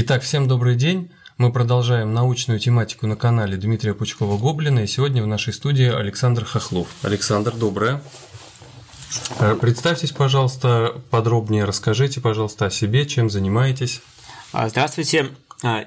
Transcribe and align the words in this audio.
Итак, 0.00 0.22
всем 0.22 0.46
добрый 0.46 0.76
день. 0.76 1.10
Мы 1.38 1.52
продолжаем 1.52 2.14
научную 2.14 2.60
тематику 2.60 3.08
на 3.08 3.16
канале 3.16 3.56
Дмитрия 3.56 3.94
Пучкова-Гоблина, 3.94 4.84
и 4.84 4.86
сегодня 4.86 5.24
в 5.24 5.26
нашей 5.26 5.52
студии 5.52 5.92
Александр 5.92 6.44
Хохлов. 6.44 6.86
Александр, 7.02 7.52
доброе. 7.52 8.00
Э, 9.40 9.56
представьтесь, 9.60 10.12
пожалуйста, 10.12 11.02
подробнее 11.10 11.64
расскажите, 11.64 12.20
пожалуйста, 12.20 12.66
о 12.66 12.70
себе, 12.70 13.06
чем 13.06 13.28
занимаетесь. 13.28 14.00
А, 14.52 14.68
здравствуйте, 14.68 15.30
а, 15.64 15.86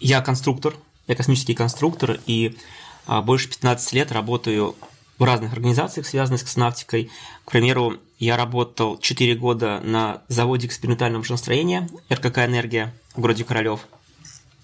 я 0.00 0.20
конструктор, 0.20 0.74
я 1.06 1.14
космический 1.14 1.54
конструктор, 1.54 2.20
и 2.26 2.58
а, 3.06 3.22
больше 3.22 3.48
15 3.48 3.94
лет 3.94 4.12
работаю 4.12 4.76
в 5.18 5.24
разных 5.24 5.52
организациях, 5.52 6.06
связанных 6.06 6.40
с 6.40 6.44
космонавтикой. 6.44 7.10
К 7.44 7.50
примеру, 7.50 7.98
я 8.18 8.36
работал 8.36 8.98
4 8.98 9.34
года 9.34 9.80
на 9.82 10.22
заводе 10.28 10.66
экспериментального 10.66 11.22
машиностроения 11.22 11.88
РКК 12.12 12.38
«Энергия» 12.38 12.94
в 13.14 13.20
городе 13.20 13.44
Королёв. 13.44 13.80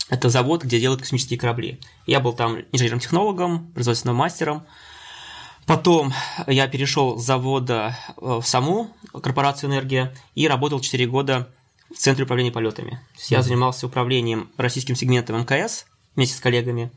Это 0.08 0.28
завод, 0.28 0.62
где 0.64 0.78
делают 0.78 1.00
космические 1.00 1.38
корабли. 1.38 1.78
Я 2.06 2.20
был 2.20 2.34
там 2.34 2.58
инженером-технологом, 2.72 3.70
производственным 3.72 4.16
мастером. 4.16 4.62
Потом 5.64 6.12
я 6.46 6.66
перешел 6.66 7.18
с 7.18 7.24
завода 7.24 7.96
э, 8.08 8.12
в 8.20 8.42
саму 8.42 8.90
корпорацию 9.12 9.70
«Энергия» 9.70 10.14
и 10.34 10.48
работал 10.48 10.80
4 10.80 11.06
года 11.06 11.48
в 11.94 11.98
Центре 11.98 12.24
управления 12.24 12.52
полетами. 12.52 13.00
Я 13.28 13.42
занимался 13.42 13.86
управлением 13.86 14.50
российским 14.56 14.96
сегментом 14.96 15.40
МКС 15.40 15.86
вместе 16.16 16.36
с 16.36 16.40
коллегами. 16.40 16.90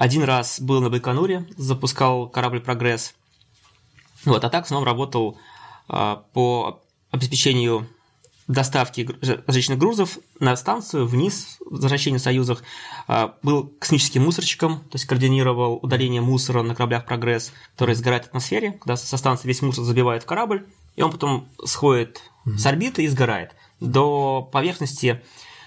Один 0.00 0.22
раз 0.24 0.62
был 0.62 0.80
на 0.80 0.88
Байконуре, 0.88 1.46
запускал 1.58 2.26
корабль 2.26 2.60
«Прогресс». 2.60 3.12
Вот, 4.24 4.42
а 4.42 4.48
так 4.48 4.62
в 4.62 4.64
основном 4.64 4.86
работал 4.86 5.36
а, 5.88 6.24
по 6.32 6.80
обеспечению 7.10 7.86
доставки 8.48 9.06
различных 9.46 9.76
грузов 9.76 10.16
на 10.38 10.56
станцию, 10.56 11.06
вниз, 11.06 11.58
возвращение 11.66 12.18
в 12.18 12.22
Союзах, 12.22 12.62
а, 13.08 13.34
был 13.42 13.74
космическим 13.78 14.22
мусорщиком, 14.22 14.78
то 14.78 14.94
есть 14.94 15.04
координировал 15.04 15.78
удаление 15.82 16.22
мусора 16.22 16.62
на 16.62 16.74
кораблях 16.74 17.04
«Прогресс», 17.04 17.52
который 17.74 17.94
сгорает 17.94 18.24
в 18.24 18.28
атмосфере, 18.28 18.72
когда 18.72 18.96
со 18.96 19.18
станции 19.18 19.48
весь 19.48 19.60
мусор 19.60 19.84
забивает 19.84 20.22
в 20.22 20.26
корабль, 20.26 20.66
и 20.96 21.02
он 21.02 21.12
потом 21.12 21.46
сходит 21.66 22.22
mm-hmm. 22.46 22.56
с 22.56 22.64
орбиты 22.64 23.04
и 23.04 23.08
сгорает. 23.08 23.54
До 23.80 24.48
поверхности 24.50 25.20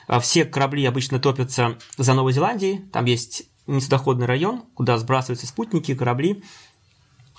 а, 0.07 0.19
все 0.19 0.43
корабли 0.43 0.85
обычно 0.85 1.19
топятся 1.19 1.77
за 1.99 2.15
Новой 2.15 2.33
Зеландией, 2.33 2.79
там 2.91 3.05
есть 3.05 3.43
несудоходный 3.67 4.25
район, 4.25 4.63
куда 4.75 4.97
сбрасываются 4.97 5.47
спутники, 5.47 5.95
корабли, 5.95 6.43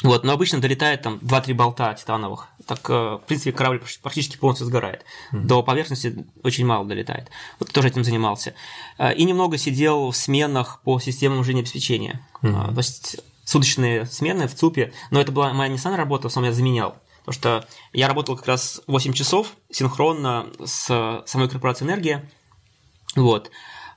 вот, 0.03 0.25
но 0.25 0.33
обычно 0.33 0.61
долетает 0.61 1.03
там 1.03 1.19
2-3 1.23 1.55
болта 1.55 1.95
титановых. 1.95 2.49
Так, 2.67 2.81
э, 2.91 2.93
в 2.93 3.23
принципе, 3.27 3.53
корабль 3.53 3.81
практически 4.03 4.37
полностью 4.37 4.67
сгорает. 4.67 5.05
Mm-hmm. 5.33 5.41
До 5.45 5.63
поверхности 5.63 6.27
очень 6.43 6.67
мало 6.67 6.85
долетает. 6.85 7.31
Вот 7.59 7.73
тоже 7.73 7.89
этим 7.89 8.05
занимался. 8.05 8.55
Э, 8.99 9.15
и 9.15 9.25
немного 9.25 9.57
сидел 9.57 10.11
в 10.11 10.17
сменах 10.17 10.81
по 10.83 10.99
системам 10.99 11.45
жизнеобеспечения. 11.45 12.21
Mm-hmm. 12.43 12.73
То 12.73 12.79
есть 12.79 13.17
суточные 13.45 14.05
смены 14.07 14.49
в 14.49 14.55
ЦУПе. 14.55 14.93
Но 15.11 15.21
это 15.21 15.33
была 15.33 15.53
моя 15.55 15.71
не 15.71 15.79
самая 15.79 15.99
работа, 15.99 16.25
в 16.25 16.27
основном 16.33 16.51
я 16.51 16.57
заменял. 16.57 16.97
Потому 17.25 17.35
что 17.41 17.69
я 17.93 18.09
работал 18.09 18.37
как 18.37 18.47
раз 18.47 18.83
8 18.87 19.13
часов 19.15 19.55
синхронно 19.71 20.47
с 20.63 21.23
самой 21.25 21.49
корпорацией 21.49 21.89
«Энергия». 21.89 22.29
Вот 23.17 23.51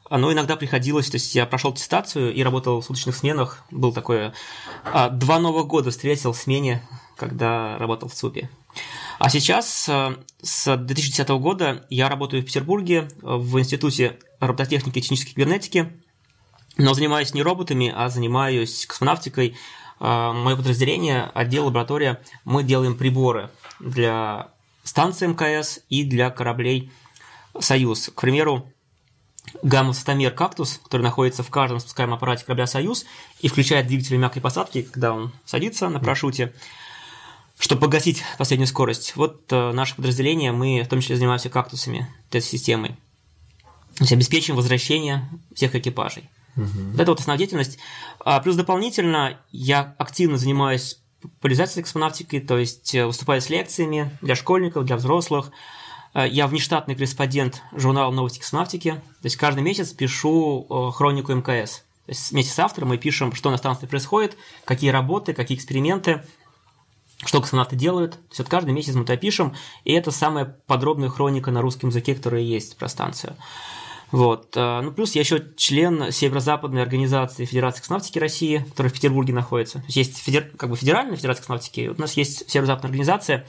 но 0.10 0.32
иногда 0.32 0.56
приходилось, 0.56 1.10
то 1.10 1.16
есть 1.16 1.36
я 1.36 1.46
прошел 1.46 1.72
аттестацию 1.72 2.34
и 2.34 2.44
работал 2.44 2.82
в 2.82 2.86
суточных 2.86 3.16
сменах, 3.16 3.64
был 3.72 3.94
такое, 3.94 4.34
а, 4.86 5.10
два 5.10 5.40
Новых 5.40 5.68
года 5.68 5.92
встретил 5.92 6.34
в 6.34 6.38
смене, 6.38 6.82
когда 7.18 7.78
работал 7.78 8.08
в 8.10 8.14
ЦУПе. 8.14 8.50
А 9.20 9.30
сейчас, 9.30 9.88
а, 9.90 10.18
с 10.42 10.78
2010 10.78 11.40
года, 11.40 11.86
я 11.90 12.10
работаю 12.10 12.42
в 12.42 12.46
Петербурге 12.46 13.10
в 13.22 13.60
Институте 13.60 14.20
робототехники 14.40 15.00
и 15.00 15.02
технической 15.02 15.34
кибернетики, 15.34 15.92
но 16.78 16.94
занимаюсь 16.94 17.34
не 17.34 17.42
роботами, 17.42 17.92
а 17.96 18.10
занимаюсь 18.10 18.86
космонавтикой. 18.86 19.56
А, 20.00 20.32
мое 20.32 20.56
подразделение, 20.56 21.24
отдел, 21.34 21.66
лаборатория, 21.66 22.22
мы 22.46 22.64
делаем 22.64 22.96
приборы 22.96 23.50
для 23.80 24.52
станции 24.84 25.28
МКС 25.28 25.80
и 25.90 26.04
для 26.04 26.30
кораблей 26.30 26.92
«Союз». 27.60 28.12
К 28.14 28.22
примеру, 28.22 28.72
гамма-цитомер 29.62 30.32
«Кактус», 30.32 30.80
который 30.84 31.02
находится 31.02 31.44
в 31.44 31.50
каждом 31.50 31.80
спускаемом 31.80 32.16
аппарате 32.16 32.46
корабля 32.46 32.68
«Союз» 32.68 33.06
и 33.40 33.48
включает 33.48 33.88
двигатель 33.88 34.18
мягкой 34.18 34.42
посадки, 34.42 34.82
когда 34.82 35.14
он 35.14 35.32
садится 35.46 35.90
на 35.90 36.00
парашюте, 36.00 36.54
чтобы 37.60 37.82
погасить 37.82 38.24
последнюю 38.38 38.68
скорость. 38.68 39.16
Вот 39.16 39.52
э, 39.52 39.72
наше 39.72 39.96
подразделение, 39.96 40.52
мы 40.52 40.84
в 40.84 40.88
том 40.88 41.02
числе 41.02 41.16
занимаемся 41.16 41.50
кактусами, 41.50 42.08
этой 42.30 42.42
системой. 42.42 42.90
То 43.96 44.04
есть 44.04 44.14
обеспечиваем 44.14 44.58
возвращение 44.58 45.28
всех 45.56 45.74
экипажей. 45.76 46.30
Угу. 46.56 46.92
Вот 46.92 47.00
это 47.00 47.12
вот 47.12 47.20
основная 47.20 47.40
деятельность. 47.40 47.80
А 48.20 48.40
плюс 48.40 48.56
дополнительно 48.56 49.40
я 49.52 49.96
активно 49.98 50.38
занимаюсь 50.38 51.00
популяризацией 51.22 51.84
космонавтики, 51.84 52.40
то 52.40 52.58
есть 52.58 52.94
э, 52.94 53.06
выступаю 53.06 53.42
с 53.42 53.50
лекциями 53.50 54.16
для 54.22 54.36
школьников, 54.36 54.86
для 54.86 54.98
взрослых, 54.98 55.52
я 56.26 56.48
внештатный 56.48 56.96
корреспондент 56.96 57.62
журнала 57.74 58.12
«Новости 58.12 58.40
космонавтики». 58.40 58.92
То 58.92 59.26
есть 59.26 59.36
каждый 59.36 59.64
месяц 59.64 59.92
пишу 59.92 60.66
э, 60.70 60.92
хронику 60.92 61.34
МКС. 61.34 61.84
То 62.06 62.12
есть 62.12 62.32
вместе 62.32 62.54
с 62.54 62.60
автором 62.60 62.90
мы 62.90 62.98
пишем, 62.98 63.34
что 63.34 63.52
на 63.52 63.58
станции 63.58 63.86
происходит, 63.86 64.38
какие 64.66 64.90
работы, 64.90 65.34
какие 65.34 65.58
эксперименты, 65.58 66.24
что 67.26 67.42
космонавты 67.42 67.76
делают. 67.76 68.14
То 68.14 68.28
есть 68.30 68.40
вот 68.40 68.50
каждый 68.50 68.74
месяц 68.74 68.96
мы 68.96 69.04
это 69.04 69.18
пишем, 69.18 69.54
и 69.84 69.94
это 69.94 70.12
самая 70.12 70.46
подробная 70.46 71.10
хроника 71.10 71.52
на 71.52 71.62
русском 71.62 71.90
языке, 71.90 72.16
которая 72.16 72.42
есть 72.42 72.78
про 72.78 72.88
станцию. 72.88 73.36
Вот. 74.12 74.56
Э, 74.56 74.82
ну, 74.82 74.92
плюс 74.92 75.16
я 75.16 75.22
еще 75.22 75.44
член 75.58 76.12
Северо-Западной 76.12 76.82
организации 76.82 77.46
Федерации 77.46 77.82
космонавтики 77.82 78.20
России, 78.20 78.66
которая 78.70 78.90
в 78.90 78.94
Петербурге 78.94 79.34
находится. 79.34 79.80
То 79.80 79.86
есть 79.88 79.98
есть 79.98 80.18
федер... 80.18 80.50
как 80.58 80.70
бы 80.70 80.78
федеральная 80.78 81.18
Федерация 81.18 81.42
космонавтики, 81.42 81.90
у 81.90 82.00
нас 82.00 82.14
есть 82.14 82.50
Северо-Западная 82.50 82.90
организация, 82.90 83.46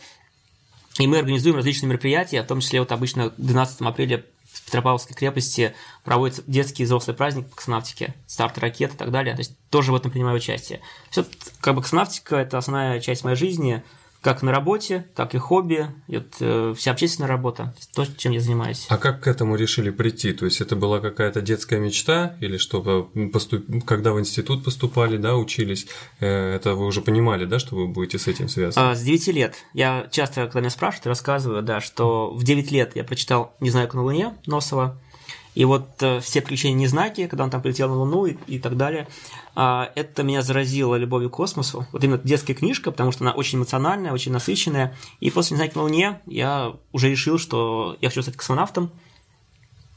и 1.02 1.06
мы 1.06 1.18
организуем 1.18 1.56
различные 1.56 1.88
мероприятия, 1.88 2.42
в 2.42 2.46
том 2.46 2.60
числе 2.60 2.80
вот 2.80 2.92
обычно 2.92 3.32
12 3.36 3.80
апреля 3.82 4.24
в 4.52 4.62
Петропавловской 4.64 5.14
крепости 5.14 5.74
проводится 6.04 6.42
детский 6.46 6.82
и 6.82 6.86
взрослый 6.86 7.16
праздник 7.16 7.48
по 7.48 7.56
космонавтике, 7.56 8.14
старт 8.26 8.58
ракет 8.58 8.94
и 8.94 8.96
так 8.96 9.10
далее. 9.10 9.34
То 9.34 9.40
есть 9.40 9.56
тоже 9.70 9.92
в 9.92 9.94
этом 9.94 10.10
принимаю 10.10 10.36
участие. 10.36 10.80
Все, 11.10 11.24
как 11.60 11.74
бы 11.74 11.82
космонавтика– 11.82 12.36
это 12.38 12.58
основная 12.58 13.00
часть 13.00 13.24
моей 13.24 13.36
жизни– 13.36 13.82
как 14.20 14.42
на 14.42 14.50
работе, 14.50 15.06
так 15.14 15.34
и 15.34 15.38
хобби, 15.38 15.86
и 16.08 16.16
вот, 16.16 16.36
э, 16.40 16.74
вся 16.76 16.90
общественная 16.90 17.28
работа, 17.28 17.74
то, 17.94 18.04
чем 18.04 18.32
я 18.32 18.40
занимаюсь. 18.40 18.86
А 18.88 18.98
как 18.98 19.22
к 19.22 19.26
этому 19.28 19.54
решили 19.54 19.90
прийти? 19.90 20.32
То 20.32 20.44
есть 20.44 20.60
это 20.60 20.74
была 20.74 21.00
какая-то 21.00 21.40
детская 21.40 21.78
мечта 21.78 22.36
или 22.40 22.56
что, 22.56 23.10
поступ... 23.32 23.64
когда 23.84 24.12
в 24.12 24.18
институт 24.20 24.64
поступали, 24.64 25.16
да, 25.16 25.36
учились, 25.36 25.86
э, 26.18 26.54
это 26.54 26.74
вы 26.74 26.86
уже 26.86 27.00
понимали, 27.00 27.44
да, 27.44 27.58
что 27.58 27.76
вы 27.76 27.86
будете 27.86 28.18
с 28.18 28.26
этим 28.26 28.48
связаны? 28.48 28.90
А, 28.90 28.94
с 28.94 29.02
9 29.02 29.28
лет. 29.28 29.54
Я 29.72 30.08
часто, 30.10 30.44
когда 30.46 30.60
меня 30.60 30.70
спрашивают, 30.70 31.06
рассказываю, 31.06 31.62
да, 31.62 31.80
что 31.80 32.32
в 32.34 32.42
9 32.42 32.72
лет 32.72 32.96
я 32.96 33.04
прочитал 33.04 33.54
«Не 33.60 33.70
знаю, 33.70 33.86
как 33.86 33.94
на 33.94 34.02
Луне» 34.02 34.34
Носова, 34.46 35.00
и 35.58 35.64
вот 35.64 36.00
э, 36.04 36.20
все 36.20 36.40
приключения 36.40 36.78
Незнаки, 36.78 37.26
когда 37.26 37.42
он 37.42 37.50
там 37.50 37.60
полетел 37.60 37.88
на 37.88 37.96
Луну 37.96 38.26
и, 38.26 38.36
и 38.46 38.60
так 38.60 38.76
далее, 38.76 39.08
э, 39.56 39.86
это 39.96 40.22
меня 40.22 40.40
заразило 40.40 40.94
любовью 40.94 41.30
к 41.30 41.32
космосу. 41.32 41.84
Вот 41.90 42.04
именно 42.04 42.18
детская 42.18 42.54
книжка, 42.54 42.92
потому 42.92 43.10
что 43.10 43.24
она 43.24 43.32
очень 43.32 43.58
эмоциональная, 43.58 44.12
очень 44.12 44.30
насыщенная. 44.30 44.96
И 45.18 45.32
после 45.32 45.56
Незнаки 45.56 45.74
на 45.74 45.82
Луне 45.82 46.20
я 46.26 46.76
уже 46.92 47.10
решил, 47.10 47.38
что 47.38 47.96
я 48.00 48.08
хочу 48.08 48.22
стать 48.22 48.36
космонавтом. 48.36 48.92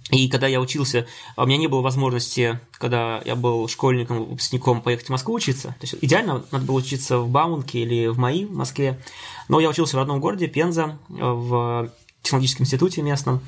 И 0.09 0.29
когда 0.29 0.47
я 0.47 0.59
учился, 0.59 1.05
у 1.37 1.45
меня 1.45 1.57
не 1.57 1.67
было 1.67 1.81
возможности, 1.81 2.59
когда 2.71 3.21
я 3.23 3.35
был 3.35 3.67
школьником, 3.67 4.25
выпускником, 4.25 4.81
поехать 4.81 5.05
в 5.05 5.11
Москву 5.11 5.35
учиться. 5.35 5.75
То 5.79 5.83
есть 5.83 5.93
идеально 6.01 6.43
надо 6.49 6.65
было 6.65 6.77
учиться 6.77 7.19
в 7.19 7.29
Бауманке 7.29 7.83
или 7.83 8.07
в 8.07 8.17
МАИ 8.17 8.45
в 8.45 8.53
Москве. 8.55 8.99
Но 9.47 9.59
я 9.59 9.69
учился 9.69 9.95
в 9.95 9.99
родном 9.99 10.21
городе, 10.21 10.47
Пенза, 10.47 10.97
в 11.07 11.91
технологическом 12.23 12.63
институте 12.63 13.03
местном. 13.03 13.41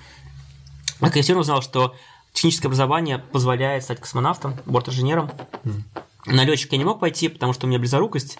Все 1.12 1.34
равно 1.34 1.42
узнал, 1.42 1.62
что 1.62 1.96
техническое 2.34 2.68
образование 2.68 3.20
позволяет 3.20 3.84
стать 3.84 4.00
космонавтом, 4.00 4.56
борт-инженером. 4.66 5.32
Mm. 5.64 5.82
На 6.26 6.44
летчика 6.46 6.76
я 6.76 6.80
не 6.80 6.86
мог 6.86 7.00
пойти, 7.00 7.28
потому 7.28 7.54
что 7.54 7.66
у 7.66 7.70
меня 7.70 7.80
близорукость. 7.80 8.38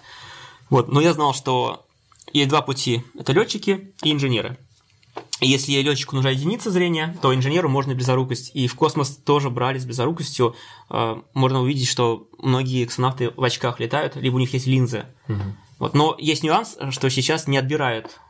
Вот, 0.70 0.88
но 0.88 1.00
я 1.00 1.12
знал, 1.12 1.34
что 1.34 1.86
есть 2.32 2.48
два 2.48 2.62
пути. 2.62 3.04
Это 3.18 3.32
летчики 3.32 3.92
и 4.02 4.12
инженеры. 4.12 4.58
И 5.40 5.48
если 5.48 5.72
летчику 5.72 6.16
нужна 6.16 6.30
единица 6.30 6.70
зрения, 6.70 7.16
то 7.20 7.34
инженеру 7.34 7.68
можно 7.68 7.94
близорукость. 7.94 8.50
И 8.54 8.66
в 8.66 8.74
космос 8.74 9.10
тоже 9.16 9.50
брали 9.50 9.78
с 9.78 9.84
близорукостью. 9.84 10.56
Э, 10.90 11.20
можно 11.34 11.60
увидеть, 11.60 11.88
что 11.88 12.28
многие 12.38 12.86
космонавты 12.86 13.30
в 13.36 13.42
очках 13.42 13.78
летают, 13.78 14.16
либо 14.16 14.36
у 14.36 14.38
них 14.38 14.52
есть 14.54 14.66
линзы. 14.66 15.06
Угу. 15.28 15.42
Вот. 15.80 15.94
Но 15.94 16.16
есть 16.18 16.42
нюанс, 16.42 16.76
что 16.90 17.10
сейчас 17.10 17.46
не 17.46 17.58
отбирают 17.58 18.20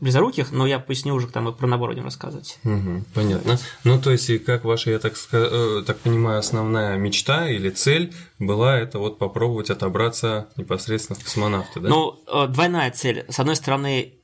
близоруких, 0.00 0.50
но 0.50 0.66
я 0.66 0.78
поясню 0.78 1.14
уже 1.14 1.28
там 1.28 1.48
и 1.48 1.52
про 1.52 1.66
набор 1.66 1.90
будем 1.90 2.04
рассказывать. 2.04 2.58
Угу, 2.64 3.04
понятно. 3.14 3.58
Ну, 3.84 4.00
то 4.00 4.10
есть, 4.10 4.28
и 4.30 4.38
как 4.38 4.64
ваша, 4.64 4.90
я 4.90 4.98
так, 4.98 5.14
э, 5.32 5.82
так 5.86 5.98
понимаю, 6.00 6.38
основная 6.38 6.96
мечта 6.96 7.48
или 7.48 7.70
цель 7.70 8.12
была 8.38 8.78
это 8.78 8.98
вот 8.98 9.18
попробовать 9.18 9.70
отобраться 9.70 10.48
непосредственно 10.56 11.18
в 11.18 11.22
космонавты, 11.22 11.80
да? 11.80 11.88
Ну, 11.88 12.20
э, 12.26 12.48
двойная 12.48 12.90
цель. 12.90 13.24
С 13.28 13.38
одной 13.38 13.54
стороны, 13.54 14.14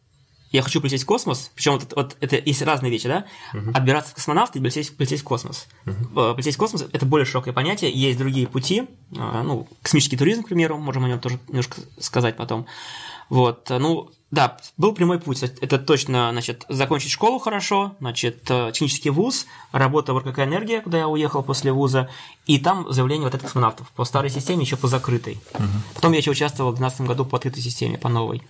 я 0.51 0.63
хочу 0.63 0.81
полететь 0.81 1.03
в 1.03 1.07
космос, 1.07 1.53
причем 1.55 1.75
вот, 1.75 1.93
вот 1.95 2.17
это 2.21 2.37
есть 2.37 2.63
разные 2.63 2.91
вещи, 2.91 3.07
да, 3.07 3.27
uh-huh. 3.53 3.73
отбираться 3.75 4.13
в 4.13 4.15
космонавты 4.15 4.59
и 4.59 4.63
полететь, 4.63 4.97
полететь 4.97 5.21
в 5.21 5.25
космос. 5.25 5.67
Uh-huh. 5.85 6.35
Полететь 6.35 6.55
в 6.55 6.59
космос– 6.59 6.87
это 6.93 7.05
более 7.05 7.27
широкое 7.27 7.53
понятие, 7.53 7.93
есть 7.93 8.19
другие 8.19 8.47
пути, 8.47 8.89
ну, 9.11 9.69
космический 9.83 10.17
туризм, 10.17 10.43
к 10.43 10.49
примеру, 10.49 10.79
можем 10.79 11.05
о 11.05 11.09
нем 11.09 11.21
тоже 11.21 11.39
немножко 11.49 11.83
сказать 11.99 12.37
потом. 12.37 12.67
Вот, 13.29 13.69
ну, 13.69 14.11
да, 14.31 14.59
был 14.77 14.93
прямой 14.93 15.19
путь. 15.19 15.43
Это 15.43 15.79
точно, 15.79 16.29
значит, 16.33 16.67
закончить 16.69 17.11
школу 17.11 17.39
хорошо, 17.39 17.97
значит, 18.01 18.43
технический 18.45 19.11
вуз, 19.11 19.47
работа 19.73 20.13
в 20.13 20.19
РКК 20.19 20.41
«Энергия», 20.41 20.81
куда 20.83 20.99
я 20.99 21.09
уехал 21.09 21.43
после 21.43 21.73
вуза, 21.73 22.11
и 22.47 22.59
там 22.59 22.91
заявление 22.93 23.25
вот 23.25 23.35
этих 23.35 23.47
космонавтов 23.47 23.91
по 23.93 24.05
старой 24.05 24.29
системе, 24.31 24.65
еще 24.65 24.77
по 24.77 24.87
закрытой. 24.87 25.39
Угу. 25.55 25.63
Потом 25.95 26.13
я 26.13 26.19
еще 26.19 26.31
участвовал 26.31 26.73
в 26.73 26.77
2012 26.77 27.09
году 27.09 27.25
по 27.25 27.37
открытой 27.37 27.63
системе, 27.63 27.97
по 27.97 28.09
новой. 28.09 28.43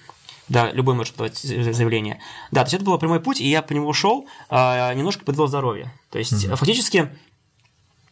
Да, 0.48 0.72
любой 0.72 0.94
может 0.94 1.14
подавать 1.14 1.38
заявление. 1.38 2.20
Да, 2.50 2.62
то 2.62 2.66
есть 2.66 2.74
это 2.74 2.84
был 2.84 2.98
прямой 2.98 3.20
путь, 3.20 3.40
и 3.40 3.48
я 3.48 3.60
по 3.60 3.72
нему 3.72 3.92
шел, 3.92 4.26
а, 4.48 4.92
немножко 4.94 5.24
подвел 5.24 5.46
здоровье. 5.46 5.92
То 6.10 6.18
есть 6.18 6.44
угу. 6.46 6.56
фактически 6.56 6.98
э, 6.98 7.10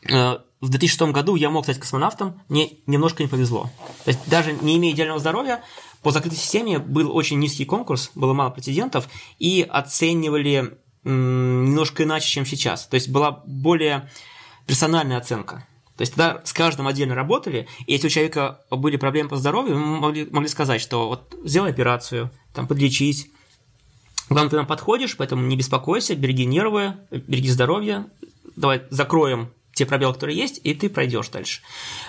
в 0.02 0.68
2006 0.68 1.12
году 1.12 1.36
я 1.36 1.50
мог 1.50 1.64
стать 1.64 1.78
космонавтом, 1.78 2.40
мне 2.48 2.70
немножко 2.86 3.22
не 3.22 3.28
повезло. 3.28 3.70
То 4.04 4.10
есть 4.10 4.20
даже 4.28 4.52
не 4.52 4.76
имея 4.76 4.92
идеального 4.94 5.20
здоровья, 5.20 5.62
по 6.02 6.10
закрытой 6.12 6.36
системе 6.36 6.78
был 6.78 7.14
очень 7.14 7.38
низкий 7.38 7.64
конкурс, 7.64 8.10
было 8.14 8.32
мало 8.32 8.50
претендентов, 8.50 9.08
и 9.38 9.66
оценивали 9.68 10.78
немножко 11.04 12.04
иначе, 12.04 12.28
чем 12.28 12.46
сейчас. 12.46 12.86
То 12.86 12.94
есть 12.94 13.08
была 13.08 13.42
более 13.46 14.10
персональная 14.66 15.18
оценка. 15.18 15.66
То 15.96 16.02
есть 16.02 16.14
тогда 16.14 16.42
с 16.44 16.52
каждым 16.52 16.86
отдельно 16.86 17.14
работали, 17.14 17.66
и 17.86 17.92
если 17.92 18.08
у 18.08 18.10
человека 18.10 18.60
были 18.70 18.96
проблемы 18.96 19.30
по 19.30 19.36
здоровью, 19.36 19.78
мы 19.78 20.00
могли, 20.00 20.26
могли 20.30 20.48
сказать, 20.48 20.80
что 20.80 21.08
вот 21.08 21.34
сделай 21.44 21.70
операцию, 21.70 22.30
там, 22.52 22.66
подлечить. 22.66 23.30
Главное, 24.28 24.50
ты 24.50 24.56
нам 24.56 24.66
подходишь, 24.66 25.16
поэтому 25.16 25.46
не 25.46 25.56
беспокойся, 25.56 26.14
береги 26.14 26.44
нервы, 26.44 26.96
береги 27.10 27.48
здоровье, 27.48 28.06
давай 28.56 28.82
закроем 28.90 29.50
те 29.76 29.84
пробелы, 29.84 30.14
которые 30.14 30.38
есть, 30.38 30.58
и 30.64 30.74
ты 30.74 30.88
пройдешь 30.88 31.28
дальше. 31.28 31.60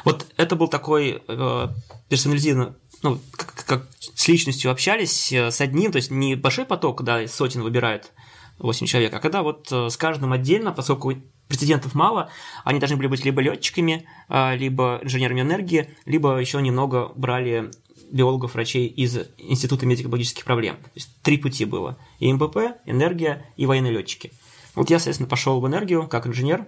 Вот 0.05 0.25
это 0.37 0.55
был 0.55 0.69
такой 0.69 1.21
э, 1.27 1.67
персонализированный, 2.07 2.73
ну, 3.03 3.19
как, 3.31 3.65
как 3.65 3.87
с 3.99 4.27
личностью 4.29 4.71
общались 4.71 5.33
э, 5.33 5.51
с 5.51 5.59
одним, 5.59 5.91
то 5.91 5.97
есть 5.97 6.09
не 6.09 6.35
большой 6.35 6.65
поток, 6.65 6.97
когда 6.97 7.27
сотен 7.27 7.61
выбирают 7.61 8.13
8 8.59 8.87
человек, 8.87 9.13
а 9.13 9.19
когда 9.19 9.43
вот 9.43 9.67
э, 9.69 9.89
с 9.89 9.97
каждым 9.97 10.31
отдельно, 10.31 10.71
поскольку 10.71 11.13
Прецедентов 11.49 11.93
мало, 11.93 12.29
они 12.63 12.79
должны 12.79 12.97
были 12.97 13.07
быть 13.07 13.23
либо 13.23 13.41
летчиками, 13.41 14.05
а, 14.27 14.55
либо 14.55 14.99
инженерами 15.01 15.41
энергии, 15.41 15.89
либо 16.05 16.37
еще 16.37 16.61
немного 16.61 17.11
брали 17.15 17.71
биологов, 18.11 18.53
врачей 18.53 18.87
из 18.87 19.17
Института 19.37 19.85
медико-биологических 19.85 20.43
проблем. 20.43 20.75
То 20.75 20.91
есть 20.95 21.09
три 21.21 21.37
пути 21.37 21.65
было. 21.65 21.97
И 22.19 22.31
МПП, 22.31 22.57
энергия 22.85 23.45
и 23.55 23.65
военные 23.65 23.93
летчики. 23.93 24.31
Вот 24.75 24.89
я, 24.89 24.99
соответственно, 24.99 25.29
пошел 25.29 25.59
в 25.59 25.67
энергию 25.67 26.07
как 26.07 26.27
инженер 26.27 26.67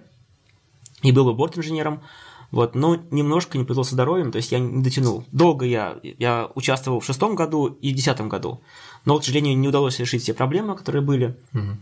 и 1.02 1.12
был 1.12 1.24
бы 1.24 1.34
борт-инженером. 1.34 2.02
Вот, 2.50 2.74
но 2.74 2.96
немножко 3.10 3.58
не 3.58 3.64
повезло 3.64 3.84
со 3.84 3.94
здоровьем, 3.94 4.32
то 4.32 4.36
есть 4.36 4.50
я 4.50 4.58
не 4.58 4.82
дотянул. 4.82 5.24
Долго 5.30 5.64
я, 5.64 5.98
я 6.02 6.50
участвовал 6.56 6.98
в 6.98 7.04
шестом 7.04 7.36
году 7.36 7.66
и 7.66 7.92
десятом 7.92 8.28
году, 8.28 8.60
но, 9.04 9.18
к 9.18 9.24
сожалению, 9.24 9.56
не 9.56 9.68
удалось 9.68 10.00
решить 10.00 10.24
все 10.24 10.34
проблемы, 10.34 10.74
которые 10.74 11.02
были. 11.02 11.36
Угу. 11.54 11.78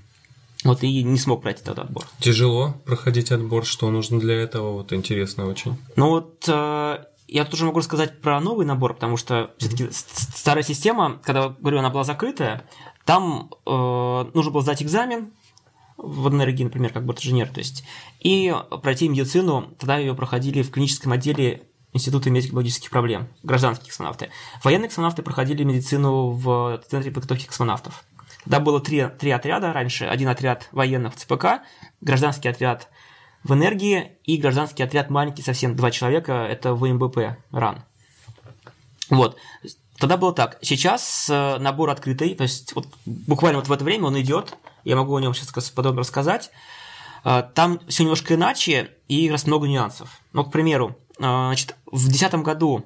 Вот 0.65 0.83
и 0.83 1.03
не 1.03 1.19
смог 1.19 1.41
пройти 1.41 1.63
этот 1.63 1.79
отбор. 1.79 2.05
Тяжело 2.19 2.75
проходить 2.85 3.31
отбор, 3.31 3.65
что 3.65 3.91
нужно 3.91 4.21
для 4.21 4.35
этого, 4.35 4.73
вот 4.73 4.93
интересно 4.93 5.47
очень. 5.47 5.79
Ну 5.97 6.09
вот 6.09 6.45
э, 6.49 7.05
я 7.29 7.45
тоже 7.45 7.65
могу 7.65 7.79
рассказать 7.79 8.21
про 8.21 8.41
новый 8.41 8.67
набор, 8.67 8.95
потому 8.95 9.17
что 9.17 9.53
все-таки 9.59 9.85
mm-hmm. 9.85 10.37
старая 10.37 10.65
система, 10.65 11.21
когда 11.23 11.51
говорю, 11.51 11.79
она 11.79 11.91
была 11.91 12.05
закрытая, 12.05 12.65
там 13.05 13.51
э, 13.65 14.31
нужно 14.35 14.51
было 14.51 14.63
сдать 14.63 14.83
экзамен 14.83 15.33
в 15.99 16.29
энергии, 16.29 16.65
например, 16.65 16.93
как 16.93 17.05
борт-инженер, 17.05 17.49
то 17.49 17.59
есть, 17.59 17.85
и 18.21 18.55
пройти 18.83 19.09
медицину, 19.09 19.75
тогда 19.79 19.99
ее 19.99 20.15
проходили 20.15 20.63
в 20.63 20.71
клиническом 20.71 21.13
отделе 21.13 21.63
Института 21.93 22.31
медико-биологических 22.31 22.91
проблем, 22.91 23.29
гражданские 23.43 23.89
космонавты. 23.89 24.31
Военные 24.63 24.89
космонавты 24.89 25.23
проходили 25.23 25.65
медицину 25.65 26.31
в 26.31 26.81
Центре 26.89 27.11
подготовки 27.11 27.47
космонавтов. 27.47 28.05
Да, 28.47 28.61
было 28.61 28.81
три, 28.81 29.07
три 29.19 29.31
отряда 29.31 29.73
раньше. 29.73 30.05
Один 30.05 30.29
отряд 30.29 30.69
военных 30.73 31.15
в 31.15 31.17
ЦПК, 31.17 31.63
гражданский 32.01 32.49
отряд 32.49 32.89
в 33.43 33.53
энергии 33.53 34.13
и 34.25 34.37
гражданский 34.37 34.83
отряд 34.83 35.11
маленький 35.11 35.43
совсем, 35.43 35.77
два 35.77 35.91
человека, 35.91 36.33
это 36.33 36.75
в 36.75 36.87
МБП, 36.87 37.39
РАН. 37.51 37.85
Вот. 39.11 39.37
Тогда 39.99 40.17
было 40.17 40.33
так. 40.33 40.59
Сейчас 40.63 41.29
э, 41.29 41.59
набор 41.59 41.91
открытый, 41.91 42.35
то 42.35 42.43
есть 42.43 42.75
вот 42.75 42.87
буквально 43.05 43.59
вот 43.59 43.69
в 43.69 43.73
это 43.73 43.85
время 43.85 44.05
он 44.05 44.21
идет. 44.21 44.57
Я 44.85 44.97
могу 44.97 45.17
о 45.17 45.21
нем 45.21 45.35
сейчас 45.35 45.71
подробно 45.71 46.01
рассказать. 46.01 46.51
Э, 47.25 47.43
там 47.55 47.81
все 47.89 48.05
немножко 48.05 48.35
иначе 48.35 48.97
и 49.09 49.31
раз 49.31 49.47
много 49.47 49.67
нюансов. 49.67 50.21
Ну, 50.33 50.45
к 50.45 50.51
примеру, 50.51 50.97
э, 51.19 51.23
значит, 51.23 51.77
в 51.87 52.09
2010 52.09 52.43
году 52.43 52.85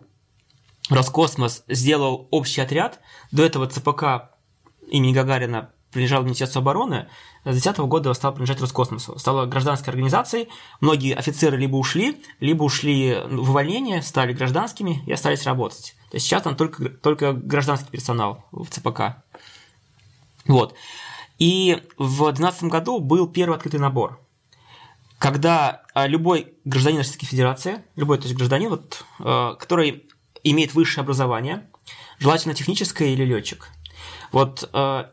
Роскосмос 0.91 1.65
сделал 1.69 2.29
общий 2.31 2.61
отряд. 2.61 3.01
До 3.31 3.45
этого 3.45 3.67
ЦПК 3.67 4.31
имени 4.89 5.13
Гагарина 5.13 5.71
принадлежал 5.93 6.23
Министерству 6.23 6.61
обороны, 6.61 7.09
с 7.45 7.53
2010 7.53 7.79
года 7.81 8.15
стал 8.15 8.33
принадлежать 8.33 8.61
Роскосмосу. 8.63 9.19
Стала 9.19 9.47
гражданской 9.47 9.91
организацией, 9.91 10.49
многие 10.81 11.15
офицеры 11.15 11.59
либо 11.59 11.77
ушли, 11.77 12.23
либо 12.41 12.63
ушли 12.65 13.19
в 13.29 13.51
увольнение, 13.51 14.01
стали 14.01 14.33
гражданскими 14.33 15.03
и 15.07 15.13
остались 15.13 15.45
работать. 15.45 15.95
То 16.11 16.17
есть 16.17 16.27
сейчас 16.27 16.43
там 16.43 16.57
только, 16.57 16.89
только 16.89 17.33
гражданский 17.33 17.91
персонал 17.91 18.45
в 18.53 18.67
ЦПК. 18.69 19.23
Вот. 20.47 20.75
И 21.43 21.83
в 21.99 22.19
2012 22.19 22.65
году 22.65 23.01
был 23.01 23.27
первый 23.27 23.57
открытый 23.57 23.81
набор, 23.81 24.21
когда 25.19 25.83
а, 25.93 26.07
любой 26.07 26.55
гражданин 26.65 26.99
Российской 26.99 27.27
Федерации, 27.27 27.83
любой 27.97 28.19
то 28.19 28.25
есть 28.25 28.37
гражданин, 28.37 28.71
вот, 28.71 29.05
а, 29.19 29.55
который 29.55 30.09
имеет 30.45 30.75
высшее 30.75 31.03
образование, 31.03 31.69
желательно 32.19 32.55
техническое 32.55 33.09
или 33.13 33.25
летчик– 33.25 33.69
вот 34.33 34.69
э, 34.73 35.05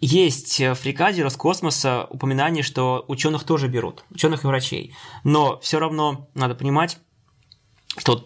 есть 0.00 0.60
в 0.60 0.76
приказе 0.76 1.24
Роскосмоса 1.24 2.06
упоминание, 2.08 2.62
что 2.62 3.04
ученых 3.08 3.44
тоже 3.44 3.66
берут, 3.66 4.04
ученых 4.10 4.44
и 4.44 4.46
врачей. 4.46 4.94
Но 5.24 5.58
все 5.60 5.80
равно 5.80 6.28
надо 6.34 6.54
понимать, 6.54 6.98
что 7.96 8.24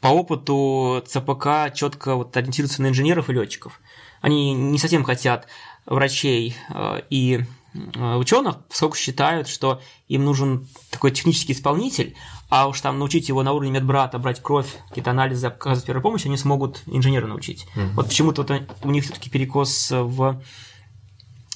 по 0.00 0.08
опыту 0.08 1.02
ЦПК 1.06 1.74
четко 1.74 2.14
вот 2.14 2.36
ориентируются 2.36 2.82
на 2.82 2.88
инженеров 2.88 3.28
и 3.28 3.32
летчиков. 3.32 3.80
Они 4.20 4.54
не 4.54 4.78
совсем 4.78 5.02
хотят 5.02 5.48
врачей 5.86 6.56
э, 6.70 7.02
и 7.10 7.40
э, 7.74 8.14
ученых, 8.16 8.56
поскольку 8.68 8.96
считают, 8.96 9.48
что 9.48 9.80
им 10.08 10.24
нужен 10.24 10.66
такой 10.90 11.10
технический 11.10 11.52
исполнитель, 11.52 12.14
а 12.48 12.68
уж 12.68 12.80
там 12.80 12.98
научить 12.98 13.28
его 13.28 13.42
на 13.42 13.52
уровне 13.52 13.72
медбрата 13.72 14.18
брать 14.18 14.42
кровь, 14.42 14.68
какие-то 14.88 15.10
анализы, 15.10 15.46
оказывать 15.46 15.86
первую 15.86 16.02
помощь, 16.02 16.26
они 16.26 16.36
смогут 16.36 16.82
инженеры 16.86 17.26
научить. 17.26 17.66
Угу. 17.76 17.86
Вот 17.94 18.06
почему-то 18.08 18.42
вот 18.42 18.62
у 18.82 18.90
них 18.90 19.04
все-таки 19.04 19.30
перекос 19.30 19.90
в 19.90 20.42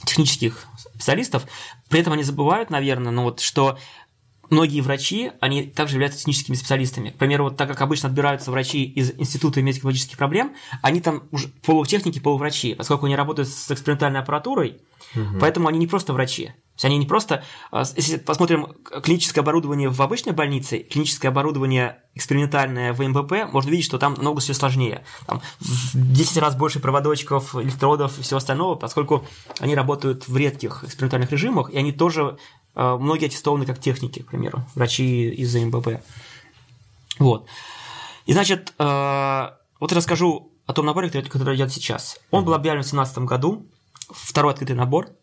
технических 0.04 0.66
специалистов. 0.76 1.46
При 1.88 2.00
этом 2.00 2.12
они 2.12 2.22
забывают, 2.22 2.70
наверное, 2.70 3.12
ну 3.12 3.24
вот, 3.24 3.40
что 3.40 3.78
многие 4.50 4.80
врачи, 4.80 5.32
они 5.40 5.64
также 5.64 5.94
являются 5.94 6.18
техническими 6.20 6.56
специалистами. 6.56 7.10
К 7.10 7.14
примеру, 7.14 7.44
вот 7.44 7.56
так 7.56 7.68
как 7.68 7.80
обычно 7.80 8.08
отбираются 8.08 8.50
врачи 8.50 8.84
из 8.84 9.12
Института 9.18 9.62
медико-биологических 9.62 10.16
проблем, 10.16 10.54
они 10.82 11.00
там 11.00 11.24
уже 11.30 11.48
полутехники, 11.48 12.18
полуврачи, 12.18 12.74
поскольку 12.74 13.06
они 13.06 13.16
работают 13.16 13.48
с 13.48 13.70
экспериментальной 13.70 14.20
аппаратурой, 14.20 14.80
угу. 15.14 15.38
поэтому 15.40 15.68
они 15.68 15.78
не 15.78 15.86
просто 15.86 16.12
врачи. 16.12 16.46
То 16.46 16.52
есть 16.74 16.84
они 16.84 16.98
не 16.98 17.06
просто, 17.06 17.42
а, 17.72 17.82
если 17.96 18.18
посмотрим 18.18 18.68
клиническое 19.02 19.42
оборудование 19.42 19.88
в 19.88 20.00
обычной 20.00 20.32
больнице, 20.32 20.78
клиническое 20.78 21.28
оборудование 21.28 21.98
экспериментальное 22.14 22.92
в 22.92 23.02
МБП, 23.02 23.52
можно 23.52 23.70
видеть, 23.70 23.86
что 23.86 23.98
там 23.98 24.14
много 24.18 24.40
все 24.40 24.54
сложнее. 24.54 25.04
Там 25.26 25.42
в 25.58 26.12
10 26.12 26.36
раз 26.38 26.54
больше 26.54 26.78
проводочков, 26.78 27.56
электродов 27.56 28.16
и 28.20 28.22
всего 28.22 28.38
остального, 28.38 28.76
поскольку 28.76 29.26
они 29.58 29.74
работают 29.74 30.28
в 30.28 30.36
редких 30.36 30.84
экспериментальных 30.84 31.32
режимах, 31.32 31.70
и 31.70 31.78
они 31.78 31.90
тоже, 31.90 32.38
многие 32.78 33.26
аттестованы 33.26 33.66
как 33.66 33.80
техники, 33.80 34.22
к 34.22 34.28
примеру, 34.28 34.64
врачи 34.74 35.28
из 35.30 35.54
МБП. 35.54 36.00
Вот. 37.18 37.46
И 38.26 38.32
значит, 38.32 38.72
а, 38.78 39.58
вот 39.80 39.92
расскажу 39.92 40.52
о 40.66 40.72
том 40.72 40.86
наборе, 40.86 41.10
который 41.10 41.56
идет 41.56 41.72
сейчас. 41.72 42.20
Он 42.30 42.44
был 42.44 42.54
объявлен 42.54 42.82
в 42.82 42.86
2017 42.86 43.18
году, 43.18 43.66
второй 44.10 44.52
открытый 44.52 44.76
набор– 44.76 45.08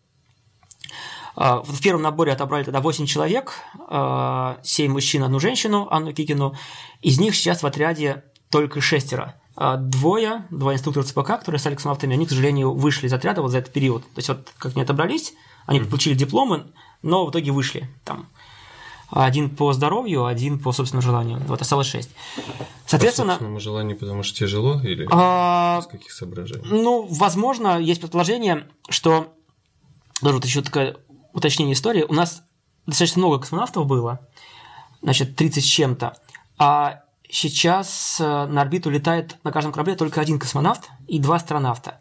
а, 1.36 1.62
в 1.62 1.80
первом 1.82 2.02
наборе 2.02 2.32
отобрали 2.32 2.64
тогда 2.64 2.80
8 2.80 3.06
человек, 3.06 3.52
7 3.74 3.86
а, 3.90 4.58
мужчин, 4.88 5.22
одну 5.22 5.38
женщину, 5.38 5.86
Анну 5.90 6.12
Кикину. 6.12 6.56
Из 7.02 7.20
них 7.20 7.36
сейчас 7.36 7.62
в 7.62 7.66
отряде 7.66 8.24
только 8.50 8.80
шестеро. 8.80 9.34
А, 9.54 9.76
двое, 9.76 10.46
два 10.50 10.72
инструктора 10.72 11.04
ЦПК, 11.04 11.38
которые 11.38 11.58
стали 11.58 11.74
космонавтами, 11.74 12.14
они, 12.14 12.24
к 12.26 12.30
сожалению, 12.30 12.72
вышли 12.72 13.06
из 13.06 13.12
отряда 13.12 13.42
вот 13.42 13.50
за 13.50 13.58
этот 13.58 13.72
период. 13.72 14.02
То 14.02 14.18
есть 14.18 14.28
вот 14.28 14.50
как 14.56 14.72
они 14.72 14.82
отобрались, 14.82 15.34
они 15.66 15.80
получили 15.80 16.14
дипломы, 16.14 16.72
но 17.06 17.24
в 17.24 17.30
итоге 17.30 17.52
вышли 17.52 17.88
там. 18.04 18.28
Один 19.08 19.54
по 19.54 19.72
здоровью, 19.72 20.26
один 20.26 20.58
по 20.58 20.72
собственному 20.72 21.02
желанию. 21.02 21.40
Вот 21.46 21.62
осталось 21.62 21.86
шесть. 21.86 22.10
Соответственно... 22.86 23.28
По 23.28 23.32
собственному 23.34 23.60
желанию, 23.60 23.96
потому 23.96 24.24
что 24.24 24.36
тяжело 24.36 24.80
или 24.82 25.06
а, 25.12 25.78
из 25.80 25.86
каких 25.86 26.10
соображений? 26.10 26.64
Ну, 26.64 27.06
возможно, 27.08 27.78
есть 27.78 28.00
предположение, 28.00 28.66
что... 28.88 29.32
Даже 30.22 30.34
вот 30.36 30.44
еще 30.44 30.60
такое 30.62 30.96
уточнение 31.32 31.74
истории. 31.74 32.04
У 32.08 32.14
нас 32.14 32.42
достаточно 32.86 33.20
много 33.20 33.38
космонавтов 33.38 33.86
было, 33.86 34.26
значит, 35.02 35.36
30 35.36 35.64
с 35.64 35.66
чем-то, 35.66 36.16
а 36.58 37.02
сейчас 37.28 38.20
э, 38.20 38.46
на 38.46 38.62
орбиту 38.62 38.90
летает 38.90 39.36
на 39.44 39.52
каждом 39.52 39.72
корабле 39.72 39.94
только 39.94 40.20
один 40.20 40.38
космонавт 40.38 40.88
и 41.06 41.18
два 41.18 41.36
астронавта. 41.36 42.00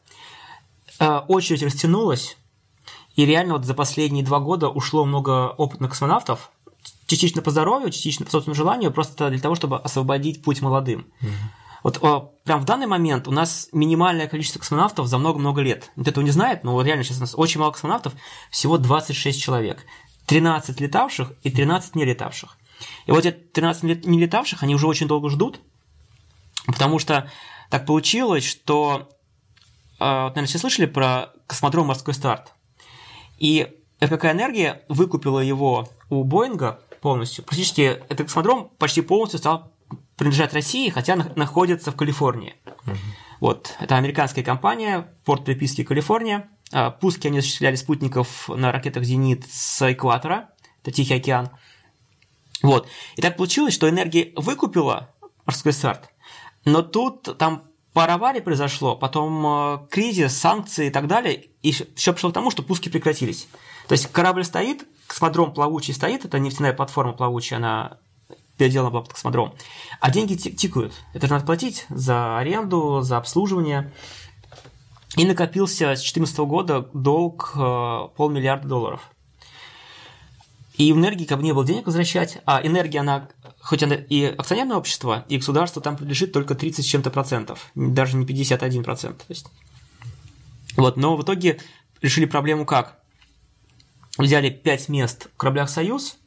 Э, 1.00 1.18
очередь 1.28 1.64
растянулась, 1.64 2.38
и 3.16 3.26
реально 3.26 3.54
вот 3.54 3.66
за 3.66 3.74
последние 3.74 4.24
два 4.24 4.40
года 4.40 4.70
ушло 4.70 5.06
много 5.06 5.50
опытных 5.50 5.92
космонавтов, 5.92 6.52
частично 7.08 7.42
по 7.42 7.52
здоровью, 7.52 7.92
частично 7.92 8.26
по 8.26 8.32
собственному 8.32 8.56
желанию, 8.56 8.92
просто 8.92 9.30
для 9.30 9.40
того, 9.40 9.56
чтобы 9.56 9.80
освободить 9.80 10.44
путь 10.44 10.62
молодым. 10.62 11.08
Mm-hmm. 11.22 11.30
Вот 11.84 12.04
о, 12.04 12.34
прям 12.44 12.62
в 12.62 12.66
данный 12.66 12.88
момент 12.88 13.28
у 13.28 13.32
нас 13.32 13.70
минимальное 13.72 14.28
количество 14.28 14.60
космонавтов 14.60 15.08
за 15.08 15.20
много-много 15.20 15.62
лет. 15.62 15.92
Вот 15.96 16.08
этого 16.08 16.24
не 16.24 16.32
знает, 16.32 16.64
но 16.64 16.74
вот 16.74 16.86
реально 16.86 17.04
сейчас 17.04 17.18
у 17.18 17.22
нас 17.22 17.36
очень 17.38 17.60
мало 17.60 17.72
космонавтов, 17.72 18.14
всего 18.50 18.78
26 18.78 19.40
человек. 19.40 19.86
13 20.26 20.80
летавших 20.82 21.34
и 21.44 21.52
13 21.52 21.96
не 21.96 22.06
летавших. 22.06 22.58
И 23.06 23.12
вот 23.12 23.26
эти 23.26 23.36
13 23.36 24.06
не 24.08 24.20
летавших, 24.20 24.64
они 24.64 24.74
уже 24.74 24.88
очень 24.88 25.08
долго 25.08 25.30
ждут, 25.30 25.60
потому 26.66 26.98
что 26.98 27.30
так 27.70 27.86
получилось, 27.86 28.46
что, 28.46 29.10
э, 30.00 30.24
вот, 30.24 30.30
наверное, 30.30 30.48
все 30.48 30.58
слышали 30.58 30.88
про 30.88 31.34
космодром 31.46 31.88
«Морской 31.88 32.16
старт». 32.16 32.52
И 33.38 33.68
РКК 34.04 34.26
«Энергия» 34.26 34.84
выкупила 34.90 35.40
его 35.40 35.88
у 36.10 36.24
Боинга 36.24 36.82
полностью. 37.02 37.44
Практически 37.44 37.82
этот 37.82 38.28
космодром 38.28 38.72
почти 38.78 39.02
полностью 39.02 39.40
стал 39.40 39.72
принадлежать 40.18 40.54
России, 40.54 40.90
хотя 40.90 41.16
находится 41.16 41.92
в 41.92 41.96
Калифорнии. 41.96 42.56
Угу. 42.86 42.96
Вот, 43.42 43.76
это 43.80 43.98
американская 43.98 44.44
компания, 44.44 45.08
порт 45.26 45.46
приписки 45.46 45.84
Калифорния. 45.84 46.50
А, 46.72 46.90
пуски 46.90 47.28
они 47.28 47.40
осуществляли 47.40 47.76
спутников 47.76 48.50
на 48.50 48.72
ракетах 48.72 49.04
«Зенит» 49.04 49.46
с 49.52 49.92
экватора, 49.92 50.50
это 50.82 50.92
Тихий 50.92 51.16
океан. 51.16 51.50
Вот. 52.64 52.88
И 53.16 53.22
так 53.22 53.38
получилось, 53.38 53.74
что 53.74 53.90
энергия 53.90 54.32
выкупила 54.36 55.14
морской 55.46 55.74
старт, 55.74 56.10
но 56.64 56.82
тут 56.82 57.38
там 57.38 57.64
пара 57.96 58.42
произошло, 58.42 58.98
потом 58.98 59.46
э, 59.48 59.88
кризис, 59.90 60.38
санкции 60.38 60.88
и 60.88 60.90
так 60.90 61.08
далее, 61.08 61.46
и 61.64 61.72
все 61.72 62.12
пришло 62.12 62.30
к 62.30 62.34
тому, 62.34 62.52
что 62.52 62.62
пуски 62.62 62.90
прекратились. 62.90 63.48
То 63.88 63.94
есть 63.94 64.08
корабль 64.12 64.44
стоит, 64.44 64.86
космодром 65.08 65.54
плавучий 65.54 65.94
стоит, 65.94 66.26
это 66.26 66.38
нефтяная 66.38 66.74
платформа 66.74 67.14
плавучая, 67.14 67.58
она 67.58 67.98
переделана 68.58 68.92
была 68.92 69.02
под 69.04 69.14
космодром, 69.14 69.54
а 70.02 70.12
деньги 70.12 70.36
тикают. 70.36 70.94
Это 71.14 71.28
надо 71.30 71.46
платить 71.46 71.86
за 71.88 72.38
аренду, 72.38 73.00
за 73.02 73.16
обслуживание. 73.16 73.94
И 75.16 75.26
накопился 75.26 75.96
с 75.96 76.02
2014 76.02 76.38
года 76.40 76.90
долг 76.94 77.54
э, 77.56 78.08
полмиллиарда 78.18 78.68
долларов. 78.68 79.10
И 80.74 80.92
энергии 80.92 81.24
как 81.24 81.38
бы 81.38 81.46
не 81.46 81.54
было 81.54 81.66
денег 81.66 81.86
возвращать, 81.86 82.40
а 82.46 82.60
энергия, 82.62 83.00
она, 83.00 83.30
хоть 83.66 83.82
она 83.82 83.96
и 83.96 84.26
акционерное 84.26 84.78
общество, 84.78 85.26
и 85.28 85.38
государство 85.38 85.82
там 85.82 85.96
принадлежит 85.98 86.32
только 86.32 86.54
30 86.54 86.86
с 86.86 86.88
чем-то 86.88 87.10
процентов, 87.10 87.72
даже 87.74 88.16
не 88.16 88.26
51 88.26 88.84
процент. 88.84 89.18
То 89.18 89.26
есть, 89.30 89.48
вот, 90.78 90.98
но 90.98 91.18
в 91.18 91.24
итоге 91.24 91.60
решили 92.02 92.26
проблему 92.26 92.66
как? 92.66 93.00
Взяли 94.20 94.52
5 94.52 94.90
мест 94.90 95.30
в 95.34 95.38
кораблях 95.38 95.70
«Союз» 95.70 96.18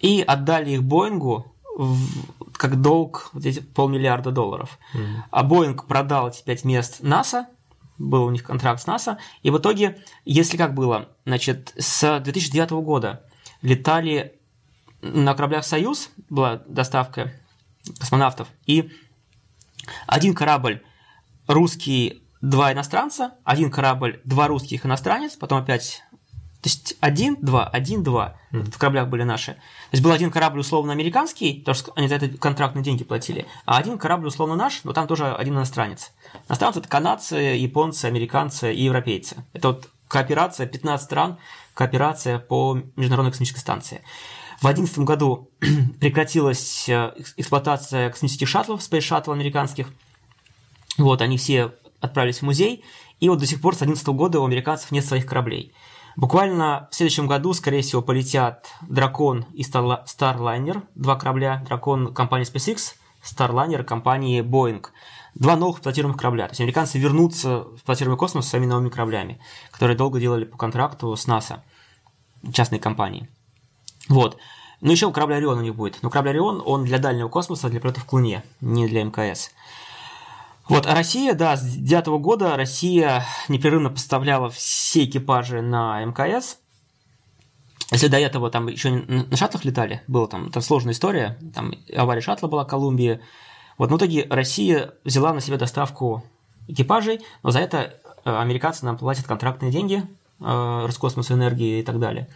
и 0.00 0.24
отдали 0.26 0.72
их 0.72 0.82
Боингу 0.82 1.54
в, 1.76 2.50
как 2.52 2.82
долг 2.82 3.30
вот 3.32 3.46
эти 3.46 3.60
полмиллиарда 3.60 4.32
долларов. 4.32 4.78
Mm-hmm. 4.94 5.16
А 5.30 5.42
Боинг 5.44 5.86
продал 5.86 6.30
эти 6.30 6.42
5 6.42 6.64
мест 6.64 6.96
НАСА– 7.00 7.46
был 8.00 8.24
у 8.24 8.30
них 8.30 8.42
контракт 8.42 8.80
с 8.80 8.86
НАСА, 8.86 9.18
и 9.42 9.50
в 9.50 9.58
итоге, 9.58 9.98
если 10.24 10.56
как 10.56 10.74
было, 10.74 11.10
значит, 11.26 11.74
с 11.78 12.18
2009 12.20 12.70
года 12.70 13.24
летали 13.62 14.39
на 15.02 15.34
кораблях 15.34 15.64
«Союз», 15.64 16.10
была 16.28 16.62
доставка 16.66 17.32
космонавтов, 17.98 18.48
и 18.66 18.90
один 20.06 20.34
корабль 20.34 20.82
русский, 21.46 22.22
два 22.40 22.72
иностранца, 22.72 23.34
один 23.44 23.70
корабль, 23.70 24.20
два 24.24 24.48
русских 24.48 24.86
иностранец, 24.86 25.36
потом 25.36 25.58
опять 25.58 26.02
то 26.62 26.68
есть 26.68 26.94
один, 27.00 27.38
два, 27.40 27.66
один, 27.66 28.02
два. 28.02 28.36
Mm. 28.52 28.70
В 28.70 28.76
кораблях 28.76 29.08
были 29.08 29.22
наши. 29.22 29.52
То 29.54 29.60
есть 29.92 30.04
был 30.04 30.12
один 30.12 30.30
корабль 30.30 30.60
условно 30.60 30.92
американский, 30.92 31.60
потому 31.60 31.74
что 31.74 31.92
они 31.96 32.06
за 32.06 32.16
это 32.16 32.28
контрактные 32.28 32.84
деньги 32.84 33.02
платили, 33.02 33.46
а 33.64 33.78
один 33.78 33.96
корабль 33.96 34.26
условно 34.26 34.56
наш, 34.56 34.84
но 34.84 34.92
там 34.92 35.06
тоже 35.06 35.32
один 35.32 35.54
иностранец. 35.54 36.12
Иностранцы 36.50 36.80
это 36.80 36.88
канадцы, 36.88 37.36
японцы, 37.36 38.04
американцы 38.04 38.74
и 38.74 38.82
европейцы. 38.82 39.42
Это 39.54 39.68
вот 39.68 39.88
кооперация 40.06 40.66
15 40.66 41.02
стран, 41.02 41.38
кооперация 41.72 42.38
по 42.38 42.78
Международной 42.96 43.30
космической 43.30 43.60
станции. 43.60 44.02
В 44.60 44.64
2011 44.64 44.98
году 44.98 45.50
прекратилась 46.00 46.86
э, 46.86 47.14
эксплуатация 47.38 48.10
космических 48.10 48.46
шаттлов, 48.46 48.80
Space 48.80 48.98
Shuttle 48.98 49.32
американских. 49.32 49.88
Вот, 50.98 51.22
они 51.22 51.38
все 51.38 51.72
отправились 52.02 52.40
в 52.40 52.42
музей, 52.42 52.84
и 53.20 53.30
вот 53.30 53.38
до 53.38 53.46
сих 53.46 53.62
пор 53.62 53.74
с 53.74 53.78
2011 53.78 54.08
года 54.08 54.38
у 54.38 54.44
американцев 54.44 54.90
нет 54.90 55.02
своих 55.02 55.24
кораблей. 55.24 55.72
Буквально 56.14 56.88
в 56.90 56.94
следующем 56.94 57.26
году, 57.26 57.54
скорее 57.54 57.80
всего, 57.80 58.02
полетят 58.02 58.68
Дракон 58.86 59.46
и 59.54 59.62
Starliner, 59.62 60.82
два 60.94 61.16
корабля, 61.16 61.64
Дракон 61.66 62.12
компании 62.12 62.46
SpaceX, 62.46 62.96
Starliner 63.24 63.82
компании 63.82 64.42
Boeing. 64.42 64.84
Два 65.34 65.56
новых 65.56 65.76
эксплуатируемых 65.76 66.20
корабля. 66.20 66.48
То 66.48 66.50
есть 66.50 66.60
американцы 66.60 66.98
вернутся 66.98 67.60
в 67.60 67.76
эксплуатируемый 67.76 68.18
космос 68.18 68.46
своими 68.46 68.66
новыми 68.66 68.90
кораблями, 68.90 69.40
которые 69.70 69.96
долго 69.96 70.20
делали 70.20 70.44
по 70.44 70.58
контракту 70.58 71.16
с 71.16 71.26
НАСА, 71.26 71.64
частной 72.52 72.78
компании. 72.78 73.30
Вот. 74.08 74.38
Но 74.80 74.92
еще 74.92 75.12
корабля 75.12 75.36
Орион 75.36 75.58
у 75.58 75.62
них 75.62 75.74
будет. 75.74 76.02
Но 76.02 76.10
корабль 76.10 76.30
Орион, 76.30 76.62
он 76.64 76.84
для 76.84 76.98
дальнего 76.98 77.28
космоса, 77.28 77.68
для 77.68 77.80
полетов 77.80 78.04
к 78.04 78.12
Луне, 78.12 78.42
не 78.60 78.86
для 78.88 79.04
МКС. 79.04 79.50
Вот, 80.68 80.86
а 80.86 80.94
Россия, 80.94 81.34
да, 81.34 81.56
с 81.56 81.62
2009 81.62 82.06
года 82.22 82.56
Россия 82.56 83.26
непрерывно 83.48 83.90
поставляла 83.90 84.50
все 84.50 85.04
экипажи 85.04 85.62
на 85.62 86.02
МКС. 86.04 86.58
Если 87.90 88.06
до 88.06 88.18
этого 88.18 88.50
там 88.50 88.68
еще 88.68 88.90
на 88.90 89.36
шаттлах 89.36 89.64
летали, 89.64 90.00
была 90.06 90.28
там, 90.28 90.50
там 90.50 90.62
сложная 90.62 90.94
история, 90.94 91.36
там 91.54 91.74
авария 91.94 92.20
шаттла 92.20 92.46
была 92.46 92.64
в 92.64 92.68
Колумбии. 92.68 93.20
Вот, 93.78 93.90
но 93.90 93.96
в 93.96 93.98
итоге 93.98 94.26
Россия 94.30 94.94
взяла 95.04 95.32
на 95.32 95.40
себя 95.40 95.56
доставку 95.56 96.22
экипажей, 96.68 97.20
но 97.42 97.50
за 97.50 97.58
это 97.58 97.96
э, 98.24 98.30
американцы 98.32 98.84
нам 98.84 98.96
платят 98.96 99.26
контрактные 99.26 99.72
деньги, 99.72 100.04
э, 100.38 100.84
Роскосмос 100.86 101.32
энергии 101.32 101.80
и 101.80 101.82
так 101.82 101.98
далее. 101.98 102.28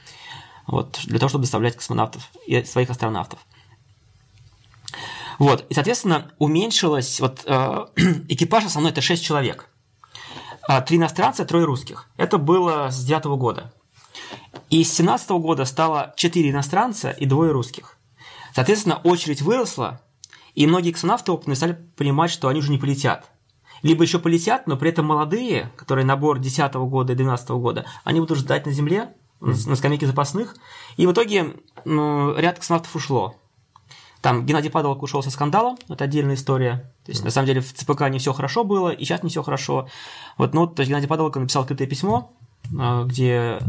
Вот, 0.66 1.00
для 1.04 1.18
того, 1.18 1.28
чтобы 1.28 1.42
доставлять 1.42 1.76
космонавтов 1.76 2.30
и 2.46 2.62
своих 2.64 2.90
астронавтов. 2.90 3.40
Вот, 5.38 5.66
и, 5.68 5.74
соответственно, 5.74 6.32
уменьшилось, 6.38 7.20
вот 7.20 7.42
э, 7.44 7.86
экипаж 8.28 8.64
основной 8.64 8.92
это 8.92 9.00
6 9.00 9.22
человек. 9.22 9.68
А, 10.66 10.80
три 10.80 10.96
иностранца, 10.96 11.44
трое 11.44 11.64
русских. 11.64 12.08
Это 12.16 12.38
было 12.38 12.88
с 12.90 13.04
9 13.04 13.24
года. 13.38 13.72
И 14.70 14.82
с 14.82 14.94
17 14.94 15.30
года 15.30 15.64
стало 15.64 16.14
4 16.16 16.50
иностранца 16.50 17.10
и 17.10 17.26
двое 17.26 17.52
русских. 17.52 17.98
Соответственно, 18.54 18.96
очередь 19.04 19.42
выросла, 19.42 20.00
и 20.54 20.66
многие 20.66 20.92
космонавты 20.92 21.32
опытные 21.32 21.56
стали 21.56 21.72
понимать, 21.96 22.30
что 22.30 22.48
они 22.48 22.60
уже 22.60 22.70
не 22.70 22.78
полетят. 22.78 23.30
Либо 23.82 24.04
еще 24.04 24.18
полетят, 24.18 24.66
но 24.66 24.76
при 24.76 24.90
этом 24.90 25.06
молодые, 25.06 25.70
которые 25.76 26.06
набор 26.06 26.38
10 26.38 26.72
года 26.74 27.12
и 27.12 27.16
12 27.16 27.50
года, 27.50 27.84
они 28.04 28.20
будут 28.20 28.38
ждать 28.38 28.64
на 28.64 28.72
Земле, 28.72 29.12
на 29.40 29.76
скамейке 29.76 30.06
запасных. 30.06 30.56
И 30.96 31.06
в 31.06 31.12
итоге 31.12 31.54
ну, 31.84 32.34
ряд 32.36 32.58
космонавтов 32.58 32.94
ушло. 32.96 33.36
Там 34.24 34.46
Геннадий 34.46 34.70
Падалок 34.70 35.02
ушел 35.02 35.22
со 35.22 35.30
скандалом, 35.30 35.76
это 35.90 36.04
отдельная 36.04 36.34
история. 36.34 36.90
То 37.04 37.12
есть, 37.12 37.24
на 37.24 37.30
самом 37.30 37.46
деле, 37.46 37.60
в 37.60 37.74
ЦПК 37.74 38.08
не 38.08 38.18
все 38.18 38.32
хорошо 38.32 38.64
было, 38.64 38.88
и 38.88 39.04
сейчас 39.04 39.22
не 39.22 39.28
все 39.28 39.42
хорошо. 39.42 39.86
Вот, 40.38 40.54
ну, 40.54 40.66
то 40.66 40.80
есть 40.80 40.88
Геннадий 40.88 41.08
Падалок 41.08 41.36
написал 41.36 41.60
открытое 41.60 41.86
письмо, 41.86 42.32
а, 42.78 43.04
где 43.04 43.60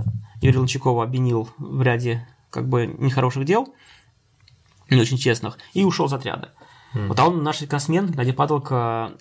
Юрий 0.41 0.57
Лончакова 0.57 1.03
обвинил 1.03 1.49
в 1.57 1.81
ряде 1.81 2.25
как 2.51 2.69
бы 2.69 2.87
нехороших 2.87 3.43
дел, 3.43 3.75
не 4.89 5.01
очень 5.01 5.17
честных, 5.17 5.57
и 5.73 5.83
ушел 5.83 6.05
из 6.05 6.13
отряда. 6.13 6.53
Mm. 6.93 7.07
Вот, 7.07 7.19
а 7.19 7.27
он 7.27 7.43
наш 7.43 7.59
реконсмен, 7.59 8.07
Геннадий 8.07 8.31
Падалка, 8.31 9.11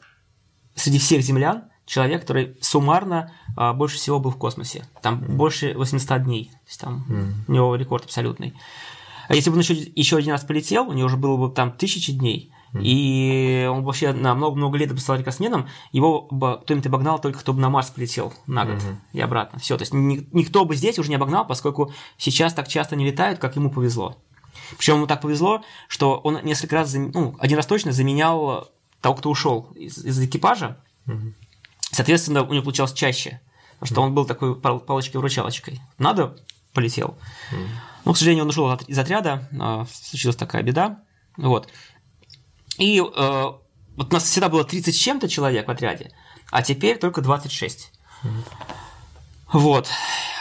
среди 0.76 1.00
всех 1.00 1.22
землян, 1.22 1.64
человек, 1.86 2.22
который 2.22 2.56
суммарно 2.60 3.32
а, 3.56 3.72
больше 3.72 3.96
всего 3.96 4.18
был 4.18 4.30
в 4.30 4.36
космосе. 4.36 4.86
Там 5.02 5.22
mm. 5.22 5.32
больше 5.32 5.74
800 5.74 6.22
дней. 6.24 6.44
То 6.46 6.68
есть 6.68 6.80
там 6.80 7.04
mm. 7.08 7.32
у 7.48 7.52
него 7.52 7.76
рекорд 7.76 8.04
абсолютный. 8.04 8.54
А 9.28 9.34
если 9.34 9.50
бы 9.50 9.54
он 9.56 9.60
еще, 9.60 9.74
еще 9.74 10.16
один 10.16 10.32
раз 10.32 10.44
полетел, 10.44 10.88
у 10.88 10.92
него 10.92 11.06
уже 11.06 11.16
было 11.16 11.36
бы 11.36 11.54
там 11.54 11.72
тысячи 11.72 12.12
дней, 12.12 12.52
и 12.80 13.68
он 13.70 13.84
вообще 13.84 14.12
на 14.12 14.34
много-много 14.34 14.76
лет 14.78 14.92
бы 14.92 14.98
стал 14.98 15.16
рекордсменом, 15.16 15.68
его 15.92 16.22
бы 16.22 16.58
кто-нибудь 16.62 16.86
обогнал 16.86 17.20
только 17.20 17.38
кто 17.38 17.52
бы 17.52 17.60
на 17.60 17.70
Марс 17.70 17.90
полетел 17.90 18.34
на 18.46 18.64
год 18.64 18.78
mm-hmm. 18.78 18.96
и 19.12 19.20
обратно. 19.20 19.58
Все, 19.60 19.76
то 19.76 19.82
есть 19.82 19.94
ни, 19.94 20.26
никто 20.32 20.64
бы 20.64 20.74
здесь 20.74 20.98
уже 20.98 21.08
не 21.08 21.14
обогнал, 21.14 21.46
поскольку 21.46 21.92
сейчас 22.18 22.52
так 22.52 22.66
часто 22.66 22.96
не 22.96 23.06
летают, 23.06 23.38
как 23.38 23.54
ему 23.54 23.70
повезло. 23.70 24.16
Причем 24.76 24.96
ему 24.96 25.06
так 25.06 25.20
повезло, 25.20 25.62
что 25.88 26.16
он 26.16 26.40
несколько 26.42 26.76
раз, 26.76 26.94
ну, 26.94 27.36
один 27.38 27.56
раз 27.56 27.66
точно 27.66 27.92
заменял 27.92 28.68
того, 29.00 29.14
кто 29.14 29.30
ушел 29.30 29.68
из, 29.76 30.04
из 30.04 30.20
экипажа. 30.20 30.78
Угу. 31.06 31.34
Соответственно, 31.94 32.42
у 32.42 32.52
него 32.52 32.62
получалось 32.62 32.92
чаще, 32.92 33.40
потому 33.78 33.92
что 33.92 34.02
он 34.02 34.14
был 34.14 34.24
такой 34.24 34.56
палочкой-вручалочкой. 34.56 35.80
Надо, 35.98 36.36
полетел. 36.72 37.16
Но, 38.04 38.12
к 38.12 38.16
сожалению, 38.18 38.44
он 38.44 38.50
ушел 38.50 38.70
из 38.86 38.98
отряда, 38.98 39.48
а, 39.58 39.86
случилась 39.90 40.36
такая 40.36 40.62
беда. 40.62 41.00
Вот. 41.36 41.68
И 42.76 42.98
э, 42.98 43.02
вот 43.02 44.10
у 44.10 44.12
нас 44.12 44.24
всегда 44.24 44.48
было 44.48 44.64
30 44.64 44.94
с 44.94 44.98
чем-то 44.98 45.28
человек 45.28 45.68
в 45.68 45.70
отряде, 45.70 46.12
а 46.50 46.62
теперь 46.62 46.98
только 46.98 47.22
26. 47.22 47.92
Mm-hmm. 48.22 48.30
Вот. 49.52 49.88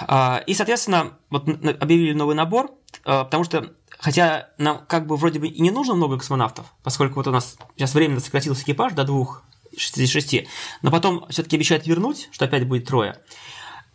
А, 0.01 0.43
и, 0.45 0.53
соответственно, 0.53 1.17
вот 1.29 1.48
объявили 1.48 2.13
новый 2.13 2.36
набор, 2.36 2.72
а, 3.05 3.24
потому 3.24 3.43
что, 3.43 3.74
хотя 4.00 4.50
нам 4.57 4.83
как 4.88 5.07
бы 5.07 5.15
вроде 5.15 5.39
бы 5.39 5.48
и 5.48 5.62
не 5.62 5.72
нужно 5.72 5.93
много 5.93 6.17
космонавтов, 6.17 6.65
поскольку 6.83 7.15
вот 7.15 7.27
у 7.27 7.31
нас 7.31 7.57
сейчас 7.77 7.93
временно 7.93 8.19
сократился 8.19 8.63
экипаж 8.63 8.93
до 8.93 9.03
двух 9.03 9.43
66, 9.77 10.48
но 10.82 10.92
потом 10.92 11.25
все-таки 11.30 11.56
обещают 11.56 11.88
вернуть, 11.88 12.30
что 12.32 12.46
опять 12.46 12.68
будет 12.68 12.88
трое. 12.88 13.18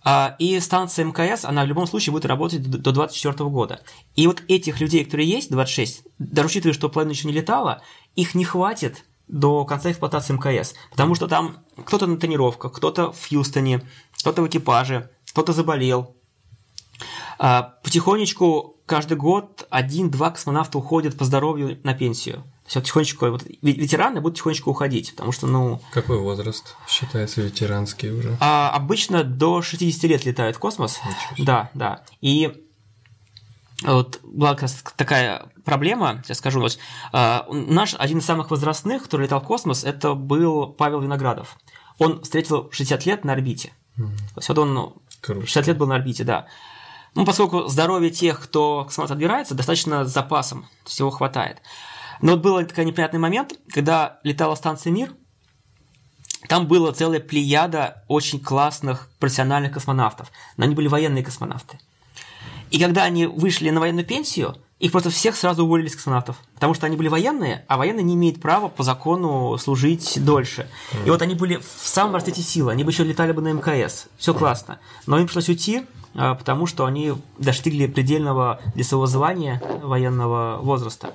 А, 0.04 0.37
и 0.38 0.58
станция 0.61 1.04
МКС, 1.04 1.44
она 1.44 1.64
в 1.64 1.66
любом 1.66 1.87
случае 1.87 2.12
будет 2.12 2.25
работать 2.25 2.62
до 2.62 2.92
2024 2.92 3.50
года. 3.50 3.80
И 4.14 4.26
вот 4.26 4.42
этих 4.49 4.80
людей, 4.80 5.04
которые 5.04 5.28
есть, 5.28 5.50
26, 5.50 6.02
даже 6.18 6.49
учитывая, 6.49 6.73
что 6.73 6.88
половина 6.88 7.12
еще 7.12 7.26
не 7.26 7.35
летала, 7.35 7.82
их 8.14 8.35
не 8.35 8.44
хватит 8.44 9.04
до 9.26 9.64
конца 9.64 9.90
эксплуатации 9.90 10.32
МКС. 10.32 10.75
Потому 10.90 11.14
что 11.14 11.28
там 11.28 11.58
кто-то 11.85 12.06
на 12.06 12.16
тренировках, 12.16 12.73
кто-то 12.73 13.12
в 13.12 13.28
Хьюстоне, 13.28 13.82
кто-то 14.18 14.42
в 14.42 14.49
экипаже, 14.49 15.11
кто-то 15.30 15.52
заболел. 15.52 16.16
А, 17.38 17.75
потихонечку 17.82 18.76
каждый 18.87 19.16
год 19.16 19.66
один-два 19.70 20.30
космонавта 20.30 20.78
уходят 20.78 21.16
по 21.16 21.25
здоровью 21.25 21.78
на 21.85 21.94
пенсию. 21.94 22.44
Вот 22.75 22.84
тихонечку, 22.84 23.26
вот 23.30 23.44
ветераны 23.62 24.20
будут 24.20 24.37
тихонечку 24.37 24.70
уходить, 24.70 25.12
потому 25.12 25.32
что, 25.32 25.46
ну... 25.46 25.80
Какой 25.92 26.18
возраст 26.18 26.76
считается 26.87 27.40
ветеранский 27.40 28.10
уже? 28.10 28.37
А, 28.40 28.70
обычно 28.70 29.25
до 29.25 29.62
60 29.62 30.02
лет 30.04 30.25
летают 30.25 30.56
в 30.56 30.58
космос. 30.58 31.00
Да, 31.38 31.70
да. 31.75 32.02
И 32.20 32.52
вот 33.82 34.20
была 34.22 34.50
как 34.50 34.62
раз 34.62 34.82
такая 34.96 35.46
проблема, 35.64 36.22
я 36.26 36.34
скажу, 36.34 36.60
вот, 36.60 36.78
э, 37.12 37.40
наш 37.50 37.94
один 37.94 38.18
из 38.18 38.25
самых 38.25 38.50
возрастных, 38.50 39.04
который 39.04 39.22
летал 39.22 39.40
в 39.40 39.44
космос, 39.44 39.84
это 39.84 40.14
был 40.14 40.66
Павел 40.66 41.00
Виноградов. 41.00 41.56
Он 41.98 42.22
встретил 42.22 42.68
60 42.70 43.06
лет 43.06 43.25
на 43.25 43.32
орбите. 43.32 43.72
Mm. 43.96 44.16
То 44.16 44.38
есть 44.38 44.48
вот 44.48 44.58
он 44.58 44.75
ну, 44.75 44.96
60 45.22 45.66
лет 45.66 45.78
был 45.78 45.87
на 45.87 45.96
орбите, 45.96 46.25
да. 46.25 46.46
Ну, 47.14 47.25
поскольку 47.25 47.66
здоровье 47.66 48.10
тех, 48.10 48.40
кто 48.40 48.84
космонавт 48.84 49.12
отбирается, 49.12 49.54
достаточно 49.54 50.04
с 50.04 50.12
запасом, 50.12 50.62
то 50.62 50.88
есть 50.88 50.98
его 50.98 51.10
хватает. 51.10 51.62
Но 52.20 52.32
вот 52.32 52.40
был 52.40 52.64
такой 52.64 52.84
неприятный 52.84 53.20
момент, 53.20 53.58
когда 53.72 54.18
летала 54.22 54.54
станция 54.54 54.92
«Мир», 54.92 55.12
там 56.48 56.66
была 56.66 56.92
целая 56.92 57.20
плеяда 57.20 58.04
очень 58.06 58.40
классных 58.40 59.08
профессиональных 59.18 59.72
космонавтов. 59.72 60.30
Но 60.56 60.64
они 60.64 60.75
были 60.75 60.88
военные 60.88 61.25
космонавты. 61.25 61.78
И 62.70 62.78
когда 62.78 63.04
они 63.04 63.26
вышли 63.26 63.70
на 63.70 63.80
военную 63.80 64.06
пенсию, 64.06 64.56
их 64.78 64.92
просто 64.92 65.10
всех 65.10 65.34
сразу 65.37 65.64
уволили 65.64 65.88
с 65.88 65.96
космонавтов. 65.96 66.37
Потому 66.54 66.75
что 66.75 66.87
они 66.87 66.96
были 66.96 67.08
военные, 67.08 67.64
а 67.66 67.76
военные 67.76 68.04
не 68.04 68.14
имеют 68.14 68.40
права 68.40 68.68
по 68.68 68.84
закону 68.84 69.58
служить 69.58 70.25
дольше. 70.25 70.68
И 71.04 71.10
вот 71.10 71.20
они 71.22 71.34
были 71.34 71.56
в 71.56 71.87
самом 71.87 72.14
расцвете 72.14 72.42
силы. 72.42 72.70
Они 72.70 72.84
бы 72.84 72.92
еще 72.92 73.02
летали 73.02 73.32
бы 73.32 73.42
на 73.42 73.52
МКС. 73.52 74.06
Все 74.18 74.32
классно. 74.34 74.78
Но 75.06 75.18
им 75.18 75.26
пришлось 75.26 75.48
уйти, 75.48 75.84
потому 76.14 76.66
что 76.66 76.84
они 76.84 77.12
достигли 77.38 77.86
предельного 77.86 78.60
для 78.74 78.84
своего 78.84 79.06
звания 79.06 79.62
военного 79.82 80.58
возраста. 80.60 81.12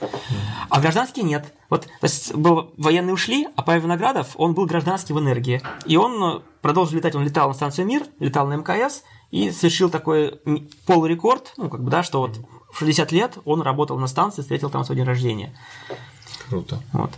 А 0.70 0.80
гражданские 0.80 1.26
нет. 1.26 1.54
Вот, 1.70 1.84
то 1.84 1.90
есть, 2.04 2.34
был, 2.36 2.72
военные 2.78 3.14
ушли, 3.14 3.48
а 3.56 3.64
Павел 3.64 3.84
Виноградов, 3.84 4.30
он 4.36 4.54
был 4.54 4.66
гражданский 4.66 5.14
в 5.14 5.20
энергии. 5.20 5.62
И 5.86 5.98
он 5.98 6.44
продолжил 6.62 6.98
летать, 6.98 7.16
он 7.16 7.24
летал 7.24 7.48
на 7.48 7.54
станцию 7.54 7.88
«Мир», 7.88 8.04
летал 8.20 8.48
на 8.48 8.56
МКС, 8.56 9.04
и 9.32 9.52
совершил 9.52 9.90
такой 9.90 10.40
полурекорд, 10.86 11.54
ну, 11.58 11.70
как 11.70 11.84
бы, 11.84 11.90
да, 11.90 12.04
что 12.04 12.20
вот 12.20 12.38
в 12.72 12.80
60 12.80 13.12
лет 13.12 13.38
он 13.46 13.62
работал 13.62 13.98
на 13.98 14.08
станции, 14.08 14.42
встретил 14.42 14.70
там 14.70 14.84
свой 14.84 14.96
день 14.96 15.06
рождения. 15.06 15.56
Круто. 16.50 16.80
Вот. 16.92 17.12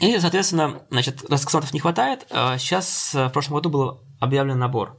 И, 0.00 0.18
соответственно, 0.18 0.82
значит, 0.90 1.24
раз 1.28 1.72
не 1.72 1.80
хватает, 1.80 2.26
сейчас 2.30 3.14
а, 3.14 3.28
в 3.28 3.32
прошлом 3.32 3.54
году 3.54 3.70
был 3.70 4.00
объявлен 4.20 4.58
набор. 4.58 4.96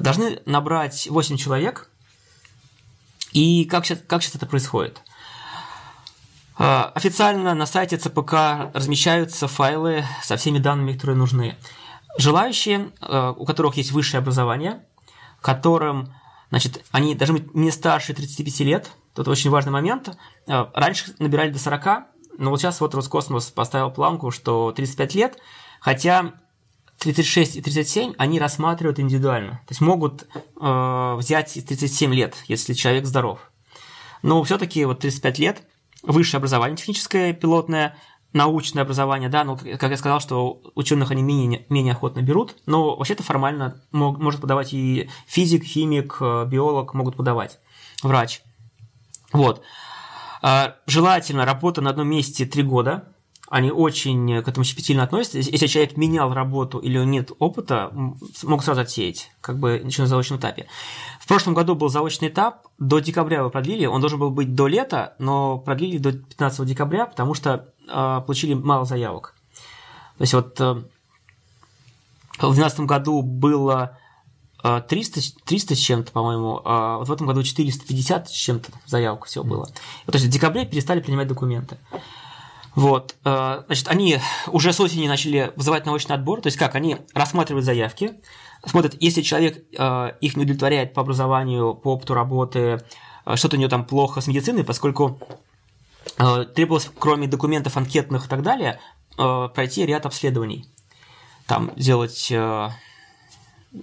Должны 0.00 0.40
набрать 0.46 1.08
8 1.10 1.36
человек. 1.36 1.88
И 3.32 3.64
как 3.64 3.86
сейчас, 3.86 4.00
как 4.06 4.22
сейчас 4.22 4.36
это 4.36 4.46
происходит? 4.46 5.02
А, 6.58 6.92
официально 6.94 7.54
на 7.54 7.66
сайте 7.66 7.96
ЦПК 7.96 8.72
размещаются 8.74 9.48
файлы 9.48 10.04
со 10.22 10.36
всеми 10.36 10.58
данными, 10.58 10.92
которые 10.92 11.16
нужны. 11.16 11.56
Желающие, 12.18 12.90
а, 13.00 13.32
у 13.32 13.44
которых 13.44 13.76
есть 13.76 13.92
высшее 13.92 14.18
образование, 14.18 14.84
которым, 15.40 16.12
значит, 16.50 16.84
они 16.90 17.14
должны 17.14 17.38
быть 17.38 17.54
не 17.54 17.70
старше 17.70 18.12
35 18.12 18.60
лет. 18.60 18.90
Тут 19.14 19.28
очень 19.28 19.50
важный 19.50 19.72
момент. 19.72 20.16
Э, 20.46 20.66
раньше 20.74 21.14
набирали 21.18 21.50
до 21.50 21.58
40, 21.58 22.06
но 22.38 22.50
вот 22.50 22.60
сейчас 22.60 22.80
вот 22.80 22.94
Роскосмос 22.94 23.46
поставил 23.50 23.90
планку, 23.90 24.30
что 24.30 24.70
35 24.72 25.14
лет, 25.14 25.38
хотя 25.80 26.32
36 27.00 27.56
и 27.56 27.62
37 27.62 28.14
они 28.18 28.38
рассматривают 28.38 29.00
индивидуально. 29.00 29.62
То 29.66 29.70
есть 29.70 29.80
могут 29.80 30.28
э, 30.60 31.14
взять 31.18 31.52
37 31.52 32.14
лет, 32.14 32.36
если 32.46 32.74
человек 32.74 33.06
здоров. 33.06 33.50
Но 34.22 34.42
все-таки 34.44 34.84
вот 34.84 35.00
35 35.00 35.38
лет, 35.38 35.62
высшее 36.02 36.38
образование 36.38 36.76
техническое, 36.76 37.32
пилотное, 37.32 37.96
научное 38.32 38.82
образование, 38.82 39.28
да, 39.28 39.44
но, 39.44 39.56
как 39.56 39.90
я 39.90 39.96
сказал, 39.96 40.20
что 40.20 40.60
ученых 40.74 41.10
они 41.10 41.22
менее, 41.22 41.66
менее 41.68 41.94
охотно 41.94 42.20
берут, 42.20 42.54
но 42.66 42.94
вообще-то 42.96 43.22
формально 43.22 43.82
мог, 43.90 44.18
может 44.18 44.40
подавать 44.40 44.72
и 44.72 45.08
физик, 45.26 45.64
химик, 45.64 46.18
э, 46.20 46.44
биолог 46.46 46.94
могут 46.94 47.16
подавать, 47.16 47.58
врач. 48.02 48.42
Вот. 49.32 49.62
А, 50.42 50.76
желательно 50.86 51.44
работа 51.44 51.80
на 51.80 51.90
одном 51.90 52.08
месте 52.08 52.46
три 52.46 52.62
года, 52.62 53.09
они 53.50 53.72
очень 53.72 54.42
к 54.42 54.48
этому 54.48 54.62
щепетильно 54.64 55.02
относятся. 55.02 55.38
Если 55.38 55.66
человек 55.66 55.96
менял 55.96 56.32
работу 56.32 56.78
или 56.78 57.04
нет 57.04 57.32
опыта, 57.40 57.90
могут 58.44 58.64
сразу 58.64 58.80
отсеять, 58.80 59.32
как 59.40 59.58
бы 59.58 59.82
еще 59.84 60.02
на 60.02 60.08
заочном 60.08 60.38
этапе. 60.38 60.68
В 61.18 61.26
прошлом 61.26 61.54
году 61.54 61.74
был 61.74 61.88
заочный 61.88 62.28
этап, 62.28 62.68
до 62.78 63.00
декабря 63.00 63.38
его 63.38 63.50
продлили, 63.50 63.86
он 63.86 64.00
должен 64.00 64.20
был 64.20 64.30
быть 64.30 64.54
до 64.54 64.68
лета, 64.68 65.16
но 65.18 65.58
продлили 65.58 65.98
до 65.98 66.12
15 66.12 66.64
декабря, 66.64 67.06
потому 67.06 67.34
что 67.34 67.68
э, 67.88 68.20
получили 68.24 68.54
мало 68.54 68.84
заявок. 68.84 69.34
То 70.18 70.22
есть 70.22 70.32
вот 70.32 70.60
э, 70.60 70.74
в 72.38 72.54
2012 72.54 72.80
году 72.80 73.20
было 73.20 73.98
300, 74.62 75.20
300 75.44 75.74
с 75.74 75.78
чем-то, 75.78 76.12
по-моему, 76.12 76.60
а 76.64 76.98
вот 76.98 77.08
в 77.08 77.12
этом 77.12 77.26
году 77.26 77.42
450 77.42 78.28
с 78.28 78.32
чем-то 78.32 78.70
заявок 78.86 79.24
всего 79.24 79.42
было. 79.42 79.66
То 80.06 80.12
есть 80.12 80.26
в 80.26 80.30
декабре 80.30 80.66
перестали 80.66 81.00
принимать 81.00 81.26
документы. 81.26 81.78
Вот, 82.74 83.16
э, 83.24 83.62
значит, 83.66 83.88
они 83.88 84.18
уже 84.46 84.72
с 84.72 84.80
осени 84.80 85.08
начали 85.08 85.52
вызывать 85.56 85.86
научный 85.86 86.14
отбор, 86.14 86.40
то 86.40 86.46
есть 86.46 86.56
как, 86.56 86.74
они 86.74 86.98
рассматривают 87.14 87.64
заявки, 87.64 88.12
смотрят, 88.64 88.94
если 89.00 89.22
человек 89.22 89.64
э, 89.76 90.12
их 90.20 90.36
не 90.36 90.44
удовлетворяет 90.44 90.94
по 90.94 91.02
образованию, 91.02 91.74
по 91.74 91.94
опыту 91.94 92.14
работы, 92.14 92.84
э, 93.26 93.36
что-то 93.36 93.56
у 93.56 93.58
него 93.58 93.68
там 93.68 93.84
плохо 93.84 94.20
с 94.20 94.26
медициной, 94.26 94.64
поскольку 94.64 95.18
требовалось, 96.16 96.90
кроме 96.98 97.28
документов 97.28 97.76
анкетных 97.76 98.26
и 98.26 98.28
так 98.28 98.42
далее, 98.42 98.80
пройти 99.16 99.86
ряд 99.86 100.06
обследований. 100.06 100.66
Там 101.46 101.72
сделать 101.76 102.32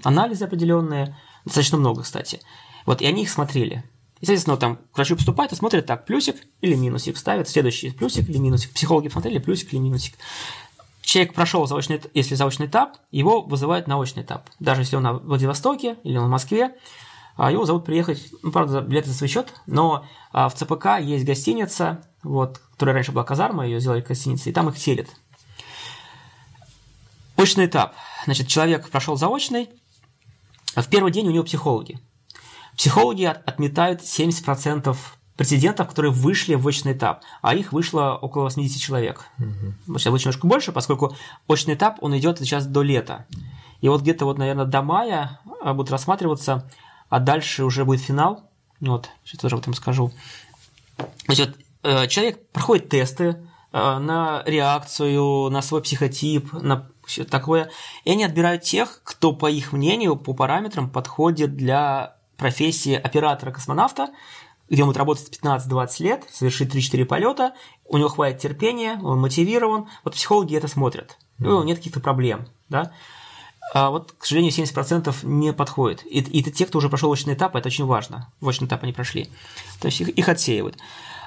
анализы 0.04 0.46
определенные, 0.46 1.16
достаточно 1.46 1.78
много, 1.78 2.04
кстати. 2.04 2.42
Вот, 2.86 3.02
и 3.02 3.06
они 3.06 3.24
их 3.24 3.30
смотрели. 3.30 3.84
И, 4.20 4.26
соответственно, 4.26 4.58
там 4.58 4.78
к 4.92 4.96
врачу 4.96 5.16
поступает 5.16 5.52
и 5.52 5.56
смотрит 5.56 5.86
так, 5.86 6.06
плюсик 6.06 6.38
или 6.62 6.76
минусик, 6.76 7.18
ставит 7.18 7.48
следующий 7.48 7.92
плюсик 7.92 8.28
или 8.30 8.38
минусик. 8.38 8.74
Психологи 8.74 9.08
посмотрели, 9.08 9.38
плюсик 9.38 9.74
или 9.74 9.80
минусик. 9.80 10.16
Человек 11.02 11.34
прошел 11.34 11.66
заочный, 11.68 12.02
если 12.14 12.36
заочный 12.36 12.66
этап, 12.66 12.98
его 13.12 13.42
вызывают 13.42 13.88
на 13.88 13.98
очный 13.98 14.24
этап. 14.24 14.50
Даже 14.60 14.82
если 14.82 14.96
он 14.96 15.04
на 15.04 15.14
Владивостоке 15.14 15.98
или 16.04 16.18
он 16.18 16.26
в 16.26 16.30
Москве, 16.30 16.76
а 17.38 17.52
его 17.52 17.66
зовут 17.66 17.86
приехать, 17.86 18.34
ну, 18.42 18.52
правда, 18.52 18.82
билеты 18.82 19.10
за 19.10 19.16
свой 19.16 19.30
счет, 19.30 19.54
но 19.68 20.06
а, 20.34 20.50
в 20.50 20.56
ЦПК 20.56 21.00
есть 21.00 21.24
гостиница, 21.24 22.04
вот, 22.24 22.58
которая 22.74 22.96
раньше 22.96 23.12
была 23.12 23.24
казарма, 23.24 23.66
ее 23.66 23.80
сделали 23.80 24.02
гостиницей, 24.02 24.52
и 24.52 24.54
там 24.54 24.68
их 24.70 24.78
селят. 24.78 25.08
Очный 27.38 27.68
этап. 27.68 27.94
Значит, 28.26 28.48
человек 28.48 28.90
прошел 28.90 29.16
заочный, 29.16 29.70
а 30.74 30.82
в 30.82 30.90
первый 30.90 31.12
день 31.12 31.28
у 31.28 31.32
него 31.32 31.44
психологи. 31.44 32.00
Психологи 32.78 33.26
отметают 33.26 34.02
70% 34.02 34.96
претендентов, 35.36 35.88
которые 35.88 36.12
вышли 36.12 36.56
в 36.56 36.66
очный 36.66 36.94
этап, 36.94 37.24
а 37.42 37.56
их 37.56 37.74
вышло 37.74 38.18
около 38.22 38.44
80 38.44 38.80
человек. 38.80 39.26
Угу. 39.40 39.98
Сейчас 39.98 40.06
немножко 40.14 40.48
больше, 40.48 40.72
поскольку 40.72 41.16
очный 41.48 41.74
этап, 41.74 41.98
он 42.02 42.18
идет 42.18 42.40
сейчас 42.40 42.68
до 42.68 42.84
лета. 42.84 43.26
И 43.82 43.90
вот 43.90 44.02
где-то 44.02 44.26
вот, 44.26 44.38
наверное, 44.38 44.66
до 44.66 44.82
мая 44.82 45.40
а, 45.62 45.74
будут 45.74 45.92
рассматриваться, 45.92 46.70
а 47.10 47.20
дальше 47.20 47.64
уже 47.64 47.84
будет 47.84 48.02
финал. 48.02 48.50
Вот, 48.80 49.10
сейчас 49.24 49.40
тоже 49.42 49.56
об 49.56 49.62
этом 49.62 49.74
скажу. 49.74 50.12
Вот, 51.28 51.56
э, 51.84 52.08
человек 52.08 52.48
проходит 52.52 52.90
тесты 52.90 53.38
э, 53.72 53.98
на 53.98 54.44
реакцию, 54.46 55.50
на 55.50 55.62
свой 55.62 55.82
психотип, 55.82 56.54
на 56.54 56.90
все 57.06 57.24
такое, 57.24 57.72
и 58.04 58.12
они 58.12 58.24
отбирают 58.24 58.64
тех, 58.64 59.02
кто, 59.04 59.34
по 59.34 59.50
их 59.50 59.72
мнению, 59.72 60.16
по 60.16 60.34
параметрам 60.34 60.90
подходит 60.90 61.56
для 61.56 62.17
профессии 62.38 62.94
оператора-космонавта, 62.94 64.10
где 64.70 64.84
он 64.84 64.90
будет 64.90 64.98
работать 64.98 65.40
15-20 65.42 66.04
лет, 66.04 66.24
совершить 66.32 66.74
3-4 66.74 67.06
полета, 67.06 67.54
у 67.86 67.98
него 67.98 68.10
хватит 68.10 68.40
терпения, 68.40 69.00
он 69.02 69.20
мотивирован. 69.20 69.88
Вот 70.04 70.14
психологи 70.14 70.56
это 70.56 70.68
смотрят. 70.68 71.18
Mm. 71.40 71.46
Ну, 71.46 71.64
нет 71.64 71.78
каких-то 71.78 72.00
проблем, 72.00 72.48
да. 72.70 72.92
А 73.74 73.90
вот, 73.90 74.14
к 74.18 74.26
сожалению, 74.26 74.54
70% 74.54 75.14
не 75.24 75.52
подходит. 75.54 76.06
И, 76.06 76.20
и 76.20 76.42
это 76.42 76.52
те, 76.52 76.66
кто 76.66 76.78
уже 76.78 76.90
прошел 76.90 77.10
очный 77.10 77.34
этап, 77.34 77.56
это 77.56 77.68
очень 77.68 77.86
важно. 77.86 78.32
В 78.40 78.48
очный 78.48 78.68
этап 78.68 78.84
они 78.84 78.94
прошли. 78.94 79.30
То 79.82 79.88
есть 79.88 80.00
их, 80.00 80.10
их 80.10 80.30
отсеивают. 80.30 80.78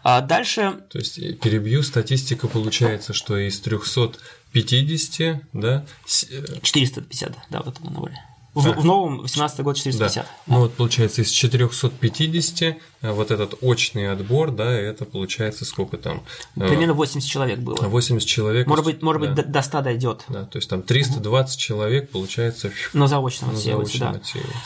А 0.02 0.22
дальше... 0.22 0.82
То 0.90 0.98
есть, 0.98 1.16
перебью, 1.40 1.82
статистика 1.82 2.48
получается, 2.48 3.12
что 3.12 3.36
из 3.36 3.60
350, 3.60 5.42
да? 5.52 5.84
450, 6.06 7.36
да, 7.50 7.62
вот 7.62 7.78
это 7.78 7.84
наборе. 7.84 8.24
В, 8.52 8.62
в 8.64 8.84
новом 8.84 9.20
18 9.20 9.60
год 9.60 9.76
450. 9.76 10.24
Да. 10.24 10.30
Ну 10.46 10.60
вот 10.60 10.74
получается 10.74 11.22
из 11.22 11.30
450 11.30 12.62
э, 12.62 12.76
вот 13.12 13.30
этот 13.30 13.54
очный 13.60 14.10
отбор, 14.10 14.50
да, 14.50 14.72
это 14.72 15.04
получается 15.04 15.64
сколько 15.64 15.98
там? 15.98 16.24
Э, 16.56 16.66
Примерно 16.66 16.94
80 16.94 17.28
человек 17.28 17.60
было. 17.60 17.76
80 17.76 18.26
человек. 18.26 18.66
Может 18.66 18.84
быть, 18.84 19.02
может 19.02 19.22
да. 19.22 19.42
быть 19.42 19.52
до 19.52 19.62
100 19.62 19.82
дойдет. 19.82 20.24
Да, 20.28 20.44
то 20.46 20.58
есть 20.58 20.68
там 20.68 20.82
320 20.82 21.54
угу. 21.54 21.60
человек 21.60 22.10
получается. 22.10 22.72
Но 22.92 23.06
заочно 23.06 23.52
отсеивается, 23.52 23.98
да. 23.98 24.10
Отсеивается. 24.10 24.58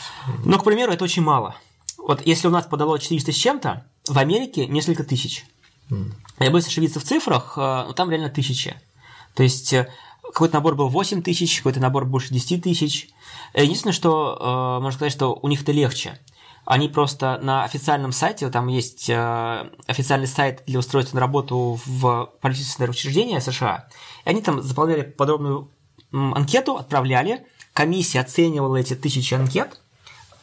Но, 0.43 0.57
к 0.57 0.63
примеру, 0.63 0.91
это 0.91 1.03
очень 1.03 1.21
мало. 1.21 1.55
Вот 1.99 2.25
если 2.25 2.47
у 2.47 2.51
нас 2.51 2.65
подало 2.65 2.97
400 2.97 3.31
с 3.31 3.35
чем-то, 3.35 3.85
в 4.07 4.17
Америке 4.17 4.65
несколько 4.65 5.03
тысяч. 5.03 5.45
Mm. 5.91 6.11
Я 6.39 6.49
боюсь 6.49 6.67
ошибиться 6.67 6.99
в 6.99 7.03
цифрах, 7.03 7.53
э, 7.57 7.61
но 7.61 7.93
там 7.93 8.09
реально 8.09 8.29
тысячи. 8.29 8.75
То 9.35 9.43
есть 9.43 9.75
какой-то 10.33 10.55
набор 10.55 10.75
был 10.75 10.89
8 10.89 11.21
тысяч, 11.21 11.57
какой-то 11.57 11.79
набор 11.79 12.05
больше 12.05 12.33
10 12.33 12.63
тысяч. 12.63 13.09
Единственное, 13.55 13.93
что 13.93 14.37
э, 14.77 14.83
можно 14.83 14.97
сказать, 14.97 15.13
что 15.13 15.39
у 15.41 15.47
них 15.47 15.61
это 15.61 15.71
легче. 15.71 16.19
Они 16.65 16.89
просто 16.89 17.39
на 17.41 17.63
официальном 17.63 18.11
сайте, 18.11 18.49
там 18.49 18.67
есть 18.67 19.09
э, 19.09 19.69
официальный 19.87 20.27
сайт 20.27 20.63
для 20.65 20.79
устройства 20.79 21.15
на 21.15 21.21
работу 21.21 21.79
в 21.85 22.31
правительственное 22.41 22.89
учреждение 22.89 23.39
США, 23.39 23.87
и 24.25 24.29
они 24.29 24.41
там 24.41 24.61
заполняли 24.61 25.03
подробную 25.03 25.69
анкету, 26.11 26.75
отправляли, 26.75 27.45
комиссия 27.73 28.21
оценивала 28.21 28.77
эти 28.77 28.95
тысячи 28.95 29.35
анкет 29.35 29.79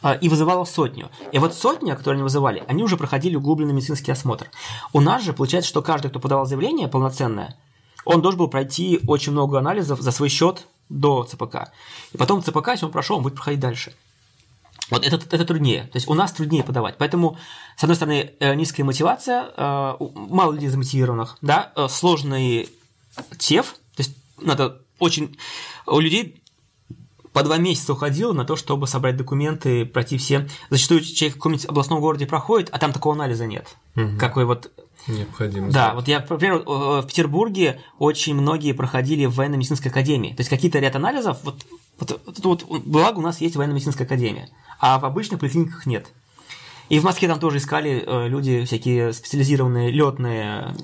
э, 0.01 0.17
и 0.19 0.29
вызывала 0.29 0.63
сотню. 0.63 1.09
И 1.33 1.39
вот 1.39 1.53
сотня, 1.53 1.95
которую 1.95 2.15
они 2.15 2.23
вызывали, 2.23 2.63
они 2.67 2.83
уже 2.83 2.97
проходили 2.97 3.35
углубленный 3.35 3.73
медицинский 3.73 4.11
осмотр. 4.11 4.49
У 4.91 5.01
нас 5.01 5.21
же 5.23 5.33
получается, 5.33 5.69
что 5.69 5.83
каждый, 5.83 6.09
кто 6.09 6.19
подавал 6.19 6.45
заявление 6.45 6.87
полноценное, 6.87 7.57
он 8.05 8.21
должен 8.21 8.39
был 8.39 8.47
пройти 8.47 9.01
очень 9.07 9.33
много 9.33 9.59
анализов 9.59 9.99
за 10.01 10.11
свой 10.11 10.29
счет 10.29 10.65
до 10.89 11.23
ЦПК. 11.23 11.71
И 12.11 12.17
потом 12.17 12.43
ЦПК, 12.43 12.69
если 12.69 12.85
он 12.85 12.91
прошел, 12.91 13.17
он 13.17 13.23
будет 13.23 13.35
проходить 13.35 13.59
дальше. 13.59 13.93
Вот 14.89 15.05
это, 15.05 15.15
это 15.15 15.45
труднее. 15.45 15.83
То 15.83 15.95
есть 15.95 16.07
у 16.07 16.13
нас 16.13 16.31
труднее 16.33 16.63
подавать. 16.63 16.97
Поэтому, 16.97 17.37
с 17.77 17.83
одной 17.83 17.95
стороны, 17.95 18.33
э, 18.39 18.53
низкая 18.53 18.85
мотивация, 18.85 19.51
э, 19.55 19.95
мало 20.13 20.53
людей 20.53 20.69
замотивированных, 20.69 21.37
да, 21.41 21.71
э, 21.75 21.87
сложный 21.89 22.69
ТЕФ, 23.37 23.73
то 23.95 24.03
есть 24.03 24.15
надо 24.39 24.81
очень... 24.99 25.37
У 25.85 25.99
людей 25.99 26.42
по 27.33 27.43
два 27.43 27.57
месяца 27.57 27.93
уходило 27.93 28.31
на 28.31 28.45
то, 28.45 28.55
чтобы 28.55 28.87
собрать 28.87 29.17
документы, 29.17 29.85
пройти 29.85 30.17
все. 30.17 30.47
Зачастую 30.69 31.01
человек 31.01 31.35
в 31.35 31.37
каком-нибудь 31.39 31.65
областном 31.65 31.99
городе 31.99 32.25
проходит, 32.27 32.69
а 32.71 32.79
там 32.79 32.93
такого 32.93 33.15
анализа 33.15 33.45
нет. 33.45 33.75
Угу. 33.95 34.17
Какой 34.19 34.45
вот 34.45 34.71
Необходимо. 35.07 35.69
Да, 35.69 35.93
вот 35.95 36.07
я, 36.07 36.19
например, 36.19 36.59
в 36.65 37.05
Петербурге 37.05 37.81
очень 37.99 38.35
многие 38.35 38.71
проходили 38.71 39.25
в 39.25 39.35
военно-медицинской 39.35 39.91
академии. 39.91 40.29
То 40.29 40.39
есть 40.39 40.49
какие-то 40.49 40.79
ряд 40.79 40.95
анализов, 40.95 41.39
вот, 41.43 41.65
вот, 41.99 42.21
вот, 42.25 42.63
вот 42.63 42.83
благо 42.83 43.19
у 43.19 43.21
нас 43.21 43.41
есть 43.41 43.57
военно-медицинская 43.57 44.07
академия, 44.07 44.49
а 44.79 44.99
в 44.99 45.05
обычных 45.05 45.41
поликлиниках 45.41 45.85
нет. 45.85 46.07
И 46.89 46.99
в 46.99 47.03
Москве 47.03 47.27
там 47.27 47.39
тоже 47.39 47.57
искали 47.57 48.03
э, 48.05 48.27
люди 48.27 48.63
всякие 48.65 49.13
специализированные, 49.13 49.91
летные, 49.91 50.75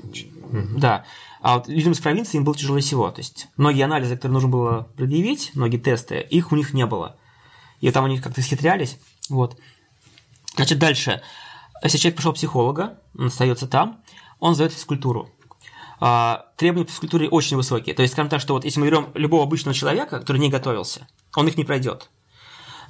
угу. 0.52 0.78
да. 0.78 1.06
А 1.42 1.58
вот 1.58 1.68
людям 1.68 1.94
из 1.94 2.00
провинции 2.00 2.38
им 2.38 2.44
было 2.44 2.56
тяжело 2.56 2.80
всего. 2.80 3.10
То 3.12 3.20
есть 3.20 3.48
многие 3.56 3.84
анализы, 3.84 4.16
которые 4.16 4.34
нужно 4.34 4.50
было 4.50 4.90
предъявить, 4.98 5.52
многие 5.56 5.78
тесты, 5.78 6.20
их 6.20 6.52
у 6.52 6.56
них 6.56 6.74
не 6.74 6.86
было. 6.86 7.18
И 7.80 7.90
там 7.92 8.06
они 8.06 8.20
как-то 8.20 8.42
схитрялись. 8.42 8.98
Вот. 9.30 9.58
Значит, 10.56 10.80
дальше. 10.80 11.22
Если 11.82 11.98
человек 11.98 12.18
пришел 12.18 12.34
психолога, 12.34 13.00
он 13.18 13.28
остается 13.28 13.68
там, 13.68 14.02
он 14.40 14.56
сдает 14.56 14.74
физкультуру. 14.74 15.30
А, 16.02 16.48
требования 16.58 16.86
по 16.86 16.92
физкультуре 16.92 17.30
очень 17.30 17.58
высокие. 17.58 17.96
То 17.96 18.02
есть, 18.02 18.14
скажем 18.14 18.30
так, 18.30 18.42
что 18.42 18.54
вот 18.54 18.66
если 18.66 18.80
мы 18.80 18.88
берем 18.88 19.10
любого 19.16 19.44
обычного 19.44 19.76
человека, 19.76 20.20
который 20.20 20.38
не 20.38 20.50
готовился, 20.50 21.08
он 21.36 21.48
их 21.48 21.58
не 21.58 21.64
пройдет. 21.64 22.10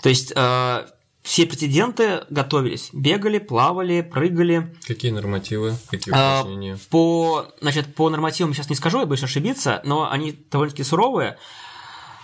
То 0.01 0.09
есть 0.09 0.33
а, 0.35 0.87
все 1.29 1.45
претенденты 1.45 2.25
готовились, 2.31 2.89
бегали, 2.91 3.37
плавали, 3.37 4.01
прыгали. 4.01 4.75
Какие 4.87 5.11
нормативы, 5.11 5.75
какие 5.87 6.11
упражнения? 6.11 6.73
А, 6.73 6.89
по, 6.89 7.45
значит, 7.61 7.93
по 7.93 8.09
нормативам 8.09 8.55
сейчас 8.55 8.67
не 8.71 8.75
скажу, 8.75 9.01
я 9.01 9.05
боюсь 9.05 9.21
ошибиться, 9.21 9.79
но 9.83 10.09
они 10.09 10.35
довольно-таки 10.49 10.83
суровые. 10.83 11.37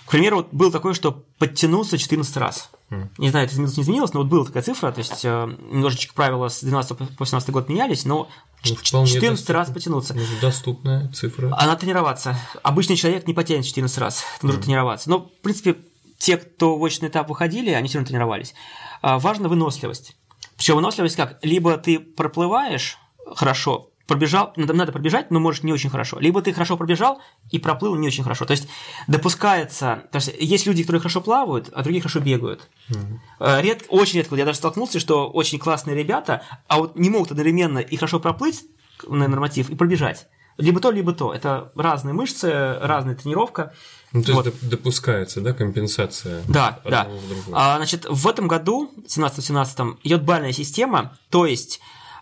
К 0.07 0.09
примеру, 0.09 0.37
вот 0.37 0.47
был 0.51 0.71
такое, 0.71 0.95
что 0.95 1.23
подтянулся 1.37 1.99
14 1.99 2.35
раз. 2.37 2.71
Mm. 2.89 3.09
Не 3.19 3.29
знаю, 3.29 3.45
это 3.45 3.53
изменилось, 3.53 3.77
не 3.77 3.83
изменилось, 3.83 4.13
но 4.13 4.21
вот 4.21 4.29
была 4.29 4.43
такая 4.43 4.63
цифра, 4.63 4.91
то 4.91 4.97
есть 4.97 5.23
э, 5.23 5.55
немножечко 5.69 6.15
правила 6.15 6.47
с 6.47 6.63
12 6.63 6.97
по 6.97 7.05
18 7.19 7.51
год 7.51 7.69
менялись, 7.69 8.05
но 8.05 8.27
ну, 8.67 8.75
14 8.75 9.49
раз 9.51 9.69
потянуться. 9.69 10.15
Ну, 10.15 10.21
доступная 10.41 11.09
цифра. 11.09 11.53
А 11.55 11.67
надо 11.67 11.81
тренироваться. 11.81 12.35
Обычный 12.63 12.95
человек 12.95 13.27
не 13.27 13.35
потянет 13.35 13.65
14 13.65 13.99
раз, 13.99 14.23
нужно 14.41 14.57
mm. 14.57 14.63
тренироваться. 14.63 15.11
Но, 15.11 15.19
в 15.19 15.41
принципе, 15.43 15.75
те, 16.17 16.37
кто 16.37 16.75
в 16.75 16.81
очный 16.81 17.09
этап 17.09 17.29
выходили, 17.29 17.69
они 17.69 17.87
все 17.87 17.99
равно 17.99 18.07
тренировались. 18.07 18.55
А, 19.01 19.19
важна 19.19 19.49
выносливость. 19.49 20.15
Причем 20.57 20.75
выносливость 20.75 21.15
как? 21.15 21.39
Либо 21.43 21.77
ты 21.77 21.99
проплываешь 21.99 22.97
хорошо, 23.35 23.91
пробежал, 24.07 24.53
надо, 24.55 24.73
надо 24.73 24.91
пробежать, 24.91 25.31
но 25.31 25.39
может 25.39 25.63
не 25.63 25.73
очень 25.73 25.89
хорошо. 25.89 26.19
Либо 26.19 26.41
ты 26.41 26.53
хорошо 26.53 26.77
пробежал 26.77 27.21
и 27.51 27.59
проплыл 27.59 27.95
не 27.95 28.07
очень 28.07 28.23
хорошо. 28.23 28.45
То 28.45 28.51
есть 28.51 28.67
допускается, 29.07 30.03
то 30.11 30.17
есть 30.17 30.33
есть 30.39 30.65
люди, 30.67 30.83
которые 30.83 31.01
хорошо 31.01 31.21
плавают, 31.21 31.69
а 31.73 31.81
другие 31.83 32.01
хорошо 32.01 32.19
бегают. 32.19 32.69
Mm-hmm. 32.89 33.61
Редко, 33.61 33.85
очень 33.89 34.19
редко, 34.19 34.35
я 34.35 34.45
даже 34.45 34.57
столкнулся, 34.57 34.99
что 34.99 35.29
очень 35.29 35.59
классные 35.59 35.95
ребята, 35.95 36.43
а 36.67 36.77
вот 36.77 36.95
не 36.95 37.09
могут 37.09 37.31
одновременно 37.31 37.79
и 37.79 37.95
хорошо 37.97 38.19
проплыть 38.19 38.65
на 39.07 39.27
норматив 39.27 39.69
и 39.69 39.75
пробежать. 39.75 40.27
Либо 40.57 40.79
то, 40.79 40.91
либо 40.91 41.11
то. 41.13 41.33
Это 41.33 41.71
разные 41.75 42.13
мышцы, 42.13 42.77
разная 42.79 43.15
тренировка. 43.15 43.73
Ну, 44.15 44.23
то 44.23 44.33
вот. 44.33 44.45
есть 44.45 44.69
допускается, 44.69 45.41
да, 45.41 45.51
компенсация? 45.51 46.41
Да, 46.47 46.79
да. 46.85 47.09
А, 47.51 47.75
значит, 47.75 48.05
в 48.09 48.27
этом 48.27 48.47
году, 48.47 48.89
в 48.95 49.07
17-17, 49.07 49.97
идет 50.03 50.23
бальная 50.23 50.53
система, 50.53 51.17
то 51.29 51.45
есть 51.45 51.81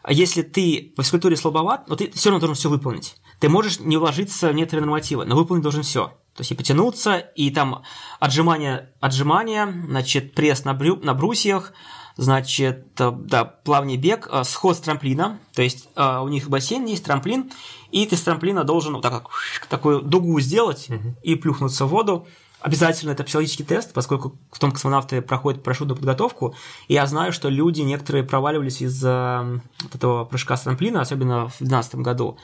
если 0.09 0.41
ты 0.41 0.91
по 0.95 1.03
физкультуре 1.03 1.37
слабоват, 1.37 1.87
но 1.87 1.95
ты 1.95 2.11
все 2.11 2.29
равно 2.29 2.39
должен 2.39 2.55
все 2.55 2.69
выполнить. 2.69 3.15
Ты 3.39 3.47
можешь 3.47 3.79
не 3.79 3.97
уложиться 3.97 4.49
в 4.49 4.55
некоторые 4.55 4.85
нормативы, 4.85 5.25
но 5.25 5.35
выполнить 5.35 5.61
должен 5.63 5.83
все. 5.83 6.07
То 6.35 6.41
есть 6.41 6.51
и 6.51 6.55
потянуться, 6.55 7.17
и 7.17 7.51
там 7.51 7.83
отжимания, 8.19 8.91
отжимания, 8.99 9.71
значит, 9.87 10.33
пресс 10.33 10.65
на, 10.65 10.73
брю, 10.73 10.95
на 10.95 11.13
брусьях, 11.13 11.73
значит, 12.17 12.99
э, 12.99 13.11
да, 13.11 13.45
плавный 13.45 13.97
бег, 13.97 14.27
э, 14.31 14.43
сход 14.43 14.77
с 14.77 14.79
трамплина, 14.79 15.39
то 15.53 15.61
есть 15.61 15.87
э, 15.95 16.19
у 16.19 16.27
них 16.27 16.49
бассейн 16.49 16.85
есть, 16.85 17.05
трамплин, 17.05 17.51
и 17.93 18.07
ты 18.07 18.17
с 18.17 18.21
трамплина 18.23 18.63
должен 18.63 18.93
вот 18.93 19.03
так 19.03 19.13
как 19.13 19.67
такую 19.69 20.01
дугу 20.01 20.39
сделать 20.39 20.89
угу. 20.89 21.15
и 21.21 21.35
плюхнуться 21.35 21.85
в 21.85 21.89
воду. 21.89 22.27
Обязательно 22.59 23.11
это 23.11 23.23
психологический 23.23 23.63
тест, 23.63 23.93
поскольку 23.93 24.35
в 24.51 24.57
том 24.57 24.71
космонавты 24.71 25.21
проходят 25.21 25.61
парашютную 25.61 25.95
подготовку, 25.95 26.55
и 26.87 26.95
я 26.95 27.05
знаю, 27.05 27.31
что 27.31 27.49
люди 27.49 27.81
некоторые 27.81 28.23
проваливались 28.23 28.81
из-за 28.81 29.61
вот 29.83 29.93
этого 29.93 30.25
прыжка 30.25 30.57
с 30.57 30.61
трамплина, 30.61 31.01
особенно 31.01 31.49
в 31.49 31.59
2012 31.59 31.95
году. 31.95 32.37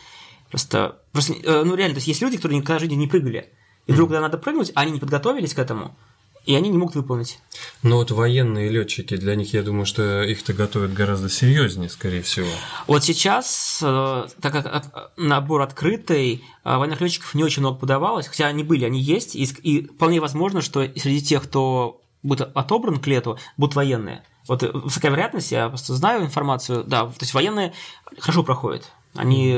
Просто, 0.52 1.00
просто, 1.14 1.34
э, 1.34 1.64
ну 1.64 1.74
реально, 1.74 1.96
то 1.96 2.00
есть 2.00 2.08
есть 2.08 2.22
люди, 2.22 2.38
которые 2.38 2.60
никогда 2.60 2.78
в 2.78 2.82
жизни 2.82 2.96
не 2.96 3.08
прыгали, 3.08 3.52
и 3.88 3.92
вдруг, 3.92 4.10
когда 4.10 4.22
надо 4.22 4.38
прыгнуть, 4.38 4.72
они 4.76 4.92
не 4.92 5.00
подготовились 5.00 5.56
к 5.56 5.60
этому, 5.60 5.96
и 6.46 6.56
они 6.56 6.70
не 6.70 6.78
могут 6.78 6.96
выполнить. 6.96 7.40
Но 7.84 7.98
вот 7.98 8.12
военные 8.12 8.70
летчики, 8.70 9.16
для 9.18 9.36
них, 9.36 9.54
я 9.54 9.64
думаю, 9.64 9.86
что 9.86 10.24
их-то 10.24 10.54
готовят 10.54 10.94
гораздо 10.94 11.30
серьезнее, 11.30 11.90
скорее 11.90 12.22
всего. 12.22 12.48
Вот 12.88 13.04
сейчас, 13.04 13.80
э, 13.84 14.28
так 14.42 14.54
как 14.54 15.12
набор 15.18 15.62
открытый, 15.62 16.44
э, 16.64 16.78
военных 16.78 17.02
летчиков 17.02 17.36
не 17.36 17.44
очень 17.44 17.62
много 17.62 17.78
подавалось, 17.78 18.28
хотя 18.28 18.48
они 18.48 18.64
были, 18.64 18.86
они 18.86 19.02
есть, 19.02 19.36
и, 19.36 19.86
вполне 19.86 20.20
возможно, 20.20 20.62
что 20.62 20.84
среди 20.96 21.22
тех, 21.22 21.44
кто 21.44 22.02
будет 22.24 22.50
отобран 22.56 23.00
к 23.00 23.08
лету, 23.08 23.38
будут 23.58 23.76
военные. 23.76 24.24
Вот 24.48 24.64
э, 24.64 24.72
высокая 24.72 25.12
вероятность, 25.12 25.52
я 25.52 25.70
просто 25.70 25.94
знаю 25.96 26.24
информацию, 26.24 26.84
да, 26.84 27.06
то 27.06 27.16
есть 27.20 27.34
военные 27.34 27.74
хорошо 28.18 28.44
проходят. 28.44 28.92
Они 29.16 29.58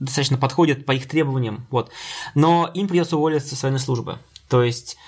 достаточно 0.00 0.36
подходят 0.36 0.84
по 0.84 0.92
их 0.92 1.08
требованиям, 1.08 1.66
вот. 1.70 1.90
Но 2.34 2.70
им 2.74 2.88
придется 2.88 3.16
уволиться 3.16 3.56
с 3.56 3.62
военной 3.62 3.80
службы. 3.80 4.18
То 4.48 4.62
есть 4.62 4.98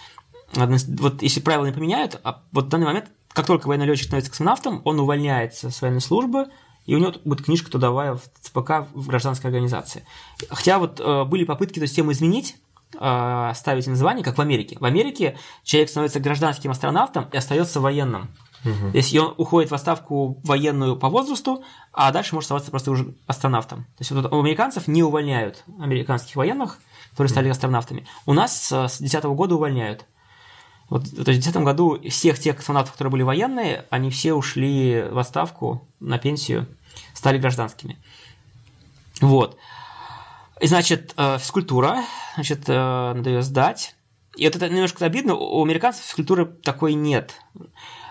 вот 0.54 1.22
если 1.22 1.40
правила 1.40 1.66
не 1.66 1.72
поменяют, 1.72 2.20
а 2.24 2.42
вот 2.52 2.66
в 2.66 2.68
данный 2.68 2.86
момент, 2.86 3.06
как 3.32 3.46
только 3.46 3.66
военный 3.66 3.86
летчик 3.86 4.06
становится 4.06 4.30
космонавтом, 4.30 4.82
он 4.84 5.00
увольняется 5.00 5.70
с 5.70 5.82
военной 5.82 6.00
службы 6.00 6.46
и 6.86 6.94
у 6.94 6.98
него 6.98 7.14
будет 7.24 7.44
книжка 7.44 7.70
трудовая 7.70 8.14
в 8.14 8.22
ЦПК 8.40 8.86
в 8.92 9.08
гражданской 9.08 9.48
организации. 9.48 10.04
Хотя 10.50 10.78
вот 10.78 11.00
э, 11.00 11.24
были 11.24 11.44
попытки 11.44 11.78
эту 11.78 11.86
систему 11.86 12.12
изменить, 12.12 12.56
э, 12.98 13.52
ставить 13.54 13.86
название, 13.86 14.22
как 14.24 14.36
в 14.36 14.40
Америке. 14.40 14.76
В 14.78 14.84
Америке 14.84 15.38
человек 15.62 15.88
становится 15.88 16.20
гражданским 16.20 16.70
астронавтом 16.70 17.28
и 17.32 17.36
остается 17.36 17.80
военным. 17.80 18.28
Угу. 18.64 18.92
То 18.92 18.96
есть 18.96 19.16
он 19.16 19.34
уходит 19.36 19.70
в 19.70 19.74
отставку 19.74 20.40
военную 20.44 20.96
по 20.96 21.08
возрасту, 21.08 21.64
а 21.92 22.12
дальше 22.12 22.34
может 22.34 22.46
оставаться 22.46 22.70
просто 22.70 22.90
уже 22.90 23.14
астронавтом. 23.26 23.84
То 23.84 24.00
есть 24.00 24.10
вот 24.10 24.32
у 24.32 24.40
американцев 24.40 24.86
не 24.86 25.02
увольняют 25.02 25.64
американских 25.80 26.36
военных, 26.36 26.78
которые 27.10 27.30
стали 27.30 27.48
астронавтами. 27.48 28.06
У 28.26 28.32
нас 28.32 28.66
с 28.66 28.98
2010 28.98 29.24
года 29.24 29.54
увольняют. 29.54 30.06
Вот, 30.94 31.02
то 31.02 31.08
есть 31.32 31.40
в 31.40 31.50
2010 31.50 31.56
году 31.56 32.00
всех 32.08 32.38
тех 32.38 32.56
астронавтов, 32.56 32.92
которые 32.92 33.10
были 33.10 33.22
военные, 33.22 33.84
они 33.90 34.10
все 34.10 34.32
ушли 34.32 35.02
в 35.10 35.18
отставку, 35.18 35.88
на 35.98 36.18
пенсию, 36.18 36.68
стали 37.14 37.36
гражданскими. 37.36 37.98
Вот. 39.20 39.58
И, 40.60 40.68
значит, 40.68 41.12
э, 41.16 41.38
физкультура, 41.40 42.04
значит, 42.36 42.68
э, 42.68 43.12
надо 43.12 43.28
ее 43.28 43.42
сдать. 43.42 43.96
И 44.36 44.44
вот 44.44 44.54
это 44.54 44.68
немножко 44.68 45.04
обидно, 45.04 45.34
у 45.34 45.64
американцев 45.64 46.04
физкультуры 46.04 46.46
такой 46.46 46.94
нет. 46.94 47.34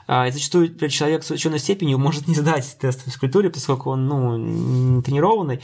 А, 0.05 0.27
и 0.27 0.31
зачастую 0.31 0.77
человек 0.89 1.23
с 1.23 1.31
ученой 1.31 1.59
степенью 1.59 1.97
может 1.97 2.27
не 2.27 2.35
сдать 2.35 2.77
тест 2.81 3.03
в 3.03 3.05
физкультуре, 3.05 3.49
поскольку 3.49 3.91
он 3.91 4.07
ну, 4.07 4.35
не 4.35 5.01
тренированный, 5.01 5.61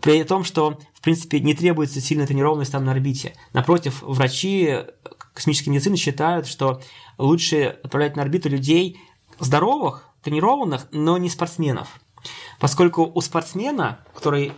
при 0.00 0.24
том, 0.24 0.42
что 0.42 0.78
в 0.94 1.02
принципе 1.02 1.38
не 1.40 1.52
требуется 1.52 2.00
сильная 2.00 2.26
тренированность 2.26 2.72
там 2.72 2.86
на 2.86 2.92
орбите. 2.92 3.34
Напротив, 3.52 4.00
врачи 4.00 4.86
космической 5.36 5.68
медицины 5.68 5.96
считают, 5.96 6.46
что 6.46 6.80
лучше 7.18 7.78
отправлять 7.84 8.16
на 8.16 8.22
орбиту 8.22 8.48
людей 8.48 8.98
здоровых, 9.38 10.08
тренированных, 10.22 10.86
но 10.92 11.18
не 11.18 11.28
спортсменов. 11.28 12.00
Поскольку 12.58 13.12
у 13.14 13.20
спортсмена, 13.20 14.00
который 14.14 14.52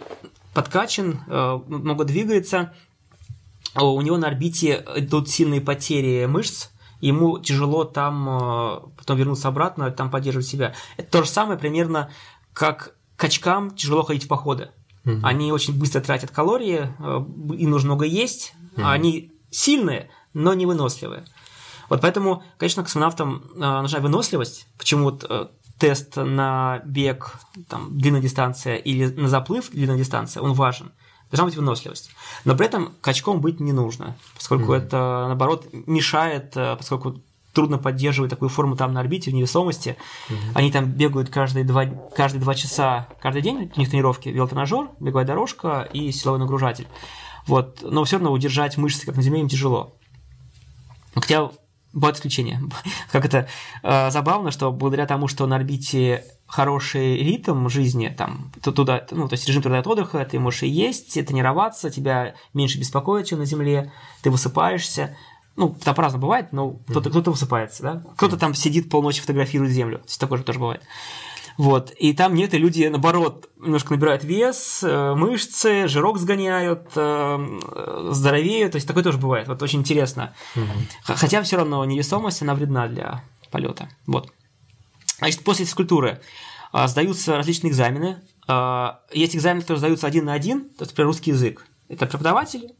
подкачан, 0.54 1.20
э, 1.26 1.60
много 1.66 2.04
двигается, 2.04 2.72
у 3.74 4.00
него 4.00 4.16
на 4.16 4.28
орбите 4.28 4.84
идут 4.96 5.28
сильные 5.28 5.60
потери 5.60 6.26
мышц, 6.26 6.68
ему 7.00 7.38
тяжело 7.40 7.84
там 7.84 8.28
э, 8.28 8.80
потом 8.96 9.16
вернуться 9.16 9.48
обратно, 9.48 9.90
там 9.90 10.10
поддерживать 10.10 10.46
себя. 10.46 10.74
Это 10.96 11.10
то 11.10 11.22
же 11.24 11.28
самое 11.28 11.58
примерно, 11.58 12.10
как 12.52 12.94
качкам 13.16 13.72
тяжело 13.72 14.04
ходить 14.04 14.24
в 14.24 14.28
походы. 14.28 14.70
Угу. 15.04 15.20
Они 15.22 15.52
очень 15.52 15.78
быстро 15.78 16.00
тратят 16.00 16.30
калории, 16.30 16.88
э, 16.98 17.54
им 17.56 17.70
нужно 17.70 17.88
много 17.88 18.04
есть, 18.04 18.54
угу. 18.76 18.86
они 18.86 19.32
сильные, 19.50 20.10
но 20.38 20.54
не 20.54 20.66
выносливые. 20.66 21.24
Вот 21.88 22.00
поэтому, 22.00 22.42
конечно, 22.58 22.82
космонавтам 22.82 23.42
э, 23.54 23.58
нужна 23.58 24.00
выносливость. 24.00 24.66
Почему 24.76 25.04
вот 25.04 25.52
тест 25.78 26.16
на 26.16 26.82
бег, 26.84 27.38
там, 27.68 27.96
длинная 27.96 28.20
дистанция 28.20 28.76
или 28.76 29.06
на 29.06 29.28
заплыв 29.28 29.70
длинная 29.70 29.96
дистанция, 29.96 30.42
он 30.42 30.52
важен 30.52 30.90
должна 31.30 31.46
быть 31.46 31.56
выносливость. 31.56 32.10
Но 32.44 32.56
при 32.56 32.66
этом 32.66 32.94
качком 33.00 33.40
быть 33.40 33.60
не 33.60 33.72
нужно, 33.72 34.16
поскольку 34.34 34.72
mm-hmm. 34.72 34.86
это, 34.86 35.24
наоборот, 35.28 35.66
мешает, 35.72 36.56
э, 36.56 36.76
поскольку 36.76 37.20
трудно 37.52 37.78
поддерживать 37.78 38.30
такую 38.30 38.48
форму 38.48 38.76
там 38.76 38.92
на 38.92 39.00
орбите 39.00 39.30
в 39.30 39.34
невесомости. 39.34 39.96
Mm-hmm. 40.28 40.36
Они 40.54 40.70
там 40.72 40.86
бегают 40.86 41.28
каждые 41.28 41.64
два, 41.64 41.86
каждые 41.86 42.40
два 42.40 42.54
часа 42.54 43.08
каждый 43.20 43.42
день, 43.42 43.70
у 43.74 43.80
них 43.80 43.90
тренировки, 43.90 44.28
велотренажер, 44.28 44.88
беговая 45.00 45.26
дорожка 45.26 45.88
и 45.92 46.12
силовой 46.12 46.40
нагружатель. 46.40 46.86
Вот. 47.46 47.78
Но 47.82 48.04
все 48.04 48.16
равно 48.16 48.32
удержать 48.32 48.76
мышцы, 48.76 49.04
как 49.06 49.16
на 49.16 49.22
Земле, 49.22 49.40
им 49.40 49.48
тяжело. 49.48 49.96
Хотя 51.14 51.50
бывают 51.92 52.16
исключения. 52.16 52.62
как 53.12 53.24
это 53.24 53.48
э, 53.82 54.10
забавно, 54.10 54.50
что 54.50 54.72
благодаря 54.72 55.06
тому, 55.06 55.28
что 55.28 55.46
на 55.46 55.56
орбите 55.56 56.24
хороший 56.46 57.16
ритм 57.18 57.68
жизни, 57.68 58.08
там, 58.08 58.50
туда, 58.62 59.06
ну, 59.10 59.28
то 59.28 59.34
есть 59.34 59.46
режим 59.46 59.62
труда 59.62 59.78
от 59.78 59.86
отдыха, 59.86 60.24
ты 60.24 60.38
можешь 60.38 60.62
и 60.62 60.68
есть, 60.68 61.16
и 61.16 61.22
тренироваться, 61.22 61.90
тебя 61.90 62.34
меньше 62.54 62.78
беспокоит, 62.78 63.26
чем 63.26 63.40
на 63.40 63.44
Земле, 63.44 63.92
ты 64.22 64.30
высыпаешься, 64.30 65.16
ну, 65.56 65.76
там 65.82 65.94
по-разному 65.94 66.22
бывает, 66.22 66.52
но 66.52 66.70
кто-то, 66.88 67.10
кто-то 67.10 67.32
высыпается, 67.32 67.82
да, 67.82 68.02
кто-то 68.16 68.36
там 68.36 68.54
сидит 68.54 68.88
полночи 68.88 69.20
фотографирует 69.20 69.72
Землю, 69.72 69.98
то 69.98 70.04
есть 70.06 70.20
такое 70.20 70.38
же 70.38 70.44
тоже 70.44 70.58
бывает. 70.58 70.82
Вот. 71.58 71.90
И 71.90 72.12
там 72.14 72.34
некоторые 72.34 72.62
люди, 72.62 72.86
наоборот, 72.86 73.50
немножко 73.58 73.92
набирают 73.92 74.22
вес, 74.24 74.80
э, 74.82 75.14
мышцы, 75.14 75.88
жирок 75.88 76.18
сгоняют, 76.18 76.86
э, 76.94 77.58
здоровеют. 78.10 78.72
То 78.72 78.76
есть 78.76 78.86
такое 78.86 79.02
тоже 79.02 79.18
бывает. 79.18 79.48
Вот 79.48 79.60
очень 79.60 79.80
интересно. 79.80 80.34
Угу. 80.54 81.16
Хотя 81.16 81.42
все 81.42 81.56
равно 81.56 81.84
невесомость, 81.84 82.42
она 82.42 82.54
вредна 82.54 82.86
для 82.86 83.24
полета. 83.50 83.88
Вот. 84.06 84.32
Значит, 85.18 85.42
после 85.42 85.64
физкультуры 85.64 86.20
а, 86.72 86.86
сдаются 86.86 87.36
различные 87.36 87.72
экзамены. 87.72 88.22
А, 88.46 89.00
есть 89.12 89.34
экзамены, 89.34 89.62
которые 89.62 89.78
сдаются 89.78 90.06
один 90.06 90.26
на 90.26 90.34
один, 90.34 90.70
то 90.70 90.82
есть, 90.82 90.92
например, 90.92 91.08
русский 91.08 91.30
язык. 91.30 91.66
Это 91.88 92.06
преподаватель, 92.06 92.72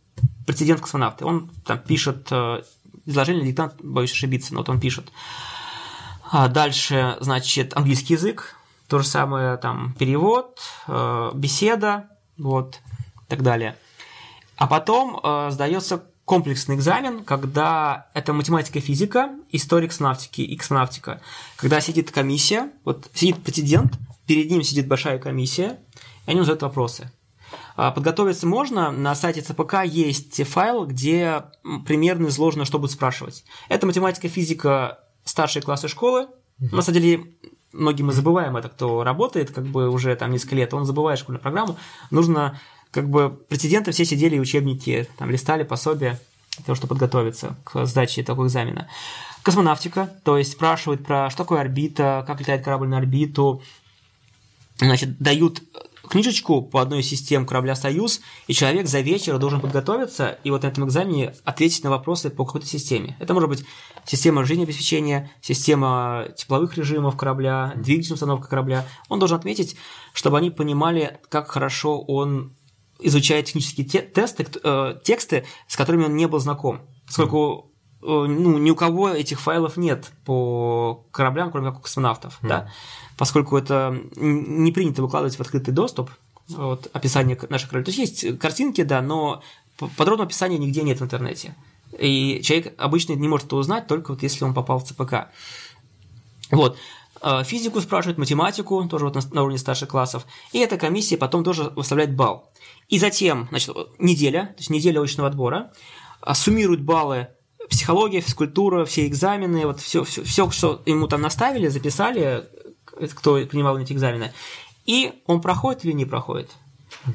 прецедент 0.47 0.81
космонавта. 0.81 1.27
Он 1.27 1.51
там 1.65 1.79
пишет 1.79 2.29
э, 2.31 2.63
изложение, 3.07 3.45
диктант, 3.45 3.75
боюсь 3.83 4.13
ошибиться, 4.13 4.55
но 4.55 4.61
вот 4.61 4.69
он 4.69 4.79
пишет. 4.79 5.11
А 6.31 6.49
дальше, 6.49 7.17
значит, 7.21 7.75
английский 7.77 8.15
язык, 8.15 8.58
то 8.89 8.99
же 8.99 9.07
самое 9.07 9.57
там 9.59 9.95
перевод, 9.99 10.61
э, 10.87 11.31
беседа, 11.35 12.09
вот, 12.39 12.81
и 13.23 13.29
так 13.29 13.43
далее. 13.43 13.77
А 14.57 14.67
потом 14.67 15.21
э, 15.23 15.51
сдается 15.51 16.05
комплексный 16.25 16.77
экзамен, 16.77 17.25
когда 17.25 18.09
это 18.13 18.33
математика, 18.33 18.81
физика, 18.81 19.31
история 19.51 19.89
космонавтики 19.89 20.43
и 20.43 20.57
космонавтика. 20.57 21.21
Когда 21.57 21.81
сидит 21.81 22.11
комиссия, 22.11 22.71
вот 22.85 23.09
сидит 23.15 23.43
президент, 23.43 23.95
перед 24.27 24.51
ним 24.51 24.63
сидит 24.63 24.89
большая 24.89 25.19
комиссия, 25.19 25.79
и 26.27 26.31
они 26.31 26.41
задают 26.41 26.63
вопросы. 26.63 27.11
А, 27.77 27.93
подготовиться 27.93 28.47
можно, 28.47 28.91
на 28.91 29.15
сайте 29.15 29.41
ЦПК 29.41 29.85
есть 29.85 30.47
файл, 30.47 30.85
где 30.85 31.45
примерно 31.87 32.27
изложено, 32.29 32.65
что 32.65 32.79
будет 32.79 32.91
спрашивать. 32.91 33.45
Это 33.69 33.87
математика, 33.87 34.29
физика, 34.29 34.99
старшие 35.25 35.63
классы 35.63 35.89
школы. 35.89 36.29
На 36.59 36.83
самом 36.83 37.01
деле, 37.01 37.25
многие 37.73 38.03
мы 38.03 38.13
забываем 38.13 38.57
это, 38.57 38.69
кто 38.69 39.05
работает 39.05 39.51
как 39.51 39.65
бы 39.65 39.89
уже 39.89 40.15
там 40.17 40.33
несколько 40.33 40.57
лет, 40.57 40.75
он 40.75 40.85
забывает 40.85 41.19
школьную 41.19 41.43
программу. 41.43 41.77
Нужно 42.11 42.59
как 42.91 43.09
бы 43.09 43.31
прецеденты 43.49 43.93
все 43.93 44.05
сидели 44.05 44.37
и 44.37 44.41
учебники, 44.41 45.09
там 45.19 45.31
листали 45.31 45.63
пособия 45.63 46.19
для 46.57 46.65
того, 46.65 46.77
чтобы 46.77 46.91
подготовиться 46.91 47.57
к 47.65 47.85
сдаче 47.87 48.23
такого 48.23 48.47
экзамена. 48.47 48.89
Космонавтика, 49.43 50.13
то 50.25 50.37
есть 50.37 50.53
спрашивают 50.53 51.05
про 51.05 51.31
что 51.31 51.45
такое 51.45 51.61
орбита, 51.61 52.25
как 52.27 52.41
летает 52.41 52.65
корабль 52.65 52.89
на 52.89 52.99
орбиту, 52.99 53.63
значит, 54.79 55.19
дают 55.19 55.63
книжечку 56.09 56.63
по 56.63 56.81
одной 56.81 57.01
из 57.01 57.09
систем 57.09 57.47
корабля 57.47 57.75
«Союз», 57.75 58.21
и 58.47 58.55
человек 58.55 58.89
за 58.89 59.01
вечер 59.01 59.39
должен 59.39 59.61
подготовиться 59.61 60.39
и 60.45 60.51
вот 60.51 60.63
на 60.63 60.69
этом 60.69 60.87
экзамене 60.87 61.35
ответить 61.45 61.85
на 61.85 61.91
вопросы 61.91 62.31
по 62.31 62.45
какой-то 62.45 62.67
системе. 62.67 63.17
Это 63.21 63.35
может 63.35 63.49
быть 63.49 63.65
система 64.05 64.45
жизнеобеспечения, 64.45 65.31
система 65.41 66.29
тепловых 66.37 66.77
режимов 66.77 67.17
корабля, 67.17 67.75
двигательная 67.77 68.15
установка 68.15 68.49
корабля. 68.49 68.87
Он 69.09 69.19
должен 69.19 69.37
отметить, 69.37 69.77
чтобы 70.13 70.39
они 70.39 70.51
понимали, 70.51 71.21
как 71.29 71.51
хорошо 71.51 72.01
он 72.01 72.57
изучает 73.01 73.47
технические 73.47 73.87
те- 73.87 74.03
тесты, 74.03 74.47
э, 74.65 74.95
тексты, 75.05 75.45
с 75.69 75.77
которыми 75.77 76.05
он 76.05 76.17
не 76.17 76.27
был 76.27 76.41
знаком. 76.41 76.81
Поскольку 77.07 77.73
ну, 78.01 78.59
ни 78.59 78.71
у 78.71 78.77
кого 78.77 79.11
этих 79.11 79.41
файлов 79.41 79.77
нет 79.77 80.13
по 80.25 81.05
кораблям, 81.11 81.51
кроме 81.51 81.71
как 81.71 81.81
у 81.81 81.83
космонавтов. 81.83 82.39
Mm. 82.43 82.49
Да? 82.49 82.71
Поскольку 83.17 83.57
это 83.57 83.99
не 84.17 84.71
принято 84.73 85.03
выкладывать 85.03 85.37
в 85.37 85.41
открытый 85.41 85.75
доступ, 85.75 86.11
вот, 86.49 86.89
описание 86.93 87.39
наших 87.49 87.71
кораблей. 87.71 87.93
То 87.93 88.01
есть 88.01 88.23
есть 88.23 88.39
картинки, 88.39 88.83
да, 88.83 89.03
но 89.03 89.43
подробного 89.97 90.27
описания 90.27 90.59
нигде 90.59 90.83
нет 90.83 91.01
в 91.01 91.05
интернете. 91.05 91.55
И 91.99 92.41
человек 92.43 92.75
обычно 92.79 93.15
не 93.15 93.29
может 93.29 93.47
это 93.47 93.57
узнать, 93.57 93.87
только 93.87 94.13
вот 94.13 94.23
если 94.23 94.45
он 94.45 94.55
попал 94.55 94.79
в 94.79 94.85
ЦПК. 94.85 95.29
Вот. 96.51 96.79
Э, 97.21 97.43
физику 97.45 97.81
спрашивают, 97.81 98.19
математику, 98.19 98.87
тоже 98.89 99.07
вот 99.07 99.15
на, 99.15 99.21
на 99.33 99.43
уровне 99.43 99.59
старших 99.59 99.89
классов. 99.89 100.27
И 100.53 100.59
эта 100.59 100.79
комиссия 100.79 101.17
потом 101.17 101.45
тоже 101.45 101.65
выставляет 101.75 102.15
балл. 102.15 102.51
И 102.89 102.99
затем, 102.99 103.49
значит, 103.51 103.77
неделя, 103.99 104.47
то 104.47 104.59
есть 104.59 104.71
неделя 104.71 105.01
очного 105.01 105.29
отбора, 105.29 105.73
а, 106.21 106.35
суммируют 106.35 106.81
баллы 106.81 107.29
психология, 107.69 108.21
физкультура, 108.21 108.85
все 108.85 109.07
экзамены, 109.07 109.67
вот 109.67 109.81
все, 109.81 110.05
все, 110.05 110.25
все, 110.25 110.51
что 110.51 110.83
ему 110.87 111.07
там 111.09 111.21
наставили, 111.21 111.69
записали, 111.69 112.47
кто 113.15 113.45
принимал 113.47 113.79
эти 113.79 113.93
экзамены, 113.93 114.33
и 114.87 115.13
он 115.27 115.41
проходит 115.41 115.85
или 115.85 115.93
не 115.93 116.05
проходит. 116.05 116.51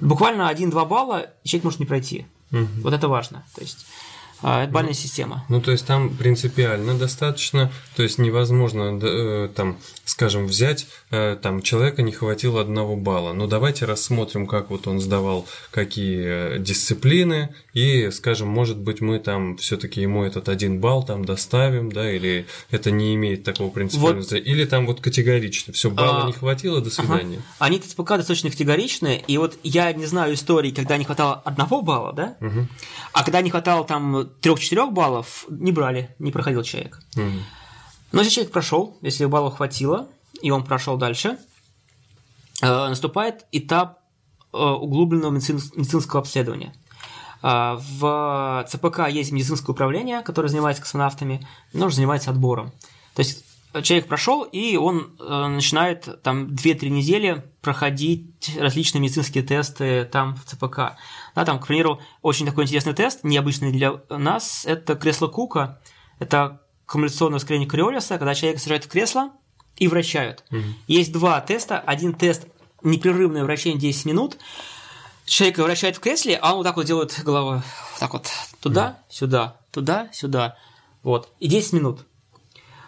Буквально 0.01 0.47
один-два 0.47 0.85
балла 0.85 1.27
человек 1.43 1.65
может 1.65 1.79
не 1.79 1.85
пройти. 1.85 2.25
Угу. 2.51 2.67
Вот 2.83 2.93
это 2.93 3.07
важно. 3.07 3.43
То 3.55 3.61
есть 3.61 3.85
А, 4.43 4.63
это 4.63 4.73
бальная 4.73 4.93
система. 4.93 5.45
Ну, 5.47 5.61
то 5.61 5.71
есть 5.71 5.85
там 5.85 6.09
принципиально 6.09 6.95
достаточно, 6.95 7.71
то 7.95 8.03
есть 8.03 8.17
невозможно, 8.17 8.99
э, 9.01 9.49
там, 9.55 9.77
скажем, 10.03 10.47
взять, 10.47 10.85
э, 11.11 11.37
там, 11.41 11.61
человека 11.61 12.01
не 12.01 12.11
хватило 12.11 12.59
одного 12.59 12.97
балла. 12.97 13.31
Но 13.31 13.47
давайте 13.47 13.85
рассмотрим, 13.85 14.45
как 14.45 14.69
вот 14.69 14.85
он 14.85 14.99
сдавал 14.99 15.47
какие 15.71 16.59
дисциплины, 16.59 17.55
и, 17.73 18.11
скажем, 18.11 18.49
может 18.49 18.77
быть, 18.77 18.99
мы 18.99 19.19
там 19.19 19.55
все-таки 19.57 20.01
ему 20.01 20.23
этот 20.25 20.49
один 20.49 20.79
балл 20.79 21.03
там 21.03 21.23
доставим, 21.23 21.89
да, 21.91 22.11
или 22.11 22.45
это 22.69 22.91
не 22.91 23.15
имеет 23.15 23.45
такого 23.45 23.69
принципиального 23.69 24.23
вот, 24.23 24.33
или 24.33 24.65
там 24.65 24.85
вот 24.85 24.99
категорично, 24.99 25.71
все, 25.71 25.89
балла 25.89 26.23
а, 26.23 26.27
не 26.27 26.33
хватило, 26.33 26.81
до 26.81 26.89
свидания. 26.89 27.37
Ага. 27.37 27.45
Они 27.59 27.79
ТЦПК 27.79 28.17
достаточно 28.17 28.49
категоричны, 28.49 29.23
и 29.25 29.37
вот 29.37 29.57
я 29.63 29.93
не 29.93 30.05
знаю 30.05 30.33
истории, 30.33 30.71
когда 30.71 30.97
не 30.97 31.05
хватало 31.05 31.35
одного 31.45 31.81
балла, 31.81 32.11
да, 32.11 32.35
угу. 32.41 32.67
а 33.13 33.23
когда 33.23 33.41
не 33.41 33.49
хватало 33.49 33.85
там 33.85 34.32
3-4 34.41 34.91
баллов 34.91 35.45
не 35.49 35.71
брали, 35.71 36.15
не 36.19 36.31
проходил 36.31 36.63
человек. 36.63 36.99
Mm. 37.15 37.39
Но 38.11 38.19
если 38.21 38.33
человек 38.33 38.53
прошел, 38.53 38.97
если 39.01 39.25
баллов 39.25 39.57
хватило, 39.57 40.07
и 40.41 40.51
он 40.51 40.63
прошел 40.63 40.97
дальше, 40.97 41.37
э, 42.61 42.65
наступает 42.65 43.45
этап 43.51 43.99
э, 44.51 44.57
углубленного 44.57 45.31
медицинского 45.31 46.21
обследования. 46.21 46.73
Э, 47.41 47.77
в 47.77 48.65
ЦПК 48.69 49.09
есть 49.09 49.31
медицинское 49.31 49.71
управление, 49.71 50.21
которое 50.21 50.49
занимается 50.49 50.81
космонавтами, 50.81 51.47
но 51.73 51.87
уже 51.87 51.95
занимается 51.95 52.29
отбором. 52.29 52.71
То 53.15 53.21
есть 53.21 53.45
человек 53.81 54.07
прошел, 54.07 54.43
и 54.43 54.75
он 54.75 55.15
э, 55.19 55.47
начинает 55.47 56.21
там 56.21 56.47
2-3 56.47 56.89
недели 56.89 57.43
проходить 57.61 58.55
различные 58.59 59.01
медицинские 59.01 59.43
тесты 59.43 60.05
там 60.05 60.35
в 60.35 60.45
ЦПК. 60.45 60.97
Да, 61.35 61.45
там, 61.45 61.59
к 61.59 61.67
примеру, 61.67 61.99
очень 62.21 62.45
такой 62.45 62.65
интересный 62.65 62.93
тест, 62.93 63.23
необычный 63.23 63.71
для 63.71 64.01
нас, 64.09 64.65
это 64.65 64.95
кресло 64.95 65.27
Кука. 65.27 65.81
Это 66.19 66.61
кумуляционное 66.85 67.37
ускорение 67.37 67.67
Криолиса, 67.67 68.17
когда 68.17 68.35
человек 68.35 68.59
сажают 68.59 68.85
в 68.85 68.87
кресло 68.87 69.31
и 69.77 69.87
вращают. 69.87 70.43
Угу. 70.51 70.61
Есть 70.87 71.11
два 71.11 71.41
теста. 71.41 71.79
Один 71.79 72.13
тест 72.13 72.47
непрерывное 72.83 73.43
вращение 73.43 73.79
10 73.79 74.05
минут. 74.05 74.37
Человек 75.25 75.57
вращает 75.57 75.95
в 75.95 75.99
кресле, 75.99 76.35
а 76.35 76.51
он 76.51 76.57
вот 76.57 76.63
так 76.63 76.75
вот 76.75 76.85
делает 76.85 77.19
головой. 77.23 77.61
Так 77.99 78.13
вот, 78.13 78.29
туда, 78.59 78.89
угу. 78.89 79.13
сюда, 79.13 79.57
туда, 79.71 80.09
сюда. 80.11 80.57
Вот. 81.01 81.29
И 81.39 81.47
10 81.47 81.73
минут. 81.73 82.05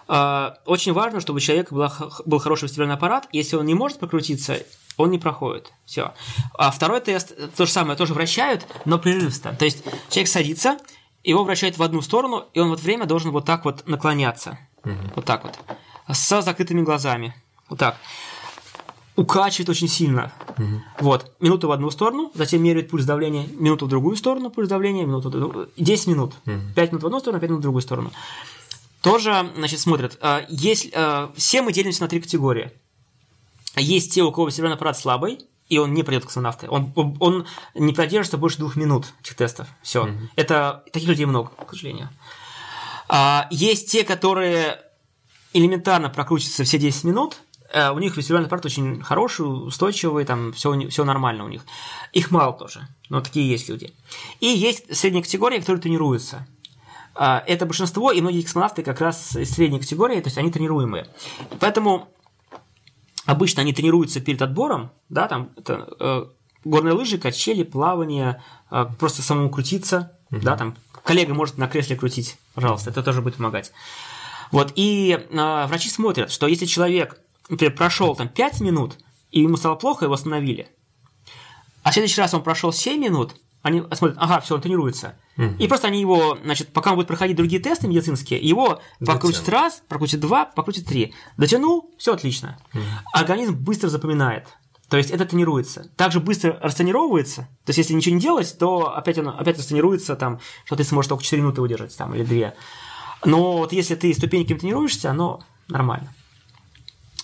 А, 0.07 0.57
очень 0.65 0.93
важно, 0.93 1.19
чтобы 1.19 1.37
у 1.37 1.39
человека 1.39 1.73
была, 1.73 1.91
был 2.25 2.39
хороший 2.39 2.65
вестибулярный 2.65 2.95
аппарат. 2.95 3.27
Если 3.31 3.55
он 3.55 3.65
не 3.65 3.73
может 3.73 3.99
прокрутиться, 3.99 4.57
он 4.97 5.11
не 5.11 5.17
проходит. 5.17 5.71
Все. 5.85 6.13
А 6.57 6.71
второй 6.71 7.01
тест, 7.01 7.35
то 7.55 7.65
же 7.65 7.71
самое, 7.71 7.97
тоже 7.97 8.13
вращают, 8.13 8.65
но 8.85 8.99
прерывисто. 8.99 9.55
То 9.57 9.65
есть 9.65 9.83
человек 10.09 10.29
садится, 10.29 10.77
его 11.23 11.43
вращают 11.43 11.77
в 11.77 11.83
одну 11.83 12.01
сторону, 12.01 12.45
и 12.53 12.59
он 12.59 12.69
в 12.69 12.73
это 12.73 12.83
время 12.83 13.05
должен 13.05 13.31
вот 13.31 13.45
так 13.45 13.65
вот 13.65 13.87
наклоняться. 13.87 14.59
Угу. 14.83 14.93
Вот 15.15 15.25
так 15.25 15.43
вот. 15.43 15.57
С 16.07 16.41
закрытыми 16.41 16.81
глазами. 16.81 17.35
Вот 17.67 17.79
так. 17.79 17.97
Укачивает 19.15 19.69
очень 19.69 19.87
сильно. 19.87 20.31
Угу. 20.57 20.81
Вот. 20.99 21.31
Минуту 21.39 21.67
в 21.67 21.71
одну 21.71 21.89
сторону, 21.89 22.31
затем 22.35 22.61
меряет 22.61 22.91
пульс 22.91 23.05
давления, 23.05 23.47
минуту 23.57 23.87
в 23.87 23.89
другую 23.89 24.17
сторону, 24.17 24.51
пульс 24.51 24.69
давления, 24.69 25.05
минуту 25.05 25.29
в 25.29 25.31
другую. 25.31 25.69
10 25.77 26.07
минут. 26.07 26.33
Угу. 26.45 26.73
5 26.75 26.91
минут 26.91 27.03
в 27.03 27.05
одну 27.07 27.19
сторону, 27.19 27.39
5 27.39 27.49
минут 27.49 27.59
в 27.59 27.63
другую 27.63 27.81
сторону 27.81 28.11
тоже, 29.05 29.51
значит, 29.55 29.79
смотрят. 29.79 30.17
А, 30.21 30.45
есть, 30.49 30.89
а, 30.93 31.31
все 31.35 31.61
мы 31.61 31.71
делимся 31.71 32.01
на 32.01 32.07
три 32.07 32.19
категории. 32.19 32.71
Есть 33.75 34.13
те, 34.13 34.23
у 34.23 34.31
кого 34.31 34.47
вестибулярный 34.47 34.77
аппарат 34.77 34.97
слабый, 34.97 35.39
и 35.69 35.77
он 35.77 35.93
не 35.93 36.03
пройдет 36.03 36.25
космонавты. 36.25 36.67
Он, 36.69 36.91
он 37.19 37.45
не 37.75 37.93
продержится 37.93 38.37
больше 38.37 38.57
двух 38.57 38.75
минут 38.75 39.13
этих 39.21 39.35
тестов. 39.35 39.67
Все. 39.83 40.05
Mm-hmm. 40.05 40.27
Это 40.35 40.83
таких 40.91 41.07
людей 41.07 41.25
много, 41.25 41.49
к 41.49 41.69
сожалению. 41.69 42.09
А, 43.07 43.47
есть 43.51 43.91
те, 43.91 44.03
которые 44.03 44.79
элементарно 45.53 46.09
прокрутятся 46.09 46.63
все 46.63 46.79
10 46.79 47.03
минут. 47.03 47.37
А 47.73 47.91
у 47.91 47.99
них 47.99 48.17
вестибулярный 48.17 48.47
аппарат 48.47 48.65
очень 48.65 49.03
хороший, 49.03 49.41
устойчивый, 49.41 50.25
там 50.25 50.53
все, 50.53 50.89
все 50.89 51.03
нормально 51.03 51.45
у 51.45 51.47
них. 51.47 51.63
Их 52.11 52.31
мало 52.31 52.53
тоже, 52.53 52.87
но 53.09 53.21
такие 53.21 53.49
есть 53.49 53.69
люди. 53.69 53.93
И 54.39 54.47
есть 54.47 54.95
средняя 54.95 55.23
категория, 55.23 55.59
которые 55.59 55.81
тренируются. 55.81 56.47
А, 57.15 57.43
это 57.47 57.65
большинство, 57.65 58.11
и 58.11 58.19
многие 58.19 58.41
космонавты 58.41 58.83
как 58.83 58.99
раз 58.99 59.35
из 59.35 59.51
средней 59.51 59.79
категории, 59.79 60.19
то 60.19 60.27
есть 60.27 60.37
они 60.37 60.51
тренируемые. 60.51 61.07
Поэтому 61.59 62.09
обычно 63.25 63.61
они 63.61 63.73
тренируются 63.73 64.19
перед 64.19 64.41
отбором, 64.41 64.91
да, 65.07 65.27
там 65.27 65.51
это, 65.55 65.87
э, 65.99 66.25
горные 66.65 66.93
лыжи, 66.93 67.17
качели, 67.17 67.63
плавание, 67.63 68.43
э, 68.69 68.85
просто 68.99 69.21
самому 69.21 69.49
крутиться, 69.49 70.17
угу. 70.29 70.41
да, 70.41 70.57
там 70.57 70.75
коллега 71.03 71.33
может 71.33 71.57
на 71.57 71.69
кресле 71.69 71.95
крутить, 71.95 72.37
пожалуйста, 72.53 72.89
это 72.89 73.01
тоже 73.01 73.21
будет 73.21 73.35
помогать. 73.35 73.71
Вот, 74.51 74.73
и 74.75 75.17
э, 75.29 75.65
врачи 75.67 75.89
смотрят, 75.89 76.31
что 76.31 76.47
если 76.47 76.65
человек, 76.65 77.21
например, 77.47 77.75
прошел 77.75 78.13
там 78.15 78.27
5 78.27 78.59
минут, 78.59 78.97
и 79.31 79.41
ему 79.41 79.55
стало 79.55 79.75
плохо, 79.75 80.05
его 80.05 80.15
остановили, 80.15 80.67
а 81.83 81.91
в 81.91 81.93
следующий 81.93 82.19
раз 82.19 82.33
он 82.33 82.43
прошел 82.43 82.73
7 82.73 83.01
минут, 83.01 83.35
они 83.61 83.83
смотрят, 83.93 84.17
ага, 84.19 84.41
все, 84.41 84.55
он 84.55 84.61
тренируется. 84.61 85.15
Угу. 85.37 85.55
И 85.59 85.67
просто 85.67 85.87
они 85.87 85.99
его, 85.99 86.37
значит, 86.43 86.69
пока 86.71 86.91
он 86.91 86.95
будет 86.95 87.07
проходить 87.07 87.35
другие 87.35 87.61
тесты 87.61 87.87
медицинские, 87.87 88.39
его 88.39 88.81
покрутят 89.05 89.47
раз, 89.49 89.83
прокрутят 89.87 90.19
два, 90.21 90.45
покрутят 90.45 90.85
три. 90.85 91.13
Дотянул, 91.37 91.91
все 91.97 92.13
отлично. 92.13 92.57
Угу. 92.73 92.83
Организм 93.13 93.55
быстро 93.55 93.89
запоминает. 93.89 94.47
То 94.89 94.97
есть 94.97 95.09
это 95.09 95.25
тренируется. 95.25 95.89
Также 95.97 96.19
быстро 96.19 96.59
растренировывается. 96.61 97.49
То 97.65 97.71
есть, 97.71 97.79
если 97.79 97.93
ничего 97.93 98.15
не 98.15 98.21
делать, 98.21 98.55
то 98.57 98.95
опять 98.95 99.17
он 99.17 99.29
опять 99.29 99.57
растренируется, 99.57 100.15
там, 100.15 100.39
что 100.63 100.75
ты 100.75 100.83
сможешь 100.83 101.09
только 101.09 101.23
4 101.23 101.41
минуты 101.41 101.61
выдержать, 101.61 101.97
там, 101.97 102.13
или 102.13 102.23
2. 102.23 102.53
Но 103.25 103.57
вот 103.57 103.73
если 103.73 103.95
ты 103.95 104.13
ступеньками 104.13 104.59
тренируешься, 104.59 105.09
оно 105.09 105.43
нормально. 105.67 106.13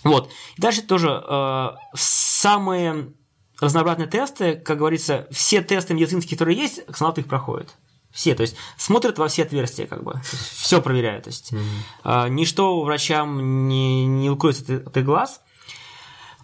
Вот. 0.03 0.31
И 0.57 0.61
дальше 0.61 0.81
тоже 0.81 1.23
э, 1.23 1.69
самые 1.93 3.13
разнообразные 3.59 4.07
тесты, 4.07 4.55
как 4.55 4.79
говорится, 4.79 5.27
все 5.29 5.61
тесты 5.61 5.93
медицинские, 5.93 6.37
которые 6.37 6.57
есть, 6.57 6.83
космонавты 6.87 7.21
их 7.21 7.27
проходят. 7.27 7.75
Все, 8.11 8.35
то 8.35 8.41
есть 8.41 8.55
смотрят 8.77 9.17
во 9.17 9.27
все 9.27 9.43
отверстия, 9.43 9.87
как 9.87 10.03
бы, 10.03 10.19
все 10.23 10.81
проверяют. 10.81 11.25
То 11.25 11.29
есть 11.29 11.53
mm-hmm. 11.53 12.29
ничто 12.29 12.81
врачам 12.81 13.67
не, 13.67 14.05
не 14.05 14.29
укроется 14.29 14.63
от, 14.75 14.87
от 14.87 14.97
их 14.97 15.05
глаз. 15.05 15.41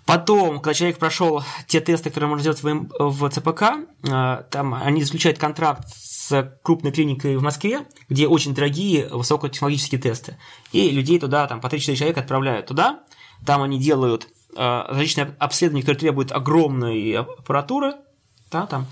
Потом, 0.05 0.61
когда 0.61 0.73
человек 0.73 0.99
прошел 0.99 1.43
те 1.67 1.81
тесты, 1.81 2.09
которые 2.09 2.29
можно 2.29 2.53
сделать 2.53 2.63
в, 2.63 3.09
в 3.09 3.29
ЦПК, 3.29 3.63
э, 4.09 4.43
там 4.49 4.73
они 4.73 5.03
заключают 5.03 5.37
контракт 5.37 5.89
с 5.93 6.57
крупной 6.63 6.93
клиникой 6.93 7.35
в 7.35 7.43
Москве, 7.43 7.85
где 8.07 8.25
очень 8.27 8.55
дорогие 8.55 9.09
высокотехнологические 9.09 9.99
тесты. 9.99 10.37
И 10.71 10.89
людей 10.91 11.19
туда, 11.19 11.45
там, 11.47 11.59
по 11.59 11.67
3-4 11.67 11.95
человека 11.95 12.21
отправляют 12.21 12.67
туда, 12.67 13.01
там 13.45 13.61
они 13.61 13.79
делают 13.79 14.29
Э, 14.57 14.85
различные 14.87 15.35
обследования, 15.37 15.83
которые 15.83 15.99
требуют 15.99 16.31
огромной 16.31 17.13
аппаратуры, 17.13 17.93
да, 18.49 18.65
там, 18.65 18.87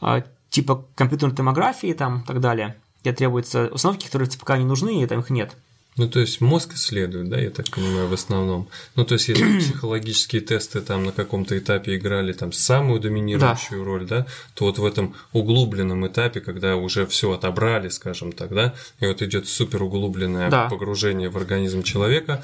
э, 0.00 0.22
типа 0.50 0.84
компьютерной 0.94 1.34
томографии 1.34 1.92
там, 1.92 2.20
и 2.20 2.26
так 2.26 2.40
далее, 2.40 2.76
где 3.02 3.12
требуются 3.12 3.68
установки, 3.68 4.06
которые 4.06 4.28
в 4.28 4.32
ЦПК 4.32 4.50
не 4.50 4.64
нужны, 4.64 5.02
и 5.02 5.06
там 5.06 5.20
их 5.20 5.30
нет. 5.30 5.56
Ну, 5.98 6.08
то 6.08 6.20
есть 6.20 6.40
мозг 6.40 6.74
исследует, 6.74 7.28
да, 7.28 7.38
я 7.38 7.50
так 7.50 7.68
понимаю, 7.70 8.06
в 8.06 8.12
основном. 8.12 8.68
Ну, 8.94 9.04
то 9.04 9.14
есть, 9.14 9.28
если 9.28 9.58
психологические 9.60 10.40
тесты 10.40 10.80
там 10.80 11.04
на 11.04 11.12
каком-то 11.12 11.58
этапе 11.58 11.96
играли 11.96 12.32
там 12.32 12.52
самую 12.52 13.00
доминирующую 13.00 13.80
да. 13.80 13.84
роль, 13.84 14.06
да, 14.06 14.26
то 14.54 14.66
вот 14.66 14.78
в 14.78 14.84
этом 14.86 15.16
углубленном 15.32 16.06
этапе, 16.06 16.40
когда 16.40 16.76
уже 16.76 17.04
все 17.06 17.32
отобрали, 17.32 17.88
скажем 17.88 18.32
так, 18.32 18.54
да, 18.54 18.74
и 19.00 19.06
вот 19.06 19.22
идет 19.22 19.48
супер 19.48 19.82
углубленное 19.82 20.48
да. 20.50 20.68
погружение 20.68 21.30
в 21.30 21.36
организм 21.36 21.82
человека. 21.82 22.40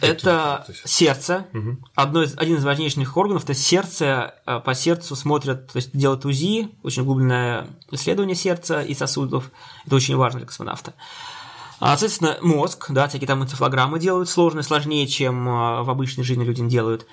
Это 0.00 0.64
сердце. 0.84 1.46
Угу. 1.52 1.78
Одно 1.96 2.22
из, 2.22 2.34
один 2.36 2.56
из 2.56 2.64
важнейших 2.64 3.16
органов 3.16 3.44
это 3.44 3.54
сердце. 3.54 4.34
Э, 4.46 4.60
по 4.64 4.74
сердцу 4.74 5.16
смотрят, 5.16 5.72
то 5.72 5.76
есть 5.76 5.90
делают 5.92 6.24
УЗИ, 6.24 6.68
очень 6.84 7.02
углубленное 7.02 7.66
исследование 7.90 8.36
сердца 8.36 8.80
и 8.80 8.94
сосудов. 8.94 9.50
Это 9.86 9.96
очень 9.96 10.16
важно 10.16 10.38
для 10.38 10.46
космонавта. 10.46 10.94
А, 11.80 11.96
соответственно, 11.96 12.36
мозг, 12.42 12.90
да, 12.90 13.08
всякие 13.08 13.26
там 13.26 13.42
энцефалограммы 13.42 13.98
делают 13.98 14.28
сложные, 14.28 14.62
сложнее, 14.62 15.06
чем 15.06 15.48
а, 15.48 15.82
в 15.82 15.88
обычной 15.88 16.24
жизни 16.24 16.44
люди 16.44 16.62
делают. 16.66 17.06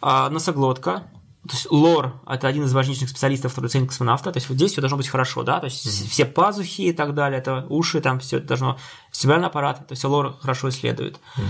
А, 0.00 0.30
носоглотка, 0.30 1.10
то 1.48 1.54
есть 1.54 1.68
лор– 1.72 2.20
это 2.28 2.46
один 2.46 2.64
из 2.64 2.72
важнейших 2.72 3.08
специалистов, 3.08 3.54
ценит 3.68 3.88
космонавта. 3.88 4.30
То 4.30 4.36
есть 4.36 4.48
вот 4.48 4.54
здесь 4.54 4.72
все 4.72 4.80
должно 4.80 4.96
быть 4.96 5.08
хорошо, 5.08 5.42
да, 5.42 5.58
то 5.58 5.64
есть 5.64 5.84
mm-hmm. 5.84 6.08
все 6.08 6.24
пазухи 6.24 6.82
и 6.82 6.92
так 6.92 7.14
далее, 7.14 7.40
это 7.40 7.66
уши, 7.68 8.00
там 8.00 8.20
все 8.20 8.36
это 8.36 8.46
должно, 8.46 8.78
вестибулярный 9.10 9.48
аппарат, 9.48 9.80
это 9.80 9.96
все 9.96 10.08
лор 10.08 10.36
хорошо 10.40 10.68
исследует. 10.68 11.16
Mm-hmm. 11.16 11.42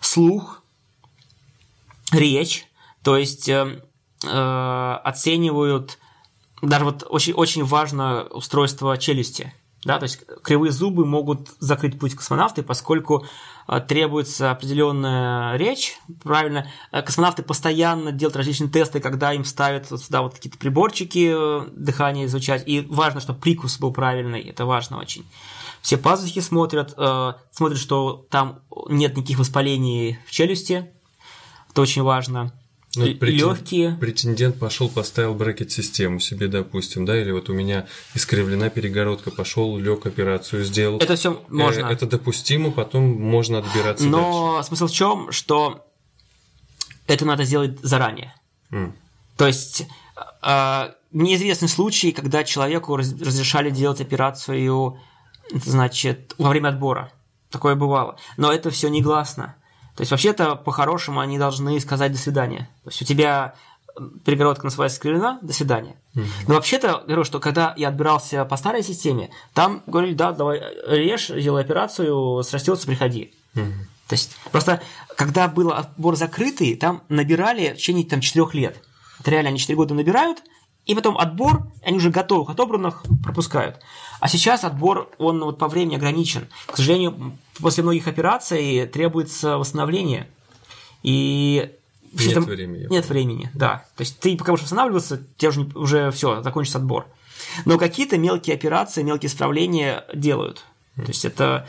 Слух, 0.00 0.62
речь, 2.10 2.66
то 3.04 3.16
есть 3.16 3.48
э, 3.48 3.80
э, 4.24 4.98
оценивают, 5.04 5.98
даже 6.62 6.84
вот 6.84 7.06
очень, 7.08 7.34
очень 7.34 7.64
важно 7.64 8.24
устройство 8.24 8.98
челюсти– 8.98 9.54
Да, 9.88 9.98
то 9.98 10.02
есть 10.02 10.20
кривые 10.42 10.70
зубы 10.70 11.06
могут 11.06 11.48
закрыть 11.60 11.98
путь 11.98 12.14
космонавты, 12.14 12.62
поскольку 12.62 13.24
а, 13.66 13.80
требуется 13.80 14.50
определенная 14.50 15.56
речь, 15.56 15.96
правильно. 16.22 16.66
Э, 16.92 17.00
космонавты 17.00 17.42
постоянно 17.42 18.12
делают 18.12 18.36
различные 18.36 18.68
тесты, 18.68 19.00
когда 19.00 19.32
им 19.32 19.46
ставят 19.46 19.90
вот 19.90 20.02
сюда 20.02 20.20
вот 20.20 20.34
какие-то 20.34 20.58
приборчики 20.58 21.32
э, 21.34 21.68
дыхания 21.70 22.26
изучать, 22.26 22.64
и 22.66 22.82
важно, 22.82 23.22
чтобы 23.22 23.40
прикус 23.40 23.78
был 23.78 23.90
правильный, 23.90 24.42
это 24.42 24.66
важно 24.66 24.98
очень. 24.98 25.24
Все 25.80 25.96
пазухи 25.96 26.42
смотрят, 26.42 26.92
э, 26.98 27.32
смотрят, 27.50 27.78
что 27.78 28.26
там 28.28 28.60
нет 28.90 29.16
никаких 29.16 29.38
воспалений 29.38 30.18
в 30.26 30.30
челюсти, 30.32 30.92
это 31.70 31.80
очень 31.80 32.02
важно. 32.02 32.52
Ну, 32.98 33.14
претен- 33.14 33.48
Легкие. 33.50 33.96
Претендент 34.00 34.58
пошел, 34.58 34.88
поставил 34.88 35.34
брекет-систему 35.34 36.20
себе, 36.20 36.48
допустим, 36.48 37.04
да, 37.04 37.20
или 37.20 37.30
вот 37.30 37.48
у 37.50 37.54
меня 37.54 37.86
искривлена 38.14 38.70
перегородка, 38.70 39.30
пошел, 39.30 39.76
лег 39.78 40.06
операцию 40.06 40.64
сделал. 40.64 40.98
Это 40.98 41.16
все 41.16 41.42
можно. 41.48 41.86
Э, 41.86 41.92
Это 41.92 42.06
допустимо, 42.06 42.70
потом 42.70 43.04
можно 43.04 43.58
отбираться 43.58 44.04
Но 44.06 44.62
смысл 44.62 44.86
в 44.86 44.92
чем, 44.92 45.32
что 45.32 45.86
это 47.06 47.24
надо 47.24 47.44
сделать 47.44 47.78
заранее. 47.82 48.34
дальше. 48.70 48.86
М. 48.86 48.96
То 49.36 49.46
есть 49.46 49.86
э, 50.42 50.90
неизвестны 51.12 51.68
случаи, 51.68 52.10
когда 52.10 52.44
человеку 52.44 52.96
раз- 52.96 53.12
разрешали 53.20 53.70
делать 53.70 54.00
операцию, 54.00 54.98
значит, 55.52 56.34
во 56.38 56.50
время 56.50 56.68
отбора. 56.68 57.12
Такое 57.50 57.74
бывало. 57.76 58.16
Но 58.36 58.52
это 58.52 58.70
все 58.70 58.88
негласно. 58.88 59.54
То 59.98 60.02
есть 60.02 60.12
вообще-то 60.12 60.54
по-хорошему 60.54 61.18
они 61.18 61.38
должны 61.38 61.80
сказать 61.80 62.12
до 62.12 62.18
свидания. 62.18 62.70
То 62.84 62.90
есть 62.90 63.02
у 63.02 63.04
тебя 63.04 63.56
перегородка 64.24 64.64
называется 64.64 64.98
скривлена, 64.98 65.40
до 65.42 65.52
свидания. 65.52 65.96
Но 66.14 66.54
вообще-то, 66.54 67.02
говорю, 67.04 67.24
что 67.24 67.40
когда 67.40 67.74
я 67.76 67.88
отбирался 67.88 68.44
по 68.44 68.56
старой 68.56 68.84
системе, 68.84 69.30
там 69.54 69.82
говорили, 69.88 70.14
да, 70.14 70.30
давай 70.30 70.62
режь, 70.86 71.26
делай 71.26 71.62
операцию, 71.62 72.44
срастется, 72.44 72.86
приходи. 72.86 73.34
То 73.54 74.12
есть 74.12 74.36
просто, 74.52 74.80
когда 75.16 75.48
был 75.48 75.72
отбор 75.72 76.14
закрытый, 76.14 76.76
там 76.76 77.02
набирали 77.08 77.70
в 77.70 77.78
течение 77.78 78.04
там, 78.04 78.20
4 78.20 78.46
лет. 78.52 78.80
Это 79.18 79.32
реально 79.32 79.48
они 79.48 79.58
4 79.58 79.74
года 79.74 79.94
набирают, 79.94 80.38
и 80.88 80.94
потом 80.94 81.18
отбор, 81.18 81.70
они 81.84 81.98
уже 81.98 82.10
готовых 82.10 82.48
отобранных 82.48 83.04
пропускают. 83.22 83.78
А 84.20 84.26
сейчас 84.28 84.64
отбор, 84.64 85.10
он 85.18 85.38
вот 85.44 85.58
по 85.58 85.68
времени 85.68 85.96
ограничен. 85.96 86.48
К 86.66 86.76
сожалению, 86.76 87.36
после 87.60 87.82
многих 87.82 88.08
операций 88.08 88.86
требуется 88.86 89.58
восстановление. 89.58 90.28
И 91.02 91.70
Нет 92.14 92.34
там- 92.34 92.44
времени. 92.44 92.86
Нет 92.88 93.06
времени, 93.08 93.50
да. 93.52 93.84
То 93.96 94.00
есть 94.00 94.18
ты 94.18 94.34
пока 94.36 94.52
будешь 94.52 94.62
восстанавливаться, 94.62 95.22
тебе 95.36 95.50
уже, 95.50 95.60
уже 95.74 96.10
все, 96.10 96.42
закончится 96.42 96.78
отбор. 96.78 97.06
Но 97.66 97.76
какие-то 97.76 98.16
мелкие 98.16 98.56
операции, 98.56 99.02
мелкие 99.02 99.28
исправления 99.28 100.04
делают. 100.14 100.64
То 100.96 101.02
есть 101.02 101.26
это 101.26 101.68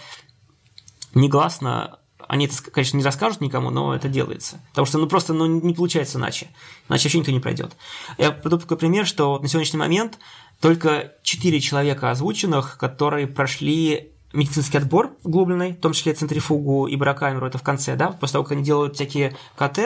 негласно, 1.13 1.98
они 2.29 2.45
это, 2.45 2.55
конечно, 2.71 2.95
не 2.95 3.03
расскажут 3.03 3.41
никому, 3.41 3.71
но 3.71 3.95
это 3.95 4.07
делается. 4.07 4.61
Потому 4.69 4.85
что, 4.85 4.99
ну, 4.99 5.07
просто 5.07 5.33
ну, 5.33 5.47
не 5.47 5.73
получается 5.73 6.19
иначе. 6.19 6.47
Иначе 6.87 7.05
вообще 7.05 7.17
никто 7.17 7.31
не 7.31 7.39
пройдет. 7.39 7.75
Я 8.19 8.31
приведу 8.31 8.59
такой 8.59 8.77
пример, 8.77 9.07
что 9.07 9.39
на 9.39 9.47
сегодняшний 9.47 9.79
момент 9.79 10.19
только 10.61 11.13
4 11.23 11.59
человека 11.59 12.11
озвученных, 12.11 12.77
которые 12.77 13.25
прошли 13.25 14.13
медицинский 14.31 14.77
отбор 14.77 15.17
углубленный, 15.23 15.73
в 15.73 15.79
том 15.79 15.93
числе 15.93 16.13
центрифугу 16.13 16.85
и 16.85 16.95
барокамеру, 16.95 17.47
это 17.47 17.57
в 17.57 17.63
конце, 17.63 17.95
да, 17.95 18.11
после 18.11 18.33
того, 18.33 18.43
как 18.43 18.51
они 18.51 18.63
делают 18.63 18.93
всякие 18.93 19.35
КТ, 19.55 19.79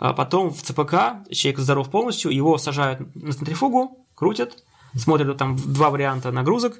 а 0.00 0.12
потом 0.12 0.50
в 0.50 0.60
ЦПК 0.60 1.24
человек 1.30 1.60
здоров 1.60 1.88
полностью, 1.88 2.32
его 2.32 2.58
сажают 2.58 3.14
на 3.14 3.32
центрифугу, 3.32 4.04
крутят, 4.16 4.64
смотрят 4.96 5.38
там 5.38 5.56
два 5.56 5.90
варианта 5.90 6.32
нагрузок, 6.32 6.78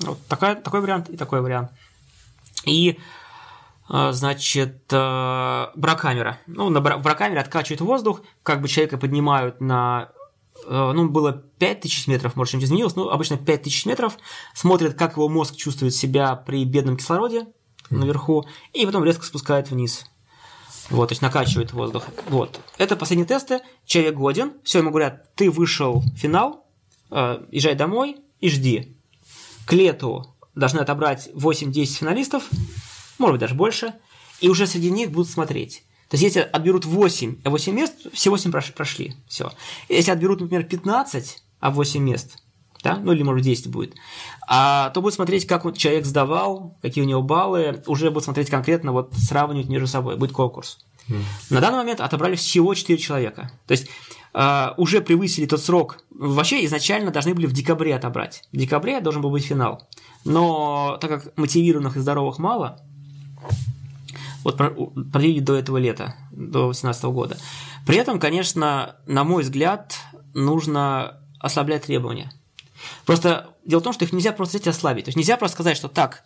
вот 0.00 0.18
такая, 0.26 0.56
такой 0.56 0.80
вариант 0.80 1.10
и 1.10 1.16
такой 1.16 1.42
вариант. 1.42 1.70
И, 2.64 2.98
значит, 4.12 4.84
э, 4.92 5.66
бракамера. 5.74 6.38
Ну, 6.46 6.70
на 6.70 6.80
бракамере 6.80 7.40
откачивают 7.40 7.80
воздух, 7.80 8.22
как 8.42 8.62
бы 8.62 8.68
человека 8.68 8.98
поднимают 8.98 9.60
на 9.60 10.12
э, 10.66 10.92
ну, 10.94 11.08
было 11.08 11.32
5000 11.32 12.06
метров, 12.06 12.36
может, 12.36 12.52
чем-то 12.52 12.66
изменилось, 12.66 12.94
но 12.94 13.10
обычно 13.10 13.36
5000 13.36 13.86
метров, 13.86 14.16
смотрят, 14.54 14.94
как 14.94 15.16
его 15.16 15.28
мозг 15.28 15.56
чувствует 15.56 15.94
себя 15.94 16.36
при 16.36 16.64
бедном 16.64 16.96
кислороде 16.96 17.46
наверху, 17.90 18.46
и 18.72 18.86
потом 18.86 19.04
резко 19.04 19.24
спускает 19.24 19.70
вниз. 19.70 20.06
Вот, 20.88 21.08
то 21.08 21.12
есть 21.12 21.22
накачивает 21.22 21.72
воздух. 21.72 22.04
Вот. 22.28 22.60
Это 22.78 22.96
последние 22.96 23.26
тесты. 23.26 23.60
Человек 23.84 24.14
годен. 24.14 24.52
Все, 24.64 24.78
ему 24.78 24.90
говорят, 24.90 25.34
ты 25.36 25.50
вышел 25.50 26.00
в 26.00 26.16
финал, 26.16 26.66
э, 27.10 27.44
езжай 27.50 27.74
домой 27.74 28.16
и 28.40 28.48
жди. 28.48 28.96
К 29.66 29.72
лету 29.72 30.34
должны 30.54 30.80
отобрать 30.80 31.30
8-10 31.34 31.86
финалистов, 31.98 32.48
может 33.20 33.34
быть, 33.34 33.40
даже 33.40 33.54
больше, 33.54 33.94
и 34.40 34.48
уже 34.48 34.66
среди 34.66 34.90
них 34.90 35.10
будут 35.10 35.30
смотреть. 35.30 35.84
То 36.08 36.16
есть, 36.16 36.24
если 36.24 36.40
отберут 36.40 36.84
8, 36.84 37.36
а 37.44 37.50
8 37.50 37.72
мест, 37.72 37.94
все 38.12 38.30
8 38.30 38.50
прош- 38.50 38.72
прошли. 38.72 39.14
Все. 39.28 39.52
Если 39.88 40.10
отберут, 40.10 40.40
например, 40.40 40.64
15, 40.64 41.42
а 41.60 41.70
8 41.70 42.02
мест, 42.02 42.42
да, 42.82 42.96
ну 42.96 43.12
или, 43.12 43.22
может, 43.22 43.44
10 43.44 43.68
будет, 43.68 43.94
а, 44.48 44.90
то 44.90 45.02
будут 45.02 45.14
смотреть, 45.14 45.46
как 45.46 45.64
вот 45.64 45.78
человек 45.78 46.06
сдавал, 46.06 46.76
какие 46.82 47.04
у 47.04 47.06
него 47.06 47.22
баллы, 47.22 47.82
уже 47.86 48.10
будут 48.10 48.24
смотреть 48.24 48.50
конкретно, 48.50 48.90
вот 48.92 49.12
сравнивать 49.14 49.68
между 49.68 49.86
собой, 49.86 50.16
будет 50.16 50.32
конкурс. 50.32 50.84
На 51.50 51.60
данный 51.60 51.78
момент 51.78 52.00
отобрали 52.00 52.36
всего 52.36 52.72
4 52.74 52.98
человека. 52.98 53.50
То 53.66 53.72
есть 53.72 53.88
а, 54.32 54.74
уже 54.76 55.00
превысили 55.00 55.46
тот 55.46 55.60
срок. 55.60 55.98
Вообще 56.10 56.64
изначально 56.64 57.10
должны 57.10 57.34
были 57.34 57.46
в 57.46 57.52
декабре 57.52 57.94
отобрать. 57.94 58.44
В 58.52 58.56
декабре 58.56 59.00
должен 59.00 59.22
был 59.22 59.30
быть 59.30 59.44
финал. 59.44 59.88
Но 60.24 60.98
так 61.00 61.10
как 61.10 61.36
мотивированных 61.36 61.96
и 61.96 62.00
здоровых 62.00 62.38
мало, 62.38 62.80
вот 64.44 64.56
про- 64.56 64.70
продлили 64.70 65.40
до 65.40 65.56
этого 65.56 65.76
лета, 65.76 66.14
до 66.30 66.64
2018 66.64 67.04
года. 67.04 67.36
При 67.86 67.96
этом, 67.96 68.18
конечно, 68.18 68.96
на 69.06 69.24
мой 69.24 69.42
взгляд, 69.42 69.96
нужно 70.34 71.18
ослаблять 71.38 71.84
требования. 71.84 72.32
Просто 73.04 73.50
дело 73.64 73.80
в 73.80 73.84
том, 73.84 73.92
что 73.92 74.04
их 74.04 74.12
нельзя 74.12 74.32
просто 74.32 74.56
взять 74.56 74.66
и 74.66 74.70
ослабить. 74.70 75.04
То 75.04 75.08
есть 75.08 75.16
нельзя 75.16 75.36
просто 75.36 75.54
сказать, 75.56 75.76
что 75.76 75.88
так, 75.88 76.22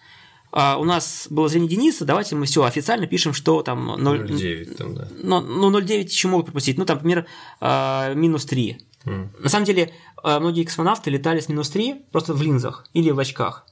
а, 0.52 0.76
у 0.78 0.84
нас 0.84 1.26
было 1.30 1.48
зрение 1.48 1.70
Дениса, 1.70 2.04
давайте 2.04 2.36
мы 2.36 2.46
все 2.46 2.62
официально 2.62 3.06
пишем, 3.06 3.32
что 3.32 3.62
там 3.62 3.86
0, 3.86 4.20
0,9 4.30 4.74
там, 4.76 4.94
да. 4.94 5.08
ну, 5.20 5.40
ну 5.40 5.80
0,9 5.80 6.04
еще 6.04 6.28
могут 6.28 6.46
пропустить. 6.46 6.78
Ну, 6.78 6.84
там, 6.84 6.98
например, 6.98 7.26
а, 7.60 8.14
минус 8.14 8.44
3. 8.44 8.86
М. 9.04 9.32
На 9.40 9.48
самом 9.48 9.64
деле, 9.64 9.92
а, 10.22 10.38
многие 10.38 10.64
космонавты 10.64 11.10
летали 11.10 11.40
с 11.40 11.48
минус 11.48 11.70
3 11.70 12.06
просто 12.12 12.34
в 12.34 12.42
линзах 12.42 12.86
или 12.92 13.10
в 13.10 13.18
очках. 13.18 13.66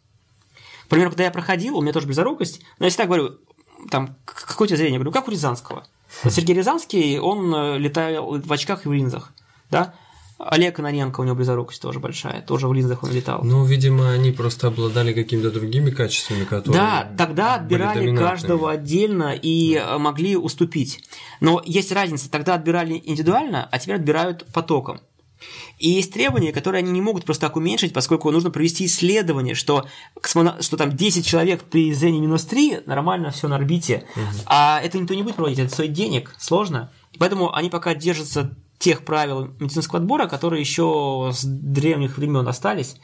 К 0.93 0.95
примеру, 0.95 1.09
когда 1.13 1.25
я 1.25 1.31
проходил, 1.31 1.79
у 1.79 1.81
меня 1.81 1.95
тоже 1.95 2.05
близорукость, 2.05 2.61
но 2.79 2.85
я 2.85 2.91
всегда 2.91 3.07
говорю, 3.07 3.39
там, 3.91 4.15
какое 4.27 4.67
у 4.67 4.69
тебя 4.69 4.77
зрение? 4.77 4.97
Я 4.97 4.99
говорю, 4.99 5.11
как 5.11 5.27
у 5.27 5.31
Рязанского. 5.31 5.87
Вот 6.23 6.35
Сергей 6.35 6.55
Рязанский, 6.55 7.19
он 7.19 7.51
э, 7.55 7.79
летал 7.79 8.39
в 8.39 8.53
очках 8.53 8.85
и 8.85 8.91
в 8.91 8.93
линзах, 8.93 9.33
да? 9.71 9.95
Олег 10.39 10.77
Кононенко, 10.77 11.23
у 11.23 11.25
него 11.25 11.35
близорукость 11.35 11.81
тоже 11.81 11.99
большая, 11.99 12.43
тоже 12.43 12.69
в 12.69 12.75
линзах 12.75 13.05
он 13.05 13.11
летал. 13.11 13.41
Ну, 13.43 13.65
видимо, 13.65 14.11
они 14.11 14.33
просто 14.33 14.67
обладали 14.67 15.15
какими-то 15.15 15.51
другими 15.51 15.89
качествами, 15.89 16.45
которые... 16.45 16.79
Да, 16.79 17.11
тогда 17.17 17.55
отбирали 17.55 18.15
каждого 18.15 18.71
отдельно 18.71 19.35
и 19.35 19.77
э, 19.77 19.97
могли 19.97 20.37
уступить. 20.37 21.03
Но 21.41 21.63
есть 21.65 21.91
разница, 21.91 22.31
тогда 22.31 22.57
отбирали 22.57 23.01
индивидуально, 23.03 23.67
а 23.73 23.79
теперь 23.79 23.97
отбирают 23.97 24.45
потоком. 24.53 25.01
И 25.79 25.91
есть 25.91 26.13
требования, 26.13 26.53
которые 26.53 26.81
они 26.81 26.91
не 26.91 27.01
могут 27.01 27.25
просто 27.25 27.47
так 27.47 27.57
уменьшить, 27.57 27.93
поскольку 27.93 28.31
нужно 28.31 28.51
провести 28.51 28.87
исследование, 28.87 29.55
что, 29.55 29.87
космона- 30.21 30.63
что 30.63 30.77
там 30.77 30.97
10 30.97 31.27
человек 31.27 31.65
при 31.65 31.93
зрении 31.93 32.21
минус 32.21 32.45
3 32.45 32.81
нормально 32.87 33.31
все 33.31 33.49
на 33.49 33.57
орбите. 33.57 34.05
А 34.47 34.81
это 34.81 34.99
никто 34.99 35.15
не 35.15 35.23
будет 35.23 35.37
проводить, 35.37 35.59
это 35.59 35.73
стоит 35.73 35.93
денег, 35.93 36.35
сложно. 36.39 36.93
Поэтому 37.19 37.55
они 37.55 37.71
пока 37.71 37.95
держатся 37.95 38.57
тех 38.79 39.05
правил 39.05 39.49
медицинского 39.61 40.01
отбора, 40.01 40.27
которые 40.27 40.61
еще 40.61 41.31
с 41.33 41.45
древних 41.45 42.19
времен 42.19 42.47
остались. 42.49 42.97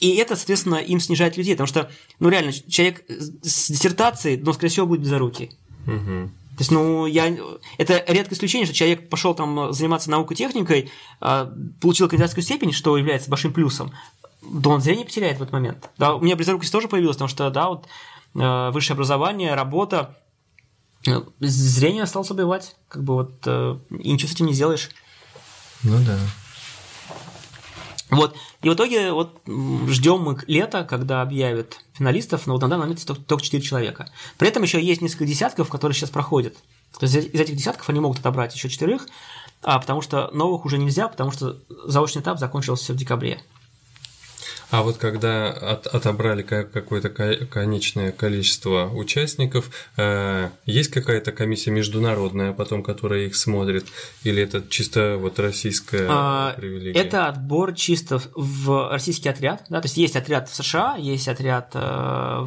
И 0.00 0.14
это, 0.16 0.34
соответственно, 0.34 0.76
им 0.76 0.98
снижает 0.98 1.36
людей, 1.36 1.52
потому 1.54 1.66
что, 1.66 1.90
ну 2.20 2.30
реально, 2.30 2.52
человек 2.54 3.04
с 3.08 3.70
диссертацией, 3.70 4.38
но, 4.38 4.54
скорее 4.54 4.70
всего, 4.70 4.86
будет 4.86 5.02
безорукий. 5.02 5.50
Мгм. 5.84 6.32
То 6.56 6.62
есть, 6.62 6.70
ну, 6.70 7.04
я... 7.04 7.36
Это 7.76 8.02
редкое 8.08 8.34
исключение, 8.34 8.64
что 8.64 8.74
человек 8.74 9.10
пошел 9.10 9.34
там 9.34 9.72
заниматься 9.74 10.10
наукой-техникой, 10.10 10.90
а, 11.20 11.52
получил 11.80 12.08
кандидатскую 12.08 12.42
степень, 12.42 12.72
что 12.72 12.96
является 12.96 13.28
большим 13.28 13.52
плюсом, 13.52 13.92
да 14.42 14.70
он 14.70 14.80
зрение 14.80 15.04
потеряет 15.04 15.38
в 15.38 15.42
этот 15.42 15.52
момент. 15.52 15.90
Да, 15.98 16.14
у 16.14 16.20
меня 16.20 16.36
близорукость 16.36 16.72
тоже 16.72 16.88
появилась, 16.88 17.16
потому 17.16 17.28
что, 17.28 17.50
да, 17.50 17.68
вот 17.68 17.86
э, 18.34 18.70
высшее 18.70 18.94
образование, 18.94 19.54
работа, 19.54 20.16
э, 21.06 21.20
зрение 21.40 22.04
осталось 22.04 22.30
убивать, 22.30 22.76
как 22.88 23.02
бы 23.02 23.14
вот, 23.14 23.42
э, 23.46 23.78
и 23.90 24.12
ничего 24.12 24.28
с 24.28 24.34
этим 24.34 24.46
не 24.46 24.54
сделаешь. 24.54 24.90
Ну 25.82 25.98
да. 26.04 26.18
Вот. 28.10 28.36
И 28.62 28.68
в 28.68 28.74
итоге 28.74 29.12
вот 29.12 29.40
ждем 29.88 30.22
мы 30.22 30.38
лета, 30.46 30.84
когда 30.84 31.22
объявят 31.22 31.80
финалистов, 31.94 32.46
но 32.46 32.54
вот 32.54 32.62
на 32.62 32.68
данный 32.68 32.82
момент 32.82 33.04
только- 33.04 33.22
только 33.22 33.44
4 33.44 33.62
человека. 33.62 34.08
При 34.38 34.48
этом 34.48 34.62
еще 34.62 34.82
есть 34.82 35.02
несколько 35.02 35.26
десятков, 35.26 35.68
которые 35.68 35.94
сейчас 35.94 36.10
проходят. 36.10 36.56
То 36.98 37.06
есть 37.06 37.16
из 37.16 37.40
этих 37.40 37.56
десятков 37.56 37.88
они 37.88 38.00
могут 38.00 38.20
отобрать 38.20 38.54
еще 38.54 38.68
четверых, 38.68 39.08
а, 39.62 39.78
потому 39.78 40.02
что 40.02 40.30
новых 40.32 40.64
уже 40.64 40.78
нельзя, 40.78 41.08
потому 41.08 41.32
что 41.32 41.58
заочный 41.84 42.22
этап 42.22 42.38
закончился 42.38 42.92
в 42.92 42.96
декабре. 42.96 43.42
А 44.70 44.82
вот 44.82 44.96
когда 44.96 45.50
от, 45.50 45.86
отобрали 45.86 46.42
какое-то 46.42 47.08
конечное 47.08 48.10
количество 48.10 48.90
участников, 48.92 49.70
э, 49.96 50.50
есть 50.64 50.90
какая-то 50.90 51.30
комиссия 51.30 51.70
международная 51.70 52.52
потом, 52.52 52.82
которая 52.82 53.26
их 53.26 53.36
смотрит, 53.36 53.86
или 54.24 54.42
это 54.42 54.64
чисто 54.68 55.18
вот 55.20 55.38
российская 55.38 56.06
а, 56.10 56.54
привилегия? 56.54 56.98
Это 56.98 57.28
отбор 57.28 57.74
чисто 57.74 58.20
в 58.34 58.90
российский 58.90 59.28
отряд, 59.28 59.64
да, 59.68 59.80
то 59.80 59.86
есть 59.86 59.96
есть 59.98 60.16
отряд 60.16 60.48
в 60.48 60.54
США, 60.54 60.96
есть 60.96 61.28
отряд 61.28 61.70
э, 61.74 62.46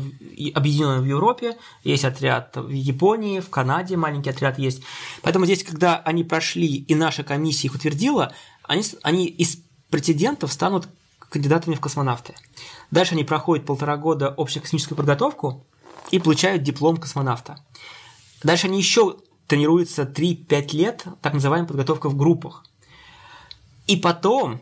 объединенный 0.53 1.01
в 1.01 1.05
Европе, 1.05 1.55
есть 1.85 2.03
отряд 2.03 2.57
в 2.57 2.69
Японии, 2.69 3.39
в 3.39 3.49
Канаде 3.49 3.95
маленький 3.95 4.29
отряд 4.29 4.59
есть. 4.59 4.83
Поэтому 5.21 5.45
здесь, 5.45 5.63
когда 5.63 5.97
они 5.97 6.25
прошли 6.25 6.67
и 6.67 6.95
наша 6.95 7.23
комиссия 7.23 7.67
их 7.67 7.75
утвердила, 7.75 8.33
они, 8.63 8.83
они 9.03 9.25
из 9.25 9.57
претендентов 9.89 10.51
станут 10.51 10.87
кандидатами 11.29 11.75
в 11.75 11.79
космонавты. 11.79 12.35
Дальше 12.91 13.13
они 13.13 13.23
проходят 13.23 13.65
полтора 13.65 13.97
года 13.97 14.33
общую 14.35 14.63
космическую 14.63 14.97
подготовку 14.97 15.65
и 16.11 16.19
получают 16.19 16.63
диплом 16.63 16.97
космонавта. 16.97 17.63
Дальше 18.43 18.67
они 18.67 18.77
еще 18.77 19.17
тренируются 19.47 20.03
3-5 20.03 20.75
лет, 20.75 21.05
так 21.21 21.33
называемая 21.33 21.67
подготовка 21.67 22.09
в 22.09 22.15
группах. 22.15 22.63
И 23.87 23.95
потом 23.95 24.61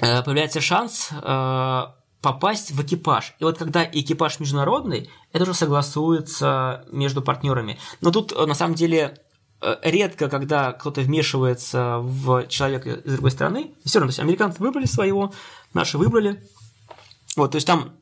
э, 0.00 0.22
появляется 0.22 0.60
шанс 0.60 1.10
э, 1.10 1.82
попасть 2.22 2.72
в 2.72 2.82
экипаж. 2.82 3.34
И 3.38 3.44
вот 3.44 3.58
когда 3.58 3.84
экипаж 3.84 4.40
международный, 4.40 5.10
это 5.32 5.44
уже 5.44 5.54
согласуется 5.54 6.84
между 6.90 7.22
партнерами. 7.22 7.78
Но 8.00 8.10
тут 8.10 8.32
э, 8.32 8.46
на 8.46 8.54
самом 8.54 8.74
деле 8.74 9.18
редко, 9.82 10.28
когда 10.28 10.72
кто-то 10.72 11.00
вмешивается 11.00 11.98
в 11.98 12.46
человека 12.48 12.90
из 12.90 13.12
другой 13.14 13.30
страны. 13.30 13.74
Все 13.84 13.98
равно, 13.98 14.08
то 14.08 14.10
есть 14.10 14.20
американцы 14.20 14.62
выбрали 14.62 14.86
своего, 14.86 15.32
наши 15.72 15.98
выбрали. 15.98 16.42
Вот, 17.36 17.52
то 17.52 17.56
есть 17.56 17.66
там 17.66 17.96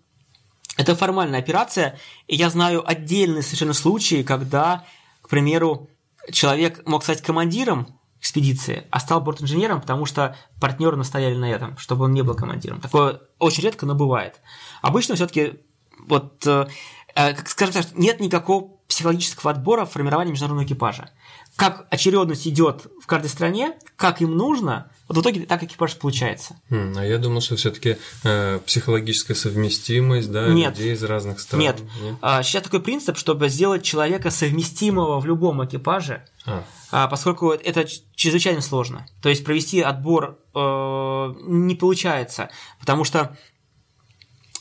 это 0.77 0.97
формальная 0.97 1.39
операция, 1.39 1.99
и 2.27 2.37
я 2.37 2.51
знаю 2.51 2.89
отдельные 2.89 3.43
совершенно 3.43 3.75
случаи, 3.75 4.23
когда, 4.23 4.85
к 5.23 5.29
примеру, 5.29 5.89
человек 6.33 6.87
мог 6.87 7.05
стать 7.05 7.23
командиром 7.23 7.87
экспедиции, 8.21 8.87
а 8.91 9.01
стал 9.01 9.21
бортинженером, 9.21 9.81
потому 9.81 10.07
что 10.07 10.37
партнеры 10.61 10.97
настояли 10.97 11.37
на 11.37 11.51
этом, 11.51 11.77
чтобы 11.77 12.07
он 12.07 12.13
не 12.13 12.23
был 12.23 12.35
командиром. 12.35 12.81
Такое 12.81 13.21
очень 13.39 13.63
редко, 13.63 13.87
но 13.87 13.95
бывает. 13.95 14.41
Обычно 14.81 15.15
все-таки 15.15 15.61
вот, 16.07 16.45
э, 16.47 16.67
э 17.15 17.37
скажем 17.45 17.75
так, 17.75 17.95
нет 17.95 18.21
никакого 18.21 18.71
психологического 18.89 19.51
отбора 19.51 19.85
формирования 19.85 20.31
международного 20.31 20.67
экипажа 20.67 21.11
как 21.57 21.87
очередность 21.91 22.49
идет 22.49 22.87
в 23.01 23.07
каждой 23.07 23.29
стране, 23.29 23.75
как 23.97 24.21
им 24.21 24.37
нужно, 24.37 24.91
вот 25.07 25.19
в 25.19 25.21
итоге 25.21 25.47
так 25.47 25.63
экипаж 25.63 25.97
получается. 25.97 26.57
Хм, 26.71 26.95
а 26.97 27.05
я 27.05 27.19
думал, 27.19 27.41
что 27.41 27.57
все-таки 27.57 27.99
э, 28.25 28.59
психологическая 28.67 29.37
совместимость, 29.37 30.33
да, 30.33 30.49
нет, 30.49 30.77
людей 30.79 30.95
из 30.95 31.03
разных 31.05 31.41
стран. 31.41 31.61
Нет. 31.61 31.77
нет. 32.03 32.17
А, 32.23 32.43
сейчас 32.43 32.63
такой 32.63 32.81
принцип, 32.81 33.19
чтобы 33.19 33.49
сделать 33.49 33.83
человека 33.83 34.31
совместимого 34.31 35.21
в 35.21 35.27
любом 35.27 35.65
экипаже, 35.65 36.25
а. 36.47 36.65
А, 36.91 37.07
поскольку 37.09 37.51
это 37.51 37.87
чрезвычайно 38.15 38.61
сложно. 38.61 39.07
То 39.21 39.29
есть 39.29 39.45
провести 39.45 39.81
отбор 39.81 40.39
э, 40.55 41.35
не 41.47 41.75
получается, 41.75 42.51
потому 42.81 43.05
что 43.05 43.37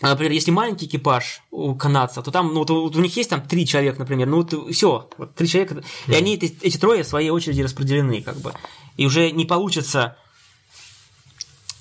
Например, 0.10 0.34
если 0.34 0.52
маленький 0.52 0.86
экипаж 0.86 1.42
у 1.50 1.76
канадцев, 1.76 2.24
то 2.26 2.32
там, 2.32 2.54
ну, 2.54 2.60
вот 2.60 2.70
у 2.70 3.00
них 3.00 3.16
есть 3.16 3.30
там 3.30 3.42
три 3.42 3.66
человека, 3.66 4.00
например, 4.00 4.28
ну, 4.28 4.44
вот 4.44 4.54
все, 4.74 5.10
вот 5.18 5.34
три 5.34 5.48
человека, 5.48 5.76
mm. 5.76 5.86
и 6.08 6.16
они, 6.16 6.36
эти, 6.36 6.58
эти 6.62 6.78
трое 6.78 7.04
в 7.04 7.08
своей 7.08 7.30
очереди 7.30 7.62
распределены, 7.62 8.22
как 8.22 8.36
бы. 8.38 8.54
И 8.98 9.06
уже 9.06 9.32
не 9.32 9.46
получится 9.46 10.18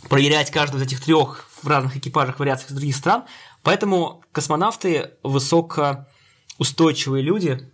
проверять 0.09 0.53
каждого 0.53 0.81
из 0.81 0.87
этих 0.87 1.01
трех 1.01 1.49
в 1.63 1.67
разных 1.67 1.97
экипажах, 1.97 2.39
вариациях 2.39 2.71
из 2.71 2.77
других 2.77 2.95
стран. 2.97 3.25
Поэтому 3.65 4.23
космонавты 4.31 5.11
высокоустойчивые 5.25 7.23
люди. 7.23 7.69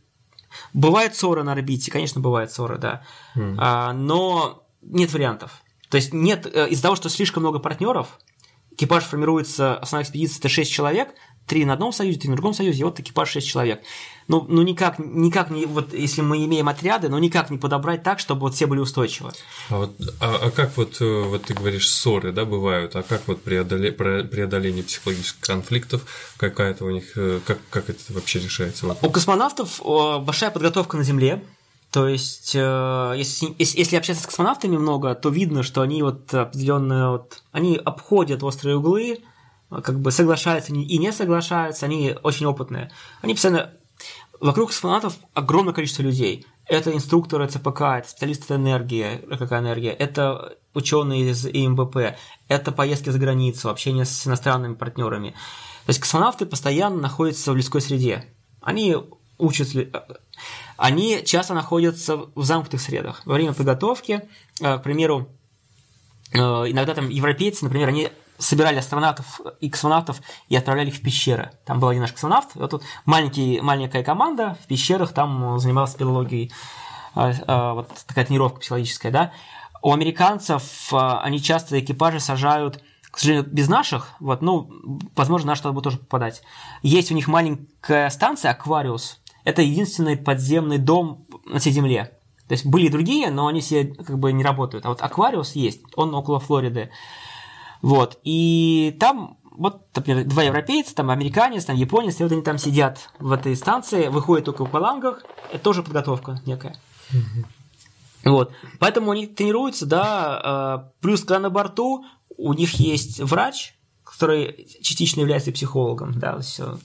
Бывают 0.72 1.14
ссоры 1.14 1.42
на 1.42 1.53
орбите, 1.53 1.90
конечно, 1.90 2.22
бывают 2.22 2.51
ссоры, 2.51 2.78
да. 2.78 3.03
Mm. 3.36 3.57
А, 3.59 3.92
но 3.92 4.62
нет 4.80 5.12
вариантов. 5.12 5.62
То 5.90 5.96
есть 5.96 6.14
нет, 6.14 6.46
э, 6.46 6.68
из-за 6.70 6.82
того, 6.82 6.96
что 6.96 7.11
слишком 7.11 7.42
много 7.42 7.59
партнеров, 7.59 8.18
экипаж 8.78 9.04
формируется, 9.04 9.76
основная 9.76 10.04
экспедиция– 10.04 10.38
это 10.40 10.48
6 10.48 10.70
человек, 10.70 11.08
три 11.46 11.64
на 11.64 11.72
одном 11.72 11.92
союзе, 11.92 12.18
три 12.20 12.28
на 12.28 12.36
другом 12.36 12.54
союзе, 12.54 12.80
и 12.80 12.84
вот 12.84 13.00
экипаж 13.00 13.28
6 13.30 13.46
человек. 13.46 13.82
Ну, 14.28 14.44
ну 14.48 14.62
никак, 14.62 14.98
никак 14.98 15.50
не, 15.50 15.66
вот 15.66 15.94
если 15.94 16.20
мы 16.20 16.44
имеем 16.44 16.68
отряды, 16.68 17.08
но 17.08 17.18
никак 17.18 17.50
не 17.50 17.58
подобрать 17.58 18.02
так, 18.02 18.20
чтобы 18.20 18.42
вот 18.42 18.54
все 18.54 18.66
были 18.66 18.78
устойчивы. 18.78 19.32
А, 19.70 19.78
вот, 19.78 19.96
а, 20.20 20.38
а 20.42 20.50
как 20.50 20.76
вот, 20.76 21.00
э, 21.00 21.22
вот 21.22 21.44
ты 21.44 21.54
говоришь, 21.54 21.90
ссоры, 21.90 22.30
да, 22.30 22.44
бывают, 22.44 22.94
а 22.94 23.02
как 23.02 23.26
вот 23.26 23.42
преодоле, 23.42 23.90
преодоление 23.90 24.84
психологических 24.84 25.40
конфликтов, 25.40 26.02
какая-то 26.36 26.84
у 26.84 26.90
них, 26.90 27.16
э, 27.16 27.40
как, 27.44 27.58
как 27.70 27.90
это 27.90 28.00
вообще 28.10 28.38
решается? 28.38 28.86
У 29.02 29.10
космонавтов 29.10 29.80
большая 30.22 30.50
подготовка 30.50 30.96
на 30.98 31.02
Земле, 31.02 31.42
то 31.91 32.07
есть, 32.07 32.53
э, 32.55 33.14
если, 33.16 33.55
если 33.59 33.97
общаться 33.97 34.22
с 34.22 34.26
космонавтами 34.26 34.76
много, 34.76 35.14
то 35.14 35.30
видно, 35.30 35.62
что 35.62 35.80
они 35.80 36.03
вот 36.03 36.32
определенно 36.34 37.12
вот, 37.12 37.43
они 37.51 37.76
обходят 37.76 38.43
острые 38.43 38.76
углы, 38.76 39.20
как 39.70 39.99
бы 40.01 40.12
соглашаются 40.12 40.72
и 40.72 40.99
не 40.99 41.12
соглашаются, 41.12 41.86
они 41.86 42.14
очень 42.22 42.47
опытные. 42.47 42.91
Они 43.22 43.34
постоянно... 43.34 43.72
Вокруг 44.41 44.68
космонавтов 44.68 45.16
огромное 45.34 45.72
количество 45.72 46.03
людей. 46.03 46.47
Это 46.66 46.95
инструкторы 46.95 47.49
ЦПК, 47.49 47.80
это 47.80 48.09
специалисты 48.09 48.55
энергии, 48.55 49.26
какая 49.36 49.61
энергия, 49.61 49.91
это 49.91 50.59
ученые 50.74 51.30
из 51.30 51.47
ИМБП, 51.47 52.16
это 52.47 52.70
поездки 52.70 53.09
за 53.09 53.18
границу, 53.18 53.70
общение 53.70 54.05
с 54.05 54.26
иностранными 54.26 54.74
партнерами. 54.74 55.30
То 55.86 55.91
есть 55.91 56.01
космонавты 56.01 56.45
постоянно 56.45 57.01
находятся 57.01 57.53
в 57.53 57.57
людской 57.57 57.80
среде. 57.80 58.26
Они 58.61 58.95
учатся 59.39 59.89
они 60.78 61.24
часто 61.24 61.55
находятся 61.55 62.16
в 62.34 62.43
замкнутых 62.43 62.80
средах. 62.80 63.22
Во 63.26 63.34
время 63.34 63.53
подготовки, 63.53 64.22
э, 64.61 64.78
к 64.78 64.82
примеру, 64.82 65.28
э, 66.32 66.39
иногда 66.39 66.95
там 66.95 67.09
европейцы, 67.09 67.64
например, 67.64 67.89
они 67.89 68.11
собирали 68.39 68.78
астронавтов 68.78 69.41
и 69.61 69.68
космонавтов 69.68 70.20
и 70.49 70.55
отправляли 70.55 70.89
их 70.89 70.95
в 70.95 71.03
пещеры. 71.03 71.51
Там 71.64 71.80
был 71.80 71.89
один 71.89 72.03
наш 72.03 72.12
космонавт, 72.12 72.55
вот 72.55 72.70
тут 72.70 72.84
маленький, 73.05 73.61
маленькая 73.61 74.05
команда 74.05 74.57
в 74.62 74.68
пещерах 74.68 75.12
там 75.12 75.59
занималась 75.59 75.91
спелологией, 75.91 76.53
э, 77.16 77.32
вот 77.72 77.89
такая 78.07 78.24
тренировка 78.24 78.61
психологическая, 78.61 79.11
да. 79.11 79.32
У 79.82 79.93
американцев 79.93 80.93
они 80.93 81.43
часто 81.43 81.78
экипажи 81.78 82.20
сажают 82.20 82.82
к 83.11 83.18
сожалению, 83.18 83.51
без 83.51 83.68
наших, 83.68 84.11
вот, 84.20 84.43
ну, 84.43 84.70
возможно, 85.16 85.49
наши 85.49 85.62
туда 85.62 85.72
будут 85.72 85.84
тоже 85.84 85.99
попадать. 85.99 86.43
Есть 86.82 87.11
у 87.11 87.14
них 87.14 87.26
маленькая 87.26 88.11
станция, 88.11 88.51
Аквариус, 88.51 89.18
это 89.49 89.62
единственный 89.62 90.18
подземный 90.18 90.76
дом 90.76 91.26
на 91.46 91.59
всей 91.59 91.72
Земле. 91.72 92.18
То 92.49 92.53
есть 92.53 92.66
были 92.66 92.88
другие, 92.88 93.30
но 93.30 93.46
они 93.46 93.62
все 93.62 93.86
как 93.86 94.18
бы 94.18 94.30
не 94.30 94.44
работают. 94.44 94.84
А 94.84 94.90
вот 94.90 95.01
Аквариус 95.01 95.53
есть, 95.53 95.80
он 95.96 96.14
около 96.14 96.38
Флориды. 96.38 96.90
Вот. 97.80 98.18
И 98.24 98.94
там 99.01 99.38
вот, 99.57 99.86
например, 99.96 100.24
два 100.24 100.42
европейца, 100.42 100.94
там 100.94 101.09
американец, 101.09 101.64
там 101.64 101.76
японец, 101.76 102.20
и 102.20 102.24
вот 102.24 102.32
они 102.32 102.42
там 102.42 102.59
сидят 102.59 103.09
в 103.18 103.32
этой 103.32 103.57
станции, 103.57 104.09
выходят 104.09 104.44
только 104.44 104.66
в 104.66 104.70
палангах. 104.70 105.24
Это 105.51 105.64
тоже 105.64 105.82
подготовка 105.82 106.42
некая. 106.44 106.76
Вот. 108.24 108.53
Поэтому 108.78 109.12
они 109.12 109.26
тренируются, 109.26 109.86
да, 109.86 110.40
а, 110.44 110.92
плюс 111.01 111.22
когда 111.22 111.38
на 111.38 111.49
борту 111.49 112.05
у 112.36 112.53
них 112.53 112.74
есть 112.74 113.20
врач, 113.20 113.78
который 114.05 114.68
частично 114.82 115.20
является 115.20 115.53
психологом, 115.53 116.18
да, 116.18 116.38
все. 116.40 116.78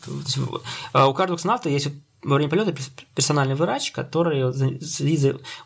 А 0.93 1.09
у 1.09 1.13
каждого 1.13 1.35
космонавта 1.35 1.67
есть 1.67 1.89
во 2.23 2.35
время 2.35 2.49
полета 2.49 2.73
персональный 3.15 3.55
врач, 3.55 3.91
который 3.91 4.43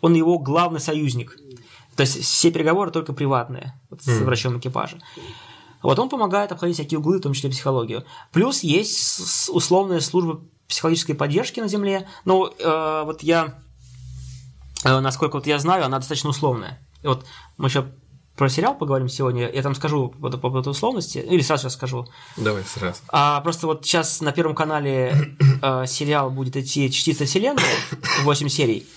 он 0.02 0.14
его 0.14 0.40
главный 0.40 0.80
союзник. 0.80 1.38
То 1.96 2.02
есть 2.02 2.24
все 2.24 2.52
переговоры 2.52 2.92
только 2.92 3.14
приватные 3.14 3.80
вот, 3.90 4.04
с 4.04 4.08
mm. 4.08 4.24
врачом 4.24 4.60
экипажа. 4.60 5.00
Вот 5.82 5.98
он 6.00 6.10
помогает 6.10 6.52
обходить 6.52 6.76
всякие 6.76 7.00
углы, 7.00 7.18
в 7.18 7.22
том 7.22 7.34
числе 7.34 7.50
психологию. 7.50 8.04
Плюс 8.32 8.62
есть 8.62 9.50
условная 9.50 10.00
служба 10.00 10.42
психологической 10.68 11.16
поддержки 11.16 11.60
на 11.60 11.68
Земле. 11.68 12.08
Ну, 12.26 12.48
э, 12.48 13.02
вот 13.06 13.24
я, 13.24 13.60
э, 14.84 15.00
насколько 15.00 15.36
вот 15.36 15.48
я 15.48 15.60
знаю, 15.60 15.86
она 15.86 15.98
достаточно 15.98 16.30
условная. 16.30 16.80
И 17.04 17.08
вот 17.08 17.26
мы 17.58 17.70
еще 17.70 17.92
про 18.38 18.50
сериал 18.50 18.76
поговорим 18.76 19.10
сегодня. 19.10 19.50
Я 19.52 19.64
там 19.64 19.74
скажу 19.74 20.10
по, 20.10 20.30
по 20.30 20.38
поводу 20.38 20.70
условности, 20.70 21.18
или 21.18 21.42
сразу 21.42 21.64
сейчас 21.64 21.74
скажу. 21.74 22.08
Давай 22.38 22.64
сразу. 22.64 23.00
А 23.10 23.42
просто 23.42 23.66
вот 23.66 23.84
сейчас 23.84 24.22
на 24.22 24.32
Первом 24.32 24.54
канале 24.56 25.36
э, 25.62 25.86
сериал 25.88 26.30
будет 26.30 26.56
идти 26.56 26.92
«Частица 26.92 27.26
вселенной», 27.26 27.64
8 28.22 28.48
серий. 28.48 28.88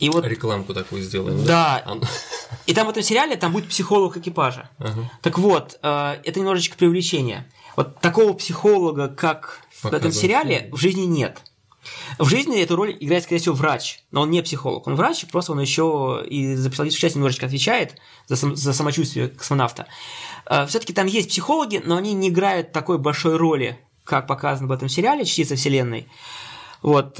И 0.00 0.08
вот, 0.10 0.26
Рекламку 0.26 0.74
такую 0.74 1.02
сделаем. 1.02 1.44
Да. 1.44 1.82
да? 1.86 2.08
И 2.66 2.74
там 2.74 2.88
в 2.88 2.90
этом 2.90 3.02
сериале 3.04 3.36
там 3.36 3.52
будет 3.52 3.68
психолог 3.68 4.16
экипажа. 4.16 4.68
Ага. 4.78 5.10
Так 5.22 5.38
вот, 5.38 5.78
э, 5.82 6.16
это 6.24 6.40
немножечко 6.40 6.76
привлечение. 6.76 7.48
Вот 7.76 8.00
такого 8.00 8.32
психолога, 8.32 9.08
как 9.08 9.60
Показать. 9.80 9.92
в 9.92 9.94
этом 9.94 10.12
сериале, 10.12 10.68
в 10.72 10.76
жизни 10.76 11.02
нет. 11.02 11.40
В 12.18 12.28
жизни 12.28 12.60
эту 12.60 12.76
роль 12.76 12.96
играет, 13.00 13.24
скорее 13.24 13.40
всего, 13.40 13.54
врач, 13.54 14.00
но 14.10 14.22
он 14.22 14.30
не 14.30 14.42
психолог. 14.42 14.86
Он 14.86 14.96
врач, 14.96 15.24
просто 15.26 15.52
он 15.52 15.60
еще 15.60 16.22
и 16.28 16.54
за 16.54 16.68
психологическую 16.68 17.00
часть 17.00 17.16
немножечко 17.16 17.46
отвечает 17.46 17.96
за, 18.26 18.36
сам, 18.36 18.56
за 18.56 18.72
самочувствие 18.72 19.28
космонавта. 19.28 19.86
Э, 20.46 20.66
Все-таки 20.66 20.92
там 20.92 21.06
есть 21.06 21.30
психологи, 21.30 21.80
но 21.84 21.96
они 21.96 22.12
не 22.12 22.28
играют 22.28 22.72
такой 22.72 22.98
большой 22.98 23.36
роли, 23.36 23.78
как 24.04 24.26
показано 24.26 24.68
в 24.68 24.72
этом 24.72 24.88
сериале 24.88 25.24
«Частица 25.24 25.56
Вселенной». 25.56 26.08
Вот. 26.82 27.16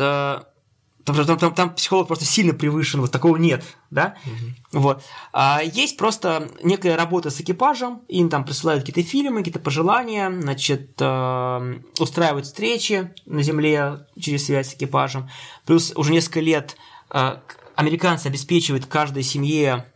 Там, 1.04 1.16
там, 1.24 1.38
там, 1.38 1.54
там 1.54 1.74
психолог 1.74 2.08
просто 2.08 2.24
сильно 2.24 2.52
превышен, 2.52 3.00
вот 3.00 3.10
такого 3.10 3.36
нет, 3.36 3.64
да? 3.90 4.16
Угу. 4.24 4.80
Вот. 4.80 5.02
А 5.32 5.62
есть 5.62 5.96
просто 5.96 6.50
некая 6.62 6.96
работа 6.96 7.30
с 7.30 7.40
экипажем, 7.40 8.02
им 8.08 8.28
там 8.28 8.44
присылают 8.44 8.84
какие-то 8.84 9.08
фильмы, 9.08 9.38
какие-то 9.38 9.60
пожелания, 9.60 10.30
значит, 10.30 10.92
э, 11.00 11.80
устраивают 11.98 12.46
встречи 12.46 13.12
на 13.24 13.42
Земле 13.42 14.06
через 14.18 14.46
связь 14.46 14.70
с 14.70 14.74
экипажем. 14.74 15.30
Плюс 15.64 15.92
уже 15.96 16.12
несколько 16.12 16.40
лет 16.40 16.76
э, 17.10 17.36
американцы 17.76 18.26
обеспечивают 18.26 18.86
каждой 18.86 19.22
семье 19.22 19.86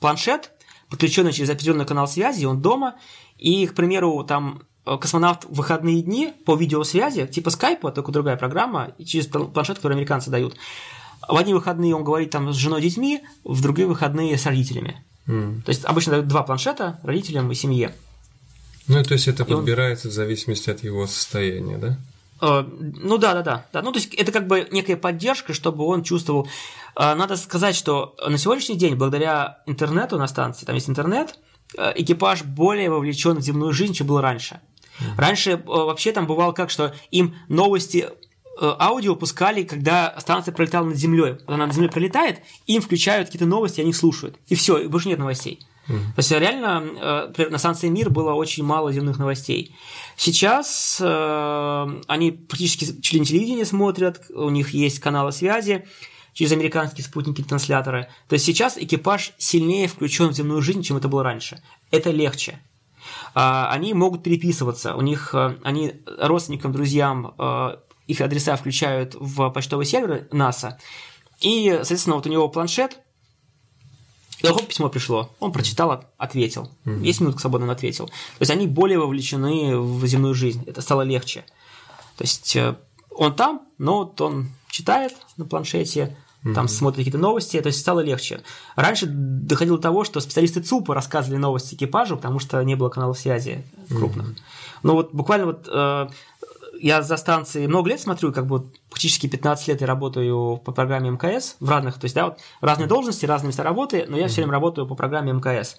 планшет, 0.00 0.52
подключенный 0.90 1.32
через 1.32 1.50
определенный 1.50 1.86
канал 1.86 2.06
связи, 2.06 2.44
он 2.44 2.62
дома, 2.62 2.96
и, 3.36 3.66
к 3.66 3.74
примеру, 3.74 4.22
там 4.24 4.62
космонавт 4.84 5.44
в 5.44 5.54
выходные 5.54 6.02
дни 6.02 6.32
по 6.44 6.56
видеосвязи, 6.56 7.26
типа 7.26 7.50
скайпа, 7.50 7.92
только 7.92 8.12
другая 8.12 8.36
программа, 8.36 8.92
через 9.04 9.26
планшет, 9.26 9.76
который 9.76 9.94
американцы 9.94 10.30
дают. 10.30 10.56
В 11.28 11.36
одни 11.36 11.54
выходные 11.54 11.94
он 11.94 12.04
говорит 12.04 12.30
там 12.30 12.52
с 12.52 12.56
женой, 12.56 12.82
детьми, 12.82 13.20
в 13.44 13.62
другие 13.62 13.86
выходные 13.86 14.36
с 14.36 14.44
родителями. 14.44 15.02
Mm. 15.26 15.62
То 15.62 15.68
есть 15.68 15.84
обычно 15.84 16.12
дают 16.12 16.26
два 16.26 16.42
планшета 16.42 16.98
родителям 17.04 17.50
и 17.52 17.54
семье. 17.54 17.94
Ну, 18.88 19.02
то 19.04 19.14
есть 19.14 19.28
это 19.28 19.44
и 19.44 19.46
подбирается 19.46 20.08
он... 20.08 20.12
в 20.12 20.14
зависимости 20.14 20.68
от 20.70 20.82
его 20.82 21.06
состояния, 21.06 21.78
да? 21.78 21.98
Э, 22.40 22.64
ну 22.68 23.18
да, 23.18 23.34
да, 23.34 23.42
да, 23.42 23.66
да. 23.72 23.82
Ну, 23.82 23.92
то 23.92 23.98
есть 23.98 24.12
это 24.14 24.32
как 24.32 24.48
бы 24.48 24.66
некая 24.72 24.96
поддержка, 24.96 25.54
чтобы 25.54 25.84
он 25.86 26.02
чувствовал. 26.02 26.48
Э, 26.96 27.14
надо 27.14 27.36
сказать, 27.36 27.76
что 27.76 28.16
на 28.26 28.36
сегодняшний 28.36 28.76
день, 28.76 28.96
благодаря 28.96 29.62
интернету 29.66 30.18
на 30.18 30.26
станции, 30.26 30.66
там 30.66 30.74
есть 30.74 30.90
интернет, 30.90 31.38
э, 31.78 31.92
экипаж 31.94 32.42
более 32.42 32.90
вовлечен 32.90 33.36
в 33.36 33.42
земную 33.42 33.72
жизнь, 33.72 33.94
чем 33.94 34.08
был 34.08 34.20
раньше. 34.20 34.60
Раньше 35.16 35.52
э, 35.52 35.56
вообще 35.64 36.12
там 36.12 36.26
бывало 36.26 36.52
как, 36.52 36.70
что 36.70 36.94
им 37.10 37.34
новости 37.48 38.08
э, 38.60 38.74
аудио 38.78 39.16
пускали, 39.16 39.62
когда 39.62 40.14
станция 40.18 40.52
пролетала 40.52 40.86
над 40.86 40.96
землей. 40.96 41.36
Она 41.46 41.66
над 41.66 41.74
землей 41.74 41.90
пролетает, 41.90 42.40
им 42.66 42.82
включают 42.82 43.28
какие-то 43.28 43.46
новости, 43.46 43.80
они 43.80 43.92
слушают. 43.92 44.38
И 44.48 44.54
все, 44.54 44.78
и 44.78 44.86
больше 44.86 45.08
нет 45.08 45.18
новостей. 45.18 45.60
Mm. 45.88 45.98
То 45.98 46.18
есть 46.18 46.30
реально 46.30 47.32
э, 47.36 47.48
на 47.48 47.58
станции 47.58 47.88
Мир 47.88 48.10
было 48.10 48.34
очень 48.34 48.64
мало 48.64 48.92
земных 48.92 49.18
новостей. 49.18 49.74
Сейчас 50.16 50.98
э, 51.00 52.00
они 52.06 52.30
практически 52.30 52.84
чуть 53.00 53.12
ли 53.14 53.20
не 53.20 53.26
телевидение 53.26 53.64
смотрят, 53.64 54.22
у 54.30 54.48
них 54.50 54.70
есть 54.70 55.00
каналы 55.00 55.32
связи 55.32 55.86
через 56.32 56.52
американские 56.52 57.04
спутники-трансляторы. 57.04 58.08
То 58.28 58.34
есть 58.34 58.44
сейчас 58.44 58.78
экипаж 58.78 59.32
сильнее 59.38 59.88
включен 59.88 60.28
в 60.28 60.32
земную 60.32 60.62
жизнь, 60.62 60.82
чем 60.82 60.96
это 60.96 61.08
было 61.08 61.22
раньше. 61.22 61.62
Это 61.90 62.10
легче. 62.10 62.60
А, 63.34 63.70
они 63.70 63.94
могут 63.94 64.22
переписываться, 64.22 64.94
у 64.94 65.00
них, 65.00 65.34
э, 65.34 65.56
они 65.62 66.02
родственникам, 66.18 66.72
друзьям 66.72 67.34
э, 67.38 67.76
их 68.06 68.20
адреса 68.20 68.56
включают 68.56 69.14
в 69.18 69.50
почтовый 69.50 69.86
сервер 69.86 70.28
НАСА, 70.32 70.78
и, 71.40 71.70
соответственно, 71.76 72.16
вот 72.16 72.26
у 72.26 72.30
него 72.30 72.48
планшет, 72.48 72.98
и 74.42 74.46
хоп, 74.46 74.66
письмо 74.66 74.88
пришло. 74.88 75.30
Он 75.38 75.52
прочитал, 75.52 76.04
ответил. 76.18 76.68
Mm-hmm. 76.84 77.04
Есть 77.04 77.20
минутка 77.20 77.40
свободно, 77.40 77.66
он 77.66 77.72
ответил. 77.72 78.06
То 78.08 78.40
есть 78.40 78.50
они 78.50 78.66
более 78.66 78.98
вовлечены 78.98 79.78
в 79.78 80.04
земную 80.06 80.34
жизнь. 80.34 80.64
Это 80.66 80.82
стало 80.82 81.02
легче. 81.02 81.44
То 82.16 82.24
есть 82.24 82.56
э, 82.56 82.76
он 83.10 83.36
там, 83.36 83.62
но 83.78 83.98
вот 83.98 84.20
он 84.20 84.50
читает 84.68 85.14
на 85.36 85.44
планшете, 85.44 86.16
mm-hmm. 86.44 86.54
там 86.54 86.68
смотрит 86.68 86.98
какие-то 86.98 87.18
новости, 87.18 87.60
то 87.60 87.68
есть 87.68 87.80
стало 87.80 88.00
легче. 88.00 88.42
Раньше 88.76 89.06
доходило 89.06 89.76
до 89.76 89.82
того, 89.82 90.04
что 90.04 90.20
специалисты 90.20 90.60
ЦУПа 90.60 90.94
рассказывали 90.94 91.38
новости 91.38 91.74
экипажу, 91.74 92.16
потому 92.16 92.38
что 92.38 92.62
не 92.62 92.74
было 92.74 92.88
каналов 92.88 93.18
связи 93.18 93.64
крупных. 93.88 94.26
Mm-hmm. 94.26 94.38
Но 94.82 94.94
вот 94.94 95.12
буквально 95.12 95.46
вот 95.46 95.68
э, 95.70 96.08
я 96.82 97.00
за 97.00 97.16
станцией 97.16 97.68
много 97.68 97.90
лет 97.90 98.00
смотрю, 98.00 98.32
как 98.32 98.46
бы 98.46 98.72
практически 98.90 99.28
15 99.28 99.68
лет 99.68 99.80
я 99.80 99.86
работаю 99.86 100.56
по 100.56 100.72
программе 100.72 101.10
МКС 101.10 101.54
в 101.60 101.70
разных, 101.70 101.94
то 101.94 102.06
есть, 102.06 102.14
да, 102.16 102.24
вот 102.24 102.40
разные 102.60 102.88
должности, 102.88 103.24
разные 103.24 103.48
места 103.48 103.62
работы, 103.62 104.04
но 104.08 104.16
я 104.16 104.26
все 104.26 104.42
время 104.42 104.54
работаю 104.54 104.88
по 104.88 104.96
программе 104.96 105.32
МКС. 105.32 105.76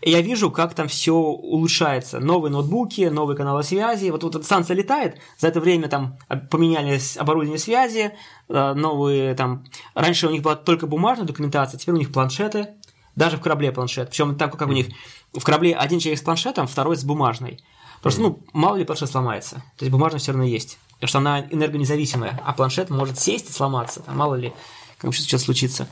И 0.00 0.10
я 0.10 0.22
вижу, 0.22 0.50
как 0.50 0.72
там 0.72 0.88
все 0.88 1.14
улучшается. 1.14 2.20
Новые 2.20 2.50
ноутбуки, 2.50 3.02
новые 3.02 3.36
каналы 3.36 3.62
связи. 3.64 4.08
Вот, 4.08 4.22
вот 4.22 4.34
эта 4.34 4.44
станция 4.44 4.74
летает, 4.74 5.18
за 5.38 5.48
это 5.48 5.60
время 5.60 5.88
там 5.88 6.16
поменялись 6.50 7.18
оборудование 7.18 7.58
связи, 7.58 8.14
э, 8.48 8.72
новые 8.72 9.34
там... 9.34 9.66
Раньше 9.94 10.26
у 10.26 10.30
них 10.30 10.40
была 10.40 10.56
только 10.56 10.86
бумажная 10.86 11.26
документация, 11.26 11.78
теперь 11.78 11.94
у 11.94 11.98
них 11.98 12.12
планшеты, 12.12 12.68
даже 13.14 13.36
в 13.36 13.42
корабле 13.42 13.72
планшет. 13.72 14.08
Причем 14.08 14.36
так 14.36 14.56
как 14.56 14.68
у 14.68 14.72
них 14.72 14.86
в 15.34 15.44
корабле 15.44 15.76
один 15.76 15.98
человек 15.98 16.18
с 16.18 16.22
планшетом, 16.22 16.66
второй 16.66 16.96
с 16.96 17.04
бумажной. 17.04 17.60
Просто, 18.02 18.20
ну, 18.20 18.40
мало 18.52 18.76
ли 18.76 18.84
планшет 18.84 19.10
сломается. 19.10 19.56
То 19.76 19.84
есть 19.84 19.90
бумажная 19.90 20.20
все 20.20 20.32
равно 20.32 20.44
есть. 20.44 20.78
Потому 20.94 21.08
что 21.08 21.18
она 21.18 21.40
энергонезависимая, 21.50 22.40
а 22.44 22.52
планшет 22.52 22.90
может 22.90 23.18
сесть 23.18 23.50
и 23.50 23.52
сломаться. 23.52 24.00
Там, 24.00 24.16
мало 24.16 24.34
ли, 24.34 24.52
как 24.98 25.12
что-то 25.12 25.38
случится. 25.38 25.88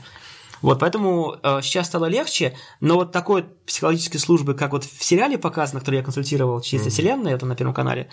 Вот, 0.61 0.79
поэтому 0.79 1.37
э, 1.43 1.59
сейчас 1.61 1.87
стало 1.87 2.05
легче, 2.05 2.57
но 2.79 2.95
вот 2.95 3.11
такой 3.11 3.43
психологической 3.65 4.19
службы, 4.19 4.55
как 4.55 4.71
вот 4.71 4.83
в 4.83 5.03
сериале 5.03 5.37
показано, 5.37 5.79
который 5.79 5.97
я 5.97 6.03
консультировал, 6.03 6.61
«Чистая 6.61 6.89
mm-hmm. 6.89 6.93
вселенная», 6.93 7.35
это 7.35 7.45
на 7.45 7.55
Первом 7.55 7.73
канале, 7.73 8.09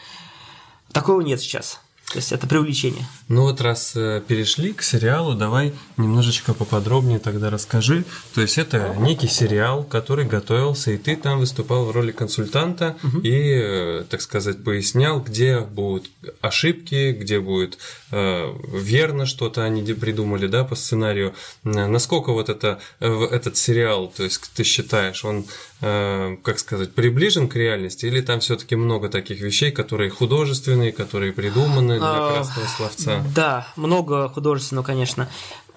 такого 0.93 1.21
нет 1.23 1.41
сейчас. 1.41 1.81
То 2.13 2.19
есть 2.19 2.31
это 2.31 2.47
привлечение. 2.47 3.07
Ну 3.29 3.43
вот 3.43 3.61
раз 3.63 3.93
э, 3.97 4.23
перешли 4.27 4.75
к 4.75 4.83
сериалу, 4.83 5.35
давай 5.35 5.73
немножечко 5.97 6.53
поподробнее 6.53 7.19
тогда 7.19 7.49
расскажи. 7.49 8.05
То 8.35 8.43
есть 8.43 8.59
это 8.59 8.95
некий 8.99 9.29
сериал, 9.29 9.83
который 9.83 10.27
готовился, 10.27 10.91
и 10.91 10.99
ты 10.99 11.17
там 11.17 11.39
выступал 11.39 11.87
в 11.87 11.91
роли 11.91 12.13
консультанта 12.13 12.97
угу. 13.03 13.21
и, 13.21 13.31
э, 13.33 14.05
так 14.11 14.21
сказать, 14.21 14.63
пояснял, 14.63 15.21
где 15.21 15.61
будут 15.61 16.11
ошибки, 16.43 17.13
где 17.13 17.41
будет 17.41 17.79
верно 18.13 19.27
что-то 19.27 19.65
они 19.65 19.83
придумали, 19.95 20.47
да, 20.47 20.65
по 20.65 20.75
сценарию. 20.75 21.35
Насколько 21.65 22.33
вот 22.33 22.49
это, 22.49 22.81
этот 23.01 23.57
сериал, 23.57 24.13
то 24.15 24.25
есть 24.25 24.51
ты 24.55 24.65
считаешь, 24.65 25.25
он 25.25 25.47
Э, 25.85 26.37
как 26.45 26.61
сказать, 26.61 26.95
приближен 26.95 27.49
к 27.49 27.57
реальности, 27.57 28.07
или 28.07 28.21
там 28.21 28.39
все-таки 28.39 28.77
много 28.77 29.09
таких 29.09 29.41
вещей, 29.41 29.73
которые 29.73 30.11
художественные, 30.11 30.93
которые 30.93 31.33
придуманы 31.33 31.99
для 31.99 32.07
а, 32.07 32.35
красного 32.35 32.67
словца? 32.69 33.25
Да, 33.35 33.67
много 33.75 34.29
художественного, 34.29 34.85
конечно. 34.85 35.29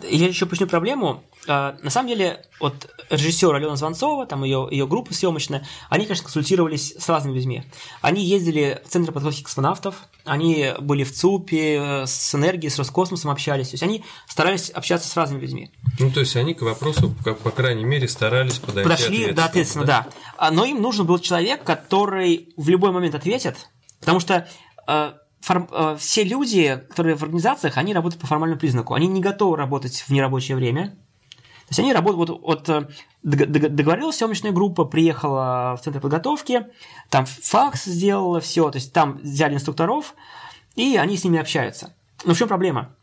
Я 0.01 0.27
еще 0.27 0.45
почну 0.45 0.67
проблему. 0.67 1.23
А, 1.47 1.77
на 1.81 1.89
самом 1.89 2.09
деле, 2.09 2.45
вот 2.59 2.89
режиссер 3.09 3.53
Алена 3.53 3.75
Звонцова, 3.75 4.25
там 4.25 4.43
ее, 4.43 4.67
ее 4.71 4.87
группа 4.87 5.13
съемочная, 5.13 5.65
они, 5.89 6.05
конечно, 6.05 6.23
консультировались 6.23 6.95
с 6.97 7.07
разными 7.07 7.35
людьми. 7.35 7.63
Они 8.01 8.23
ездили 8.23 8.81
в 8.85 8.89
Центр 8.89 9.11
подготовки 9.11 9.43
космонавтов, 9.43 9.95
они 10.25 10.73
были 10.79 11.03
в 11.03 11.13
ЦУПе, 11.13 11.75
э, 11.75 12.07
с 12.07 12.33
энергией, 12.35 12.69
с 12.69 12.77
Роскосмосом 12.77 13.31
общались. 13.31 13.69
То 13.69 13.73
есть 13.75 13.83
они 13.83 14.03
старались 14.27 14.69
общаться 14.69 15.07
с 15.07 15.15
разными 15.15 15.41
людьми. 15.41 15.71
Ну, 15.99 16.11
то 16.11 16.19
есть 16.19 16.35
они 16.35 16.53
к 16.53 16.61
вопросу, 16.61 17.13
как, 17.23 17.37
по 17.39 17.51
крайней 17.51 17.85
мере, 17.85 18.07
старались 18.07 18.57
подойти 18.57 18.89
Подошли, 18.89 19.31
да, 19.31 19.45
ответственно, 19.45 19.85
да. 19.85 20.01
да. 20.01 20.09
А, 20.37 20.51
но 20.51 20.65
им 20.65 20.81
нужен 20.81 21.05
был 21.05 21.19
человек, 21.19 21.63
который 21.63 22.53
в 22.57 22.69
любой 22.69 22.91
момент 22.91 23.15
ответит, 23.15 23.69
потому 23.99 24.19
что 24.19 24.47
форм, 25.45 25.67
э, 25.71 25.95
все 25.99 26.23
люди, 26.23 26.83
которые 26.89 27.15
в 27.15 27.23
организациях, 27.23 27.77
они 27.77 27.93
работают 27.93 28.19
по 28.19 28.27
формальному 28.27 28.59
признаку. 28.59 28.95
Они 28.95 29.07
не 29.07 29.21
готовы 29.21 29.57
работать 29.57 30.01
в 30.01 30.09
нерабочее 30.09 30.57
время. 30.57 30.87
То 30.87 31.71
есть 31.71 31.79
они 31.79 31.93
работают, 31.93 32.29
вот, 32.29 32.41
вот 32.41 32.69
э, 32.69 32.87
договорилась 33.21 34.17
съемочная 34.17 34.51
группа, 34.51 34.85
приехала 34.85 35.77
в 35.79 35.83
центр 35.83 35.99
подготовки, 35.99 36.67
там 37.09 37.25
факс 37.25 37.85
сделала 37.85 38.39
все, 38.39 38.69
то 38.69 38.77
есть 38.77 38.93
там 38.93 39.17
взяли 39.17 39.55
инструкторов, 39.55 40.15
и 40.75 40.95
они 40.95 41.17
с 41.17 41.23
ними 41.23 41.39
общаются. 41.39 41.95
Но 42.23 42.33
в 42.33 42.37
чем 42.37 42.47
проблема? 42.47 42.95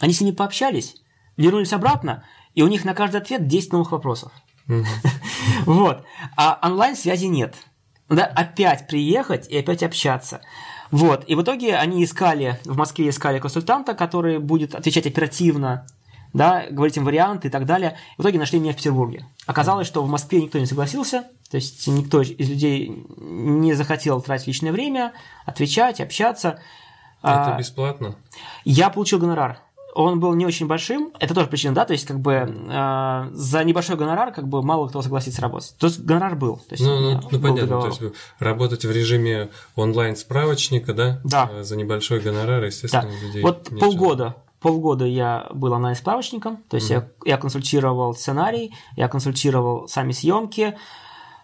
Они 0.00 0.12
с 0.12 0.20
ними 0.20 0.34
пообщались, 0.34 0.96
вернулись 1.36 1.72
обратно, 1.72 2.24
и 2.54 2.62
у 2.62 2.68
них 2.68 2.84
на 2.84 2.94
каждый 2.94 3.20
ответ 3.20 3.46
10 3.46 3.72
новых 3.72 3.92
вопросов. 3.92 4.32
Вот. 5.66 6.04
А 6.36 6.58
онлайн-связи 6.62 7.26
нет. 7.26 7.54
Надо 8.08 8.24
опять 8.24 8.86
приехать 8.86 9.48
и 9.48 9.58
опять 9.58 9.82
общаться. 9.82 10.40
Вот. 10.90 11.24
И 11.26 11.34
в 11.34 11.42
итоге 11.42 11.76
они 11.76 12.04
искали, 12.04 12.58
в 12.64 12.76
Москве 12.76 13.08
искали 13.08 13.38
консультанта, 13.38 13.94
который 13.94 14.38
будет 14.38 14.74
отвечать 14.74 15.06
оперативно 15.06 15.86
да, 16.34 16.64
говорить 16.68 16.96
им 16.96 17.04
варианты 17.04 17.48
и 17.48 17.50
так 17.50 17.64
далее. 17.64 17.96
В 18.18 18.22
итоге 18.22 18.38
нашли 18.38 18.58
меня 18.58 18.72
в 18.72 18.76
Петербурге. 18.76 19.24
Оказалось, 19.46 19.86
что 19.86 20.02
в 20.02 20.08
Москве 20.08 20.42
никто 20.42 20.58
не 20.58 20.66
согласился, 20.66 21.28
то 21.48 21.56
есть 21.56 21.86
никто 21.86 22.20
из 22.20 22.50
людей 22.50 23.06
не 23.16 23.72
захотел 23.74 24.20
тратить 24.20 24.48
личное 24.48 24.72
время, 24.72 25.12
отвечать, 25.46 26.00
общаться. 26.00 26.60
Это 27.22 27.54
а, 27.54 27.58
бесплатно? 27.58 28.16
Я 28.64 28.90
получил 28.90 29.20
гонорар. 29.20 29.60
Он 29.94 30.20
был 30.20 30.34
не 30.34 30.44
очень 30.44 30.66
большим. 30.66 31.12
Это 31.20 31.34
тоже 31.34 31.46
причина, 31.46 31.74
да, 31.74 31.84
то 31.84 31.92
есть 31.92 32.06
как 32.06 32.20
бы 32.20 32.32
э, 32.32 33.28
за 33.32 33.64
небольшой 33.64 33.96
гонорар 33.96 34.32
как 34.32 34.48
бы 34.48 34.62
мало 34.62 34.88
кто 34.88 35.02
согласится 35.02 35.40
работать. 35.40 35.74
То 35.78 35.86
есть 35.86 36.00
гонорар 36.00 36.34
был. 36.36 36.56
То 36.56 36.72
есть, 36.72 36.84
ну, 36.84 37.00
ну, 37.00 37.20
ну 37.30 37.40
понятно, 37.40 37.62
договор. 37.62 37.94
то 37.94 38.04
есть 38.04 38.16
работать 38.38 38.84
в 38.84 38.90
режиме 38.90 39.50
онлайн-справочника, 39.76 40.92
да? 40.94 41.20
Да. 41.24 41.48
Э, 41.52 41.62
за 41.62 41.76
небольшой 41.76 42.20
гонорар, 42.20 42.64
естественно, 42.64 43.04
да. 43.04 43.26
людей 43.26 43.42
Вот 43.42 43.70
нет 43.70 43.80
полгода 43.80 44.36
полгода 44.60 45.04
я 45.04 45.46
был 45.52 45.72
онлайн-справочником, 45.72 46.56
то 46.70 46.76
есть 46.76 46.90
mm-hmm. 46.90 47.08
я, 47.26 47.32
я 47.32 47.36
консультировал 47.36 48.14
сценарий, 48.14 48.74
я 48.96 49.08
консультировал 49.08 49.88
сами 49.88 50.12
съемки, 50.12 50.74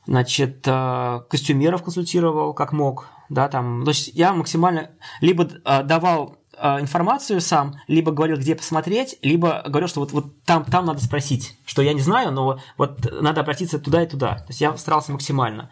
значит, 0.07 0.67
э, 0.67 1.21
костюмеров 1.29 1.83
консультировал 1.83 2.55
как 2.55 2.73
мог, 2.73 3.09
да, 3.29 3.49
там, 3.49 3.85
то 3.85 3.91
есть 3.91 4.09
я 4.15 4.33
максимально 4.33 4.93
либо 5.21 5.47
э, 5.47 5.83
давал 5.83 6.40
э, 6.61 6.81
информацию 6.81 7.41
сам, 7.41 7.77
либо 7.89 8.13
говорил, 8.13 8.37
где 8.37 8.55
посмотреть, 8.55 9.17
либо 9.23 9.63
говорил, 9.67 9.89
что 9.89 10.01
вот, 10.01 10.13
вот 10.13 10.45
там, 10.45 10.65
там 10.65 10.85
надо 10.85 11.01
спросить, 11.01 11.57
что 11.65 11.83
я 11.83 11.93
не 11.93 12.01
знаю, 12.01 12.33
но 12.33 12.59
вот 12.77 13.07
надо 13.21 13.41
обратиться 13.41 13.79
туда 13.79 14.03
и 14.03 14.07
туда. 14.07 14.37
То 14.37 14.47
есть 14.49 14.61
я 14.61 14.77
старался 14.77 15.13
максимально 15.13 15.71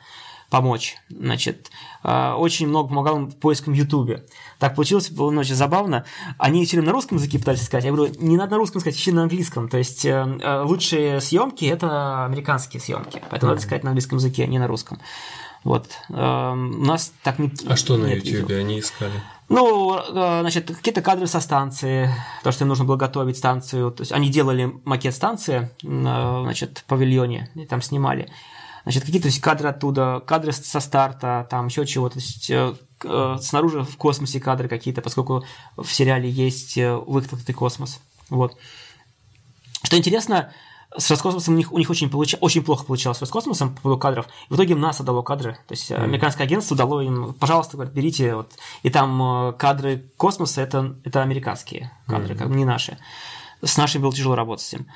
помочь. 0.51 0.97
Значит, 1.11 1.70
очень 2.03 2.68
много 2.68 2.89
помогал 2.89 3.18
им 3.18 3.30
поискам 3.30 3.74
в 3.74 3.76
Ютубе. 3.76 4.24
Так 4.59 4.76
получилось, 4.76 5.11
было 5.11 5.39
очень 5.39 5.55
забавно. 5.55 6.07
Они 6.39 6.64
все 6.64 6.80
на 6.80 6.91
русском 6.91 7.18
языке 7.18 7.39
пытались 7.39 7.61
искать. 7.61 7.84
Я 7.84 7.93
говорю, 7.93 8.14
не 8.18 8.39
надо 8.39 8.53
на 8.53 8.57
русском 8.57 8.80
сказать, 8.80 8.99
ищи 8.99 9.12
на 9.12 9.24
английском. 9.24 9.68
То 9.68 9.76
есть 9.76 10.07
лучшие 10.07 11.20
съемки 11.20 11.66
это 11.66 12.24
американские 12.24 12.80
съемки. 12.80 13.22
Поэтому 13.28 13.53
mm-hmm. 13.53 13.57
надо 13.57 13.66
искать 13.66 13.84
на 13.84 13.91
английском 13.91 14.16
языке, 14.16 14.45
а 14.45 14.47
не 14.47 14.59
на 14.59 14.66
русском. 14.66 14.99
Вот. 15.64 15.91
У 16.09 16.14
нас 16.14 17.12
так 17.22 17.39
не... 17.39 17.53
А 17.66 17.76
что 17.76 17.99
на 17.99 18.07
YouTube 18.07 18.49
они 18.51 18.80
искали? 18.80 19.12
Ну, 19.49 19.99
э, 19.99 20.40
значит, 20.40 20.66
какие-то 20.66 21.01
кадры 21.01 21.26
со 21.26 21.40
станции, 21.40 22.11
то, 22.42 22.53
что 22.53 22.64
им 22.64 22.68
нужно 22.68 22.84
было 22.84 22.96
готовить 22.96 23.38
станцию. 23.38 23.90
То 23.90 24.03
есть 24.03 24.12
они 24.12 24.28
делали 24.28 24.72
макет 24.84 25.14
станции, 25.14 25.70
значит, 25.80 26.78
в 26.78 26.84
павильоне, 26.84 27.51
и 27.55 27.64
там 27.64 27.80
снимали. 27.80 28.30
Значит, 28.82 29.05
какие-то 29.05 29.28
кадры 29.40 29.68
оттуда, 29.68 30.22
кадры 30.26 30.53
со 30.53 30.80
старта, 30.80 31.46
там 31.51 31.66
еще 31.66 31.86
чего-то. 31.86 32.14
То 32.14 32.20
есть 32.20 32.51
э, 32.51 32.74
э, 33.05 33.36
снаружи 33.40 33.82
в 33.82 33.96
космосе 33.96 34.38
кадры 34.38 34.68
какие-то, 34.68 35.01
поскольку 35.01 35.44
в 35.76 35.88
сериале 35.88 36.28
есть 36.28 36.76
выкатый 36.76 37.55
космос. 37.55 38.01
Вот. 38.28 38.57
Что 39.82 39.96
интересно, 39.96 40.53
с 40.97 41.11
Роскосмосом 41.11 41.55
у 41.55 41.57
них, 41.57 41.72
у 41.72 41.78
них 41.78 41.91
очень, 41.91 42.09
получ... 42.09 42.34
очень 42.41 42.62
плохо 42.62 42.84
получалось 42.84 43.18
с 43.18 43.20
Роскосмосом 43.20 43.74
по 43.74 43.82
поводу 43.82 44.01
кадров. 44.01 44.26
В 44.49 44.55
итоге 44.55 44.72
им 44.72 44.80
НАСА 44.80 45.03
дало 45.03 45.22
кадры. 45.22 45.59
То 45.66 45.72
есть 45.72 45.91
mm. 45.91 46.03
американское 46.03 46.47
агентство 46.47 46.76
дало 46.76 47.03
им, 47.03 47.34
пожалуйста, 47.34 47.76
говорит, 47.76 47.95
берите. 47.95 48.34
Вот. 48.34 48.53
И 48.82 48.91
там 48.91 49.51
э, 49.51 49.53
кадры 49.53 50.11
космоса 50.16 50.62
это, 50.62 50.97
это 51.05 51.22
американские 51.22 51.93
кадры, 52.07 52.34
mm. 52.34 52.39
как 52.39 52.49
бы 52.49 52.55
не 52.55 52.64
наши. 52.64 52.99
С 53.62 53.76
нашими 53.76 54.03
было 54.03 54.12
тяжело 54.12 54.34
работать 54.34 54.64
с 54.64 54.72
ним. 54.72 54.86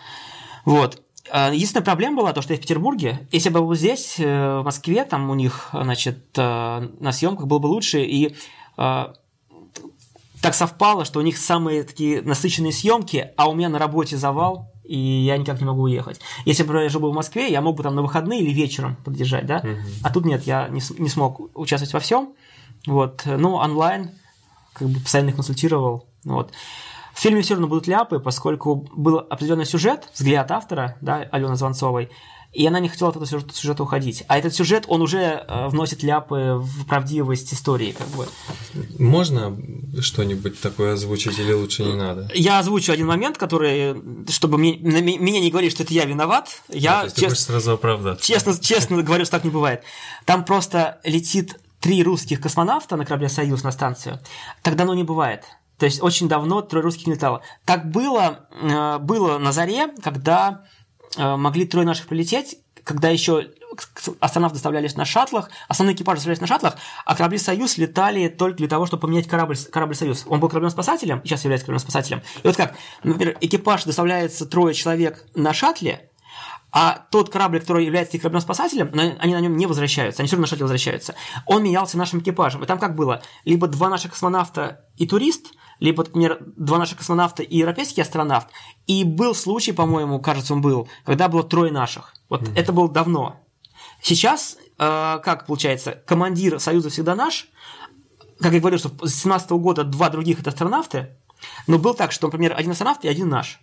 Вот. 0.64 1.02
А, 1.30 1.52
единственная 1.52 1.84
проблема 1.84 2.16
была 2.18 2.32
то, 2.32 2.40
что 2.40 2.54
я 2.54 2.58
в 2.58 2.62
Петербурге. 2.62 3.28
Если 3.30 3.50
бы 3.50 3.58
я 3.58 3.64
был 3.64 3.74
здесь, 3.74 4.14
э, 4.18 4.60
в 4.60 4.64
Москве, 4.64 5.04
там 5.04 5.28
у 5.28 5.34
них, 5.34 5.68
значит, 5.72 6.26
э, 6.38 6.88
на 7.00 7.12
съемках 7.12 7.46
было 7.46 7.58
бы 7.58 7.66
лучше. 7.66 8.02
И 8.02 8.34
так 8.74 10.54
совпало, 10.54 11.04
что 11.04 11.20
у 11.20 11.22
них 11.22 11.36
самые 11.36 11.84
такие 11.84 12.22
насыщенные 12.22 12.72
съемки, 12.72 13.32
а 13.36 13.48
у 13.48 13.54
меня 13.54 13.68
на 13.68 13.78
работе 13.78 14.16
завал 14.16 14.71
и 14.92 14.98
я 14.98 15.38
никак 15.38 15.58
не 15.58 15.64
могу 15.64 15.82
уехать. 15.82 16.20
Если 16.44 16.64
бы 16.64 16.82
я 16.82 16.88
жил 16.90 17.10
в 17.10 17.14
Москве, 17.14 17.50
я 17.50 17.62
мог 17.62 17.78
бы 17.78 17.82
там 17.82 17.94
на 17.94 18.02
выходные 18.02 18.40
или 18.40 18.52
вечером 18.52 18.96
подъезжать, 18.96 19.46
да? 19.46 19.56
Угу. 19.56 19.78
А 20.02 20.12
тут 20.12 20.26
нет, 20.26 20.42
я 20.42 20.68
не, 20.68 20.82
не 20.98 21.08
смог 21.08 21.40
участвовать 21.56 21.94
во 21.94 22.00
всем. 22.00 22.34
Вот. 22.86 23.22
Ну, 23.24 23.54
онлайн, 23.54 24.10
как 24.74 24.88
бы 24.88 25.00
постоянно 25.00 25.30
их 25.30 25.36
консультировал. 25.36 26.04
Вот. 26.24 26.52
В 27.14 27.20
фильме 27.20 27.40
все 27.40 27.54
равно 27.54 27.68
будут 27.68 27.86
ляпы, 27.86 28.18
поскольку 28.18 28.86
был 28.94 29.16
определенный 29.18 29.64
сюжет, 29.64 30.10
взгляд 30.12 30.50
автора, 30.50 30.98
да, 31.00 31.26
Алены 31.32 31.56
Звонцовой, 31.56 32.10
и 32.52 32.66
она 32.66 32.80
не 32.80 32.88
хотела 32.88 33.10
от 33.10 33.16
этого 33.16 33.26
сюжета, 33.26 33.54
сюжета 33.54 33.82
уходить. 33.82 34.24
А 34.28 34.36
этот 34.36 34.54
сюжет, 34.54 34.84
он 34.86 35.00
уже 35.00 35.44
э, 35.46 35.68
вносит 35.68 36.02
ляпы 36.02 36.58
в 36.58 36.84
правдивость 36.84 37.54
истории, 37.54 37.92
как 37.92 38.06
бы. 38.08 38.28
Можно 38.98 39.56
что-нибудь 40.00 40.60
такое 40.60 40.92
озвучить 40.92 41.38
или 41.38 41.52
лучше 41.52 41.82
не 41.82 41.94
надо? 41.94 42.28
Я 42.34 42.58
озвучу 42.58 42.92
один 42.92 43.06
момент, 43.06 43.38
который, 43.38 43.96
чтобы 44.30 44.58
мне, 44.58 44.76
меня 44.76 45.40
не 45.40 45.50
говорили, 45.50 45.70
что 45.70 45.82
это 45.82 45.94
я 45.94 46.04
виноват. 46.04 46.62
Я 46.68 47.04
да, 47.04 47.10
чест... 47.10 47.38
сразу 47.38 47.72
оправдаться. 47.72 48.26
Честно, 48.26 48.58
честно 48.58 49.02
говорю, 49.02 49.24
что 49.24 49.32
так 49.32 49.44
не 49.44 49.50
бывает. 49.50 49.82
Там 50.26 50.44
просто 50.44 51.00
летит 51.04 51.58
три 51.80 52.02
русских 52.02 52.40
космонавта 52.40 52.96
на 52.96 53.06
корабле 53.06 53.30
«Союз» 53.30 53.62
на 53.62 53.72
станцию. 53.72 54.20
Так 54.62 54.76
давно 54.76 54.94
не 54.94 55.04
бывает. 55.04 55.44
То 55.78 55.86
есть 55.86 56.02
очень 56.02 56.28
давно 56.28 56.60
трое 56.60 56.84
русских 56.84 57.06
не 57.06 57.14
летало. 57.14 57.42
Так 57.64 57.90
было, 57.90 58.46
э, 58.52 58.98
было 58.98 59.38
на 59.38 59.52
заре, 59.52 59.88
когда 60.02 60.64
могли 61.16 61.66
трое 61.66 61.86
наших 61.86 62.06
прилететь, 62.06 62.58
когда 62.84 63.08
еще 63.08 63.50
астронавты 64.20 64.54
доставлялись 64.54 64.96
на 64.96 65.04
шаттлах, 65.04 65.50
основные 65.68 65.94
экипажи 65.94 66.16
доставлялись 66.16 66.40
на 66.40 66.46
шаттлах, 66.46 66.76
а 67.04 67.14
корабли 67.14 67.38
«Союз» 67.38 67.78
летали 67.78 68.28
только 68.28 68.58
для 68.58 68.68
того, 68.68 68.86
чтобы 68.86 69.02
поменять 69.02 69.28
корабль, 69.28 69.56
корабль 69.56 69.94
«Союз». 69.94 70.24
Он 70.26 70.40
был 70.40 70.48
кораблем-спасателем, 70.48 71.22
сейчас 71.24 71.44
является 71.44 71.66
кораблем-спасателем. 71.66 72.22
И 72.42 72.46
вот 72.46 72.56
как, 72.56 72.74
например, 73.02 73.36
экипаж 73.40 73.84
доставляется 73.84 74.46
трое 74.46 74.74
человек 74.74 75.24
на 75.34 75.54
шаттле, 75.54 76.10
а 76.70 77.06
тот 77.10 77.30
корабль, 77.30 77.60
который 77.60 77.84
является 77.84 78.18
кораблем-спасателем, 78.18 78.90
они 79.20 79.34
на 79.34 79.40
нем 79.40 79.56
не 79.56 79.66
возвращаются, 79.66 80.22
они 80.22 80.26
все 80.26 80.36
равно 80.36 80.42
на 80.42 80.48
шаттле 80.48 80.64
возвращаются. 80.64 81.14
Он 81.46 81.62
менялся 81.62 81.96
нашим 81.96 82.20
экипажем. 82.20 82.62
И 82.62 82.66
там 82.66 82.78
как 82.78 82.94
было? 82.94 83.22
Либо 83.44 83.68
два 83.68 83.88
наших 83.88 84.12
космонавта 84.12 84.84
и 84.96 85.06
турист– 85.06 85.46
либо, 85.82 86.04
например, 86.04 86.38
два 86.56 86.78
наших 86.78 86.98
космонавта 86.98 87.42
и 87.42 87.56
европейский 87.56 88.02
астронавт. 88.02 88.46
И 88.86 89.02
был 89.02 89.34
случай, 89.34 89.72
по-моему, 89.72 90.20
кажется, 90.20 90.54
он 90.54 90.60
был, 90.60 90.88
когда 91.04 91.26
было 91.26 91.42
трое 91.42 91.72
наших. 91.72 92.14
Вот 92.28 92.42
mm-hmm. 92.42 92.52
это 92.56 92.72
было 92.72 92.88
давно. 92.88 93.40
Сейчас, 94.00 94.58
э, 94.78 95.18
как 95.24 95.46
получается, 95.46 96.00
командир 96.06 96.60
Союза 96.60 96.88
всегда 96.88 97.16
наш. 97.16 97.48
Как 98.40 98.52
я 98.52 98.60
говорил, 98.60 98.78
что 98.78 98.90
с 99.04 99.22
17 99.22 99.50
года 99.50 99.82
два 99.82 100.08
других 100.08 100.38
это 100.38 100.50
астронавты. 100.50 101.16
Но 101.66 101.80
был 101.80 101.94
так, 101.94 102.12
что, 102.12 102.28
например, 102.28 102.54
один 102.56 102.70
астронавт 102.70 103.04
и 103.04 103.08
один 103.08 103.28
наш. 103.28 103.58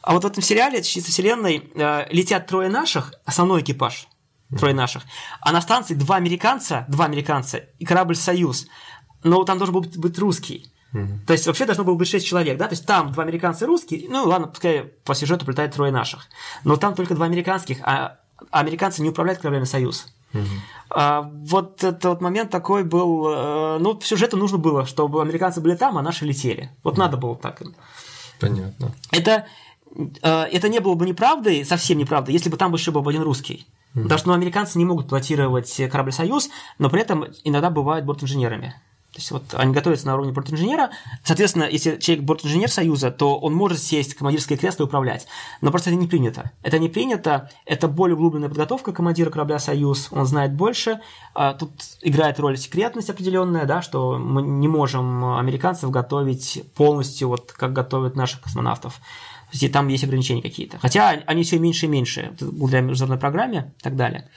А 0.00 0.14
вот 0.14 0.24
в 0.24 0.26
этом 0.26 0.42
сериале 0.42 0.82
«Частица 0.82 1.10
Вселенной» 1.10 1.70
э, 1.74 2.06
летят 2.10 2.46
трое 2.46 2.70
наших, 2.70 3.12
основной 3.26 3.60
экипаж, 3.60 4.08
трое 4.58 4.72
наших. 4.72 5.02
А 5.42 5.52
на 5.52 5.60
станции 5.60 5.92
два 5.92 6.16
американца, 6.16 6.86
два 6.88 7.04
американца 7.04 7.58
и 7.78 7.84
корабль 7.84 8.16
«Союз». 8.16 8.66
Но 9.22 9.44
там 9.44 9.58
должен 9.58 9.74
был 9.74 9.82
быть 9.82 10.18
русский. 10.18 10.72
Угу. 10.92 11.20
То 11.26 11.32
есть 11.32 11.46
вообще 11.46 11.66
должно 11.66 11.84
было 11.84 11.94
быть 11.94 12.08
6 12.08 12.26
человек, 12.26 12.58
да? 12.58 12.66
То 12.66 12.72
есть 12.72 12.84
там 12.84 13.12
два 13.12 13.22
американца 13.22 13.64
и 13.64 13.68
русские, 13.68 14.08
ну 14.08 14.24
ладно, 14.24 14.48
пускай 14.48 14.82
по 15.04 15.14
сюжету 15.14 15.44
прилетает 15.44 15.74
трое 15.74 15.92
наших. 15.92 16.26
Но 16.64 16.76
там 16.76 16.94
только 16.94 17.14
два 17.14 17.26
американских, 17.26 17.78
а 17.82 18.18
американцы 18.50 19.02
не 19.02 19.10
управляют 19.10 19.40
кораблями 19.40 19.64
«Союз». 19.64 20.06
Угу. 20.32 20.44
А, 20.90 21.22
вот 21.22 21.82
этот 21.82 22.04
вот 22.04 22.20
момент 22.20 22.50
такой 22.50 22.84
был, 22.84 23.26
э, 23.28 23.78
ну, 23.80 23.94
по 23.94 24.04
сюжету 24.04 24.36
нужно 24.36 24.58
было, 24.58 24.86
чтобы 24.86 25.22
американцы 25.22 25.60
были 25.60 25.76
там, 25.76 25.98
а 25.98 26.02
наши 26.02 26.24
летели. 26.24 26.70
Вот 26.82 26.94
угу. 26.94 27.00
надо 27.00 27.16
было 27.16 27.36
так. 27.36 27.62
Понятно. 28.38 28.92
Это, 29.10 29.46
э, 29.96 30.08
это 30.22 30.68
не 30.68 30.80
было 30.80 30.94
бы 30.94 31.06
неправдой, 31.06 31.64
совсем 31.64 31.98
неправдой, 31.98 32.32
если 32.32 32.48
бы 32.48 32.56
там 32.56 32.72
еще 32.72 32.90
был 32.90 33.06
один 33.08 33.22
русский. 33.22 33.66
Угу. 33.94 34.04
Потому 34.04 34.18
что 34.18 34.28
ну, 34.28 34.34
американцы 34.34 34.78
не 34.78 34.84
могут 34.84 35.08
пилотировать 35.08 35.80
корабль 35.90 36.12
«Союз», 36.12 36.48
но 36.78 36.90
при 36.90 37.00
этом 37.00 37.26
иногда 37.44 37.70
бывают 37.70 38.04
бортинженерами. 38.04 38.74
То 39.12 39.18
есть 39.18 39.30
вот 39.32 39.54
они 39.54 39.72
готовятся 39.72 40.06
на 40.06 40.14
уровне 40.14 40.32
бортинженера. 40.32 40.90
Соответственно, 41.24 41.64
если 41.64 41.96
человек 41.96 42.24
бортинженер 42.24 42.70
Союза, 42.70 43.10
то 43.10 43.38
он 43.38 43.54
может 43.54 43.80
сесть 43.80 44.14
в 44.14 44.18
командирское 44.18 44.56
кресло 44.56 44.84
и 44.84 44.86
управлять. 44.86 45.26
Но 45.60 45.70
просто 45.70 45.90
это 45.90 45.98
не 45.98 46.06
принято. 46.06 46.52
Это 46.62 46.78
не 46.78 46.88
принято. 46.88 47.50
Это 47.66 47.88
более 47.88 48.14
углубленная 48.14 48.48
подготовка 48.48 48.92
командира 48.92 49.30
корабля 49.30 49.58
Союз. 49.58 50.08
Он 50.12 50.26
знает 50.26 50.54
больше. 50.54 51.00
А 51.34 51.54
тут 51.54 51.72
играет 52.02 52.38
роль 52.38 52.56
секретность 52.56 53.10
определенная, 53.10 53.66
да, 53.66 53.82
что 53.82 54.16
мы 54.16 54.42
не 54.42 54.68
можем 54.68 55.36
американцев 55.36 55.90
готовить 55.90 56.62
полностью, 56.76 57.28
вот 57.28 57.52
как 57.52 57.72
готовят 57.72 58.14
наших 58.14 58.42
космонавтов. 58.42 58.94
То 58.94 59.56
есть 59.56 59.72
там 59.72 59.88
есть 59.88 60.04
ограничения 60.04 60.42
какие-то. 60.42 60.78
Хотя 60.78 61.08
они 61.26 61.42
все 61.42 61.58
меньше 61.58 61.86
и 61.86 61.88
меньше 61.88 62.32
благодаря 62.40 62.82
международной 62.82 63.18
программе 63.18 63.74
и 63.78 63.82
так 63.82 63.96
далее. 63.96 64.28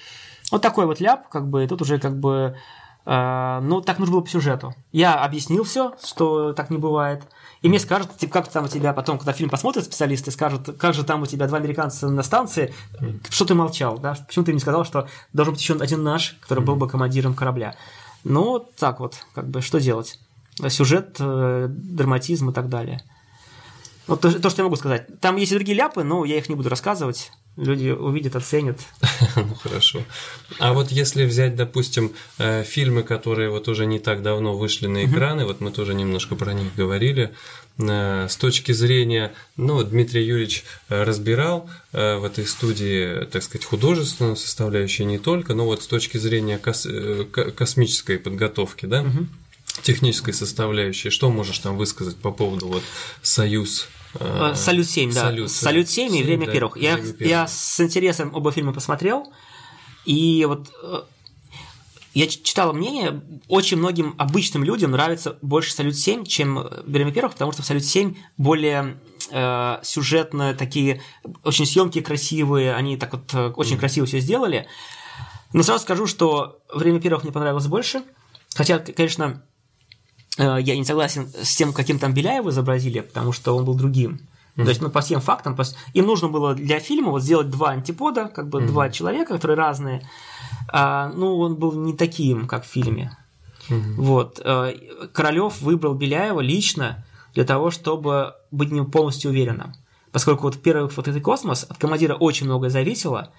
Вот 0.51 0.63
такой 0.63 0.88
вот 0.88 0.99
ляп, 0.99 1.30
как 1.30 1.47
бы, 1.47 1.65
тут 1.67 1.82
уже 1.84 1.99
как 1.99 2.19
бы 2.19 2.57
Э, 3.06 3.60
ну, 3.62 3.82
так 3.82 3.99
нужно 3.99 4.14
было 4.14 4.22
по 4.22 4.30
сюжету. 4.30 4.74
Я 4.91 5.16
объяснил 5.16 5.64
все, 5.64 5.93
что 6.04 6.54
так 6.54 6.70
не 6.70 6.78
бывает. 6.78 7.24
И 7.62 7.70
мне 7.70 7.80
скажут, 7.80 8.18
типа, 8.18 8.34
как 8.34 8.47
там 8.49 8.66
у 8.66 8.68
тебя 8.68 8.93
потом, 8.93 9.18
когда 9.18 9.32
фильм 9.32 9.49
посмотрят 9.49 9.86
специалисты, 9.86 10.32
скажут, 10.32 10.78
как 10.78 10.93
же 10.93 11.04
там 11.04 11.22
у 11.22 11.26
тебя 11.26 11.47
два 11.47 11.58
американца 11.58 12.10
на 12.10 12.24
станции, 12.24 12.74
что 13.30 13.45
ты 13.45 13.56
молчал, 13.56 13.97
да? 13.97 14.16
Почему 14.28 14.45
ты 14.45 14.54
не 14.54 14.60
сказал, 14.60 14.84
что 14.86 15.08
должен 15.32 15.54
быть 15.54 15.62
еще 15.62 15.76
один 15.76 16.04
наш, 16.04 16.38
который 16.41 16.64
был 16.64 16.76
бы 16.76 16.89
командиром 16.89 17.34
корабля? 17.34 17.76
Ну, 18.24 18.60
так 18.78 18.99
вот, 18.99 19.16
как 19.34 19.47
бы, 19.49 19.62
что 19.62 19.80
делать? 19.80 20.20
Сюжет, 20.70 21.18
э, 21.20 21.68
драматизм 21.70 22.49
и 22.49 22.54
так 22.54 22.70
далее. 22.70 23.01
Вот 24.08 24.22
то, 24.22 24.39
то, 24.39 24.49
что 24.49 24.62
я 24.62 24.64
могу 24.66 24.76
сказать. 24.76 25.08
Там 25.22 25.38
есть 25.38 25.51
и 25.51 25.56
другие 25.56 25.78
ляпы, 25.78 26.04
но 26.04 26.26
я 26.26 26.38
их 26.38 26.49
не 26.49 26.56
буду 26.56 26.70
рассказывать. 26.70 27.32
Люди 27.56 27.89
увидят, 27.89 28.36
оценят. 28.36 28.80
Ну 29.36 29.56
хорошо. 29.56 30.04
А 30.60 30.74
вот 30.74 30.91
если 30.91 31.26
взять, 31.26 31.56
допустим, 31.56 32.14
э, 32.38 32.64
фильмы, 32.64 33.04
которые 33.04 33.49
вот 33.49 33.68
уже 33.68 33.86
не 33.86 33.99
так 33.99 34.22
давно 34.22 34.58
вышли 34.58 34.88
на 34.88 35.06
экраны, 35.06 35.45
вот 35.45 35.62
мы 35.62 35.72
тоже 35.72 35.93
немножко 35.93 36.36
про 36.36 36.54
них 36.54 36.76
говорили, 36.76 37.34
э, 37.78 38.28
с 38.30 38.36
точки 38.38 38.72
зрения, 38.74 39.34
ну, 39.56 39.84
Дмитрий 39.84 40.24
Юрьевич 40.24 40.66
э, 40.89 41.04
разбирал 41.04 41.70
в 41.91 42.24
этой 42.26 42.47
студии, 42.47 43.26
так 43.26 43.43
сказать, 43.43 43.66
художественную 43.66 44.36
составляющую 44.36 45.06
не 45.06 45.20
только, 45.20 45.54
но 45.54 45.66
вот 45.66 45.84
с 45.84 45.88
точки 45.88 46.18
зрения 46.18 46.58
кос 46.58 46.88
космической 47.56 48.18
подготовки, 48.18 48.88
да, 48.88 49.06
технической 49.82 50.34
составляющей, 50.34 51.09
что 51.09 51.30
можешь 51.30 51.59
там 51.59 51.78
высказать 51.78 52.17
по 52.17 52.32
поводу 52.32 52.67
вот 52.67 52.84
Союз 53.21 53.88
Э, 54.19 54.53
Салют 54.55 54.88
7, 54.88 55.13
да. 55.13 55.21
Салют, 55.21 55.51
Салют 55.51 55.89
7 55.89 56.15
и 56.15 56.24
Время 56.24 56.45
да, 56.45 56.51
первых. 56.51 56.78
Я, 56.78 56.97
первых. 56.97 57.21
я 57.21 57.47
с 57.47 57.80
интересом 57.80 58.34
оба 58.34 58.51
фильма 58.51 58.74
посмотрел. 58.74 59.32
И 60.05 60.45
вот 60.47 60.71
э, 60.84 61.01
я 62.13 62.28
читал 62.28 62.74
мнение, 62.74 63.21
очень 63.47 63.78
многим 63.78 64.15
обычным 64.17 64.63
людям 64.63 64.91
нравится 64.91 65.38
больше 65.41 65.74
Салют 65.74 65.95
7, 65.95 66.26
чем 66.26 66.67
Время 66.86 67.11
первых, 67.11 67.34
потому 67.34 67.51
что 67.51 67.63
в 67.63 67.65
Салют 67.65 67.84
7 67.84 68.15
более 68.38 68.97
э, 69.32 69.78
сюжетно 69.84 70.53
такие, 70.53 71.01
очень 71.43 71.65
съемки 71.65 72.01
красивые, 72.01 72.76
они 72.76 72.97
так 72.97 73.13
вот 73.13 73.34
э, 73.34 73.49
очень 73.55 73.78
mm. 73.78 73.80
красиво 73.80 74.05
все 74.05 74.19
сделали. 74.19 74.67
Но 75.53 75.63
сразу 75.63 75.84
скажу, 75.84 76.07
что 76.07 76.59
Время 76.74 76.99
первых 76.99 77.24
мне 77.24 77.32
понравилось 77.32 77.67
больше. 77.67 78.03
Хотя, 78.55 78.80
конечно, 78.80 79.43
я 80.38 80.76
не 80.76 80.84
согласен 80.84 81.28
с 81.42 81.56
тем, 81.56 81.74
каким 81.74 82.00
там 82.00 82.14
Беляева 82.14 82.50
изобразили, 82.50 83.02
потому 83.02 83.32
что 83.32 83.56
он 83.56 83.66
был 83.66 83.76
другим. 83.76 84.22
Mm-hmm. 84.56 84.64
То 84.64 84.70
есть, 84.70 84.82
ну, 84.82 84.90
по 84.90 85.02
всем 85.02 85.20
фактам, 85.20 85.56
по... 85.56 85.64
им 85.94 86.06
нужно 86.06 86.28
было 86.28 86.54
для 86.54 86.80
фильма 86.80 87.12
вот 87.12 87.24
сделать 87.24 87.50
два 87.50 87.70
антипода, 87.70 88.28
как 88.28 88.50
бы 88.50 88.60
mm-hmm. 88.60 88.68
два 88.68 88.90
человека, 88.90 89.34
которые 89.34 89.58
разные. 89.58 90.08
А, 90.72 91.12
ну, 91.16 91.38
он 91.40 91.56
был 91.56 91.74
не 91.74 91.94
таким, 91.94 92.48
как 92.48 92.64
в 92.64 92.68
фильме. 92.68 93.18
Mm-hmm. 93.70 93.94
Вот. 93.98 94.42
Э, 94.44 94.74
Королев 95.12 95.62
выбрал 95.62 95.96
Беляева 95.96 96.40
лично 96.42 97.04
для 97.34 97.46
того, 97.46 97.72
чтобы 97.72 98.36
быть 98.52 98.70
в 98.70 98.74
нем 98.74 98.92
полностью 98.92 99.32
уверенным. 99.32 99.74
Поскольку 100.12 100.44
вот 100.44 100.62
первый 100.62 100.90
вот 100.90 101.08
этот 101.08 101.24
космос 101.24 101.66
от 101.68 101.78
командира 101.78 102.14
очень 102.14 102.46
многое 102.46 102.70
зависело, 102.70 103.32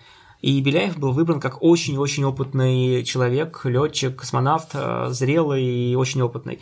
и 0.44 0.60
Беляев 0.60 0.98
был 0.98 1.12
выбран 1.12 1.40
как 1.40 1.62
очень-очень 1.62 2.24
опытный 2.24 3.02
человек, 3.04 3.62
летчик, 3.64 4.16
космонавт, 4.16 4.70
э, 4.74 5.06
зрелый 5.08 5.64
и 5.64 5.94
очень 5.96 6.20
опытный. 6.20 6.56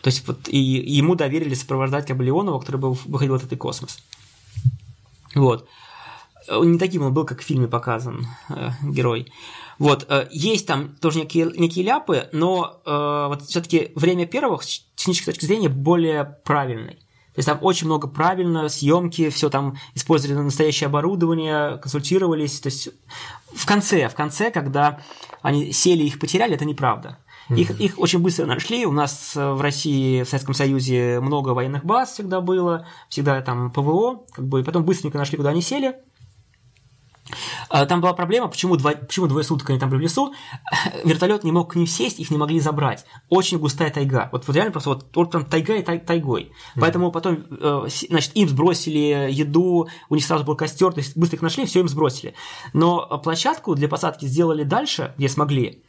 То 0.00 0.08
есть 0.08 0.26
вот 0.26 0.48
и 0.48 0.58
ему 0.58 1.14
доверили 1.14 1.52
сопровождать 1.52 2.06
Кабалеонова, 2.06 2.58
который 2.58 2.80
был, 2.80 2.98
выходил 3.04 3.36
в 3.36 3.44
этот 3.44 3.58
космос. 3.58 3.98
Вот. 5.34 5.68
Не 6.50 6.78
таким 6.78 7.02
он 7.02 7.12
был, 7.12 7.26
как 7.26 7.40
в 7.40 7.44
фильме 7.44 7.68
показан 7.68 8.26
э, 8.48 8.70
герой. 8.82 9.30
Вот, 9.78 10.06
э, 10.08 10.28
есть 10.30 10.66
там 10.66 10.96
тоже 10.96 11.18
некие, 11.18 11.52
некие 11.54 11.84
ляпы, 11.84 12.30
но 12.32 12.80
э, 12.86 13.26
вот 13.28 13.42
все-таки 13.42 13.92
время 13.94 14.24
первых 14.26 14.62
с 14.62 14.86
технической 14.96 15.34
точки 15.34 15.44
зрения 15.44 15.68
более 15.68 16.24
правильный. 16.44 16.98
То 17.34 17.38
есть 17.38 17.48
там 17.48 17.58
очень 17.62 17.86
много 17.86 18.08
правильно, 18.08 18.68
съемки, 18.68 19.30
все 19.30 19.48
там 19.48 19.78
использовали 19.94 20.38
настоящее 20.38 20.88
оборудование, 20.88 21.78
консультировались. 21.78 22.60
То 22.60 22.68
есть 22.68 22.90
в 23.54 23.66
конце, 23.66 24.08
в 24.08 24.14
конце, 24.14 24.50
когда 24.50 25.00
они 25.40 25.72
сели 25.72 26.02
и 26.02 26.08
их 26.08 26.18
потеряли, 26.18 26.54
это 26.54 26.64
неправда. 26.66 27.18
Их, 27.48 27.80
их 27.80 27.98
очень 27.98 28.20
быстро 28.20 28.46
нашли. 28.46 28.86
У 28.86 28.92
нас 28.92 29.32
в 29.34 29.60
России, 29.60 30.22
в 30.22 30.28
Советском 30.28 30.54
Союзе 30.54 31.20
много 31.20 31.50
военных 31.50 31.84
баз 31.84 32.12
всегда 32.12 32.40
было, 32.40 32.86
всегда 33.08 33.40
там 33.42 33.70
ПВО, 33.70 34.22
как 34.32 34.46
бы, 34.46 34.60
и 34.60 34.62
потом 34.62 34.84
быстренько 34.84 35.18
нашли, 35.18 35.36
куда 35.36 35.50
они 35.50 35.60
сели. 35.60 35.96
А, 37.68 37.86
там 37.86 38.00
была 38.00 38.12
проблема, 38.12 38.48
почему, 38.48 38.76
два, 38.76 38.92
почему 38.92 39.26
двое 39.26 39.44
суток 39.44 39.70
они 39.70 39.78
там 39.78 39.90
были 39.90 40.00
в 40.00 40.02
лесу, 40.02 40.34
вертолет 41.04 41.44
не 41.44 41.52
мог 41.52 41.72
к 41.72 41.76
ним 41.76 41.86
сесть, 41.86 42.20
их 42.20 42.30
не 42.30 42.38
могли 42.38 42.60
забрать. 42.60 43.04
Очень 43.28 43.58
густая 43.58 43.90
тайга. 43.90 44.28
Вот, 44.32 44.46
вот 44.46 44.56
реально 44.56 44.72
просто 44.72 44.90
вот, 44.90 45.06
вот 45.14 45.30
прям 45.30 45.44
тайга 45.44 45.74
и 45.74 45.82
тай, 45.82 45.98
тайгой. 45.98 46.44
Mm-hmm. 46.44 46.80
Поэтому 46.80 47.12
потом, 47.12 47.44
э, 47.50 47.88
значит, 48.08 48.32
им 48.34 48.48
сбросили 48.48 49.28
еду, 49.30 49.88
у 50.08 50.14
них 50.14 50.24
сразу 50.24 50.44
был 50.44 50.56
костер, 50.56 50.92
то 50.92 50.98
есть 50.98 51.16
быстро 51.16 51.36
их 51.36 51.42
нашли, 51.42 51.66
все 51.66 51.80
им 51.80 51.88
сбросили. 51.88 52.34
Но 52.72 53.18
площадку 53.18 53.74
для 53.74 53.88
посадки 53.88 54.26
сделали 54.26 54.64
дальше, 54.64 55.14
где 55.16 55.28
смогли. 55.28 55.82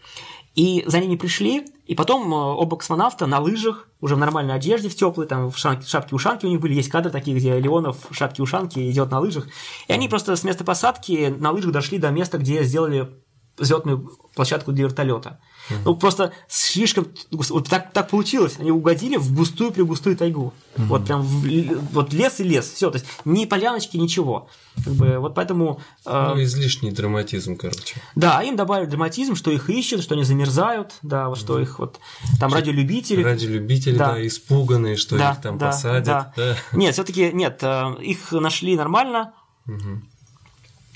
И 0.55 0.83
за 0.85 0.99
ними 0.99 1.15
пришли, 1.15 1.65
и 1.85 1.95
потом 1.95 2.31
э, 2.31 2.37
оба 2.37 2.77
космонавта 2.77 3.25
на 3.25 3.39
лыжах, 3.39 3.87
уже 4.01 4.15
в 4.15 4.19
нормальной 4.19 4.53
одежде, 4.53 4.87
в 4.87 4.95
теплой, 4.95 5.25
там 5.25 5.49
в 5.49 5.57
шапке-ушанке 5.57 6.45
у 6.45 6.49
них 6.49 6.59
были, 6.59 6.73
есть 6.73 6.89
кадры 6.89 7.11
такие, 7.11 7.35
где 7.35 7.59
Леонов 7.59 7.97
в 8.09 8.13
шапке-ушанке 8.13 8.89
идет 8.89 9.09
на 9.09 9.19
лыжах. 9.19 9.47
И 9.87 9.93
они 9.93 10.07
просто 10.07 10.35
с 10.35 10.43
места 10.43 10.63
посадки 10.63 11.33
на 11.37 11.51
лыжах 11.51 11.71
дошли 11.71 11.97
до 11.97 12.11
места, 12.11 12.37
где 12.37 12.63
сделали 12.63 13.09
взлетную 13.57 14.11
площадку 14.35 14.71
для 14.71 14.85
вертолета. 14.85 15.39
Mm-hmm. 15.69 15.81
Ну, 15.85 15.95
просто 15.95 16.33
слишком... 16.47 17.07
Вот 17.31 17.69
так, 17.69 17.93
так 17.93 18.09
получилось. 18.09 18.55
Они 18.59 18.71
угодили 18.71 19.17
в 19.17 19.33
густую 19.33 19.71
пригустую 19.71 20.17
тайгу. 20.17 20.53
Mm-hmm. 20.75 20.85
Вот 20.85 21.05
прям 21.05 21.21
в, 21.21 21.93
вот 21.93 22.13
лес 22.13 22.39
и 22.39 22.43
лес. 22.43 22.71
Все, 22.71 22.89
то 22.89 22.97
есть 22.97 23.07
ни 23.25 23.45
поляночки, 23.45 23.97
ничего. 23.97 24.49
Как 24.83 24.93
бы, 24.93 25.19
вот 25.19 25.35
поэтому... 25.35 25.81
Э, 26.05 26.33
ну, 26.35 26.43
излишний 26.43 26.91
драматизм, 26.91 27.55
короче. 27.55 28.01
Да, 28.15 28.41
им 28.43 28.55
добавили 28.55 28.89
драматизм, 28.89 29.35
что 29.35 29.51
их 29.51 29.69
ищут, 29.69 30.03
что 30.03 30.15
они 30.15 30.23
замерзают, 30.23 30.95
да, 31.01 31.29
вот 31.29 31.37
что 31.37 31.59
mm-hmm. 31.59 31.63
их 31.63 31.79
вот... 31.79 31.99
Там 32.39 32.49
что 32.49 32.59
радиолюбители... 32.59 33.23
Радиолюбители, 33.23 33.97
да, 33.97 34.13
да 34.13 34.27
испуганные, 34.27 34.97
что 34.97 35.17
да, 35.17 35.31
их 35.31 35.41
там 35.41 35.57
да, 35.57 35.67
посадят. 35.67 36.05
Да. 36.05 36.33
Да. 36.35 36.55
Нет, 36.73 36.93
все 36.93 37.03
таки 37.03 37.31
нет, 37.31 37.59
э, 37.61 37.95
их 38.01 38.31
нашли 38.31 38.75
нормально. 38.75 39.33
Угу. 39.67 40.01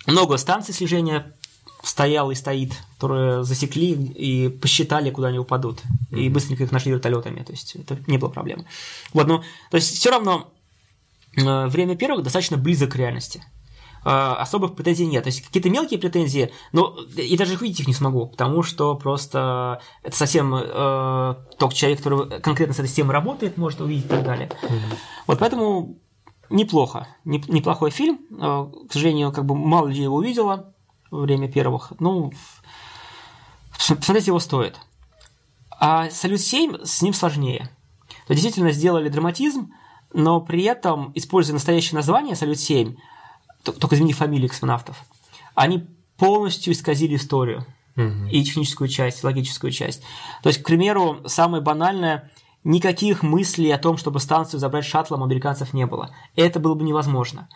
Много 0.08 0.38
станций 0.38 0.74
слежения 0.74 1.37
стоял 1.88 2.32
и 2.32 2.36
стоит, 2.36 2.74
которые 2.96 3.44
засекли 3.44 3.92
и 3.94 4.50
посчитали, 4.50 5.10
куда 5.10 5.30
они 5.30 5.40
упадут. 5.40 5.82
Mm-hmm. 6.12 6.20
И 6.20 6.30
быстренько 6.30 6.64
их 6.64 6.72
нашли 6.72 6.92
вертолетами. 6.92 7.44
То 7.44 7.54
есть 7.54 7.76
это 7.76 7.98
не 8.08 8.18
было 8.18 8.30
проблемы. 8.30 8.66
Вот, 9.14 9.28
ну, 9.28 9.42
то 9.72 9.78
есть 9.78 9.96
все 9.96 10.12
равно 10.12 10.52
э, 11.38 11.68
время 11.68 11.96
первых 11.96 12.24
достаточно 12.24 12.58
близко 12.58 12.88
к 12.88 12.96
реальности. 12.96 13.44
Э, 14.04 14.36
особых 14.38 14.76
претензий 14.76 15.08
нет. 15.08 15.24
То 15.24 15.30
есть 15.30 15.42
какие-то 15.42 15.70
мелкие 15.70 16.00
претензии, 16.00 16.52
но 16.74 16.98
и 17.16 17.38
даже 17.38 17.56
увидеть 17.56 17.80
их 17.80 17.88
не 17.88 17.94
смогу, 17.94 18.28
потому 18.28 18.64
что 18.64 18.96
просто 18.96 19.80
это 20.04 20.16
совсем 20.16 20.54
э, 20.56 21.36
только 21.58 21.74
человек, 21.74 22.04
который 22.04 22.42
конкретно 22.42 22.74
с 22.74 22.80
этой 22.80 22.88
системой 22.88 23.14
работает, 23.14 23.58
может 23.58 23.80
увидеть 23.80 24.06
и 24.06 24.10
так 24.10 24.24
далее. 24.24 24.50
Mm-hmm. 24.62 24.98
Вот 25.28 25.40
поэтому 25.40 25.98
неплохо, 26.50 27.08
неплохой 27.24 27.92
фильм. 27.92 28.20
Э, 28.32 28.70
к 28.90 28.92
сожалению, 28.92 29.32
как 29.32 29.46
бы 29.46 29.56
мало 29.56 29.88
людей 29.88 30.04
его 30.04 30.18
увидело 30.18 30.74
время 31.12 31.52
первых, 31.52 31.94
ну, 32.00 32.32
посмотреть 33.78 34.28
его 34.28 34.40
стоит. 34.40 34.80
А 35.80 36.10
Салют 36.10 36.42
7 36.42 36.84
с 36.84 37.02
ним 37.02 37.14
сложнее. 37.14 37.70
То 38.28 38.34
действительно 38.34 38.72
сделали 38.72 39.10
драматизм, 39.10 39.72
но 40.14 40.42
при 40.42 40.64
этом, 40.64 41.12
используя 41.16 41.54
настоящее 41.54 41.96
название 41.96 42.36
Салют 42.36 42.60
7, 42.60 42.96
только 43.64 43.96
изменив 43.96 44.18
фамилии 44.18 44.48
космонавтов, 44.48 45.04
они 45.56 45.88
полностью 46.18 46.74
исказили 46.74 47.16
историю 47.16 47.66
угу. 47.96 48.28
и 48.32 48.44
техническую 48.44 48.88
часть, 48.88 49.24
логическую 49.24 49.72
часть. 49.72 50.02
То 50.42 50.50
есть, 50.50 50.62
к 50.62 50.66
примеру, 50.66 51.22
самое 51.26 51.62
банальное, 51.62 52.32
никаких 52.64 53.24
мыслей 53.24 53.72
о 53.72 53.78
том, 53.78 53.98
чтобы 53.98 54.20
станцию 54.20 54.60
забрать 54.60 54.86
шаттлом 54.86 55.24
американцев 55.24 55.74
не 55.74 55.86
было. 55.86 56.12
Это 56.36 56.60
было 56.60 56.74
бы 56.74 56.84
невозможно. 56.84 57.50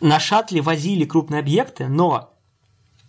На 0.00 0.18
шаттле 0.18 0.60
возили 0.60 1.04
крупные 1.04 1.40
объекты, 1.40 1.88
но 1.88 2.35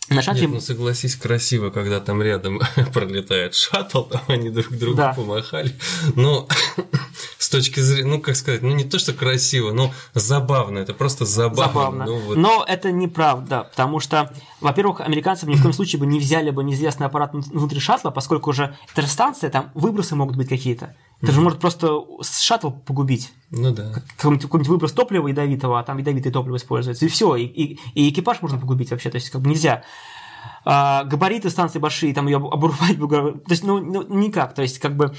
на 0.09 0.21
шаттле... 0.21 0.43
Нет, 0.43 0.55
ну 0.55 0.59
согласись, 0.61 1.15
красиво, 1.15 1.69
когда 1.69 1.99
там 1.99 2.21
рядом 2.21 2.61
пролетает 2.93 3.55
шаттл, 3.55 4.03
там 4.03 4.21
они 4.27 4.49
друг 4.49 4.71
другу 4.71 4.97
да. 4.97 5.13
помахали. 5.13 5.73
Но 6.15 6.47
с 7.37 7.49
точки 7.49 7.79
зрения, 7.79 8.09
ну 8.09 8.21
как 8.21 8.35
сказать, 8.35 8.61
ну 8.61 8.73
не 8.73 8.85
то, 8.85 8.99
что 8.99 9.13
красиво, 9.13 9.71
но 9.71 9.93
забавно, 10.13 10.79
это 10.79 10.93
просто 10.93 11.25
забавно. 11.25 11.65
Забавно. 11.65 12.05
Ну, 12.05 12.19
вот. 12.19 12.37
Но 12.37 12.65
это 12.67 12.91
неправда, 12.91 13.67
потому 13.69 13.99
что, 13.99 14.33
во-первых, 14.61 15.01
американцы 15.01 15.45
ни 15.45 15.55
в 15.55 15.61
коем 15.61 15.73
случае 15.73 15.99
бы 15.99 16.05
не 16.05 16.19
взяли 16.19 16.51
бы 16.51 16.63
неизвестный 16.63 17.07
аппарат 17.07 17.33
внутри 17.33 17.79
шаттла, 17.79 18.11
поскольку 18.11 18.51
уже 18.51 18.77
это 18.95 19.07
станция, 19.07 19.49
там 19.49 19.71
выбросы 19.73 20.15
могут 20.15 20.37
быть 20.37 20.47
какие-то. 20.47 20.95
Это 21.21 21.31
же 21.31 21.41
может 21.41 21.59
просто 21.59 21.99
шаттл 22.21 22.69
погубить. 22.69 23.33
Ну 23.49 23.71
да. 23.73 23.91
Какой-нибудь, 24.17 24.43
какой-нибудь 24.43 24.69
выброс 24.69 24.91
топлива 24.91 25.27
ядовитого, 25.27 25.79
а 25.79 25.83
там 25.83 25.97
ядовитое 25.97 26.31
топливо 26.31 26.57
используется. 26.57 27.05
И 27.05 27.09
все, 27.09 27.35
и, 27.35 27.43
и, 27.43 27.79
и 27.95 28.09
экипаж 28.09 28.41
можно 28.41 28.59
погубить 28.59 28.91
вообще. 28.91 29.09
То 29.09 29.15
есть, 29.15 29.31
как 29.31 29.41
бы 29.41 29.49
нельзя. 29.49 29.83
А, 30.63 31.05
габариты 31.05 31.49
станции 31.49 31.79
большие, 31.79 32.13
там 32.13 32.27
ее 32.27 32.37
оборвать. 32.37 32.97
То 32.99 33.51
есть, 33.51 33.63
ну, 33.63 33.79
ну, 33.79 34.03
никак. 34.07 34.53
То 34.53 34.61
есть, 34.61 34.79
как 34.79 34.95
бы. 34.95 35.15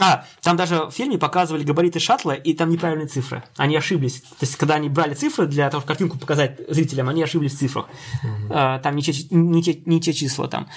А, 0.00 0.24
там 0.40 0.56
даже 0.56 0.86
в 0.86 0.90
фильме 0.90 1.18
показывали 1.18 1.64
габариты 1.64 1.98
шаттла, 1.98 2.32
и 2.32 2.52
там 2.54 2.70
неправильные 2.70 3.08
цифры. 3.08 3.42
Они 3.56 3.76
ошиблись. 3.76 4.20
То 4.20 4.42
есть, 4.42 4.56
когда 4.56 4.74
они 4.74 4.88
брали 4.88 5.14
цифры 5.14 5.46
для 5.46 5.68
того, 5.68 5.80
чтобы 5.80 5.88
картинку 5.88 6.18
показать 6.18 6.60
зрителям, 6.68 7.08
они 7.08 7.22
ошиблись 7.22 7.54
в 7.54 7.58
цифрах. 7.58 7.86
Угу. 8.22 8.52
А, 8.52 8.78
там 8.78 8.94
не 8.94 9.02
те, 9.02 9.12
не, 9.30 9.62
те, 9.64 9.80
не 9.84 10.00
те 10.00 10.12
числа 10.12 10.46
там. 10.46 10.68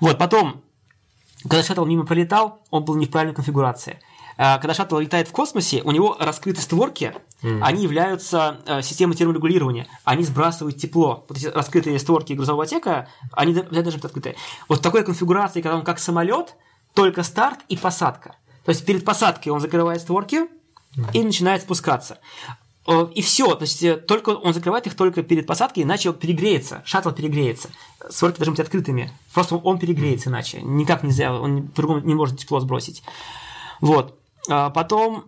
Вот, 0.00 0.18
потом 0.18 0.62
когда 1.42 1.62
шаттл 1.62 1.84
мимо 1.84 2.04
пролетал, 2.04 2.62
он 2.70 2.84
был 2.84 2.94
не 2.96 3.06
в 3.06 3.10
правильной 3.10 3.34
конфигурации. 3.34 3.98
э, 4.38 4.58
когда 4.58 4.74
шаттл 4.74 4.98
летает 4.98 5.28
в 5.28 5.32
космосе, 5.32 5.82
у 5.82 5.90
него 5.90 6.16
раскрыты 6.18 6.60
створки, 6.60 7.14
mm. 7.42 7.60
они 7.62 7.82
являются 7.82 8.60
э, 8.66 8.82
системой 8.82 9.16
терморегулирования, 9.16 9.86
они 10.04 10.24
сбрасывают 10.24 10.78
тепло. 10.78 11.26
Вот 11.28 11.38
эти 11.38 11.46
раскрытые 11.46 11.98
створки 11.98 12.32
грузового 12.32 12.64
отсека, 12.64 13.08
они 13.32 13.54
даже 13.54 13.96
быть 13.96 14.04
открытые. 14.04 14.36
Вот 14.68 14.78
в 14.78 14.82
такой 14.82 15.04
конфигурации, 15.04 15.60
когда 15.60 15.76
он 15.76 15.84
как 15.84 15.98
самолет, 15.98 16.56
только 16.94 17.22
старт 17.22 17.60
и 17.68 17.76
посадка. 17.76 18.36
То 18.64 18.70
есть 18.70 18.84
перед 18.84 19.04
посадкой 19.04 19.52
он 19.52 19.60
закрывает 19.60 20.00
створки 20.00 20.42
и 21.12 21.22
начинает 21.22 21.62
спускаться. 21.62 22.18
И 23.14 23.22
все, 23.22 23.54
то 23.54 23.62
есть 23.62 23.80
э, 23.84 23.96
только 23.96 24.30
он 24.30 24.52
закрывает 24.52 24.88
их 24.88 24.96
только 24.96 25.22
перед 25.22 25.46
посадкой, 25.46 25.84
иначе 25.84 26.10
он 26.10 26.16
перегреется, 26.16 26.82
шаттл 26.84 27.10
перегреется. 27.10 27.68
Створки 28.10 28.38
должны 28.38 28.52
быть 28.52 28.60
открытыми. 28.60 29.12
Просто 29.32 29.54
он 29.54 29.78
перегреется 29.78 30.30
иначе. 30.30 30.60
Никак 30.62 31.04
нельзя, 31.04 31.32
он 31.32 31.68
по-другому 31.68 32.00
не 32.00 32.14
может 32.14 32.40
тепло 32.40 32.58
сбросить. 32.58 33.04
Вот. 33.80 34.18
А 34.48 34.70
потом, 34.70 35.26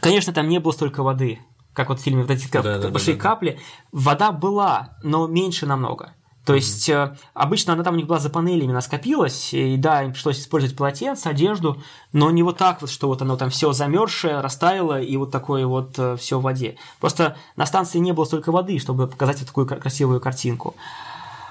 конечно, 0.00 0.32
там 0.32 0.48
не 0.48 0.60
было 0.60 0.72
столько 0.72 1.02
воды, 1.02 1.40
как 1.74 1.90
вот 1.90 2.00
в 2.00 2.02
фильме 2.02 2.22
вот 2.22 2.30
эти 2.30 2.50
да, 2.50 2.88
большие 2.88 3.16
да, 3.16 3.22
да, 3.22 3.28
капли. 3.28 3.60
Вода 3.92 4.32
была, 4.32 4.96
но 5.02 5.26
меньше 5.26 5.66
намного. 5.66 6.14
То 6.44 6.54
есть 6.54 6.88
mm-hmm. 6.88 7.18
обычно 7.34 7.74
она 7.74 7.84
там 7.84 7.94
у 7.94 7.96
них 7.98 8.06
была 8.06 8.18
за 8.18 8.30
панелями, 8.30 8.70
она 8.70 8.80
скопилась, 8.80 9.52
и 9.52 9.76
да, 9.76 10.02
им 10.02 10.12
пришлось 10.12 10.40
использовать 10.40 10.76
полотенце, 10.76 11.28
одежду, 11.28 11.82
но 12.12 12.30
не 12.30 12.42
вот 12.42 12.56
так 12.56 12.80
вот, 12.80 12.90
что 12.90 13.08
вот 13.08 13.20
оно 13.20 13.36
там 13.36 13.50
все 13.50 13.72
замерзшее, 13.72 14.40
растаяло, 14.40 15.00
и 15.00 15.16
вот 15.16 15.30
такое 15.30 15.66
вот 15.66 15.98
э, 15.98 16.16
все 16.16 16.38
в 16.38 16.42
воде. 16.42 16.76
Просто 16.98 17.36
на 17.56 17.66
станции 17.66 17.98
не 17.98 18.12
было 18.12 18.24
столько 18.24 18.52
воды, 18.52 18.78
чтобы 18.78 19.06
показать 19.06 19.38
вот 19.40 19.46
такую 19.46 19.66
красивую 19.66 20.20
картинку. 20.20 20.74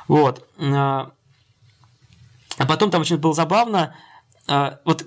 Вот. 0.08 0.44
А 0.60 1.06
потом 2.68 2.90
там 2.90 3.02
очень 3.02 3.18
было 3.18 3.34
забавно, 3.34 3.96
а, 4.48 4.80
вот 4.86 5.06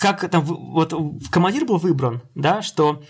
как 0.00 0.28
там 0.30 0.42
вот 0.42 0.94
командир 1.30 1.66
был 1.66 1.76
выбран, 1.76 2.22
да, 2.34 2.62
что 2.62 3.02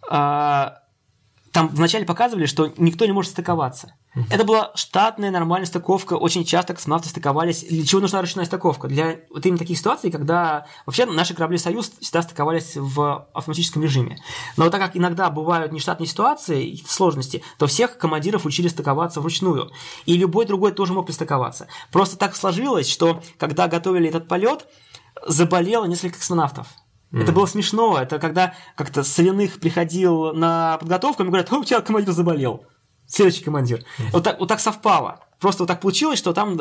там 0.00 1.68
вначале 1.68 2.06
показывали, 2.06 2.46
что 2.46 2.72
никто 2.78 3.04
не 3.04 3.12
может 3.12 3.32
стыковаться. 3.32 3.94
Это 4.30 4.44
была 4.44 4.72
штатная 4.74 5.30
нормальная 5.30 5.66
стыковка. 5.66 6.14
Очень 6.14 6.44
часто 6.44 6.74
космонавты 6.74 7.08
стыковались. 7.08 7.64
Для 7.64 7.84
чего 7.84 8.00
нужна 8.00 8.20
ручная 8.20 8.44
стыковка? 8.44 8.88
Для 8.88 9.20
вот 9.30 9.44
именно 9.46 9.58
таких 9.58 9.78
ситуаций, 9.78 10.10
когда 10.10 10.66
вообще 10.86 11.06
наши 11.06 11.34
корабли 11.34 11.58
«Союз» 11.58 11.92
всегда 12.00 12.22
стыковались 12.22 12.76
в 12.76 13.28
автоматическом 13.32 13.82
режиме. 13.82 14.18
Но 14.56 14.70
так 14.70 14.80
как 14.80 14.96
иногда 14.96 15.30
бывают 15.30 15.72
нештатные 15.72 16.06
ситуации 16.06 16.68
и 16.68 16.84
сложности, 16.86 17.42
то 17.58 17.66
всех 17.66 17.98
командиров 17.98 18.46
учили 18.46 18.68
стыковаться 18.68 19.20
вручную. 19.20 19.70
И 20.06 20.16
любой 20.16 20.46
другой 20.46 20.72
тоже 20.72 20.92
мог 20.92 21.06
пристыковаться. 21.06 21.68
Просто 21.92 22.16
так 22.16 22.36
сложилось, 22.36 22.88
что 22.88 23.22
когда 23.38 23.68
готовили 23.68 24.08
этот 24.08 24.28
полет, 24.28 24.66
заболело 25.26 25.84
несколько 25.84 26.18
космонавтов. 26.18 26.68
Mm. 27.12 27.22
Это 27.22 27.32
было 27.32 27.46
смешно. 27.46 27.98
Это 27.98 28.18
когда 28.18 28.54
как-то 28.76 29.02
Соляных 29.02 29.60
приходил 29.60 30.34
на 30.34 30.78
подготовку, 30.78 31.22
и 31.22 31.26
говорят, 31.26 31.50
у 31.52 31.64
тебя 31.64 31.80
командир 31.80 32.12
заболел 32.12 32.66
следующий 33.08 33.42
командир. 33.42 33.84
Вот, 34.12 34.22
так, 34.22 34.38
вот 34.38 34.48
так 34.48 34.60
совпало. 34.60 35.20
Просто 35.40 35.62
вот 35.62 35.68
так 35.68 35.80
получилось, 35.80 36.18
что 36.18 36.32
там 36.32 36.58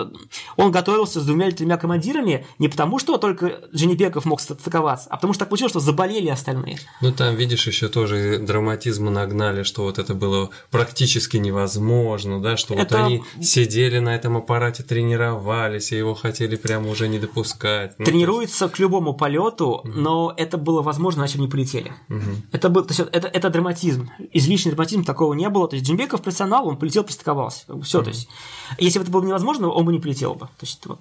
он 0.56 0.72
готовился 0.72 1.20
с 1.20 1.26
двумя 1.26 1.48
или 1.48 1.56
тремя 1.56 1.78
командирами 1.78 2.46
не 2.60 2.68
потому, 2.68 3.00
что 3.00 3.18
только 3.18 3.60
Дженебеков 3.74 4.26
мог 4.26 4.40
стыковаться, 4.40 5.10
а 5.10 5.16
потому 5.16 5.34
что 5.34 5.40
так 5.40 5.50
получилось, 5.50 5.72
что 5.72 5.80
заболели 5.80 6.28
остальные. 6.28 6.80
Ну 7.02 7.12
там, 7.12 7.36
видишь, 7.36 7.66
еще 7.68 7.88
тоже 7.88 8.40
драматизма 8.40 9.10
нагнали, 9.10 9.64
что 9.64 9.84
вот 9.84 9.98
это 9.98 10.14
было 10.14 10.50
практически 10.70 11.38
невозможно, 11.38 12.42
да, 12.42 12.58
что 12.58 12.76
это... 12.76 12.98
вот 12.98 13.06
они 13.06 13.24
сидели 13.42 14.00
на 14.00 14.16
этом 14.16 14.38
аппарате, 14.38 14.84
тренировались, 14.84 15.92
и 15.92 15.98
его 15.98 16.14
хотели 16.14 16.56
прямо 16.56 16.90
уже 16.92 17.08
не 17.08 17.20
допускать. 17.20 17.98
Ну, 17.98 18.06
Тренируется 18.06 18.66
есть... 18.66 18.76
к 18.76 18.80
любому 18.80 19.14
полету, 19.14 19.70
угу. 19.70 19.88
но 19.88 20.34
это 20.38 20.58
было 20.58 20.82
возможно, 20.82 21.22
иначе 21.22 21.40
не 21.40 21.48
полетели. 21.48 21.94
Угу. 22.10 22.32
Это, 22.52 22.70
был, 22.70 22.84
то 22.84 22.94
есть, 22.94 23.10
это, 23.12 23.28
это 23.28 23.50
драматизм. 23.50 24.10
Излишний 24.34 24.72
драматизм 24.72 25.04
такого 25.04 25.34
не 25.34 25.50
было. 25.50 25.68
То 25.68 25.76
есть 25.76 25.88
Дженбеков 25.88 26.22
профессионал, 26.22 26.68
он 26.68 26.78
полетел, 26.78 27.04
пристыковался. 27.04 27.66
Все, 27.82 28.00
угу. 28.00 28.06
то 28.06 28.10
есть 28.12 28.30
если 28.78 29.00
бы 29.00 29.04
это 29.04 29.12
было 29.12 29.26
невозможно, 29.26 29.70
он 29.70 29.86
бы 29.86 29.92
не 29.92 30.00
полетел 30.00 30.34
бы. 30.34 30.48
То 30.48 30.66
есть, 30.66 30.86
вот, 30.86 31.00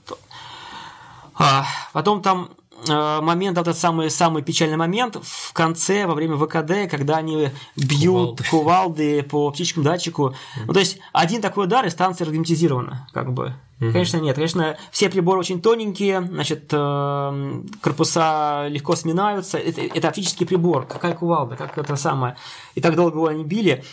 а, 1.38 1.66
потом 1.92 2.22
там 2.22 2.50
э, 2.88 3.20
момент, 3.20 3.58
этот 3.58 3.76
самый, 3.76 4.10
самый 4.10 4.42
печальный 4.42 4.76
момент 4.76 5.18
в 5.22 5.52
конце, 5.52 6.06
во 6.06 6.14
время 6.14 6.36
ВКД, 6.36 6.90
когда 6.90 7.16
они 7.18 7.50
бьют 7.76 8.42
кувалды, 8.42 8.44
кувалды 8.50 9.22
по 9.22 9.50
птичьему 9.50 9.84
датчику. 9.84 10.28
Mm-hmm. 10.28 10.62
Ну, 10.66 10.72
то 10.72 10.80
есть, 10.80 10.98
один 11.12 11.42
такой 11.42 11.64
удар, 11.64 11.84
и 11.84 11.90
станция 11.90 12.24
разгерметизирована, 12.24 13.08
как 13.12 13.32
бы. 13.32 13.54
Mm-hmm. 13.80 13.92
Конечно, 13.92 14.16
нет. 14.18 14.36
Конечно, 14.36 14.78
все 14.90 15.10
приборы 15.10 15.40
очень 15.40 15.60
тоненькие, 15.60 16.22
значит, 16.22 16.68
э, 16.72 17.62
корпуса 17.82 18.66
легко 18.68 18.96
сминаются. 18.96 19.58
Это, 19.58 19.82
это 19.82 20.08
оптический 20.08 20.46
прибор. 20.46 20.86
Какая 20.86 21.14
кувалда, 21.14 21.56
как 21.56 21.76
это 21.76 21.96
самое. 21.96 22.36
И 22.74 22.80
так 22.80 22.96
долго 22.96 23.16
его 23.16 23.26
они 23.26 23.44
били. 23.44 23.84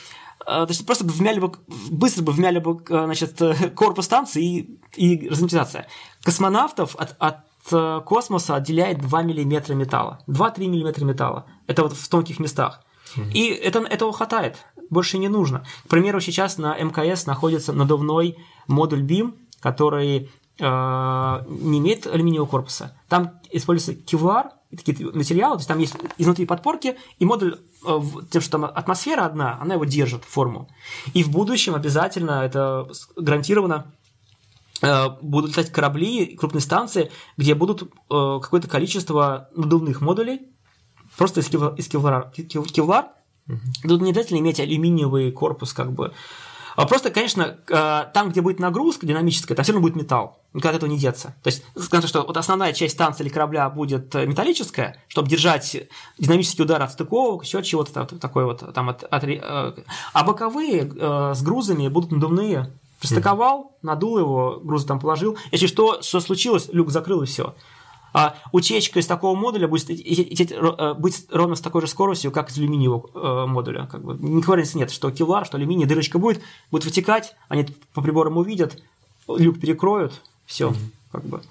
А, 0.45 0.65
то 0.65 0.71
есть 0.71 0.85
просто 0.85 1.05
бы 1.05 1.11
вмяли 1.11 1.39
бы, 1.39 1.51
быстро 1.89 2.23
бы 2.23 2.31
вмяли 2.31 2.59
бы 2.59 2.83
а, 2.89 3.05
значит, 3.05 3.41
корпус 3.75 4.05
станции 4.05 4.43
и, 4.43 4.79
и 4.95 5.29
разметизация. 5.29 5.87
Космонавтов 6.23 6.95
от, 6.95 7.15
от 7.19 7.37
э, 7.71 8.01
космоса 8.05 8.55
отделяет 8.55 8.99
2 9.01 9.21
мм 9.23 9.73
металла. 9.73 10.19
2-3 10.27 10.67
мм 10.67 11.05
металла. 11.05 11.45
Это 11.67 11.83
вот 11.83 11.93
в 11.93 12.09
тонких 12.09 12.39
местах. 12.39 12.81
И 13.33 13.47
это, 13.47 13.79
этого 13.79 14.11
хватает. 14.13 14.57
Больше 14.89 15.17
не 15.17 15.27
нужно. 15.27 15.65
К 15.85 15.89
примеру, 15.89 16.19
сейчас 16.19 16.57
на 16.57 16.75
МКС 16.75 17.25
находится 17.25 17.73
надувной 17.73 18.37
модуль 18.67 19.03
BIM, 19.03 19.35
который 19.59 20.29
э, 20.59 21.45
не 21.47 21.79
имеет 21.79 22.07
алюминиевого 22.07 22.49
корпуса. 22.49 22.97
Там 23.09 23.39
используется 23.51 24.01
кевлар, 24.01 24.51
такие 24.75 25.11
материалы, 25.11 25.55
то 25.55 25.59
есть 25.59 25.67
там 25.67 25.79
есть 25.79 25.95
изнутри 26.17 26.45
подпорки, 26.45 26.97
и 27.19 27.25
модуль, 27.25 27.53
э, 27.53 27.57
тем, 28.31 28.41
что 28.41 28.51
там 28.51 28.65
атмосфера 28.65 29.25
одна, 29.25 29.59
она 29.61 29.75
его 29.75 29.85
держит, 29.85 30.23
форму. 30.23 30.69
И 31.13 31.23
в 31.23 31.29
будущем 31.29 31.75
обязательно, 31.75 32.43
это 32.43 32.87
гарантированно, 33.15 33.93
э, 34.81 35.09
будут 35.21 35.51
летать 35.51 35.71
корабли, 35.71 36.35
крупные 36.35 36.61
станции, 36.61 37.11
где 37.37 37.55
будут 37.55 37.83
э, 37.83 37.87
какое-то 38.41 38.67
количество 38.67 39.49
надувных 39.55 40.01
модулей, 40.01 40.41
просто 41.17 41.41
из, 41.41 41.49
кевлара, 41.49 42.31
из 42.35 42.71
кевлар. 42.71 43.09
Тут 43.83 44.01
не 44.01 44.11
обязательно 44.11 44.39
иметь 44.39 44.59
алюминиевый 44.59 45.31
корпус, 45.31 45.73
как 45.73 45.91
бы, 45.91 46.13
а 46.75 46.85
просто, 46.85 47.09
конечно, 47.11 47.57
э, 47.67 48.05
там, 48.13 48.29
где 48.29 48.41
будет 48.41 48.59
нагрузка 48.59 49.05
динамическая, 49.05 49.55
там 49.55 49.63
все 49.63 49.73
равно 49.73 49.87
будет 49.87 49.95
металл. 49.95 50.39
Никуда 50.53 50.69
от 50.69 50.75
этого 50.77 50.89
не 50.89 50.97
деться. 50.97 51.35
То 51.43 51.47
есть, 51.49 51.63
скажем, 51.75 52.07
что 52.07 52.23
вот 52.23 52.37
основная 52.37 52.73
часть 52.73 52.93
станции 52.93 53.23
или 53.23 53.29
корабля 53.29 53.69
будет 53.69 54.13
э, 54.15 54.25
металлическая, 54.25 55.01
чтобы 55.07 55.29
держать 55.29 55.87
динамический 56.17 56.63
удар 56.63 56.81
от 56.81 56.91
стыковок, 56.91 57.43
еще 57.43 57.63
чего-то 57.63 58.05
такое 58.05 58.45
вот 58.45 58.73
там 58.73 58.89
от, 58.89 59.03
от, 59.03 59.23
э, 59.23 59.73
а 60.13 60.23
боковые 60.23 60.91
с 61.33 61.41
грузами 61.41 61.87
будут 61.87 62.11
надувные. 62.11 62.71
Пристыковал, 62.99 63.77
надул 63.81 64.17
его, 64.17 64.61
грузы 64.63 64.87
там 64.87 64.97
положил. 64.97 65.37
Если 65.51 65.67
что, 65.67 66.01
что 66.01 66.21
случилось, 66.21 66.69
люк 66.71 66.89
закрыл 66.89 67.21
и 67.23 67.25
все. 67.25 67.53
А 68.13 68.35
утечка 68.51 68.99
из 68.99 69.07
такого 69.07 69.35
модуля 69.35 69.67
будет 69.67 69.89
э, 69.89 70.93
быть 70.93 71.25
ровно 71.31 71.55
с 71.55 71.61
такой 71.61 71.81
же 71.81 71.87
скоростью, 71.87 72.31
как 72.31 72.51
из 72.51 72.57
алюминиевого 72.57 73.09
э, 73.13 73.45
модуля. 73.47 73.87
Как 73.87 74.03
бы. 74.03 74.15
Никакой 74.19 74.57
разницы 74.57 74.77
нет, 74.77 74.91
что 74.91 75.09
кевлар, 75.11 75.45
что 75.45 75.57
алюминий, 75.57 75.85
дырочка 75.85 76.19
будет, 76.19 76.41
будет 76.69 76.85
вытекать, 76.85 77.35
они 77.49 77.67
по 77.93 78.01
приборам 78.01 78.37
увидят, 78.37 78.81
люк 79.27 79.59
перекроют, 79.59 80.21
все, 80.45 80.69
mm-hmm. 80.69 80.91
как 81.11 81.23
бы. 81.25 81.41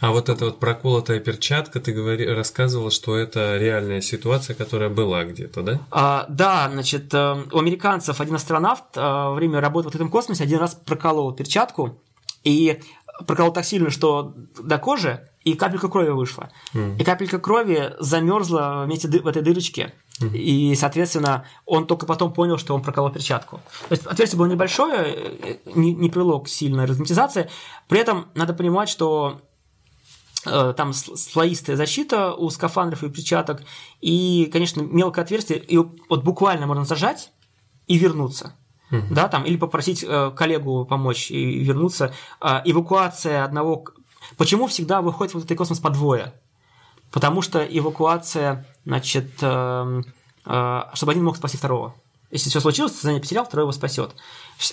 А 0.00 0.10
вот 0.10 0.28
эта 0.30 0.46
вот 0.46 0.58
проколотая 0.58 1.20
перчатка, 1.20 1.78
ты 1.78 1.92
говори, 1.92 2.26
рассказывала, 2.26 2.90
что 2.90 3.16
это 3.16 3.58
реальная 3.58 4.00
ситуация, 4.00 4.56
которая 4.56 4.88
была 4.88 5.24
где-то, 5.24 5.62
да? 5.62 5.80
А, 5.90 6.26
да, 6.30 6.70
значит, 6.72 7.12
э, 7.12 7.44
у 7.52 7.58
американцев 7.58 8.20
один 8.20 8.34
астронавт 8.34 8.96
во 8.96 9.34
время 9.34 9.60
работы 9.60 9.90
в 9.90 9.94
этом 9.94 10.08
космосе 10.08 10.44
один 10.44 10.58
раз 10.58 10.74
проколол 10.74 11.32
перчатку, 11.32 12.00
и 12.44 12.80
проколол 13.26 13.52
так 13.52 13.64
сильно, 13.64 13.90
что 13.90 14.34
до 14.58 14.78
кожи, 14.78 15.27
и 15.44 15.54
капелька 15.54 15.88
крови 15.88 16.10
вышла. 16.10 16.50
Mm. 16.74 16.98
И 16.98 17.04
капелька 17.04 17.38
крови 17.38 17.94
замерзла 17.98 18.84
вместе 18.84 19.08
в 19.08 19.26
этой 19.26 19.42
дырочке. 19.42 19.94
Mm. 20.20 20.36
И, 20.36 20.74
соответственно, 20.74 21.44
он 21.64 21.86
только 21.86 22.06
потом 22.06 22.32
понял, 22.32 22.58
что 22.58 22.74
он 22.74 22.82
проколол 22.82 23.10
перчатку. 23.10 23.60
То 23.88 23.92
есть 23.92 24.06
отверстие 24.06 24.38
было 24.38 24.46
небольшое, 24.46 25.60
не, 25.74 25.94
не 25.94 26.10
привело 26.10 26.40
к 26.40 26.48
сильной 26.48 26.86
разметизации. 26.86 27.48
При 27.88 28.00
этом 28.00 28.26
надо 28.34 28.52
понимать, 28.52 28.88
что 28.88 29.40
э, 30.44 30.74
там 30.76 30.92
слоистая 30.92 31.76
защита 31.76 32.34
у 32.34 32.50
скафандров 32.50 33.04
и 33.04 33.10
перчаток, 33.10 33.62
и, 34.00 34.48
конечно, 34.52 34.82
мелкое 34.82 35.24
отверстие, 35.24 35.58
и 35.58 35.76
вот 35.76 36.24
буквально 36.24 36.66
можно 36.66 36.84
зажать 36.84 37.30
и 37.86 37.96
вернуться. 37.96 38.54
Uh-huh. 38.90 39.02
Да, 39.10 39.28
там, 39.28 39.44
или 39.44 39.56
попросить 39.56 40.02
э, 40.06 40.32
коллегу 40.34 40.86
помочь 40.86 41.30
и 41.30 41.62
вернуться. 41.62 42.12
Э, 42.40 42.62
эвакуация 42.64 43.44
одного 43.44 43.84
Почему 44.36 44.66
всегда 44.66 45.00
выходит 45.00 45.34
в 45.34 45.38
этот 45.38 45.56
космос 45.56 45.78
по 45.78 45.90
двое? 45.90 46.32
Потому 47.10 47.42
что 47.42 47.64
эвакуация, 47.64 48.66
значит, 48.84 49.30
э, 49.40 50.02
э, 50.44 50.82
чтобы 50.92 51.12
один 51.12 51.24
мог 51.24 51.36
спасти 51.36 51.56
второго. 51.56 51.94
Если 52.30 52.50
все 52.50 52.60
случилось, 52.60 52.92
сознание 52.92 53.22
потерял, 53.22 53.46
второй 53.46 53.64
его 53.64 53.72
спасет. 53.72 54.14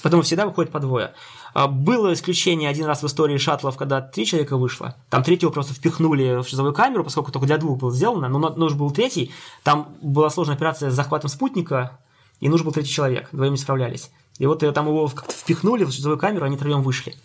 Поэтому 0.04 0.24
всегда 0.24 0.46
выходит 0.46 0.74
по 0.74 0.80
двое. 0.80 1.14
А, 1.54 1.68
было 1.68 2.12
исключение 2.12 2.70
один 2.70 2.86
раз 2.86 3.02
в 3.02 3.08
истории 3.08 3.38
шаттлов, 3.38 3.78
когда 3.78 4.02
три 4.02 4.26
человека 4.26 4.58
вышло. 4.58 4.96
Там 5.10 5.24
третьего 5.24 5.52
просто 5.52 5.74
впихнули 5.74 6.42
в 6.42 6.48
шизовую 6.48 6.74
камеру, 6.74 7.06
поскольку 7.06 7.32
только 7.32 7.48
для 7.48 7.58
двух 7.58 7.80
было 7.80 7.94
сделано, 7.94 8.28
но 8.28 8.40
нужен 8.50 8.78
был 8.78 8.92
третий. 8.92 9.32
Там 9.64 9.96
была 10.02 10.30
сложная 10.30 10.58
операция 10.58 10.92
с 10.92 10.94
захватом 10.94 11.30
спутника, 11.30 11.98
и 12.42 12.50
нужен 12.50 12.66
был 12.66 12.74
третий 12.74 12.92
человек. 12.92 13.30
Вдвоем 13.32 13.54
не 13.54 13.58
справлялись. 13.58 14.12
И 14.38 14.46
вот 14.46 14.62
э, 14.62 14.72
там 14.74 14.88
его 14.88 15.08
как-то 15.08 15.34
впихнули 15.34 15.86
в 15.86 15.92
шизовую 15.92 16.20
камеру, 16.20 16.46
они 16.46 16.58
троем 16.58 16.84
вышли. 16.84 17.16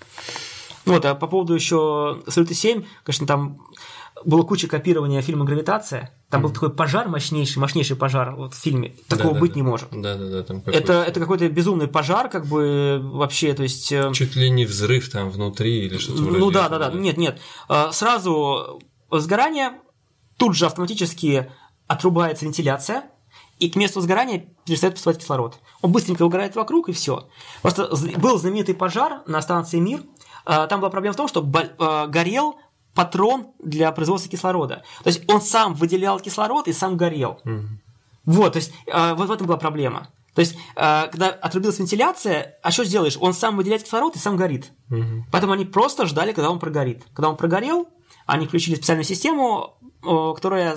Вот, 0.86 1.04
а 1.04 1.14
по 1.14 1.26
поводу 1.26 1.54
еще 1.54 2.22
Салюта 2.26 2.54
7, 2.54 2.84
конечно, 3.04 3.26
там 3.26 3.60
было 4.24 4.42
куча 4.42 4.66
копирования 4.66 5.22
фильма 5.22 5.44
«Гравитация». 5.44 6.14
Там 6.28 6.40
mm-hmm. 6.40 6.44
был 6.44 6.50
такой 6.52 6.70
пожар 6.70 7.08
мощнейший, 7.08 7.60
мощнейший 7.60 7.96
пожар 7.96 8.34
вот 8.36 8.54
в 8.54 8.58
фильме. 8.58 8.94
Такого 9.08 9.34
да, 9.34 9.40
быть 9.40 9.52
да, 9.52 9.56
не 9.56 9.62
может. 9.62 9.88
Да, 9.90 10.16
да, 10.16 10.28
да. 10.28 10.42
Там 10.42 10.62
это, 10.66 11.02
это 11.02 11.20
какой-то 11.20 11.48
безумный 11.48 11.88
пожар, 11.88 12.28
как 12.28 12.46
бы 12.46 13.00
вообще, 13.02 13.54
то 13.54 13.62
есть... 13.62 13.90
Э, 13.92 14.12
Чуть 14.12 14.36
ли 14.36 14.50
не 14.50 14.66
взрыв 14.66 15.10
там 15.10 15.30
внутри 15.30 15.86
или 15.86 15.98
что-то 15.98 16.22
вроде 16.22 16.38
Ну 16.38 16.50
да, 16.50 16.68
да, 16.68 16.78
да. 16.78 16.90
Нет, 16.92 17.16
нет. 17.16 17.40
А, 17.68 17.92
сразу 17.92 18.80
сгорание, 19.10 19.72
тут 20.36 20.54
же 20.54 20.66
автоматически 20.66 21.50
отрубается 21.86 22.44
вентиляция, 22.44 23.04
и 23.58 23.68
к 23.68 23.76
месту 23.76 24.00
сгорания 24.00 24.46
перестает 24.64 24.94
поступать 24.94 25.18
кислород. 25.18 25.58
Он 25.82 25.92
быстренько 25.92 26.22
угорает 26.22 26.56
вокруг, 26.56 26.88
и 26.88 26.92
все. 26.92 27.28
Просто 27.62 27.90
был 28.16 28.38
знаменитый 28.38 28.74
пожар 28.74 29.22
на 29.26 29.42
станции 29.42 29.78
«Мир», 29.78 30.02
там 30.66 30.80
была 30.80 30.90
проблема 30.90 31.14
в 31.14 31.16
том, 31.16 31.28
что 31.28 31.48
а, 31.78 32.06
горел 32.06 32.56
патрон 32.94 33.48
для 33.58 33.92
производства 33.92 34.30
кислорода. 34.30 34.82
То 35.02 35.08
есть 35.08 35.22
он 35.30 35.40
сам 35.40 35.74
выделял 35.74 36.18
кислород 36.18 36.68
и 36.68 36.72
сам 36.72 36.96
горел. 36.96 37.40
Mm-hmm. 37.44 37.66
Вот, 38.26 38.52
то 38.52 38.56
есть 38.58 38.72
а, 38.92 39.14
вот 39.14 39.28
в 39.28 39.32
этом 39.32 39.46
была 39.46 39.58
проблема. 39.58 40.08
То 40.34 40.42
есть, 40.42 40.56
когда 40.76 41.28
отрубилась 41.28 41.80
вентиляция, 41.80 42.56
а 42.62 42.70
что 42.70 42.84
сделаешь? 42.84 43.18
Он 43.20 43.34
сам 43.34 43.56
выделяет 43.56 43.82
кислород 43.82 44.14
и 44.14 44.20
сам 44.20 44.36
горит. 44.36 44.70
Угу. 44.88 45.26
Поэтому 45.32 45.52
они 45.52 45.64
просто 45.64 46.06
ждали, 46.06 46.32
когда 46.32 46.50
он 46.50 46.60
прогорит. 46.60 47.02
Когда 47.14 47.28
он 47.28 47.36
прогорел, 47.36 47.88
они 48.26 48.46
включили 48.46 48.76
специальную 48.76 49.04
систему, 49.04 49.76
которая 50.02 50.76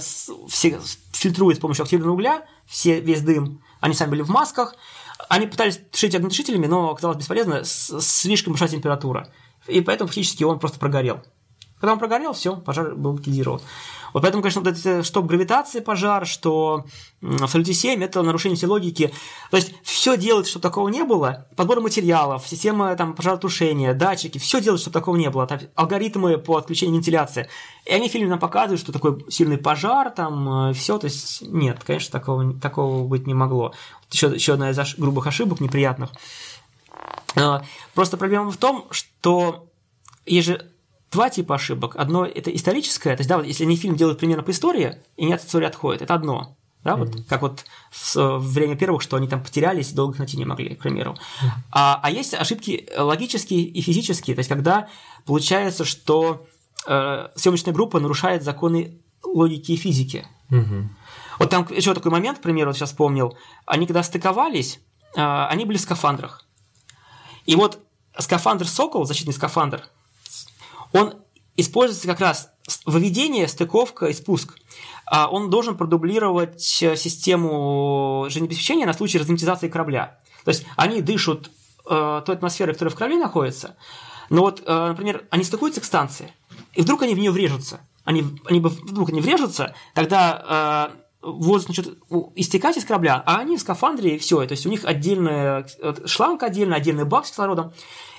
фильтрует 1.11 1.57
с 1.57 1.59
помощью 1.59 1.83
активного 1.83 2.13
угля 2.13 2.45
все, 2.65 2.99
весь 2.99 3.21
дым. 3.21 3.61
Они 3.79 3.93
сами 3.93 4.09
были 4.09 4.23
в 4.23 4.29
масках. 4.29 4.75
Они 5.29 5.45
пытались 5.45 5.79
тушить 5.91 6.15
огнетушителями, 6.15 6.65
но 6.65 6.89
оказалось 6.89 7.17
бесполезно, 7.17 7.63
слишком 7.63 8.53
большая 8.53 8.69
температура. 8.69 9.29
И 9.67 9.81
поэтому 9.81 10.07
фактически 10.07 10.43
он 10.43 10.59
просто 10.59 10.79
прогорел. 10.79 11.21
Когда 11.79 11.93
он 11.93 11.99
прогорел, 11.99 12.31
все, 12.31 12.55
пожар 12.55 12.95
был 12.95 13.17
ликвидирован. 13.17 13.59
Вот 14.13 14.21
поэтому, 14.21 14.41
конечно, 14.43 14.61
вот 14.61 14.69
это, 14.69 15.03
что 15.03 15.21
гравитации 15.23 15.79
пожар, 15.79 16.25
что 16.25 16.85
в 17.19 17.47
Салюте 17.47 17.73
7 17.73 18.01
это 18.03 18.21
нарушение 18.21 18.55
всей 18.55 18.67
логики. 18.67 19.11
То 19.51 19.57
есть 19.57 19.73
все 19.83 20.15
делает, 20.15 20.47
чтобы 20.47 20.61
такого 20.61 20.87
не 20.87 21.03
было. 21.03 21.47
Подбор 21.57 21.81
материалов, 21.81 22.47
система 22.47 22.95
там, 22.95 23.15
пожаротушения, 23.15 23.93
датчики, 23.93 24.37
все 24.37 24.61
делает, 24.61 24.81
чтобы 24.81 24.93
такого 24.93 25.17
не 25.17 25.29
было. 25.29 25.47
Там, 25.47 25.59
алгоритмы 25.75 26.37
по 26.37 26.57
отключению 26.57 26.97
вентиляции. 26.97 27.49
И 27.85 27.91
они 27.91 28.07
в 28.07 28.11
фильме 28.11 28.29
нам 28.29 28.39
показывают, 28.39 28.79
что 28.79 28.93
такой 28.93 29.25
сильный 29.29 29.57
пожар, 29.57 30.11
там 30.11 30.69
э, 30.69 30.73
все. 30.73 30.97
То 30.99 31.05
есть 31.05 31.41
нет, 31.41 31.83
конечно, 31.83 32.11
такого, 32.11 32.53
такого 32.53 33.05
быть 33.05 33.27
не 33.27 33.33
могло. 33.33 33.73
Еще, 34.11 34.27
еще 34.27 34.53
одна 34.53 34.69
из 34.69 34.95
грубых 34.95 35.25
ошибок 35.27 35.59
неприятных. 35.59 36.11
А, 37.35 37.63
просто 37.93 38.17
проблема 38.17 38.51
в 38.51 38.57
том, 38.57 38.87
что 38.91 39.67
есть 40.25 40.47
же 40.47 40.71
два 41.11 41.29
типа 41.29 41.55
ошибок. 41.55 41.95
Одно– 41.95 42.25
это 42.35 42.53
историческое, 42.53 43.15
то 43.15 43.21
есть, 43.21 43.29
да, 43.29 43.37
вот 43.37 43.45
если 43.45 43.63
они 43.63 43.75
фильм 43.75 43.95
делают 43.95 44.19
примерно 44.19 44.43
по 44.43 44.51
истории, 44.51 44.97
и 45.15 45.25
не 45.25 45.33
от 45.33 45.43
истории 45.43 45.67
отходят, 45.67 46.01
это 46.01 46.13
одно. 46.13 46.57
Да, 46.83 46.91
mm-hmm. 46.91 46.97
вот 46.97 47.27
как 47.29 47.41
вот 47.41 47.65
в 47.91 48.39
время 48.39 48.75
первых, 48.75 49.01
что 49.01 49.15
они 49.15 49.29
там 49.29 49.41
потерялись 49.41 49.91
и 49.91 49.95
долго 49.95 50.13
их 50.13 50.19
найти 50.19 50.35
не 50.35 50.43
могли, 50.43 50.75
к 50.75 50.81
примеру. 50.81 51.13
Mm-hmm. 51.13 51.47
А, 51.71 51.99
а 52.03 52.11
есть 52.11 52.33
ошибки 52.33 52.89
логические 52.97 53.61
и 53.61 53.81
физические, 53.81 54.35
то 54.35 54.39
есть 54.39 54.49
когда 54.49 54.89
получается, 55.25 55.85
что 55.85 56.45
э, 56.85 57.29
съемочная 57.35 57.73
группа 57.73 58.01
нарушает 58.01 58.43
законы 58.43 58.99
логики 59.23 59.71
и 59.71 59.77
физики. 59.77 60.27
Mm-hmm. 60.51 60.83
Вот 61.39 61.49
там 61.49 61.65
еще 61.71 61.93
такой 61.93 62.11
момент, 62.11 62.39
к 62.39 62.41
примеру, 62.41 62.71
вот 62.71 62.77
сейчас 62.77 62.89
вспомнил. 62.89 63.37
Они 63.65 63.85
когда 63.85 64.03
стыковались, 64.03 64.81
э, 65.15 65.21
они 65.21 65.63
были 65.63 65.77
в 65.77 65.81
скафандрах. 65.81 66.45
И 67.45 67.55
вот 67.55 67.79
скафандр 68.17 68.67
«Сокол», 68.67 69.05
защитный 69.05 69.33
скафандр, 69.33 69.87
он 70.91 71.15
используется 71.57 72.07
как 72.07 72.19
раз 72.19 72.49
выведение, 72.85 73.47
стыковка 73.47 74.07
и 74.07 74.13
спуск. 74.13 74.57
А 75.05 75.27
он 75.27 75.49
должен 75.49 75.77
продублировать 75.77 76.81
э, 76.81 76.95
систему 76.95 78.25
жизнеобеспечения 78.29 78.85
на 78.85 78.93
случай 78.93 79.17
разгерметизации 79.17 79.67
корабля. 79.67 80.17
То 80.45 80.49
есть 80.49 80.65
они 80.77 81.01
дышат 81.01 81.49
э, 81.85 82.21
той 82.25 82.35
атмосферой, 82.35 82.73
которая 82.73 82.93
в 82.93 82.97
корабле 82.97 83.19
находится, 83.19 83.75
но 84.29 84.41
вот, 84.41 84.63
э, 84.65 84.87
например, 84.87 85.25
они 85.29 85.43
стыкуются 85.43 85.81
к 85.81 85.85
станции, 85.85 86.33
и 86.73 86.81
вдруг 86.81 87.01
они 87.01 87.15
в 87.15 87.19
нее 87.19 87.31
врежутся. 87.31 87.81
Они, 88.05 88.23
они 88.45 88.59
вдруг 88.59 89.09
они 89.09 89.21
врежутся, 89.21 89.75
тогда 89.93 90.91
воздух 91.23 91.69
начнет 91.69 91.97
истекать 92.35 92.77
из 92.77 92.85
корабля, 92.85 93.23
а 93.25 93.37
они 93.37 93.57
в 93.57 93.61
скафандре, 93.61 94.15
и 94.15 94.17
все. 94.19 94.45
То 94.45 94.51
есть 94.53 94.65
у 94.65 94.69
них 94.69 94.85
отдельный 94.85 95.65
шланг 96.05 96.43
отдельно, 96.43 96.75
отдельный 96.75 97.05
бак 97.05 97.25
с 97.25 97.31
кислородом. 97.31 97.73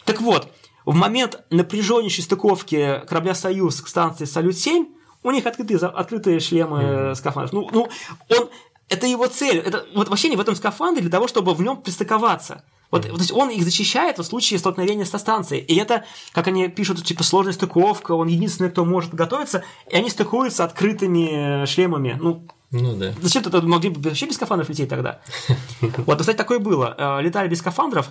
Так 0.05 0.21
вот, 0.21 0.49
в 0.85 0.95
момент 0.95 1.43
напряженнейшей 1.51 2.25
стыковки 2.25 3.03
корабля 3.09 3.35
«Союз» 3.35 3.81
к 3.81 3.89
станции 3.89 4.25
«Салют-7» 4.25 4.87
у 5.23 5.31
них 5.31 5.47
открытые, 5.47 5.79
открытые 5.79 6.41
шлемы 6.41 6.79
mm-hmm. 6.79 7.15
скафандров. 7.15 7.53
Ну, 7.53 7.69
ну, 7.73 7.89
он, 8.29 8.51
это 8.89 9.07
его 9.07 9.27
цель. 9.27 9.59
Это 9.59 9.87
вот 9.95 10.09
вообще 10.09 10.29
не 10.29 10.37
в 10.37 10.41
этом 10.41 10.55
скафандре 10.55 11.01
для 11.01 11.11
того, 11.11 11.29
чтобы 11.29 11.55
в 11.55 11.63
нем 11.63 11.79
пристыковаться. 11.81 12.65
Вот, 12.91 13.03
то 13.03 13.09
есть 13.09 13.33
он 13.33 13.51
их 13.51 13.65
защищает 13.65 14.19
в 14.19 14.23
случае 14.23 14.59
столкновения 14.59 15.05
со 15.05 15.19
станцией. 15.19 15.65
И 15.65 15.75
это, 15.77 16.05
как 16.33 16.47
они 16.47 16.69
пишут, 16.69 17.05
типа 17.05 17.25
сложная 17.25 17.53
стыковка, 17.53 18.13
он 18.13 18.29
единственный, 18.29 18.71
кто 18.71 18.85
может 18.85 19.15
готовиться, 19.15 19.65
и 19.91 19.97
они 19.97 20.11
стыкуются 20.11 20.65
открытыми 20.65 21.67
шлемами. 21.67 22.17
Ну, 22.21 22.47
ну 22.71 22.95
да. 22.97 23.13
Зачем 23.21 23.43
тогда 23.43 23.61
могли 23.63 23.91
бы 23.91 24.01
вообще 24.01 24.27
без 24.27 24.35
скафандров 24.35 24.69
лететь 24.69 24.89
тогда? 24.89 25.21
Вот, 26.07 26.19
кстати, 26.19 26.37
такое 26.37 26.59
было. 26.59 26.95
Э, 26.99 27.23
летали 27.23 27.49
без 27.49 27.59
скафандров, 27.59 28.09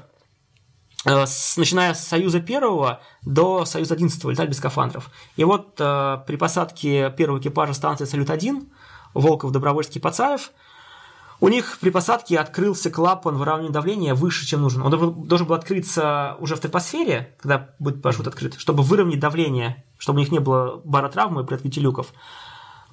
э, 1.05 1.25
начиная 1.57 1.93
с 1.93 2.05
Союза 2.05 2.39
первого 2.39 3.01
до 3.23 3.65
Союза 3.65 3.93
11 3.95 4.23
летали 4.25 4.47
без 4.47 4.57
скафандров. 4.57 5.09
И 5.35 5.43
вот 5.43 5.75
э, 5.79 6.17
при 6.25 6.35
посадке 6.37 7.13
первого 7.17 7.39
экипажа 7.39 7.73
станции 7.73 8.05
Салют-1 8.05 8.67
Волков, 9.13 9.51
Добровольский, 9.51 10.01
Пацаев 10.01 10.51
у 11.43 11.49
них 11.49 11.77
при 11.81 11.89
посадке 11.89 12.39
открылся 12.39 12.89
клапан 12.89 13.35
выравнивания 13.35 13.73
давления 13.73 14.15
выше, 14.15 14.45
чем 14.45 14.61
нужен. 14.61 14.81
Он 14.81 14.89
должен 15.27 15.45
был 15.45 15.55
открыться 15.55 16.37
уже 16.39 16.55
в 16.55 16.61
тропосфере, 16.61 17.35
когда 17.37 17.75
будет 17.79 18.01
парашют 18.01 18.27
открыт, 18.27 18.55
чтобы 18.57 18.81
выровнять 18.81 19.19
давление, 19.19 19.83
чтобы 19.97 20.19
у 20.19 20.19
них 20.21 20.31
не 20.31 20.39
было 20.39 20.79
баротравмы 20.85 21.43
при 21.43 21.55
открытии 21.55 21.81
люков. 21.81 22.13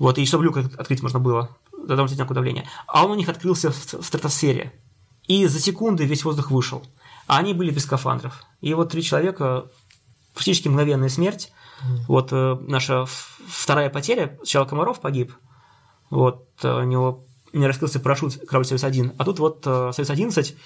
Вот, 0.01 0.19
и 0.19 0.27
чтобы 0.27 0.43
люк 0.43 0.57
открыть 0.57 1.01
можно 1.01 1.21
было, 1.21 1.57
должно 1.71 2.03
быть 2.03 2.13
одинаковое 2.15 2.35
давление. 2.35 2.67
А 2.89 3.05
он 3.05 3.13
у 3.13 3.15
них 3.15 3.29
открылся 3.29 3.71
в, 3.71 3.77
в 3.77 4.05
стратосфере. 4.05 4.73
И 5.29 5.47
за 5.47 5.61
секунды 5.61 6.05
весь 6.05 6.25
воздух 6.25 6.51
вышел. 6.51 6.83
А 7.29 7.39
они 7.39 7.55
были 7.55 7.71
без 7.71 7.85
скафандров. 7.85 8.43
И 8.61 8.75
вот 8.75 8.91
три 8.91 9.05
человека, 9.05 9.67
практически 10.35 10.67
мгновенная 10.67 11.09
смерть. 11.09 11.53
Mm. 11.85 11.99
Вот 12.09 12.33
э, 12.33 12.57
наша 12.63 13.05
вторая 13.47 13.91
потеря, 13.91 14.37
сначала 14.39 14.65
Комаров 14.65 14.99
погиб, 14.99 15.33
вот 16.11 16.49
э, 16.65 16.81
у 16.81 16.83
него 16.83 17.27
не 17.53 17.67
раскрылся 17.67 18.01
парашют 18.01 18.37
корабль 18.47 18.67
«Союз-1», 18.67 19.15
а 19.19 19.25
тут 19.25 19.39
вот 19.39 19.63
э, 19.67 19.93
«Союз-11». 19.95 20.57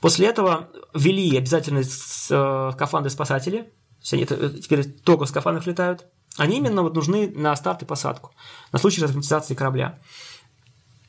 После 0.00 0.26
этого 0.26 0.68
ввели 0.94 1.36
обязательно 1.36 1.80
э, 1.80 2.70
скафандры 2.72 3.10
спасатели, 3.10 3.62
то 3.62 3.68
есть 4.02 4.12
они 4.14 4.22
это, 4.22 4.34
э, 4.34 4.50
теперь 4.50 4.84
только 4.84 5.24
в 5.24 5.28
скафандрах 5.28 5.66
летают, 5.66 6.06
они 6.36 6.58
именно 6.58 6.82
вот 6.82 6.94
нужны 6.94 7.30
на 7.30 7.54
старт 7.56 7.82
и 7.82 7.84
посадку, 7.84 8.32
на 8.72 8.78
случай 8.78 9.02
разгерметизации 9.02 9.54
корабля. 9.54 9.98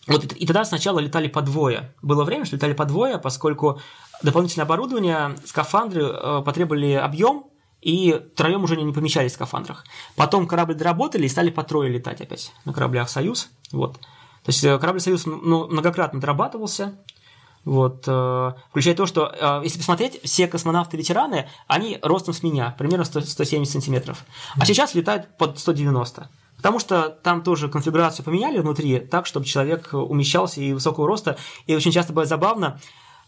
Вот 0.07 0.23
и 0.25 0.45
тогда 0.45 0.65
сначала 0.65 0.99
летали 0.99 1.27
по 1.27 1.41
двое. 1.41 1.93
Было 2.01 2.23
время, 2.23 2.45
что 2.45 2.55
летали 2.55 2.73
по 2.73 2.85
двое, 2.85 3.19
поскольку 3.19 3.79
дополнительное 4.23 4.65
оборудование, 4.65 5.37
скафандры 5.45 6.03
э, 6.03 6.41
потребовали 6.43 6.93
объем, 6.93 7.45
и 7.81 8.21
троем 8.35 8.63
уже 8.63 8.75
не 8.75 8.93
помещались 8.93 9.31
в 9.31 9.35
скафандрах. 9.35 9.85
Потом 10.15 10.47
корабль 10.47 10.75
доработали 10.75 11.25
и 11.25 11.29
стали 11.29 11.49
по 11.49 11.63
трое 11.63 11.91
летать 11.91 12.21
опять 12.21 12.51
на 12.63 12.73
кораблях 12.73 13.09
«Союз». 13.09 13.49
Вот. 13.71 13.99
То 14.43 14.49
есть 14.49 14.63
э, 14.63 14.77
корабль 14.79 14.99
«Союз» 14.99 15.25
ну, 15.25 15.67
многократно 15.67 16.19
дорабатывался, 16.19 16.95
вот, 17.63 18.05
э, 18.07 18.51
включая 18.69 18.95
то, 18.95 19.05
что, 19.05 19.31
э, 19.39 19.61
если 19.63 19.77
посмотреть, 19.77 20.19
все 20.23 20.47
космонавты-ветераны, 20.47 21.47
они 21.67 21.99
ростом 22.01 22.33
с 22.33 22.41
меня, 22.41 22.75
примерно 22.77 23.05
100, 23.05 23.21
170 23.21 23.71
сантиметров. 23.71 24.25
А 24.55 24.65
сейчас 24.65 24.95
летают 24.95 25.37
под 25.37 25.59
190. 25.59 26.29
Потому 26.57 26.79
что 26.79 27.09
там 27.09 27.43
тоже 27.43 27.69
конфигурацию 27.69 28.25
поменяли 28.25 28.59
внутри 28.59 28.99
так, 28.99 29.25
чтобы 29.25 29.45
человек 29.45 29.89
умещался 29.93 30.61
и 30.61 30.73
высокого 30.73 31.07
роста. 31.07 31.37
И 31.65 31.75
очень 31.75 31.91
часто 31.91 32.13
бывает 32.13 32.29
забавно, 32.29 32.79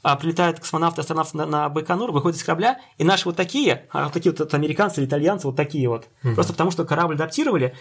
а, 0.04 0.18
прилетают 0.18 0.60
космонавты, 0.60 1.00
астронавты 1.02 1.38
на, 1.38 1.46
на 1.46 1.70
Байконур, 1.70 2.12
выходят 2.12 2.38
из 2.38 2.44
корабля, 2.44 2.80
и 2.98 3.06
наши 3.06 3.24
вот 3.26 3.38
такие, 3.38 3.88
а 3.92 4.06
вот 4.06 4.14
такие 4.14 4.36
вот 4.38 4.54
американцы 4.54 5.00
или 5.00 5.08
итальянцы, 5.08 5.48
вот 5.48 5.56
такие 5.56 5.88
вот. 5.88 6.10
Угу. 6.24 6.36
Просто 6.36 6.52
потому, 6.54 6.72
что 6.72 6.84
корабль 6.84 7.16
адаптировали, 7.16 7.74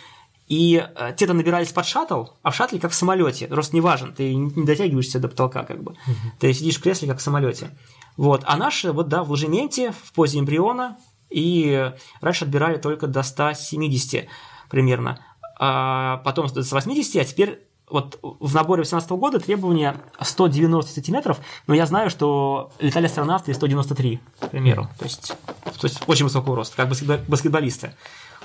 И 0.53 0.87
э, 0.87 1.15
те-то 1.17 1.33
набирались 1.33 1.73
под 1.73 1.87
шаттл, 1.87 2.25
а 2.43 2.51
в 2.51 2.55
шаттле 2.55 2.79
как 2.79 2.91
в 2.91 2.95
самолете. 2.95 3.47
Рост 3.47 3.73
не 3.73 3.81
важен, 3.81 4.13
ты 4.13 4.35
не 4.35 4.67
дотягиваешься 4.67 5.19
до 5.19 5.29
потолка, 5.29 5.65
как 5.65 5.83
бы. 5.83 5.93
Угу. 5.93 6.33
Ты 6.41 6.53
сидишь 6.53 6.77
в 6.77 6.83
кресле, 6.83 7.09
как 7.09 7.21
в 7.21 7.23
самолете. 7.23 7.71
Вот. 8.19 8.43
А 8.45 8.59
наши, 8.59 8.93
вот 8.93 9.09
да, 9.09 9.25
в 9.25 9.31
ложементе, 9.31 9.93
в 9.93 10.13
позе 10.13 10.41
эмбриона, 10.41 10.99
и 11.31 11.91
раньше 12.21 12.45
отбирали 12.45 12.77
только 12.77 13.07
до 13.07 13.23
170 13.23 14.29
примерно. 14.69 15.25
А 15.59 16.19
потом 16.19 16.49
до 16.49 16.63
180, 16.63 17.17
а 17.17 17.25
теперь 17.25 17.67
вот 17.89 18.19
в 18.23 18.55
наборе 18.55 18.83
2018 18.83 19.11
года 19.13 19.41
требования 19.41 19.97
190 20.21 20.93
сантиметров, 20.93 21.41
но 21.67 21.75
я 21.75 21.87
знаю, 21.87 22.11
что 22.11 22.73
летали 22.79 23.07
астронавты 23.07 23.55
193, 23.55 24.21
к 24.41 24.49
примеру. 24.51 24.89
То 24.99 25.07
есть, 25.07 25.35
то 25.65 25.87
есть 25.87 26.03
очень 26.07 26.25
высокого 26.25 26.57
роста, 26.57 26.77
как 26.77 26.89
баскетболисты. 26.91 27.95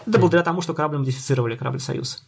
Это 0.08 0.20
благодаря 0.20 0.44
тому, 0.44 0.62
что 0.62 0.74
корабль 0.74 0.98
модифицировали, 0.98 1.56
корабль 1.56 1.80
«Союз». 1.80 2.24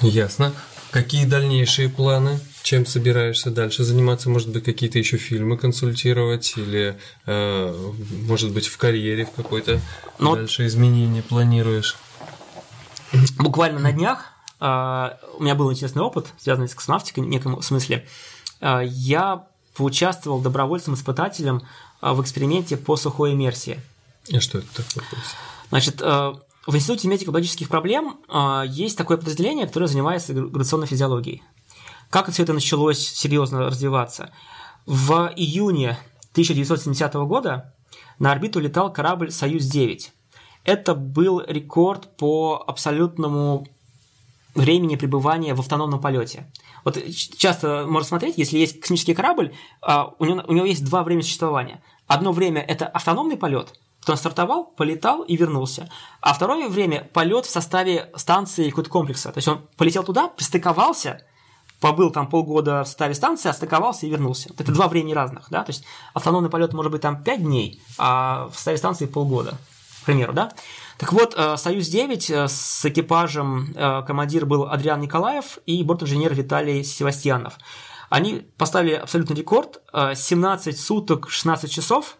Ясно. 0.00 0.52
Какие 0.90 1.24
дальнейшие 1.24 1.88
планы? 1.88 2.40
Чем 2.62 2.84
собираешься 2.84 3.50
дальше 3.50 3.84
заниматься? 3.84 4.28
Может 4.28 4.50
быть, 4.50 4.64
какие-то 4.64 4.98
еще 4.98 5.16
фильмы 5.16 5.56
консультировать 5.56 6.54
или, 6.56 6.98
э, 7.26 7.92
может 8.26 8.52
быть, 8.52 8.66
в 8.66 8.76
карьере 8.76 9.24
в 9.26 9.30
какой-то 9.30 9.80
Но... 10.18 10.34
дальше 10.34 10.66
изменения 10.66 11.22
планируешь? 11.22 11.96
Буквально 13.38 13.78
на 13.78 13.92
днях 13.92 14.32
а, 14.58 15.18
у 15.38 15.42
меня 15.42 15.54
был 15.54 15.70
интересный 15.70 16.02
опыт, 16.02 16.28
связанный 16.38 16.68
с 16.68 16.74
космонавтикой 16.74 17.24
в 17.24 17.26
неком 17.26 17.60
смысле. 17.62 18.06
А, 18.60 18.80
я 18.80 19.46
поучаствовал 19.74 20.40
добровольцем-испытателем 20.40 21.62
а, 22.00 22.14
в 22.14 22.22
эксперименте 22.22 22.76
по 22.76 22.96
сухой 22.96 23.32
иммерсии. 23.32 23.80
И 24.28 24.40
что 24.40 24.58
это 24.58 24.68
такое? 24.76 25.04
Значит, 25.68 26.00
в 26.66 26.74
Институте 26.74 27.08
медико-биологических 27.08 27.68
проблем 27.68 28.18
есть 28.66 28.98
такое 28.98 29.16
подразделение, 29.16 29.66
которое 29.66 29.86
занимается 29.86 30.34
гравитационной 30.34 30.86
физиологией. 30.86 31.42
Как 32.10 32.30
все 32.30 32.42
это 32.42 32.52
началось 32.52 32.98
серьезно 32.98 33.66
развиваться? 33.66 34.30
В 34.84 35.32
июне 35.36 35.98
1970 36.32 37.14
года 37.14 37.74
на 38.18 38.32
орбиту 38.32 38.60
летал 38.60 38.92
корабль 38.92 39.30
«Союз-9». 39.30 40.10
Это 40.64 40.94
был 40.94 41.40
рекорд 41.46 42.16
по 42.16 42.64
абсолютному 42.66 43.66
времени 44.54 44.96
пребывания 44.96 45.54
в 45.54 45.60
автономном 45.60 46.00
полете. 46.00 46.50
Вот 46.84 46.98
часто 47.36 47.84
можно 47.86 48.08
смотреть, 48.08 48.38
если 48.38 48.58
есть 48.58 48.80
космический 48.80 49.14
корабль, 49.14 49.52
а, 49.82 50.14
у 50.18 50.24
него, 50.24 50.42
у 50.46 50.52
него 50.52 50.66
есть 50.66 50.84
два 50.84 51.04
времени 51.04 51.22
существования. 51.22 51.82
Одно 52.06 52.32
время– 52.32 52.60
это 52.68 52.86
автономный 52.86 53.36
полет, 53.36 53.72
он 54.12 54.18
стартовал, 54.18 54.64
полетал 54.64 55.22
и 55.22 55.36
вернулся. 55.36 55.88
А 56.20 56.32
второе 56.32 56.68
время– 56.68 57.08
полет 57.12 57.46
в 57.46 57.50
составе 57.50 58.10
станции 58.16 58.70
какого-то 58.70 58.90
комплекса. 58.90 59.32
То 59.32 59.38
есть 59.38 59.48
он 59.48 59.66
полетел 59.76 60.04
туда, 60.04 60.28
пристыковался, 60.28 61.22
побыл 61.80 62.10
там 62.10 62.28
полгода 62.28 62.84
в 62.84 62.86
составе 62.86 63.14
станции, 63.14 63.48
отстыковался 63.48 64.06
и 64.06 64.10
вернулся. 64.10 64.50
Это 64.58 64.72
два 64.72 64.88
времени 64.88 65.12
разных, 65.12 65.48
да, 65.50 65.62
то 65.62 65.70
есть 65.70 65.84
автономный 66.14 66.50
полет 66.50 66.72
может 66.72 66.92
быть 66.92 67.02
там 67.02 67.22
5 67.22 67.42
дней, 67.42 67.82
а 67.98 68.48
в 68.48 68.54
составе 68.54 68.78
станции 68.78 69.06
полгода, 69.06 69.58
к 70.02 70.06
примеру, 70.06 70.32
да. 70.32 70.52
Так 70.98 71.12
вот, 71.12 71.34
э, 71.36 71.56
«Союз-9» 71.56 72.32
э, 72.32 72.48
с 72.48 72.84
экипажем 72.86 73.72
э, 73.74 74.02
командир 74.06 74.46
был 74.46 74.64
Адриан 74.64 75.00
Николаев 75.00 75.58
и 75.66 75.82
борт-инженер 75.82 76.34
Виталий 76.34 76.82
Севастьянов. 76.82 77.58
Они 78.08 78.46
поставили 78.56 78.94
абсолютный 78.94 79.36
рекорд– 79.36 79.82
17 79.92 80.78
суток 80.78 81.28
16 81.28 81.70
часов 81.70 82.16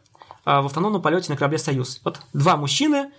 в 0.46 0.66
автономном 0.66 1.02
полете 1.02 1.30
на 1.30 1.36
корабле 1.36 1.58
«Союз». 1.58 2.00
Вот 2.04 2.20
два 2.32 2.56
мужчины 2.56 3.10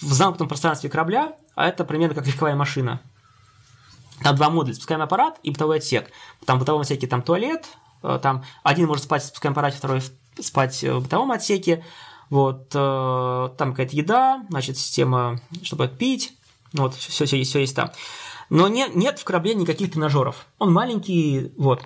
в 0.00 0.12
замкнутом 0.12 0.48
пространстве 0.48 0.88
корабля, 0.88 1.36
а 1.54 1.66
это 1.66 1.84
примерно 1.84 2.14
как 2.14 2.26
легковая 2.26 2.54
машина. 2.54 3.00
Там 4.22 4.36
два 4.36 4.48
модуля, 4.48 4.74
спускаемый 4.74 5.04
аппарат 5.04 5.38
и 5.42 5.50
бытовой 5.50 5.78
отсек. 5.78 6.10
Там 6.46 6.56
в 6.56 6.60
бытовом 6.60 6.82
отсеке 6.82 7.06
там 7.06 7.22
туалет, 7.22 7.66
там 8.22 8.44
один 8.62 8.86
может 8.86 9.04
спать 9.04 9.22
в 9.22 9.26
спускаемом 9.26 9.54
аппарате, 9.54 9.78
второй 9.78 10.02
спать 10.40 10.82
в 10.82 11.00
бытовом 11.00 11.32
отсеке. 11.32 11.84
Вот, 12.28 12.72
э, 12.74 13.50
там 13.56 13.70
какая-то 13.70 13.94
еда, 13.94 14.44
значит, 14.48 14.76
система, 14.76 15.40
чтобы 15.62 15.86
пить, 15.86 16.36
вот, 16.72 16.94
все, 16.96 17.24
все, 17.24 17.42
все 17.44 17.60
есть 17.60 17.76
там. 17.76 17.92
Но 18.50 18.66
не, 18.68 18.88
нет 18.94 19.18
в 19.18 19.24
корабле 19.24 19.54
никаких 19.54 19.92
тренажеров. 19.92 20.46
Он 20.58 20.72
маленький, 20.72 21.52
вот. 21.56 21.82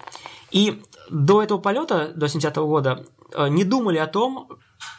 И 0.50 0.82
до 1.10 1.42
этого 1.42 1.58
полета, 1.58 2.12
до 2.14 2.26
70-го 2.26 2.66
года, 2.66 3.04
э, 3.34 3.48
не 3.48 3.64
думали 3.64 3.98
о 3.98 4.06
том, 4.06 4.48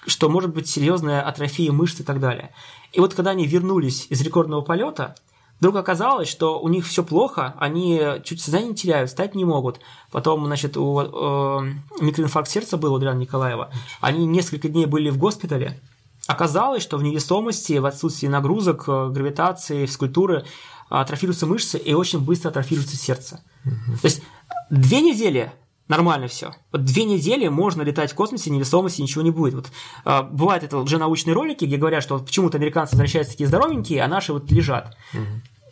что 0.06 0.30
может 0.30 0.53
быть 0.53 0.68
серьезная 0.68 1.22
атрофия 1.22 1.72
мышц 1.72 1.99
и 1.99 2.03
так 2.03 2.20
далее. 2.20 2.53
И 2.91 2.99
вот 2.99 3.14
когда 3.14 3.32
они 3.32 3.48
вернулись 3.48 4.08
из 4.10 4.22
рекордного 4.22 4.62
полета, 4.62 5.16
Вдруг 5.62 5.76
оказалось, 5.76 6.28
что 6.28 6.60
у 6.60 6.68
них 6.70 6.88
все 6.88 7.03
плохо, 7.03 7.53
они 7.60 8.02
чуть 8.24 8.41
сознание 8.41 8.74
теряют, 8.74 9.12
стать 9.12 9.36
не 9.36 9.45
могут. 9.45 9.80
Потом, 10.12 10.44
значит, 10.48 10.76
у 10.76 10.99
э, 10.99 11.74
микроинфаркт 12.02 12.49
сердца 12.49 12.78
был 12.78 12.94
у 12.94 12.95
Адриана 12.95 13.20
Николаева. 13.20 13.70
Они 14.02 14.26
несколько 14.26 14.70
дней 14.70 14.88
были 14.88 15.12
в 15.12 15.20
госпитале. 15.20 15.80
Оказалось, 16.26 16.82
что 16.82 16.98
в 16.98 17.03
невесомости, 17.03 17.74
в 17.74 17.86
отсутствии 17.86 18.28
нагрузок, 18.28 18.86
э, 18.88 19.10
гравитации, 19.10 19.86
физкультуры 19.86 20.45
атрофируются 20.90 21.45
мышцы 21.45 21.78
и 21.78 21.94
очень 21.94 22.22
быстро 22.22 22.49
атрофируется 22.49 22.98
сердце. 22.98 23.44
Угу. 23.64 23.98
То 24.02 24.06
есть 24.06 24.24
две 24.72 25.02
недели 25.02 25.52
нормально 25.91 26.27
все. 26.27 26.55
Вот 26.72 26.84
две 26.84 27.03
недели 27.03 27.47
можно 27.47 27.84
летать 27.84 28.11
в 28.11 28.15
космосе, 28.15 28.49
невесомости, 28.49 29.01
ничего 29.01 29.22
не 29.22 29.31
будет. 29.31 29.53
Вот, 29.53 29.72
э, 30.05 30.23
бывают 30.23 30.63
это 30.63 30.77
уже 30.77 30.97
научные 30.97 31.35
ролики, 31.35 31.65
где 31.65 31.77
говорят, 31.77 32.01
что 32.01 32.15
вот 32.15 32.26
почему-то 32.26 32.57
американцы 32.57 32.93
возвращаются 32.93 33.34
такие 33.34 33.47
здоровенькие, 33.47 34.01
а 34.01 34.07
наши 34.07 34.34
вот 34.34 34.51
лежат. 34.51 34.97
Угу 35.13 35.22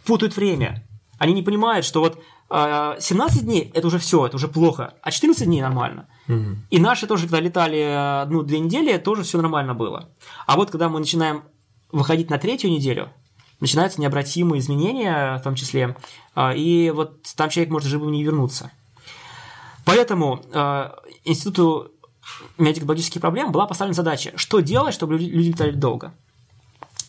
путают 0.10 0.36
время. 0.36 0.84
Они 1.20 1.34
не 1.34 1.44
понимают, 1.44 1.86
что 1.86 2.00
вот 2.00 2.16
17 2.50 3.42
а, 3.42 3.46
дней 3.46 3.72
это 3.76 3.86
уже 3.86 4.00
все, 4.00 4.26
это 4.26 4.38
уже 4.38 4.48
плохо, 4.48 4.96
а 5.04 5.12
14 5.12 5.46
дней 5.46 5.62
нормально. 5.62 6.08
Угу. 6.28 6.56
И 6.72 6.80
наши 6.80 7.06
тоже, 7.06 7.26
когда 7.26 7.40
летали 7.40 8.22
одну-две 8.24 8.60
недели, 8.60 8.98
тоже 8.98 9.22
все 9.22 9.40
нормально 9.40 9.76
было. 9.76 10.10
А 10.48 10.56
вот 10.56 10.72
когда 10.72 10.90
мы 10.90 11.00
начинаем 11.00 11.44
выходить 11.92 12.32
на 12.32 12.40
третью 12.40 12.72
неделю, 12.72 13.10
начинаются 13.60 14.02
необратимые 14.02 14.62
изменения, 14.62 15.38
в 15.38 15.44
том 15.44 15.54
числе, 15.54 15.96
а, 16.34 16.56
и 16.56 16.90
вот 16.90 17.22
там 17.36 17.50
человек 17.50 17.72
может 17.72 17.88
живым 17.88 18.12
не 18.12 18.24
вернуться. 18.24 18.72
Поэтому 19.90 20.42
э, 20.52 20.90
Институту 21.26 21.92
медико-биологических 22.58 23.20
проблем 23.22 23.52
была 23.52 23.66
поставлена 23.66 23.96
задача, 23.96 24.32
что 24.36 24.60
делать, 24.60 24.94
чтобы 24.94 25.14
люди, 25.14 25.50
летали 25.50 25.72
долго. 25.72 26.14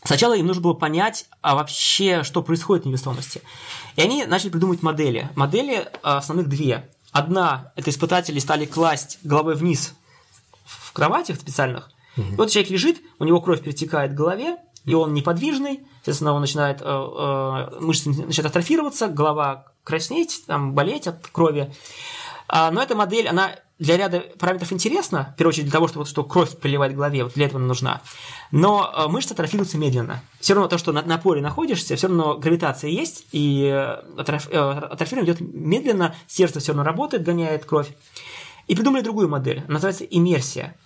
Сначала 0.05 0.35
им 0.35 0.47
нужно 0.47 0.63
было 0.63 0.73
понять, 0.73 1.27
а 1.43 1.55
вообще, 1.55 2.23
что 2.23 2.43
происходит 2.43 2.85
в 2.85 2.89
невесомости. 2.89 3.43
И 3.97 4.01
они 4.01 4.25
начали 4.25 4.49
придумывать 4.49 4.83
модели. 4.83 5.29
Модели 5.37 5.89
а, 6.03 6.19
основных 6.19 6.49
две. 6.49 6.89
Одна– 7.13 7.73
это 7.77 7.91
испытатели 7.91 8.39
стали 8.39 8.65
класть 8.65 9.19
головой 9.25 9.57
вниз 9.57 9.95
в 10.65 10.93
кроватях 10.93 11.37
специальных. 11.37 11.91
Угу. 12.17 12.27
И 12.27 12.37
вот 12.37 12.51
человек 12.51 12.71
лежит, 12.71 13.01
у 13.19 13.25
него 13.25 13.41
кровь 13.41 13.63
перетекает 13.63 14.13
к 14.13 14.15
голове, 14.15 14.57
и 14.87 14.95
он 14.95 15.13
неподвижный, 15.13 15.81
соответственно, 15.97 16.33
он 16.33 16.41
начинает, 16.41 16.81
э, 16.81 16.85
э, 16.85 17.81
мышцы 17.81 18.09
начинают 18.09 18.47
атрофироваться, 18.47 19.09
голова 19.09 19.67
краснеть, 19.85 20.45
там, 20.47 20.73
болеть 20.73 21.07
от 21.07 21.27
крови. 21.27 21.73
А, 22.53 22.73
но 22.73 22.83
эта 22.83 22.97
модель, 22.97 23.29
она 23.29 23.53
для 23.79 23.97
ряда 23.97 24.25
параметров 24.39 24.73
интересна, 24.73 25.33
в 25.35 25.37
первую 25.37 25.51
очередь 25.51 25.67
для 25.67 25.73
того, 25.73 25.87
что, 25.87 26.01
вот, 26.01 26.09
что 26.09 26.25
кровь 26.25 26.59
приливает 26.59 26.93
к 26.93 26.97
голове, 26.97 27.23
вот 27.23 27.35
для 27.35 27.47
этого 27.47 27.61
она 27.61 27.69
нужна. 27.69 28.03
Но 28.51 28.93
э, 28.93 29.07
мышцы 29.07 29.33
атрофируются 29.33 29.79
медленно. 29.79 30.21
Все 30.41 30.55
равно 30.55 30.69
то, 30.69 30.77
что 30.77 30.91
на 30.91 31.03
напоре 31.03 31.43
находишься, 31.43 31.95
все 31.95 32.09
равно 32.09 32.37
гравитация 32.39 32.91
есть, 32.91 33.25
и 33.31 33.67
э, 33.73 34.03
атроф, 34.19 34.49
э, 34.51 34.59
атрофирование 34.59 35.33
идет 35.33 35.41
медленно, 35.41 36.17
сердце 36.27 36.59
все 36.59 36.73
равно 36.73 36.83
работает, 36.83 37.23
гоняет 37.23 37.65
кровь. 37.67 37.89
И 38.67 38.75
придумали 38.75 39.03
другую 39.03 39.29
модель, 39.29 39.63
называется 39.69 40.05
иммерсия. 40.05 40.77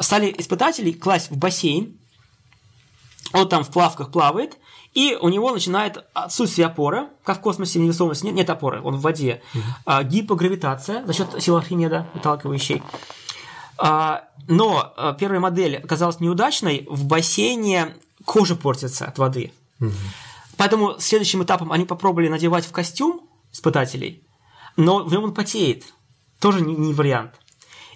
Стали 0.00 0.34
испытатели 0.36 0.90
класть 0.90 1.30
в 1.30 1.36
бассейн, 1.36 1.96
он 3.32 3.48
там 3.48 3.62
в 3.62 3.70
плавках 3.70 4.10
плавает, 4.10 4.58
и 4.94 5.16
у 5.20 5.28
него 5.28 5.50
начинает 5.52 6.04
отсутствие 6.12 6.66
опоры, 6.66 7.08
как 7.24 7.38
в 7.38 7.40
космосе 7.40 7.78
невесомости, 7.78 8.26
нет, 8.26 8.34
нет 8.34 8.50
опоры, 8.50 8.82
он 8.82 8.96
в 8.96 9.00
воде, 9.00 9.42
а, 9.86 10.02
гипогравитация 10.02 11.04
за 11.06 11.12
счет 11.12 11.42
сил 11.42 11.56
Архимеда, 11.56 12.06
выталкивающей. 12.14 12.82
А, 13.78 14.24
но 14.48 14.92
а, 14.96 15.14
первая 15.14 15.40
модель 15.40 15.76
оказалась 15.76 16.20
неудачной, 16.20 16.86
в 16.90 17.06
бассейне 17.06 17.96
кожа 18.24 18.54
портится 18.54 19.06
от 19.06 19.18
воды. 19.18 19.52
Угу. 19.80 19.92
Поэтому 20.58 20.96
следующим 20.98 21.42
этапом 21.42 21.72
они 21.72 21.86
попробовали 21.86 22.28
надевать 22.28 22.66
в 22.66 22.72
костюм 22.72 23.22
испытателей, 23.50 24.26
но 24.76 25.04
в 25.04 25.12
нем 25.12 25.24
он 25.24 25.34
потеет. 25.34 25.84
Тоже 26.38 26.60
не, 26.60 26.74
не 26.74 26.92
вариант. 26.92 27.32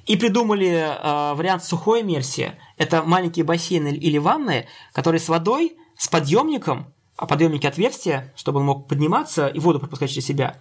И 0.06 0.16
придумали 0.16 0.68
э, 0.68 1.34
вариант 1.34 1.64
сухой 1.64 2.02
иммерсии. 2.02 2.52
Это 2.76 3.02
маленькие 3.02 3.44
бассейны 3.44 3.88
или 3.88 4.18
ванны, 4.18 4.68
которые 4.92 5.20
с 5.20 5.28
водой 5.28 5.76
с 5.96 6.08
подъемником, 6.08 6.92
а 7.16 7.26
подъемники 7.26 7.66
отверстия, 7.66 8.32
чтобы 8.36 8.60
он 8.60 8.66
мог 8.66 8.88
подниматься 8.88 9.46
и 9.46 9.58
воду 9.58 9.80
пропускать 9.80 10.10
через 10.10 10.26
себя, 10.26 10.58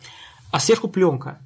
а 0.52 0.60
сверху 0.60 0.88
пленка. 0.88 1.40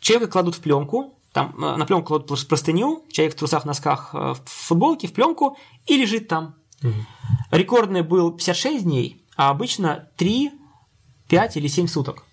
Человека 0.00 0.32
кладут 0.32 0.54
в 0.54 0.60
пленку, 0.60 1.18
там 1.32 1.54
э, 1.62 1.76
на 1.76 1.84
пленку 1.86 2.06
кладут 2.08 2.48
простыню, 2.48 3.04
человек 3.10 3.34
в 3.34 3.38
трусах, 3.38 3.64
носках, 3.64 4.10
э, 4.14 4.34
в 4.34 4.42
футболке, 4.46 5.08
в 5.08 5.12
пленку 5.12 5.56
и 5.86 5.96
лежит 5.96 6.28
там. 6.28 6.56
Угу. 6.82 6.94
Рекордный 7.50 8.02
был 8.02 8.32
56 8.32 8.84
дней, 8.84 9.24
а 9.36 9.50
обычно 9.50 10.08
3 10.16 10.52
5 11.30 11.56
или 11.56 11.68
7 11.68 11.86
суток. 11.86 12.24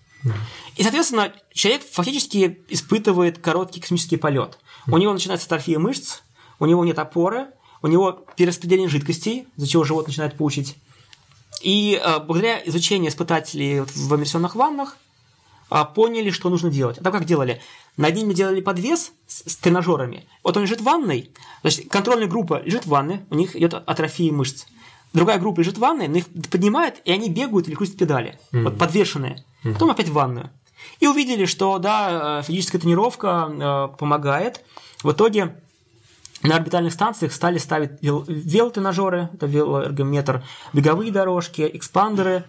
И, 0.76 0.82
соответственно, 0.82 1.32
человек 1.52 1.82
фактически 1.88 2.64
испытывает 2.68 3.38
короткий 3.38 3.80
космический 3.80 4.16
полет. 4.16 4.58
У 4.88 4.98
него 4.98 5.12
начинается 5.12 5.46
атрофия 5.46 5.78
мышц, 5.78 6.22
у 6.58 6.66
него 6.66 6.84
нет 6.84 6.98
опоры, 6.98 7.48
у 7.82 7.86
него 7.86 8.24
перераспределение 8.36 8.88
жидкостей, 8.88 9.46
из-за 9.56 9.68
чего 9.68 9.84
живот 9.84 10.06
начинает 10.06 10.36
пучить. 10.36 10.76
И 11.62 12.00
э, 12.02 12.20
благодаря 12.20 12.60
изучению 12.66 13.10
испытателей 13.10 13.80
в 13.80 14.14
иммерсионных 14.14 14.54
ваннах 14.54 14.96
э, 15.70 15.82
поняли, 15.94 16.30
что 16.30 16.50
нужно 16.50 16.70
делать. 16.70 16.98
А 16.98 17.02
так 17.02 17.12
как 17.12 17.24
делали? 17.24 17.60
Над 17.96 18.14
ними 18.14 18.32
делали 18.32 18.60
подвес 18.60 19.12
с, 19.26 19.50
с 19.50 19.56
тренажерами. 19.56 20.26
Вот 20.44 20.56
он 20.56 20.62
лежит 20.62 20.80
в 20.80 20.84
ванной, 20.84 21.30
значит, 21.62 21.88
контрольная 21.88 22.28
группа 22.28 22.62
лежит 22.62 22.86
в 22.86 22.88
ванной, 22.88 23.20
у 23.30 23.34
них 23.34 23.56
идет 23.56 23.74
атрофия 23.74 24.32
мышц. 24.32 24.66
Другая 25.12 25.38
группа 25.38 25.60
лежит 25.60 25.78
в 25.78 25.80
ванной, 25.80 26.06
но 26.06 26.18
их 26.18 26.26
поднимает, 26.50 27.00
и 27.04 27.12
они 27.12 27.30
бегают 27.30 27.66
или 27.66 27.74
крутят 27.74 27.96
педали. 27.96 28.38
Mm-hmm. 28.52 28.62
Вот 28.64 28.78
подвешенные. 28.78 29.44
Mm-hmm. 29.64 29.72
Потом 29.72 29.90
опять 29.90 30.08
в 30.08 30.12
ванную. 30.12 30.50
И 31.00 31.06
увидели, 31.06 31.46
что 31.46 31.78
да, 31.78 32.40
э, 32.40 32.42
физическая 32.42 32.80
тренировка 32.80 33.48
э, 33.50 33.96
помогает. 33.98 34.62
В 35.02 35.12
итоге 35.12 35.56
на 36.42 36.56
орбитальных 36.56 36.92
станциях 36.92 37.32
стали 37.32 37.58
ставить 37.58 38.00
велотренажеры, 38.00 39.28
это 39.34 39.46
велоэргометр, 39.46 40.44
беговые 40.72 41.10
дорожки, 41.10 41.68
экспандеры. 41.72 42.44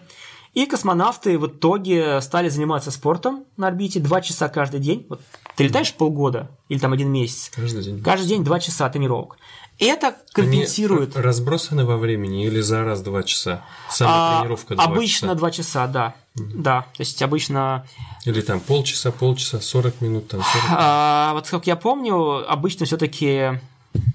И 0.52 0.66
космонавты 0.66 1.38
в 1.38 1.46
итоге 1.46 2.20
стали 2.20 2.48
заниматься 2.48 2.90
спортом 2.90 3.44
на 3.56 3.68
орбите 3.68 4.00
два 4.00 4.20
часа 4.20 4.48
каждый 4.48 4.80
день. 4.80 5.06
Вот 5.08 5.20
ты 5.54 5.64
летаешь 5.64 5.94
полгода 5.94 6.50
или 6.68 6.78
там 6.78 6.92
один 6.92 7.08
месяц. 7.12 7.50
Каждый 7.54 7.84
день. 7.84 8.02
Каждый 8.02 8.26
день 8.26 8.42
два 8.42 8.58
часа 8.58 8.88
тренировок. 8.88 9.36
Это 9.80 10.14
компенсирует. 10.32 11.16
Они 11.16 11.24
разбросаны 11.24 11.86
во 11.86 11.96
времени 11.96 12.44
или 12.44 12.60
за 12.60 12.84
раз 12.84 13.00
два 13.00 13.22
часа? 13.22 13.64
Сама 13.88 14.12
а, 14.12 14.40
тренировка 14.40 14.74
два 14.74 14.84
Обычно 14.84 15.28
часа. 15.28 15.34
два 15.34 15.50
часа, 15.50 15.86
да. 15.86 16.14
Mm. 16.38 16.50
Да. 16.56 16.80
То 16.96 17.00
есть 17.00 17.22
обычно. 17.22 17.86
Или 18.26 18.42
там 18.42 18.60
полчаса, 18.60 19.10
полчаса, 19.10 19.60
40 19.60 20.00
минут, 20.02 20.28
там 20.28 20.42
40 20.42 20.54
минут. 20.64 20.76
А, 20.78 21.32
вот 21.32 21.48
как 21.48 21.66
я 21.66 21.76
помню, 21.76 22.50
обычно 22.50 22.84
все-таки 22.84 23.58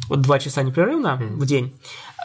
вот 0.10 0.22
два 0.22 0.40
часа 0.40 0.64
непрерывно 0.64 1.20
mm. 1.22 1.36
в 1.36 1.46
день. 1.46 1.78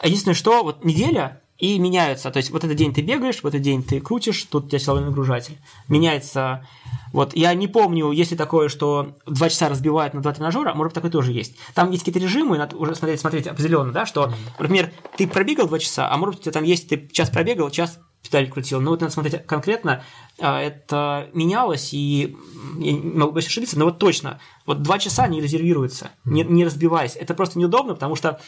Единственное, 0.02 0.34
что 0.34 0.62
вот 0.62 0.84
неделя 0.84 1.40
и 1.60 1.78
меняются. 1.78 2.30
То 2.30 2.38
есть 2.38 2.50
вот 2.50 2.64
этот 2.64 2.76
день 2.76 2.92
ты 2.92 3.02
бегаешь, 3.02 3.42
в 3.42 3.46
этот 3.46 3.60
день 3.60 3.82
ты 3.82 4.00
крутишь, 4.00 4.42
тут 4.44 4.64
у 4.64 4.68
тебя 4.68 4.78
силовой 4.78 5.04
нагружатель. 5.04 5.58
Меняется. 5.88 6.66
Вот 7.12 7.36
я 7.36 7.52
не 7.54 7.68
помню, 7.68 8.10
есть 8.12 8.30
ли 8.30 8.36
такое, 8.36 8.68
что 8.68 9.18
два 9.26 9.50
часа 9.50 9.68
разбивают 9.68 10.14
на 10.14 10.22
два 10.22 10.32
тренажера, 10.32 10.72
может 10.74 10.90
быть, 10.90 10.94
такое 10.94 11.10
тоже 11.10 11.32
есть. 11.32 11.56
Там 11.74 11.90
есть 11.90 12.02
какие-то 12.02 12.20
режимы, 12.20 12.56
надо 12.56 12.76
уже 12.76 12.94
смотреть, 12.94 13.20
смотреть 13.20 13.46
определенно, 13.46 13.92
да, 13.92 14.06
что, 14.06 14.32
например, 14.58 14.92
ты 15.16 15.26
пробегал 15.26 15.66
два 15.66 15.78
часа, 15.78 16.10
а 16.10 16.16
может 16.16 16.36
быть, 16.36 16.40
у 16.40 16.44
тебя 16.44 16.52
там 16.52 16.64
есть, 16.64 16.88
ты 16.88 17.08
час 17.08 17.30
пробегал, 17.30 17.70
час 17.70 17.98
педаль 18.22 18.50
крутил. 18.50 18.80
Ну 18.80 18.90
вот 18.90 19.00
надо 19.00 19.12
смотреть 19.12 19.46
конкретно, 19.46 20.02
а, 20.38 20.60
это 20.60 21.28
менялось, 21.32 21.92
и 21.92 22.36
я 22.78 22.92
не 22.92 23.00
могу 23.00 23.32
больше 23.32 23.48
ошибиться, 23.48 23.78
но 23.78 23.86
вот 23.86 23.98
точно, 23.98 24.40
вот 24.66 24.82
два 24.82 24.98
часа 24.98 25.26
не 25.26 25.40
резервируется, 25.40 26.10
не, 26.24 26.42
не 26.42 26.64
разбиваясь. 26.64 27.16
Это 27.16 27.34
просто 27.34 27.58
неудобно, 27.58 27.94
потому 27.94 28.16
что 28.16 28.40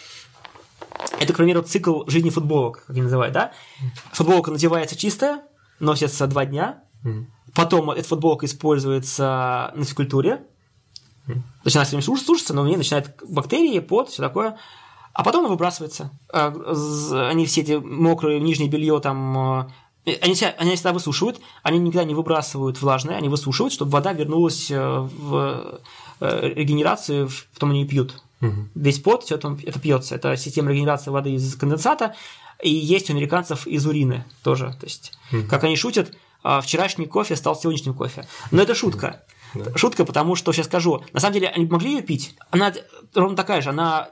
это, 1.19 1.33
к 1.33 1.37
примеру, 1.37 1.63
цикл 1.63 2.05
жизни 2.07 2.31
футболок, 2.31 2.81
как 2.81 2.91
они 2.91 3.03
называют, 3.03 3.35
да? 3.35 3.53
Футболка 4.13 4.51
надевается 4.51 4.97
чистая, 4.97 5.43
носится 5.81 6.27
два 6.27 6.45
дня, 6.45 6.85
потом 7.55 7.91
эта 7.91 8.07
футболка 8.07 8.47
используется 8.47 9.73
на 9.75 9.85
физкультуре, 9.85 10.47
она 11.27 11.85
все 11.85 11.97
время 11.97 12.03
сушится, 12.03 12.55
но 12.55 12.63
у 12.63 12.67
нее 12.67 12.77
начинают 12.77 13.15
бактерии, 13.29 13.79
пот, 13.79 14.09
все 14.09 14.23
такое. 14.23 14.59
А 15.15 15.25
потом 15.25 15.41
она 15.41 15.51
выбрасывается. 15.51 16.11
А, 16.33 16.49
они 17.31 17.47
все 17.47 17.61
эти 17.61 17.73
мокрые, 17.73 18.41
нижнее 18.41 18.69
белье 18.69 18.99
там 19.01 19.69
э, 20.07 20.15
они 20.21 20.35
себя, 20.35 20.55
они 20.59 20.77
себя 20.77 20.93
высушивают, 20.93 21.41
они 21.63 21.79
никогда 21.79 22.05
не 22.05 22.15
выбрасывают 22.15 22.81
влажное, 22.81 23.17
они 23.17 23.29
высушивают, 23.29 23.73
чтобы 23.73 23.93
вода 23.93 24.13
вернулась 24.13 24.71
э, 24.71 24.79
в 24.79 25.81
э, 26.21 26.53
регенерацию, 26.55 27.29
потом 27.55 27.71
они 27.71 27.87
пьют. 27.87 28.23
Угу. 28.41 28.69
Весь 28.75 28.99
пот, 28.99 29.25
все 29.25 29.37
это, 29.37 29.57
это 29.65 29.79
пьется. 29.79 30.17
Это 30.17 30.37
система 30.37 30.73
регенерации 30.73 31.11
воды 31.11 31.31
из 31.31 31.55
конденсата. 31.55 32.15
И 32.61 32.71
есть 32.71 33.11
у 33.11 33.13
американцев 33.13 33.67
из 33.67 33.87
урины 33.87 34.25
тоже. 34.43 34.75
То 34.81 34.87
есть, 34.87 35.13
угу. 35.33 35.43
как 35.49 35.65
они 35.65 35.77
шутят, 35.77 36.13
«А, 36.45 36.61
вчерашний 36.61 37.07
кофе 37.07 37.37
стал 37.37 37.55
сегодняшним 37.55 37.95
кофе. 37.95 38.27
Но 38.51 38.63
это 38.63 38.75
шутка. 38.75 39.23
Да. 39.55 39.77
Шутка, 39.77 40.05
потому 40.05 40.35
что, 40.35 40.53
сейчас 40.53 40.67
скажу, 40.67 41.05
на 41.13 41.21
самом 41.21 41.35
деле 41.35 41.49
они 41.49 41.67
могли 41.67 41.93
ее 41.93 42.03
пить. 42.03 42.35
Она 42.51 42.73
ровно 43.15 43.37
такая 43.37 43.63
же, 43.63 43.71
она 43.71 44.09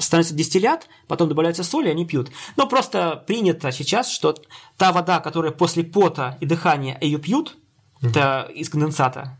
становится 0.00 0.34
дистиллят, 0.34 0.88
потом 1.06 1.28
добавляется 1.28 1.64
соль, 1.64 1.88
и 1.88 1.90
они 1.90 2.04
пьют. 2.04 2.30
Но 2.56 2.66
просто 2.66 3.22
принято 3.26 3.70
сейчас, 3.72 4.10
что 4.10 4.34
та 4.76 4.92
вода, 4.92 5.20
которая 5.20 5.52
после 5.52 5.84
пота 5.84 6.36
и 6.40 6.46
дыхания 6.46 6.98
ее 7.00 7.18
пьют, 7.18 7.56
mm 8.02 8.10
это 8.10 8.50
из 8.54 8.70
конденсата, 8.70 9.38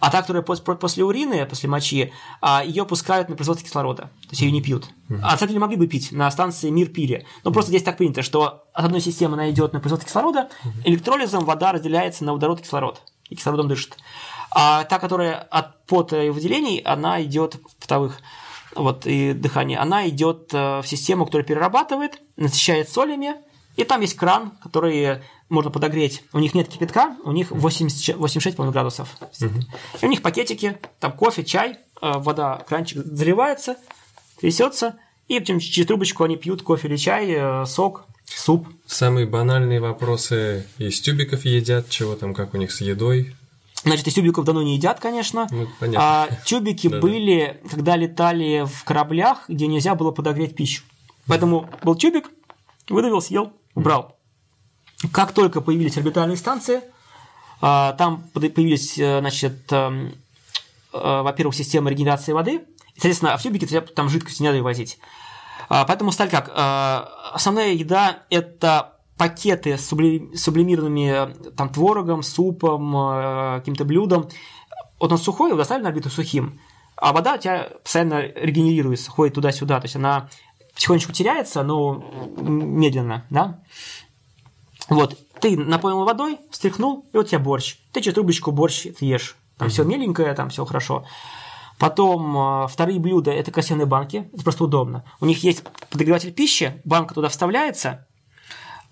а 0.00 0.10
та, 0.10 0.20
которая 0.20 0.42
после 0.42 1.04
урины, 1.04 1.46
после 1.46 1.68
мочи, 1.68 2.12
а, 2.40 2.62
ее 2.64 2.84
пускают 2.84 3.28
на 3.28 3.36
производство 3.36 3.66
кислорода. 3.66 4.02
То 4.02 4.30
есть 4.30 4.42
ее 4.42 4.50
не 4.50 4.60
пьют. 4.60 4.88
А 5.22 5.36
деле 5.36 5.58
могли 5.58 5.76
бы 5.76 5.86
пить 5.86 6.12
на 6.12 6.30
станции 6.30 6.68
Мир 6.70 6.88
пили. 6.88 7.26
Но 7.44 7.50
просто 7.50 7.70
здесь 7.70 7.82
так 7.82 7.96
принято, 7.96 8.22
что 8.22 8.64
от 8.74 8.84
одной 8.84 9.00
системы 9.00 9.34
она 9.34 9.50
идет 9.50 9.72
на 9.72 9.80
производство 9.80 10.08
кислорода, 10.08 10.48
электролизом 10.84 11.44
вода 11.44 11.72
разделяется 11.72 12.24
на 12.24 12.32
водород 12.32 12.60
и 12.60 12.62
кислород. 12.62 13.00
И 13.30 13.36
кислородом 13.36 13.68
дышит. 13.68 13.96
А 14.50 14.84
та, 14.84 14.98
которая 14.98 15.34
от 15.34 15.84
пота 15.86 16.22
и 16.22 16.30
выделений, 16.30 16.78
она 16.78 17.22
идет 17.22 17.54
в 17.54 17.76
потовых 17.76 18.20
вот, 18.76 19.06
и 19.06 19.32
дыхание, 19.32 19.78
она 19.78 20.08
идет 20.08 20.52
э, 20.52 20.80
в 20.80 20.86
систему, 20.86 21.24
которая 21.24 21.46
перерабатывает, 21.46 22.20
насыщает 22.36 22.88
солями, 22.88 23.34
и 23.76 23.84
там 23.84 24.00
есть 24.00 24.14
кран, 24.14 24.52
который 24.62 25.20
можно 25.48 25.70
подогреть. 25.70 26.22
У 26.32 26.38
них 26.38 26.54
нет 26.54 26.68
кипятка, 26.68 27.16
у 27.24 27.32
них 27.32 27.50
80, 27.50 28.16
86 28.16 28.58
градусов. 28.58 29.16
Угу. 29.40 29.60
И 30.02 30.06
у 30.06 30.08
них 30.08 30.22
пакетики, 30.22 30.78
там 31.00 31.12
кофе, 31.12 31.44
чай, 31.44 31.78
э, 32.00 32.12
вода, 32.16 32.64
кранчик 32.68 33.04
заливается, 33.04 33.76
трясется, 34.40 34.96
и 35.28 35.40
потом 35.40 35.58
через 35.58 35.86
трубочку 35.86 36.24
они 36.24 36.36
пьют 36.36 36.62
кофе 36.62 36.88
или 36.88 36.96
чай, 36.96 37.30
э, 37.30 37.66
сок, 37.66 38.06
суп. 38.24 38.68
Самые 38.86 39.26
банальные 39.26 39.80
вопросы 39.80 40.66
из 40.78 41.00
тюбиков 41.00 41.44
едят, 41.44 41.88
чего 41.90 42.14
там, 42.14 42.34
как 42.34 42.54
у 42.54 42.56
них 42.56 42.72
с 42.72 42.80
едой. 42.80 43.34
Значит, 43.86 44.08
из 44.08 44.14
тюбиков 44.14 44.44
давно 44.44 44.62
не 44.62 44.74
едят, 44.74 44.98
конечно. 44.98 45.46
Ну, 45.50 45.68
понятно. 45.78 46.00
А 46.02 46.28
тюбики 46.44 46.88
были, 47.00 47.62
когда 47.70 47.96
летали 47.96 48.66
в 48.66 48.82
кораблях, 48.82 49.44
где 49.48 49.68
нельзя 49.68 49.94
было 49.94 50.10
подогреть 50.10 50.56
пищу. 50.56 50.82
Поэтому 51.28 51.70
был 51.84 51.94
тюбик, 51.94 52.30
выдавил, 52.88 53.22
съел, 53.22 53.52
убрал. 53.76 54.16
Как 55.12 55.32
только 55.32 55.60
появились 55.60 55.96
орбитальные 55.96 56.36
станции, 56.36 56.80
а, 57.60 57.92
там 57.92 58.24
появились, 58.34 58.98
э, 58.98 59.20
значит, 59.20 59.72
эм, 59.72 60.14
э, 60.92 61.22
во-первых, 61.22 61.54
система 61.54 61.88
регенерации 61.88 62.32
воды, 62.32 62.56
и, 62.56 63.00
соответственно, 63.00 63.36
в 63.36 63.42
тюбике 63.42 63.80
там 63.80 64.08
жидкость 64.08 64.40
не 64.40 64.48
надо 64.48 64.62
возить. 64.62 64.98
А, 65.68 65.84
поэтому 65.84 66.10
сталь 66.10 66.28
как? 66.28 66.50
Основная 66.54 67.72
еда– 67.72 68.24
это 68.30 68.95
пакеты 69.16 69.78
с 69.78 69.86
сублимированными 69.86 71.50
там, 71.56 71.68
творогом, 71.70 72.22
супом, 72.22 73.58
каким-то 73.58 73.84
блюдом. 73.84 74.28
Вот 75.00 75.12
он 75.12 75.18
сухой, 75.18 75.50
его 75.50 75.58
доставили 75.58 75.84
на 75.84 75.88
орбиту 75.90 76.10
сухим, 76.10 76.58
а 76.96 77.12
вода 77.12 77.34
у 77.34 77.38
тебя 77.38 77.68
постоянно 77.82 78.22
регенерируется, 78.22 79.10
ходит 79.10 79.34
туда-сюда, 79.34 79.80
то 79.80 79.84
есть 79.84 79.96
она 79.96 80.28
потихонечку 80.74 81.12
теряется, 81.12 81.62
но 81.62 82.04
медленно, 82.38 83.24
да? 83.30 83.60
Вот, 84.88 85.18
ты 85.40 85.56
наполнил 85.56 86.04
водой, 86.04 86.38
встряхнул, 86.50 87.06
и 87.12 87.16
вот 87.16 87.26
у 87.26 87.28
тебя 87.28 87.38
борщ. 87.38 87.76
Ты 87.92 88.00
через 88.00 88.14
трубочку 88.14 88.52
борщ 88.52 88.86
ешь. 89.00 89.36
Там 89.58 89.68
mm-hmm. 89.68 89.70
все 89.70 89.84
меленькое, 89.84 90.34
там 90.34 90.50
все 90.50 90.64
хорошо. 90.64 91.04
Потом 91.78 92.64
э, 92.64 92.68
вторые 92.68 92.98
блюда– 92.98 93.30
это 93.32 93.50
кассетные 93.50 93.86
банки. 93.86 94.28
Это 94.32 94.42
просто 94.42 94.64
удобно. 94.64 95.04
У 95.20 95.26
них 95.26 95.42
есть 95.44 95.64
подогреватель 95.90 96.32
пищи, 96.32 96.80
банка 96.84 97.14
туда 97.14 97.28
вставляется, 97.28 98.05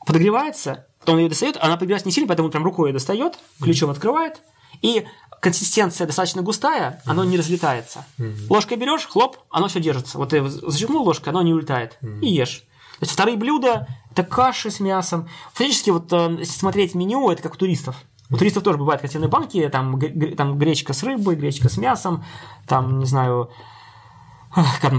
подогревается, 0.06 0.86
потом 1.00 1.18
ее 1.18 1.28
достает, 1.28 1.56
она 1.60 1.74
подогревается 1.74 2.08
не 2.08 2.12
сильно, 2.12 2.28
поэтому 2.28 2.50
прям 2.50 2.64
рукой 2.64 2.90
ее 2.90 2.92
достает, 2.92 3.38
ключом 3.60 3.90
открывает, 3.90 4.40
и 4.82 5.06
консистенция 5.40 6.06
достаточно 6.06 6.42
густая, 6.42 7.02
оно 7.04 7.24
не 7.24 7.36
разлетается. 7.36 8.06
Mm-hmm. 8.18 8.46
Ложкой 8.48 8.76
берешь, 8.78 9.06
хлоп, 9.06 9.36
оно 9.50 9.68
все 9.68 9.80
держится. 9.80 10.16
Вот 10.18 10.30
ты 10.30 10.46
зачерпнул 10.48 11.04
ложкой, 11.04 11.30
оно 11.30 11.42
не 11.42 11.52
улетает. 11.52 11.98
Mm-hmm. 12.00 12.20
И 12.20 12.28
ешь. 12.28 12.64
То 12.98 13.02
есть 13.02 13.12
вторые 13.12 13.36
блюда– 13.36 13.86
это 14.12 14.22
каши 14.22 14.70
с 14.70 14.80
мясом. 14.80 15.28
Фактически, 15.52 15.90
вот 15.90 16.12
э, 16.12 16.36
если 16.38 16.58
смотреть 16.58 16.94
меню, 16.94 17.30
это 17.30 17.42
как 17.42 17.54
у 17.54 17.56
туристов. 17.56 17.96
У 18.30 18.36
туристов 18.36 18.62
тоже 18.62 18.78
бывают 18.78 19.02
котельные 19.02 19.28
банки, 19.28 19.68
там, 19.68 20.00
там 20.36 20.58
гречка 20.58 20.92
с 20.92 21.02
рыбой, 21.02 21.36
гречка 21.36 21.68
с 21.68 21.76
мясом, 21.76 22.24
там, 22.66 22.98
не 23.00 23.04
знаю, 23.04 23.50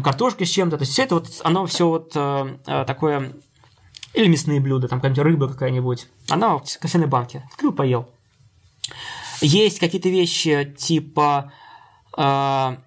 картошка 0.04 0.46
с 0.46 0.50
чем-то. 0.50 0.78
То 0.78 0.84
есть 0.84 0.94
все 0.94 1.04
это 1.04 1.16
вот, 1.16 1.28
оно 1.44 1.66
все 1.66 1.88
вот 1.88 2.12
э, 2.16 2.58
э, 2.68 2.86
такое, 2.86 3.34
или 4.16 4.28
мясные 4.28 4.60
блюда, 4.60 4.88
там 4.88 5.00
какая-нибудь 5.00 5.24
рыба 5.24 5.48
какая-нибудь. 5.48 6.08
Она 6.30 6.58
в 6.58 6.64
кофейной 6.80 7.08
банке. 7.08 7.44
Открыл, 7.52 7.74
поел. 7.74 8.10
Есть 9.42 9.80
какие-то 9.80 10.10
вещи 10.10 10.74
типа 10.78 11.52
э, 12.18 12.22
на, 12.22 12.78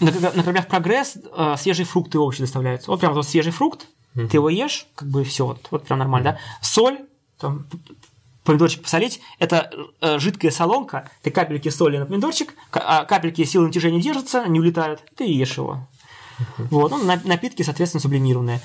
на 0.00 0.10
кораблях 0.10 0.68
прогресс 0.68 1.16
э, 1.16 1.54
свежие 1.58 1.86
фрукты 1.86 2.18
и 2.18 2.20
овощи 2.20 2.40
доставляются. 2.40 2.90
Вот 2.90 3.00
прям 3.00 3.14
вот 3.14 3.26
свежий 3.26 3.52
фрукт, 3.52 3.86
ты 4.14 4.36
его 4.36 4.48
ешь, 4.48 4.86
как 4.94 5.08
бы 5.08 5.24
все, 5.24 5.46
вот, 5.46 5.66
вот 5.70 5.84
прям 5.84 5.98
нормально, 5.98 6.32
да. 6.32 6.38
Соль, 6.62 7.00
там, 7.38 7.66
помидорчик 8.44 8.82
посолить. 8.82 9.20
Это 9.38 9.70
э, 10.00 10.18
жидкая 10.18 10.50
солонка, 10.50 11.10
ты 11.22 11.30
капельки 11.30 11.68
соли 11.68 11.98
на 11.98 12.06
помидорчик, 12.06 12.54
а 12.72 13.04
капельки 13.04 13.44
силы 13.44 13.66
натяжения 13.66 14.00
держатся, 14.00 14.46
не 14.46 14.60
улетают, 14.60 15.02
ты 15.16 15.24
ешь 15.24 15.56
его. 15.56 15.86
Вот, 16.70 16.90
ну, 16.90 17.02
напитки, 17.02 17.62
соответственно, 17.62 18.00
сублимированные. 18.00 18.60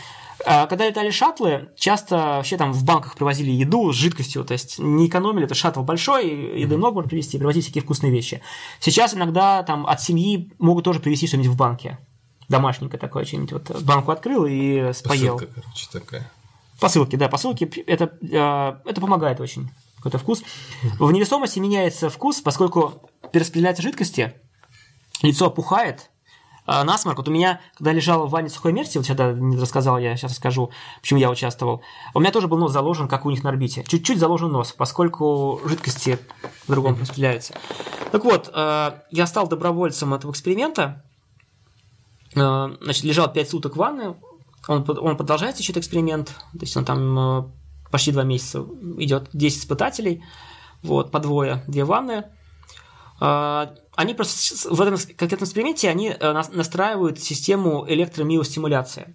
А 0.46 0.68
когда 0.68 0.88
летали 0.88 1.10
шаттлы, 1.12 1.70
часто 1.76 2.16
вообще 2.16 2.58
там 2.58 2.74
в 2.74 2.84
банках 2.84 3.16
привозили 3.16 3.52
еду 3.52 3.92
с 3.92 3.96
жидкостью, 3.96 4.44
то 4.44 4.54
есть 4.54 4.80
не 4.80 5.08
экономили, 5.08 5.46
это 5.46 5.56
шаттл 5.56 5.82
большой, 5.82 6.60
еды 6.60 6.78
много 6.78 6.96
можно 6.96 7.10
привезти, 7.10 7.38
привозить 7.38 7.66
всякие 7.66 7.84
вкусные 7.84 8.12
вещи. 8.12 8.42
Сейчас 8.80 9.14
иногда 9.14 9.64
там 9.64 9.86
от 9.86 10.02
семьи 10.02 10.52
могут 10.60 10.86
тоже 10.86 11.00
привезти 11.00 11.28
что-нибудь 11.28 11.52
в 11.52 11.58
банке. 11.58 12.00
Домашненькое 12.50 13.00
такое 13.00 13.26
что-нибудь. 13.26 13.54
Вот 13.54 13.82
банку 13.84 14.12
открыл 14.12 14.46
и 14.46 14.92
споел. 14.94 15.38
Посылка, 15.38 15.62
короче, 15.62 15.88
такая. 15.92 16.32
Посылки, 16.80 17.16
да, 17.16 17.30
посылки, 17.30 17.66
это, 17.86 18.12
э, 18.22 18.90
это 18.90 19.02
помогает 19.02 19.40
очень, 19.40 19.70
какой-то 19.98 20.18
вкус. 20.18 20.44
В 21.00 21.12
невесомости 21.12 21.60
меняется 21.60 22.10
вкус, 22.10 22.42
поскольку 22.42 23.10
перераспределяются 23.32 23.84
жидкости, 23.84 24.34
лицо 25.22 25.48
опухает, 25.48 26.11
а, 26.72 26.86
насморк. 26.86 27.18
Вот 27.18 27.28
у 27.28 27.32
меня, 27.32 27.60
когда 27.76 27.92
лежал 27.92 28.28
в 28.28 28.30
ванне 28.30 28.50
сухой 28.50 28.72
мерси, 28.72 28.98
вот 28.98 29.06
сейчас 29.06 29.36
не 29.36 29.58
рассказал, 29.58 30.00
я 30.00 30.16
сейчас 30.16 30.32
расскажу, 30.32 30.72
почему 31.02 31.20
я 31.20 31.30
участвовал. 31.30 31.82
У 32.14 32.22
меня 32.22 32.32
тоже 32.32 32.48
был 32.48 32.58
нос 32.58 32.72
заложен, 32.72 33.10
как 33.10 33.26
у 33.26 33.30
них 33.30 33.44
на 33.44 33.50
орбите. 33.50 33.84
Чуть-чуть 33.84 34.18
заложен 34.18 34.54
нос, 34.54 34.72
поскольку 34.72 35.60
жидкости 35.66 36.18
по-другому 36.68 36.98
распределяются. 37.02 37.56
Так 38.14 38.24
вот, 38.24 38.50
а, 38.54 39.04
я 39.12 39.28
стал 39.28 39.50
добровольцем 39.50 40.14
этого 40.14 40.32
эксперимента. 40.32 41.04
А, 42.38 42.72
значит, 42.80 43.04
лежал 43.04 43.30
5 43.30 43.50
суток 43.50 43.74
в 43.74 43.78
ванне. 43.78 44.16
Он, 44.70 44.86
он 44.88 45.18
продолжается 45.18 45.62
еще 45.62 45.74
этот 45.74 45.84
эксперимент. 45.84 46.28
То 46.54 46.62
есть 46.62 46.78
он 46.78 46.86
там 46.86 47.52
почти 47.92 48.14
2 48.14 48.24
месяца 48.24 48.66
идет 48.98 49.28
10 49.34 49.60
испытателей. 49.60 50.24
Вот, 50.84 51.12
по 51.12 51.20
двое, 51.20 51.66
две 51.68 51.84
ванны 51.84 52.24
они 54.02 54.14
просто 54.14 54.70
в 54.70 54.82
этом 54.82 54.98
конкретном 55.16 55.48
эксперименте 55.48 55.90
они 55.90 56.10
э, 56.10 56.44
настраивают 56.52 57.20
систему 57.20 57.86
электромиостимуляции. 57.88 59.14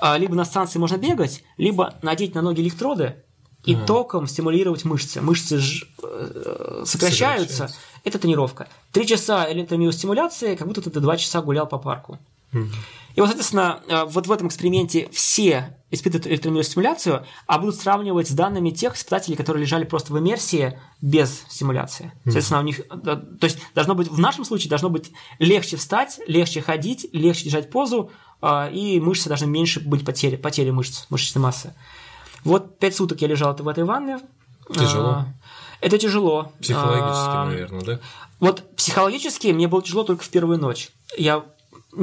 А, 0.00 0.16
либо 0.16 0.34
на 0.34 0.44
станции 0.44 0.78
можно 0.78 0.96
бегать, 0.96 1.44
либо 1.56 1.94
надеть 2.02 2.34
на 2.34 2.42
ноги 2.42 2.60
электроды 2.60 3.16
и 3.64 3.74
а. 3.74 3.84
током 3.84 4.26
стимулировать 4.26 4.84
мышцы. 4.84 5.20
Мышцы 5.20 5.58
ж, 5.58 5.86
э, 6.02 6.82
сокращаются. 6.84 7.72
Это 8.04 8.18
тренировка. 8.18 8.68
Три 8.90 9.06
часа 9.06 9.50
электромиостимуляции, 9.52 10.56
как 10.56 10.66
будто 10.66 10.82
ты 10.82 11.00
два 11.00 11.16
часа 11.16 11.40
гулял 11.40 11.66
по 11.66 11.78
парку. 11.78 12.18
Угу. 12.52 12.66
И 13.14 13.20
вот, 13.20 13.26
соответственно, 13.26 13.80
э, 13.88 14.04
вот 14.04 14.26
в 14.26 14.32
этом 14.32 14.48
эксперименте 14.48 15.08
все 15.12 15.76
испытывают 15.90 16.26
электромиостимуляцию, 16.26 17.26
а 17.46 17.58
будут 17.58 17.76
сравнивать 17.76 18.28
с 18.28 18.32
данными 18.32 18.70
тех 18.70 18.96
испытателей, 18.96 19.36
которые 19.36 19.62
лежали 19.62 19.84
просто 19.84 20.12
в 20.12 20.18
иммерсии 20.18 20.78
без 21.02 21.44
стимуляции. 21.48 22.12
Соответственно, 22.24 22.60
у 22.60 22.62
них, 22.62 22.80
то 22.88 23.28
есть 23.42 23.58
должно 23.74 23.94
быть, 23.94 24.08
в 24.08 24.18
нашем 24.18 24.44
случае 24.44 24.70
должно 24.70 24.88
быть 24.88 25.12
легче 25.38 25.76
встать, 25.76 26.18
легче 26.26 26.62
ходить, 26.62 27.06
легче 27.12 27.44
держать 27.44 27.70
позу, 27.70 28.10
а, 28.40 28.68
и 28.68 28.98
мышцы 29.00 29.28
должны 29.28 29.46
меньше 29.46 29.80
быть 29.80 30.04
потери, 30.04 30.36
потери 30.36 30.70
мышц, 30.70 31.06
мышечной 31.10 31.42
массы. 31.42 31.74
Вот 32.42 32.78
пять 32.78 32.96
суток 32.96 33.20
я 33.20 33.28
лежал 33.28 33.54
в 33.54 33.68
этой 33.68 33.84
ванне. 33.84 34.18
Тяжело. 34.74 35.10
А, 35.10 35.26
это 35.80 35.98
тяжело. 35.98 36.52
Психологически, 36.60 37.28
а, 37.28 37.44
наверное, 37.44 37.80
да? 37.82 38.00
Вот 38.40 38.64
психологически 38.76 39.48
мне 39.48 39.68
было 39.68 39.82
тяжело 39.82 40.04
только 40.04 40.24
в 40.24 40.28
первую 40.28 40.58
ночь. 40.58 40.88
Я 41.16 41.44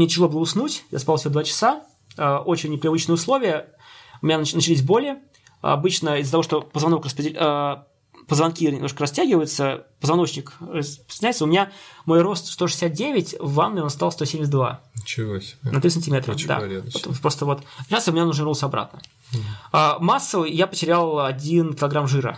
тяжело 0.07 0.30
было 0.30 0.40
уснуть, 0.40 0.84
я 0.91 0.99
спал 0.99 1.18
всего 1.18 1.32
два 1.32 1.44
часа, 1.44 1.84
очень 2.18 2.72
непривычные 2.72 3.16
условия, 3.16 3.74
у 4.22 4.26
меня 4.26 4.38
начались 4.38 4.82
боли. 4.82 5.18
Обычно 5.61 6.20
из-за 6.20 6.32
того, 6.32 6.44
что 6.44 6.61
позвонок 6.61 7.06
распредел... 7.06 7.34
А, 7.41 7.86
позвонки 8.28 8.66
немножко 8.66 9.02
растягиваются, 9.02 9.88
позвоночник 9.99 10.53
распространяется. 10.60 11.45
У 11.45 11.48
меня 11.48 11.72
мой 12.06 12.22
рост 12.22 12.48
169, 12.48 13.36
в 13.40 13.53
ванной 13.53 13.82
он 13.82 13.90
стал 13.90 14.11
172. 14.11 14.82
Ничего 14.95 15.40
себе. 15.40 15.57
На 15.64 15.82
3 15.82 15.90
сантиметра, 15.90 16.34
Очень 16.34 16.48
да. 16.48 16.60
Вот, 16.60 17.20
просто 17.22 17.45
вот. 17.45 17.64
Сейчас 17.88 18.07
у 18.07 18.11
меня 18.11 18.26
нужно 18.26 18.41
вернулся 18.41 18.68
обратно. 18.68 19.02
Угу. 19.34 19.41
А, 19.72 19.99
массу 19.99 20.44
я 20.44 20.68
потерял 20.68 21.20
1 21.20 21.74
килограмм 21.74 22.07
жира. 22.07 22.38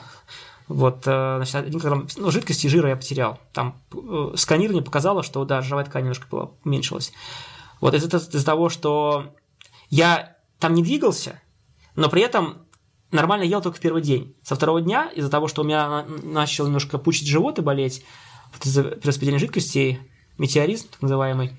Вот, 0.73 1.03
э, 1.06 1.35
значит, 1.38 1.56
1 1.56 1.80
килограмм 1.80 2.07
ну, 2.15 2.31
жидкости 2.31 2.65
и 2.65 2.69
жира 2.69 2.89
я 2.89 2.95
потерял. 2.95 3.39
Там 3.52 3.81
э, 3.93 4.34
сканирование 4.38 4.84
показало, 4.84 5.22
что, 5.22 5.43
да, 5.43 5.61
жировая 5.61 5.85
ткань 5.85 6.03
немножко 6.03 6.27
была, 6.31 6.52
уменьшилась. 6.64 7.11
Вот 7.81 7.93
из-за 7.93 8.18
из 8.18 8.43
того, 8.45 8.69
что 8.69 9.34
я 9.89 10.38
там 10.60 10.73
не 10.73 10.81
двигался, 10.81 11.41
но 11.95 12.07
при 12.07 12.22
этом 12.22 12.60
нормально 13.11 13.43
ел 13.43 13.61
только 13.61 13.80
в 13.80 13.81
первый 13.81 14.02
день. 14.02 14.34
Со 14.43 14.56
второго 14.56 14.80
дня, 14.81 15.11
из-за 15.14 15.30
того, 15.30 15.49
что 15.49 15.61
у 15.61 15.65
меня 15.65 16.06
начал 16.23 16.65
немножко 16.68 16.98
пучить 16.98 17.27
живот 17.27 17.60
и 17.60 17.61
болеть, 17.61 18.06
вот 18.53 18.65
из-за 18.65 18.84
перераспределения 18.84 19.39
жидкостей, 19.39 19.99
метеоризм, 20.38 20.88
так 20.89 21.02
называемый, 21.02 21.52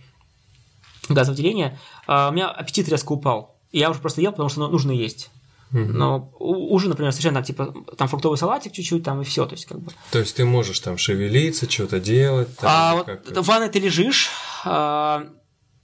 газовыделение, 1.11 1.79
а, 2.07 2.31
у 2.31 2.33
меня 2.33 2.49
аппетит 2.49 2.89
резко 2.89 3.13
упал. 3.13 3.61
И 3.73 3.79
я 3.79 3.91
уже 3.91 4.01
просто 4.01 4.23
ел, 4.23 4.33
потому 4.33 4.49
что 4.49 4.67
нужно 4.69 4.93
есть. 4.93 5.31
Но 5.73 6.33
ужин, 6.39 6.91
например, 6.91 7.13
совершенно 7.13 7.43
типа 7.43 7.75
там 7.97 8.07
фруктовый 8.07 8.37
салатик 8.37 8.73
чуть-чуть, 8.73 9.03
там 9.03 9.23
и 9.23 9.25
все, 9.25 9.47
то 9.47 9.55
есть 9.55 9.65
как 9.65 9.81
бы. 9.81 9.91
То 10.11 10.19
есть 10.19 10.37
ты 10.37 10.45
можешь 10.45 10.79
там 10.81 10.99
шевелиться, 10.99 11.71
что-то 11.71 11.99
делать. 11.99 12.55
Там, 12.59 12.71
а 12.71 12.95
вот 12.97 13.39
в 13.39 13.47
ванной 13.47 13.71
ты 13.71 13.79
лежишь, 13.79 14.29
а, 14.65 15.29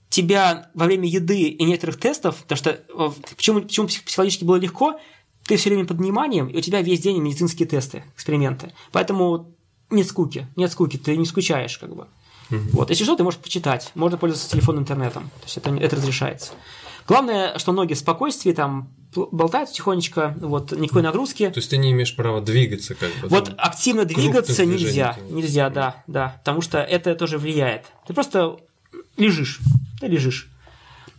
тебя 0.09 0.69
во 0.73 0.85
время 0.85 1.07
еды 1.07 1.41
и 1.41 1.63
некоторых 1.63 1.99
тестов, 1.99 2.37
потому 2.37 2.57
что 2.57 2.69
э, 2.71 3.09
почему, 3.35 3.61
почему 3.61 3.87
психологически 3.87 4.43
было 4.43 4.57
легко, 4.57 4.99
ты 5.45 5.57
все 5.57 5.69
время 5.69 5.85
под 5.85 5.97
вниманием, 5.97 6.47
и 6.47 6.57
у 6.57 6.61
тебя 6.61 6.81
весь 6.81 6.99
день 6.99 7.21
медицинские 7.21 7.67
тесты, 7.67 8.03
эксперименты. 8.15 8.73
Поэтому 8.91 9.55
нет 9.89 10.07
скуки, 10.07 10.47
нет 10.55 10.71
скуки, 10.71 10.97
ты 10.97 11.15
не 11.15 11.25
скучаешь 11.25 11.77
как 11.77 11.95
бы. 11.95 12.07
Угу. 12.51 12.59
Вот. 12.73 12.89
Если 12.89 13.03
что, 13.03 13.15
ты 13.15 13.23
можешь 13.23 13.39
почитать, 13.39 13.91
можно 13.95 14.17
пользоваться 14.17 14.51
телефоном, 14.51 14.81
интернетом, 14.81 15.23
то 15.23 15.45
есть 15.45 15.57
это, 15.57 15.73
это 15.75 15.95
разрешается. 15.95 16.53
Главное, 17.07 17.57
что 17.57 17.71
ноги 17.71 17.93
в 17.93 17.97
спокойствии, 17.97 18.51
там 18.51 18.89
болтают 19.15 19.71
тихонечко, 19.71 20.35
вот, 20.39 20.71
никакой 20.71 21.01
нагрузки. 21.01 21.49
То 21.49 21.59
есть 21.59 21.69
ты 21.69 21.77
не 21.77 21.91
имеешь 21.91 22.15
права 22.15 22.41
двигаться 22.41 22.95
как 22.95 23.09
бы? 23.21 23.27
Вот 23.27 23.53
активно 23.57 24.05
двигаться 24.05 24.65
нельзя, 24.65 25.17
нельзя, 25.29 25.69
да, 25.69 26.03
да, 26.07 26.35
потому 26.39 26.61
что 26.61 26.79
это 26.79 27.15
тоже 27.15 27.37
влияет. 27.37 27.85
Ты 28.07 28.13
просто 28.13 28.57
лежишь, 29.17 29.59
ты 29.99 30.07
лежишь. 30.07 30.49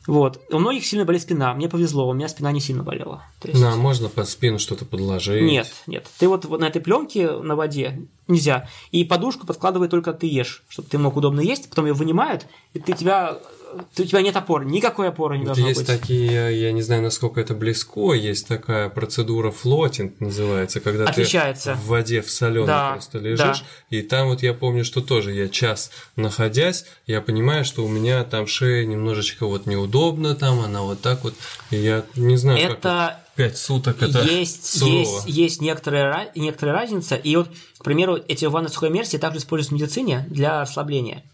Вот. 0.07 0.41
У 0.51 0.59
многих 0.59 0.85
сильно 0.87 1.05
болит 1.05 1.23
спина. 1.23 1.55
Мне 1.55 1.69
повезло, 1.69 2.09
у 2.09 2.13
меня 2.13 2.27
спина 2.27 2.51
не 2.53 2.61
сильно 2.61 2.83
болела. 2.83 3.23
То 3.39 3.49
есть... 3.49 3.61
Да, 3.61 3.77
можно 3.77 4.09
под 4.09 4.29
спину 4.29 4.59
что-то 4.59 4.85
подложить. 4.85 5.43
Нет, 5.43 5.71
нет. 5.87 6.07
Ты 6.19 6.27
вот, 6.27 6.47
вот 6.47 6.61
на 6.61 6.65
этой 6.65 6.81
пленке 6.81 7.31
на 7.31 7.55
воде 7.55 8.09
нельзя. 8.31 8.69
И 8.91 9.05
подушку 9.05 9.47
подкладывай 9.47 9.89
только 9.89 10.13
ты 10.13 10.27
ешь, 10.27 10.63
чтобы 10.69 10.89
ты 10.89 10.99
мог 10.99 11.17
удобно 11.17 11.41
есть. 11.41 11.69
Потом 11.69 11.87
ее 11.87 11.93
вынимают, 11.93 12.47
и 12.73 12.79
ты 12.79 12.93
тебя 12.93 13.39
у 13.73 14.03
тебя 14.03 14.23
нет 14.23 14.37
опоры, 14.37 14.65
никакой 14.65 15.09
опоры 15.09 15.37
не 15.37 15.45
вот 15.45 15.49
должно 15.49 15.69
есть 15.69 15.81
быть. 15.81 15.89
Есть 15.89 16.01
такие, 16.01 16.61
я 16.61 16.73
не 16.73 16.83
знаю, 16.83 17.03
насколько 17.03 17.41
это 17.41 17.55
близко, 17.55 18.13
есть 18.15 18.49
такая 18.49 18.89
процедура 18.89 19.51
флотинг 19.51 20.19
называется, 20.21 20.81
когда 20.81 21.05
Отличается. 21.05 21.73
ты 21.75 21.79
в 21.79 21.87
воде 21.87 22.21
в 22.23 22.31
соленой 22.31 22.67
да, 22.67 22.93
просто 22.93 23.19
лежишь, 23.19 23.61
да. 23.61 23.97
и 23.97 24.03
там 24.03 24.29
вот 24.29 24.43
я 24.43 24.55
помню, 24.55 24.85
что 24.85 25.01
тоже 25.01 25.33
я 25.33 25.49
час 25.49 25.91
находясь, 26.17 26.85
я 27.07 27.21
понимаю, 27.21 27.65
что 27.65 27.85
у 27.85 27.89
меня 27.89 28.25
там 28.25 28.47
шея 28.47 28.85
немножечко 28.87 29.47
вот 29.47 29.67
неудобно, 29.67 30.35
там 30.35 30.61
она 30.61 30.83
вот 30.83 31.01
так 31.01 31.25
вот, 31.25 31.35
и 31.71 31.77
я 31.77 32.05
не 32.17 32.37
знаю, 32.37 32.59
это... 32.59 32.75
как 32.75 33.30
пять 33.41 33.57
суток 33.57 34.03
это 34.03 34.21
есть, 34.23 34.79
сурово. 34.79 34.99
есть, 34.99 35.25
есть 35.27 35.61
некоторая, 35.63 36.31
некоторая 36.35 36.75
разница. 36.75 37.17
И 37.17 37.35
вот, 37.37 37.49
к 37.79 37.85
примеру, 37.85 38.19
эти 38.29 38.45
ванны 38.45 38.69
сухой 38.69 38.91
мерси 38.91 39.17
также 39.17 39.39
используются 39.39 39.75
в 39.75 39.79
медицине 39.79 40.27
для 40.29 40.61
ослабления. 40.61 41.25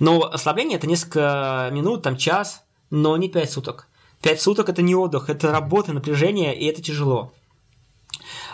Но 0.00 0.22
ослабление 0.24 0.78
это 0.78 0.88
несколько 0.88 1.68
минут, 1.70 2.02
там 2.02 2.16
час, 2.16 2.64
но 2.90 3.16
не 3.16 3.28
пять 3.28 3.52
суток. 3.52 3.86
Пять 4.20 4.42
суток 4.42 4.68
это 4.68 4.82
не 4.82 4.96
отдых, 4.96 5.30
это 5.30 5.52
работа, 5.52 5.92
напряжение, 5.92 6.58
и 6.58 6.66
это 6.66 6.82
тяжело. 6.82 7.32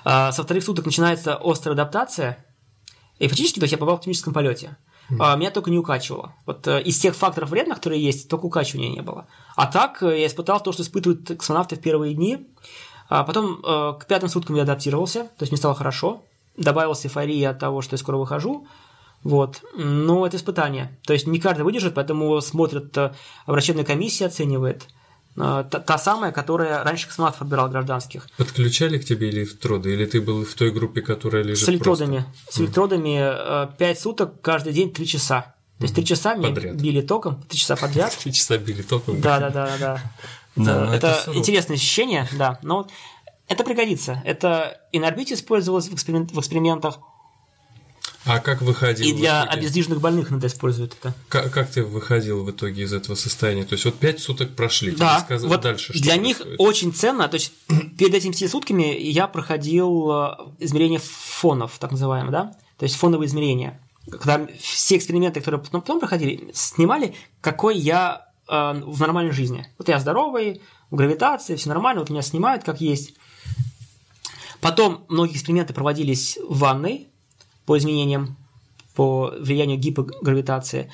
А, 0.05 0.31
со 0.33 0.43
вторых 0.43 0.63
суток 0.63 0.85
начинается 0.85 1.39
острая 1.43 1.73
адаптация. 1.73 2.45
И 3.19 3.29
фактически, 3.29 3.61
то 3.61 3.65
есть 3.65 3.73
я 3.73 3.79
побывал 3.79 3.97
в 3.97 4.01
космическом 4.01 4.35
полете. 4.35 4.77
А, 5.19 5.37
меня 5.37 5.51
только 5.51 5.71
не 5.71 5.79
укачивало. 5.79 6.35
Вот 6.47 6.67
э, 6.69 6.83
из 6.83 6.99
тех 6.99 7.17
факторов 7.17 7.51
вредных, 7.51 7.79
которые 7.79 8.03
есть, 8.03 8.29
только 8.29 8.47
укачивания 8.47 8.91
не 8.91 9.01
было. 9.01 9.27
А 9.57 9.67
так 9.67 10.03
э, 10.03 10.21
я 10.21 10.27
испытал 10.27 10.63
то, 10.63 10.73
что 10.73 10.83
испытывают 10.83 11.27
космонавты 11.27 11.77
в 11.77 11.81
первые 11.81 12.15
дни. 12.15 12.47
А 13.11 13.25
потом 13.25 13.61
э, 13.65 13.95
к 14.01 14.07
пятым 14.07 14.29
суткам 14.29 14.55
я 14.55 14.63
адаптировался, 14.63 15.25
то 15.25 15.43
есть 15.43 15.51
мне 15.51 15.59
стало 15.59 15.75
хорошо, 15.75 16.23
добавилась 16.57 17.05
эйфория 17.05 17.51
от 17.51 17.59
того, 17.59 17.83
что 17.83 17.95
я 17.95 17.99
скоро 17.99 18.17
выхожу, 18.17 18.69
вот. 19.25 19.63
Но 19.75 20.25
это 20.25 20.37
испытание. 20.37 20.97
То 21.05 21.13
есть 21.13 21.27
не 21.27 21.41
каждый 21.41 21.63
выдержит, 21.63 21.95
поэтому 21.95 22.41
смотрят, 22.41 22.97
э, 22.97 23.13
врачебная 23.49 23.85
комиссия 23.85 24.27
оценивает. 24.27 24.87
Э, 25.37 25.65
та, 25.69 25.81
та 25.81 25.99
самая, 25.99 26.31
которая 26.31 26.85
раньше 26.85 27.09
космонавтов 27.09 27.43
отбирала 27.43 27.69
гражданских. 27.69 28.29
Подключали 28.37 28.97
к 28.99 29.05
тебе 29.05 29.29
электроды, 29.31 29.93
или 29.93 30.07
ты 30.07 30.21
был 30.21 30.45
в 30.45 30.55
той 30.55 30.71
группе, 30.71 31.03
которая 31.03 31.43
лежит 31.43 31.67
С 31.67 31.69
электродами. 31.69 32.25
Просто? 32.33 32.53
С 32.53 32.61
электродами 32.61 33.77
5 33.77 34.01
суток, 34.01 34.41
каждый 34.41 34.73
день 34.73 34.93
3 34.93 35.05
часа. 35.05 35.57
То 35.79 35.85
есть 35.85 35.95
3 35.97 36.05
часа 36.05 36.37
подряд. 36.37 36.77
били 36.77 37.01
током, 37.01 37.43
3 37.49 37.59
часа 37.59 37.75
подряд. 37.75 38.17
3 38.23 38.33
часа 38.33 38.57
били 38.59 38.83
током. 38.83 39.21
Да, 39.21 39.41
да, 39.41 39.51
да, 39.51 39.77
да. 39.81 40.01
Да, 40.57 40.95
это, 40.95 41.23
это 41.27 41.35
интересное 41.35 41.77
ощущение, 41.77 42.29
да. 42.33 42.59
Но 42.63 42.89
это 43.49 43.65
пригодится. 43.65 44.23
Это 44.25 44.81
и 44.93 44.99
на 44.99 45.09
орбите 45.09 45.35
использовалось 45.35 45.89
в, 45.89 45.95
эксперимент, 45.95 46.33
в 46.33 46.39
экспериментах, 46.39 46.99
а 48.27 48.39
как 48.39 48.61
выходил? 48.61 49.07
И 49.07 49.15
для 49.15 49.43
обездвиженных 49.45 50.01
больных 50.01 50.31
надо 50.31 50.47
использовать 50.47 50.93
это. 50.99 51.15
Как, 51.29 51.51
как 51.53 51.71
ты 51.71 51.83
выходил 51.83 52.45
в 52.45 52.51
итоге 52.51 52.83
из 52.83 52.93
этого 52.93 53.15
состояния? 53.17 53.65
То 53.65 53.73
есть 53.75 53.85
вот 53.87 53.95
пять 53.95 54.21
суток 54.21 54.55
прошли. 54.55 54.93
Да. 54.93 55.21
Сказ... 55.21 55.43
Вот 55.43 55.63
дальше 55.63 55.95
что 55.95 56.03
Для 56.03 56.17
происходит? 56.17 56.47
них 56.49 56.59
очень 56.59 56.93
ценно. 56.93 57.29
То 57.29 57.37
есть 57.37 57.53
перед 57.97 58.15
этими 58.15 58.33
пяти 58.33 58.47
сутками 58.47 58.95
я 59.01 59.27
проходил 59.27 60.11
э, 60.13 60.37
измерение 60.59 61.01
фонов, 61.03 61.79
так 61.79 61.93
называемые, 61.93 62.31
да? 62.31 62.57
То 62.77 62.85
есть 62.85 62.97
фоновые 62.97 63.27
измерения. 63.27 63.81
Когда 64.11 64.47
все 64.61 64.97
эксперименты, 64.97 65.41
которые 65.41 65.61
потом, 65.61 65.81
потом 65.81 66.01
проходили, 66.01 66.51
снимали, 66.53 67.15
какой 67.41 67.79
я 67.79 68.30
э, 68.51 68.83
в 68.85 69.01
нормальной 69.01 69.33
жизни. 69.33 69.67
Вот 69.79 69.89
я 69.89 69.99
здоровый, 69.99 70.61
в 70.91 70.97
гравитации, 70.97 71.57
все 71.57 71.69
нормально, 71.69 72.01
вот 72.01 72.11
меня 72.11 72.23
снимают 72.23 72.65
как 72.65 72.81
есть. 72.81 73.15
Потом 74.61 75.05
многие 75.09 75.35
эксперименты 75.35 75.73
проводились 75.73 76.39
в 76.47 76.59
ванной, 76.59 77.09
по 77.65 77.79
изменениям, 77.79 78.37
по 78.95 79.33
влиянию 79.39 79.79
гипогравитации. 79.79 80.93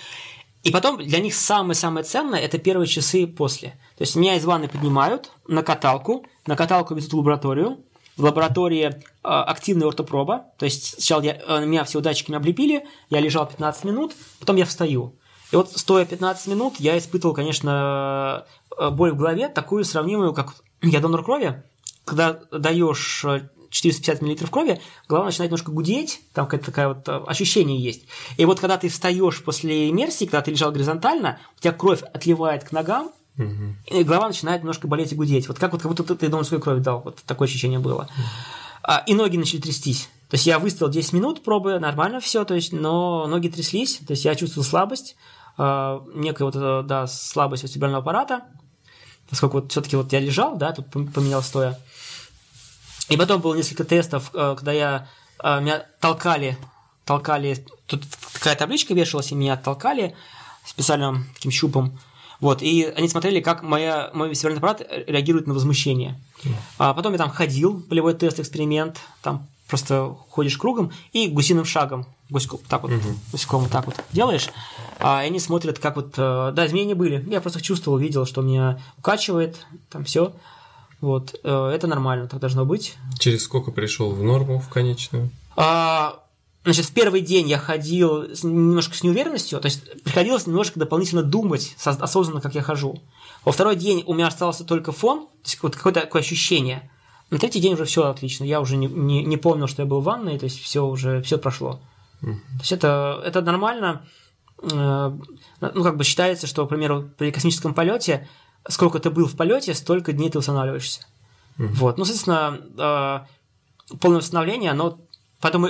И 0.63 0.71
потом 0.71 0.99
для 0.99 1.21
них 1.21 1.35
самое-самое 1.35 2.05
ценное– 2.05 2.41
это 2.41 2.59
первые 2.59 2.87
часы 2.87 3.27
после. 3.27 3.71
То 3.97 4.03
есть 4.03 4.17
меня 4.17 4.35
из 4.35 4.45
ванны 4.45 4.69
поднимают 4.69 5.31
на 5.47 5.63
каталку, 5.63 6.27
на 6.47 6.57
каталку 6.57 6.95
везут 6.95 7.13
в 7.13 7.17
лабораторию, 7.19 7.79
в 8.17 8.25
лаборатории 8.25 8.87
э, 8.87 8.93
активная 9.23 9.89
ортопроба, 9.89 10.47
то 10.59 10.65
есть 10.65 10.95
сначала 10.95 11.23
я, 11.23 11.35
э, 11.35 11.65
меня 11.65 11.85
все 11.85 12.01
датчиками 12.01 12.37
облепили, 12.37 12.87
я 13.11 13.21
лежал 13.21 13.47
15 13.47 13.85
минут, 13.85 14.15
потом 14.41 14.57
я 14.57 14.65
встаю. 14.65 15.15
И 15.53 15.57
вот 15.57 15.71
стоя 15.75 16.05
15 16.05 16.49
минут, 16.49 16.75
я 16.79 16.99
испытывал, 16.99 17.35
конечно, 17.35 18.47
э, 18.77 18.91
боль 18.91 19.13
в 19.13 19.17
голове, 19.17 19.49
такую 19.49 19.85
сравнимую, 19.85 20.33
как 20.33 20.55
я 20.83 21.01
донор 21.01 21.25
крови, 21.25 21.63
когда 22.05 22.41
даешь 22.51 23.25
450 23.71 24.23
мл 24.23 24.49
крови, 24.51 24.81
голова 25.09 25.27
начинает 25.27 25.51
немножко 25.51 25.71
гудеть, 25.71 26.21
там 26.33 26.47
какая-то 26.47 26.67
такая 26.67 26.89
вот 26.89 27.09
э, 27.09 27.13
ощущение 27.27 27.79
есть. 27.81 28.07
И 28.37 28.45
вот 28.45 28.61
когда 28.61 28.79
ты 28.79 28.89
встаешь 28.89 29.43
после 29.43 29.91
иммерсии, 29.91 30.25
когда 30.25 30.43
ты 30.43 30.51
лежал 30.51 30.73
горизонтально, 30.73 31.39
у 31.57 31.61
тебя 31.61 31.73
кровь 31.73 32.03
отливает 32.03 32.65
к 32.65 32.73
ногам, 32.73 33.13
угу. 33.39 33.77
и 33.87 34.03
голова 34.03 34.29
начинает 34.29 34.63
немножко 34.63 34.89
болеть 34.89 35.13
и 35.13 35.17
гудеть. 35.17 35.49
Вот 35.49 35.59
как 35.59 35.73
вот 35.73 35.83
как 35.83 35.91
будто 35.91 36.15
ты 36.15 36.29
донорскую 36.29 36.61
кровь 36.61 36.83
дал, 36.83 37.03
вот 37.03 37.19
такое 37.27 37.49
ощущение 37.49 37.79
было. 37.79 38.09
А, 38.83 39.03
и 39.07 39.15
ноги 39.15 39.37
начали 39.37 39.61
трястись. 39.61 40.09
То 40.29 40.35
есть 40.35 40.47
я 40.47 40.59
выставил 40.59 40.91
10 40.91 41.13
минут 41.13 41.45
пробы, 41.45 41.79
нормально 41.79 42.21
все, 42.21 42.45
то 42.45 42.55
есть, 42.55 42.73
но 42.73 43.27
ноги 43.27 43.49
тряслись, 43.49 44.01
то 44.07 44.13
есть 44.13 44.25
я 44.25 44.35
чувствовал 44.35 44.65
слабость, 44.65 45.17
э, 45.59 46.01
некая 46.15 46.45
вот, 46.45 46.57
э, 46.57 46.83
да, 46.85 47.07
слабость 47.07 47.63
вестибулярного 47.63 48.03
аппарата, 48.03 48.45
поскольку 49.29 49.59
вот 49.59 49.71
все-таки 49.71 49.97
вот 49.97 50.13
я 50.13 50.21
лежал, 50.21 50.57
да, 50.57 50.73
тут 50.73 50.91
поменял 50.91 51.43
стоя, 51.43 51.79
и 53.09 53.17
потом 53.17 53.41
было 53.41 53.55
несколько 53.55 53.85
тестов, 53.85 54.31
э, 54.35 54.55
когда 54.57 54.73
я 54.73 55.09
э, 55.43 55.61
меня 55.61 55.87
толкали, 56.01 56.59
толкали, 57.05 57.65
тут 57.87 58.05
такая 58.33 58.57
табличка 58.57 58.95
вешалась, 58.95 59.31
и 59.33 59.35
меня 59.35 59.57
толкали 59.57 60.15
специальным 60.65 61.27
таким 61.35 61.51
щупом. 61.51 61.99
Вот, 62.41 62.61
и 62.61 62.85
они 62.85 63.09
смотрели, 63.09 63.41
как 63.41 63.63
моя, 63.63 64.11
мой 64.13 64.29
вестибулярный 64.29 64.59
аппарат 64.59 64.83
реагирует 65.07 65.47
на 65.47 65.55
возмущение. 65.55 66.21
А 66.79 66.93
потом 66.93 67.13
я 67.13 67.19
там 67.19 67.31
ходил, 67.31 67.81
полевой 67.83 68.15
тест, 68.15 68.41
эксперимент, 68.41 69.01
там 69.23 69.47
просто 69.69 70.17
ходишь 70.31 70.57
кругом 70.57 70.93
и 71.13 71.29
гусиным 71.29 71.65
шагом, 71.65 72.07
гуськом, 72.31 72.61
так 72.69 72.83
вот, 72.83 72.93
угу. 72.93 73.09
гуськом 73.33 73.63
вот 73.63 73.71
так 73.71 73.87
вот 73.87 73.97
делаешь, 74.13 74.49
а 74.99 75.21
они 75.21 75.41
смотрят, 75.41 75.79
как 75.79 75.97
вот, 75.97 76.15
э, 76.17 76.53
да, 76.55 76.67
изменения 76.67 76.95
были. 76.95 77.25
Я 77.29 77.41
просто 77.41 77.61
чувствовал, 77.61 77.99
видел, 77.99 78.27
что 78.27 78.43
меня 78.43 78.81
укачивает, 78.99 79.57
там 79.91 80.05
все. 80.05 80.33
Вот, 81.01 81.39
э, 81.43 81.71
это 81.75 81.87
нормально, 81.87 82.27
так 82.27 82.41
должно 82.41 82.65
быть. 82.65 82.95
Через 83.19 83.45
сколько 83.45 83.71
пришел 83.71 84.13
в 84.13 84.23
норму, 84.23 84.61
в 84.61 84.69
конечную? 84.69 85.31
А, 85.57 86.23
значит, 86.65 86.87
в 86.87 86.93
первый 86.93 87.21
день 87.21 87.49
я 87.49 87.59
ходил 87.59 88.25
немножко 88.43 88.97
с 88.97 89.03
неуверенностью, 89.03 89.61
то 89.61 89.67
есть 89.67 90.03
приходилось 90.03 90.47
немножко 90.47 90.79
дополнительно 90.79 91.23
думать 91.23 91.77
осознанно, 91.85 92.41
как 92.41 92.55
я 92.55 92.63
хожу. 92.63 93.03
Во 93.45 93.53
второй 93.53 93.77
день 93.77 94.03
у 94.07 94.15
меня 94.15 94.29
остался 94.29 94.65
только 94.65 94.93
фон, 94.93 95.27
то 95.27 95.45
есть 95.45 95.63
вот 95.63 95.77
какое-то 95.77 96.01
такое 96.01 96.23
ощущение. 96.23 96.91
На 97.31 97.39
третий 97.39 97.61
день 97.61 97.75
уже 97.75 97.85
все 97.85 98.07
отлично, 98.07 98.45
я 98.45 98.61
уже 98.61 98.77
не, 98.77 98.87
не, 98.87 99.25
не 99.25 99.37
помнил, 99.37 99.67
что 99.67 99.83
я 99.83 99.87
был 99.87 100.01
в 100.01 100.05
ванной, 100.05 100.39
то 100.39 100.45
есть 100.45 100.63
все 100.63 100.87
уже 100.87 101.23
все 101.23 101.39
прошло. 101.39 101.81
Mm. 102.23 102.35
То 102.35 102.61
есть 102.61 102.73
это, 102.73 103.21
это 103.25 103.41
нормально. 103.43 104.07
Э, 104.63 105.13
ну, 105.61 105.83
как 105.83 105.97
бы 105.97 106.05
считается, 106.05 106.47
что, 106.47 106.67
к 106.67 106.69
примеру, 106.69 107.11
при 107.19 107.33
космическом 107.33 107.75
полете 107.75 108.29
сколько 108.69 108.99
ты 108.99 109.11
был 109.11 109.27
в 109.27 109.37
полете, 109.37 109.75
столько 109.75 110.13
дней 110.13 110.31
ты 110.31 110.39
восстанавливаешься. 110.39 111.07
Mm-hmm. 111.59 111.67
Вот. 111.75 111.99
Ну, 111.99 112.05
соответственно, 112.05 113.27
э, 113.91 113.97
полное 113.99 114.21
восстановление, 114.21 114.73
оно 114.73 114.99
потом 115.41 115.69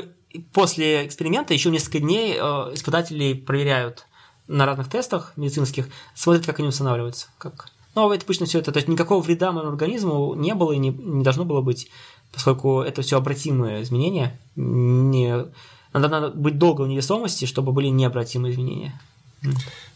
после 0.53 1.07
эксперимента 1.07 1.55
еще 1.55 1.71
несколько 1.71 2.01
дней 2.01 2.35
э, 2.35 2.41
испытатели 2.75 3.35
проверяют 3.35 4.07
на 4.49 4.67
разных 4.67 4.89
тестах 4.89 5.33
медицинских, 5.37 5.89
смотрят, 6.15 6.47
как 6.47 6.59
они 6.59 6.69
восстанавливаются. 6.69 7.29
Как... 7.39 7.71
Ну, 7.97 8.13
это 8.13 8.25
обычно 8.25 8.45
все 8.45 8.59
это, 8.59 8.73
то 8.73 8.77
есть 8.77 8.89
никакого 8.89 9.23
вреда 9.23 9.53
моему 9.53 9.71
организму 9.71 10.35
не 10.35 10.55
было 10.55 10.73
и 10.73 10.79
не, 10.79 10.91
не 10.91 11.25
должно 11.25 11.47
было 11.47 11.63
быть, 11.63 11.89
поскольку 12.31 12.83
это 12.83 13.01
все 13.01 13.17
обратимые 13.17 13.83
изменения. 13.83 14.39
Не... 14.55 15.47
Надо, 15.95 16.09
надо 16.09 16.29
быть 16.29 16.59
долго 16.59 16.83
в 16.83 16.89
невесомости, 16.89 17.47
чтобы 17.47 17.73
были 17.73 17.89
необратимые 17.89 18.53
изменения. 18.53 19.01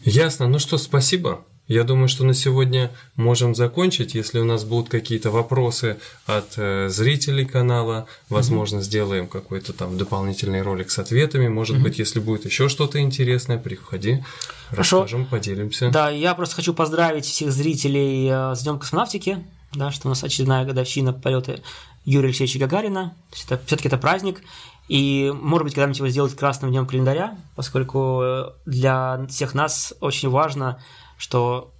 Ясно. 0.03 0.47
Ну 0.47 0.57
что, 0.57 0.79
спасибо. 0.79 1.45
Я 1.67 1.83
думаю, 1.83 2.07
что 2.07 2.25
на 2.25 2.33
сегодня 2.33 2.91
можем 3.15 3.53
закончить. 3.53 4.15
Если 4.15 4.39
у 4.39 4.45
нас 4.45 4.63
будут 4.63 4.89
какие-то 4.89 5.29
вопросы 5.29 5.99
от 6.25 6.53
э, 6.57 6.89
зрителей 6.89 7.45
канала, 7.45 8.07
возможно, 8.29 8.77
mm 8.77 8.81
сделаем 8.81 9.27
какой-то 9.27 9.73
там 9.73 9.97
дополнительный 9.97 10.63
ролик 10.63 10.89
с 10.89 10.97
ответами. 10.97 11.47
Может 11.47 11.77
mm 11.77 11.81
быть, 11.81 11.99
если 11.99 12.19
будет 12.19 12.45
еще 12.45 12.67
что-то 12.67 12.99
интересное, 12.99 13.59
приходи, 13.59 14.23
Хорошо. 14.71 15.01
расскажем, 15.01 15.25
поделимся. 15.25 15.91
Да, 15.91 16.09
я 16.09 16.33
просто 16.33 16.55
хочу 16.55 16.73
поздравить 16.73 17.25
всех 17.25 17.51
зрителей 17.51 18.27
э, 18.27 18.55
с 18.55 18.63
Днем 18.63 18.79
космонавтики, 18.79 19.45
да, 19.73 19.91
что 19.91 20.07
у 20.07 20.09
нас 20.09 20.23
очередная 20.23 20.65
годовщина 20.65 21.13
полета 21.13 21.59
Юрия 22.03 22.29
Алексеевича 22.29 22.59
Гагарина. 22.59 23.13
Все-таки 23.31 23.87
это 23.87 23.97
праздник. 23.97 24.41
И, 24.87 25.31
может 25.41 25.65
быть, 25.65 25.75
когда-нибудь 25.75 25.99
его 25.99 26.09
сделать 26.09 26.35
красным 26.35 26.71
днем 26.71 26.85
календаря, 26.87 27.37
поскольку 27.55 28.21
э, 28.23 28.49
для 28.65 29.25
всех 29.29 29.53
нас 29.53 29.93
очень 30.01 30.29
важно 30.29 30.79
что 31.21 31.71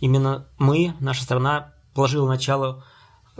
именно 0.00 0.46
мы, 0.58 0.94
наша 1.00 1.22
страна, 1.22 1.72
положила 1.94 2.28
начало 2.28 2.84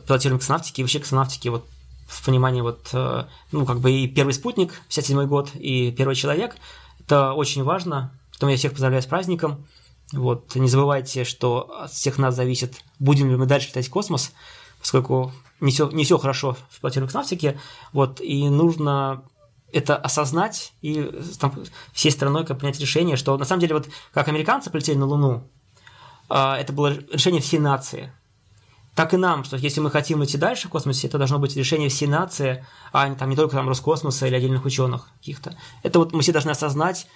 пилотированию 0.06 0.40
космонавтики 0.40 0.80
и 0.80 0.82
вообще 0.82 1.00
космонавтики 1.00 1.48
вот 1.48 1.66
в 2.08 2.24
понимании 2.24 2.62
вот, 2.62 2.88
э, 2.94 3.24
ну, 3.52 3.66
как 3.66 3.80
бы 3.80 3.92
и 3.92 4.08
первый 4.08 4.32
спутник, 4.32 4.80
57 4.88 5.26
год, 5.26 5.50
и 5.54 5.92
первый 5.92 6.14
человек. 6.14 6.56
Это 6.98 7.34
очень 7.34 7.62
важно. 7.62 8.10
Поэтому 8.40 8.52
я 8.52 8.56
всех 8.56 8.72
поздравляю 8.72 9.02
с 9.02 9.06
праздником. 9.06 9.66
Вот, 10.14 10.54
не 10.54 10.66
забывайте, 10.66 11.24
что 11.24 11.70
от 11.82 11.92
всех 11.92 12.16
нас 12.16 12.34
зависит, 12.34 12.82
будем 12.98 13.28
ли 13.28 13.36
мы 13.36 13.44
дальше 13.44 13.68
летать 13.68 13.88
в 13.88 13.90
космос, 13.90 14.32
поскольку 14.80 15.30
не 15.60 15.70
все, 15.70 15.90
не 15.90 16.04
все 16.04 16.16
хорошо 16.16 16.56
в 16.70 16.80
пилотировании 16.80 17.08
космонавтики. 17.08 17.60
Вот, 17.92 18.18
и 18.22 18.48
нужно 18.48 19.24
это 19.72 19.94
осознать 19.94 20.72
и 20.80 21.12
там, 21.38 21.52
всей 21.92 22.10
страной 22.10 22.46
как 22.46 22.58
принять 22.58 22.80
решение, 22.80 23.16
что 23.16 23.36
на 23.36 23.44
самом 23.44 23.60
деле 23.60 23.74
вот 23.74 23.88
как 24.10 24.28
американцы 24.28 24.70
полетели 24.70 24.96
на 24.96 25.04
Луну, 25.04 25.46
а, 26.30 26.56
это 26.56 26.72
было 26.72 26.94
решение 27.12 27.42
всей 27.42 27.58
нации. 27.58 28.10
Так 28.94 29.12
и 29.12 29.18
нам, 29.18 29.44
что 29.44 29.58
если 29.58 29.80
мы 29.80 29.90
хотим 29.90 30.24
идти 30.24 30.38
дальше 30.38 30.68
в 30.68 30.70
космосе, 30.70 31.08
это 31.08 31.18
должно 31.18 31.38
быть 31.38 31.54
решение 31.56 31.90
всей 31.90 32.08
нации, 32.08 32.64
а 32.90 33.06
не, 33.06 33.16
там, 33.16 33.28
не 33.28 33.36
только 33.36 33.54
там, 33.54 33.68
Роскосмоса 33.68 34.26
или 34.26 34.34
отдельных 34.34 34.64
ученых 34.64 35.10
каких-то. 35.18 35.58
Это 35.82 35.98
вот 35.98 36.14
мы 36.14 36.22
все 36.22 36.32
должны 36.32 36.50
осознать, 36.50 37.06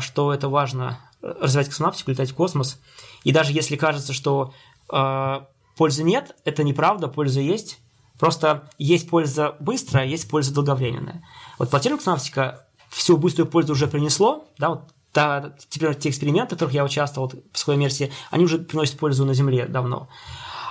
что 0.00 0.32
это 0.32 0.48
важно 0.48 0.98
развивать 1.22 1.68
космонавтику, 1.68 2.10
летать 2.10 2.30
в 2.30 2.34
космос. 2.34 2.80
И 3.22 3.32
даже 3.32 3.52
если 3.52 3.76
кажется, 3.76 4.12
что 4.12 4.52
э, 4.92 5.40
пользы 5.76 6.04
нет, 6.04 6.36
это 6.44 6.62
неправда, 6.62 7.08
польза 7.08 7.40
есть. 7.40 7.78
Просто 8.18 8.68
есть 8.78 9.08
польза 9.08 9.56
быстрая, 9.58 10.06
есть 10.06 10.28
польза 10.28 10.54
долговременная. 10.54 11.24
Вот 11.58 11.70
планетарная 11.70 11.98
космонавтика 11.98 12.66
всю 12.90 13.16
быструю 13.16 13.48
пользу 13.48 13.72
уже 13.72 13.88
принесло, 13.88 14.46
да, 14.58 14.70
вот 14.70 14.82
та, 15.12 15.54
теперь 15.68 15.94
те 15.94 16.10
эксперименты, 16.10 16.54
в 16.54 16.58
которых 16.58 16.74
я 16.74 16.84
участвовал 16.84 17.32
в 17.52 17.58
своей 17.58 17.78
версии, 17.78 18.12
они 18.30 18.44
уже 18.44 18.58
приносят 18.58 18.98
пользу 18.98 19.24
на 19.24 19.34
Земле 19.34 19.66
давно. 19.66 20.08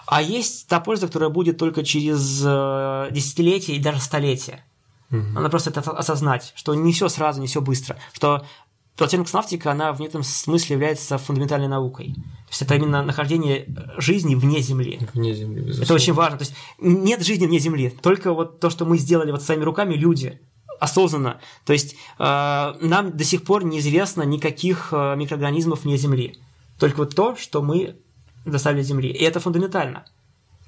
А 0.05 0.21
есть 0.21 0.67
та 0.67 0.79
польза, 0.79 1.07
которая 1.07 1.29
будет 1.29 1.57
только 1.57 1.83
через 1.83 2.41
э, 2.45 3.07
десятилетия 3.11 3.75
и 3.75 3.79
даже 3.79 3.99
столетия. 3.99 4.63
Угу. 5.11 5.17
Надо 5.33 5.49
просто 5.49 5.69
это 5.69 5.79
осознать, 5.91 6.53
что 6.55 6.73
не 6.75 6.91
все 6.91 7.07
сразу, 7.07 7.39
не 7.39 7.47
все 7.47 7.61
быстро, 7.61 7.97
что 8.13 8.45
планетарная 8.97 9.25
космонавтика, 9.25 9.71
она 9.71 9.91
в 9.93 9.99
некотором 9.99 10.23
смысле 10.23 10.75
является 10.75 11.17
фундаментальной 11.17 11.67
наукой. 11.67 12.13
То 12.13 12.49
есть 12.49 12.61
это 12.61 12.75
именно 12.75 13.03
нахождение 13.03 13.65
жизни 13.97 14.35
вне 14.35 14.61
Земли. 14.61 14.99
Вне 15.13 15.33
Земли, 15.33 15.61
безусловно. 15.61 15.83
Это 15.83 15.93
очень 15.93 16.13
важно. 16.13 16.37
То 16.37 16.43
есть 16.43 16.55
нет 16.79 17.23
жизни 17.23 17.47
вне 17.47 17.59
Земли. 17.59 17.89
Только 18.01 18.33
вот 18.33 18.59
то, 18.59 18.69
что 18.69 18.85
мы 18.85 18.97
сделали 18.97 19.31
вот 19.31 19.41
своими 19.41 19.63
руками, 19.63 19.95
люди, 19.95 20.39
осознанно. 20.79 21.39
То 21.65 21.73
есть 21.73 21.95
э, 22.19 22.73
нам 22.81 23.17
до 23.17 23.23
сих 23.23 23.43
пор 23.43 23.63
неизвестно 23.63 24.23
никаких 24.23 24.89
э, 24.91 25.15
микроорганизмов 25.15 25.83
вне 25.83 25.97
Земли. 25.97 26.37
Только 26.79 26.97
вот 26.97 27.15
то, 27.15 27.35
что 27.35 27.61
мы 27.61 27.97
доставили 28.45 28.83
Земли. 28.83 29.09
И 29.09 29.23
это 29.23 29.39
фундаментально. 29.39 30.05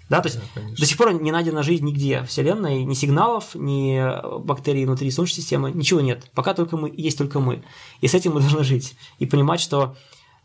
Да, 0.10 0.22
то 0.22 0.28
есть 0.28 0.40
да, 0.56 0.62
до 0.62 0.86
сих 0.86 0.98
пор 0.98 1.14
не 1.14 1.32
найдена 1.32 1.64
жизнь 1.64 1.84
нигде 1.84 2.22
в 2.22 2.28
Вселенной, 2.28 2.84
ни 2.84 2.94
сигналов, 2.94 3.56
ни 3.56 4.40
бактерий 4.40 4.86
внутри 4.86 5.10
Солнечной 5.10 5.42
системы, 5.42 5.72
ничего 5.72 6.00
нет. 6.00 6.30
Пока 6.36 6.54
только 6.54 6.78
мы, 6.78 6.94
есть 6.96 7.18
только 7.18 7.40
мы. 7.40 7.64
И 8.02 8.08
с 8.08 8.14
этим 8.14 8.34
мы 8.34 8.42
должны 8.42 8.64
жить. 8.64 8.96
И 9.18 9.26
понимать, 9.26 9.60
что 9.60 9.96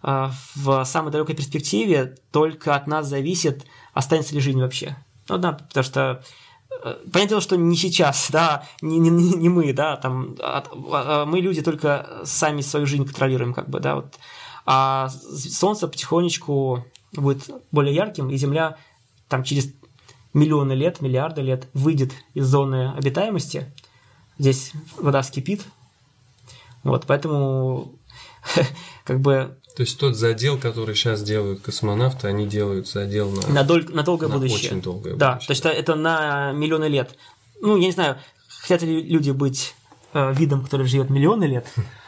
э, 0.02 0.30
в 0.54 0.84
самой 0.84 1.12
далекой 1.12 1.34
перспективе 1.34 2.16
только 2.32 2.74
от 2.74 2.86
нас 2.86 3.06
зависит, 3.06 3.66
останется 3.92 4.34
ли 4.34 4.40
жизнь 4.40 4.60
вообще. 4.60 4.96
Ну 5.28 5.36
да, 5.36 5.52
потому 5.52 5.84
что 5.84 6.24
э, 6.82 6.94
Понятное 7.12 7.28
дело, 7.28 7.40
что 7.42 7.56
не 7.56 7.76
сейчас, 7.76 8.28
да, 8.30 8.64
не, 8.80 8.98
не, 8.98 9.10
не 9.10 9.48
мы, 9.50 9.74
да, 9.74 9.96
там, 9.96 10.36
а, 10.40 10.64
а, 10.72 11.26
мы 11.26 11.40
люди 11.40 11.60
только 11.60 12.20
сами 12.24 12.62
свою 12.62 12.86
жизнь 12.86 13.04
контролируем, 13.04 13.52
как 13.52 13.68
бы, 13.68 13.80
да, 13.80 13.96
вот. 13.96 14.18
А 14.64 15.08
Солнце 15.08 15.86
потихонечку 15.86 16.84
будет 17.12 17.50
более 17.72 17.94
ярким, 17.94 18.30
и 18.30 18.36
Земля 18.36 18.76
там 19.30 19.44
через 19.44 19.72
миллионы 20.34 20.72
лет, 20.72 21.00
миллиарды 21.00 21.40
лет 21.40 21.68
выйдет 21.72 22.12
из 22.34 22.46
зоны 22.46 22.92
обитаемости. 22.92 23.72
Здесь 24.38 24.72
вода 24.98 25.22
вскипит. 25.22 25.64
Вот, 26.82 27.06
поэтому 27.06 27.92
как 29.04 29.20
бы... 29.20 29.56
То 29.76 29.82
есть 29.82 29.98
тот 29.98 30.16
задел, 30.16 30.58
который 30.58 30.94
сейчас 30.94 31.22
делают 31.22 31.60
космонавты, 31.60 32.26
они 32.26 32.46
делают 32.46 32.88
задел 32.88 33.30
на... 33.30 33.46
На, 33.48 33.64
доль... 33.64 33.86
на 33.90 34.02
долгое 34.02 34.28
на 34.28 34.34
будущее. 34.34 34.72
очень 34.72 34.82
долгое 34.82 35.14
да, 35.14 35.34
будущее. 35.34 35.46
то 35.46 35.52
есть 35.52 35.80
это 35.80 35.94
на 35.94 36.52
миллионы 36.52 36.86
лет. 36.86 37.16
Ну, 37.60 37.76
я 37.76 37.86
не 37.86 37.92
знаю, 37.92 38.18
хотят 38.48 38.82
ли 38.82 39.02
люди 39.02 39.30
быть 39.30 39.74
э, 40.12 40.32
видом, 40.34 40.64
который 40.64 40.86
живет 40.86 41.10
миллионы 41.10 41.44
лет, 41.44 41.66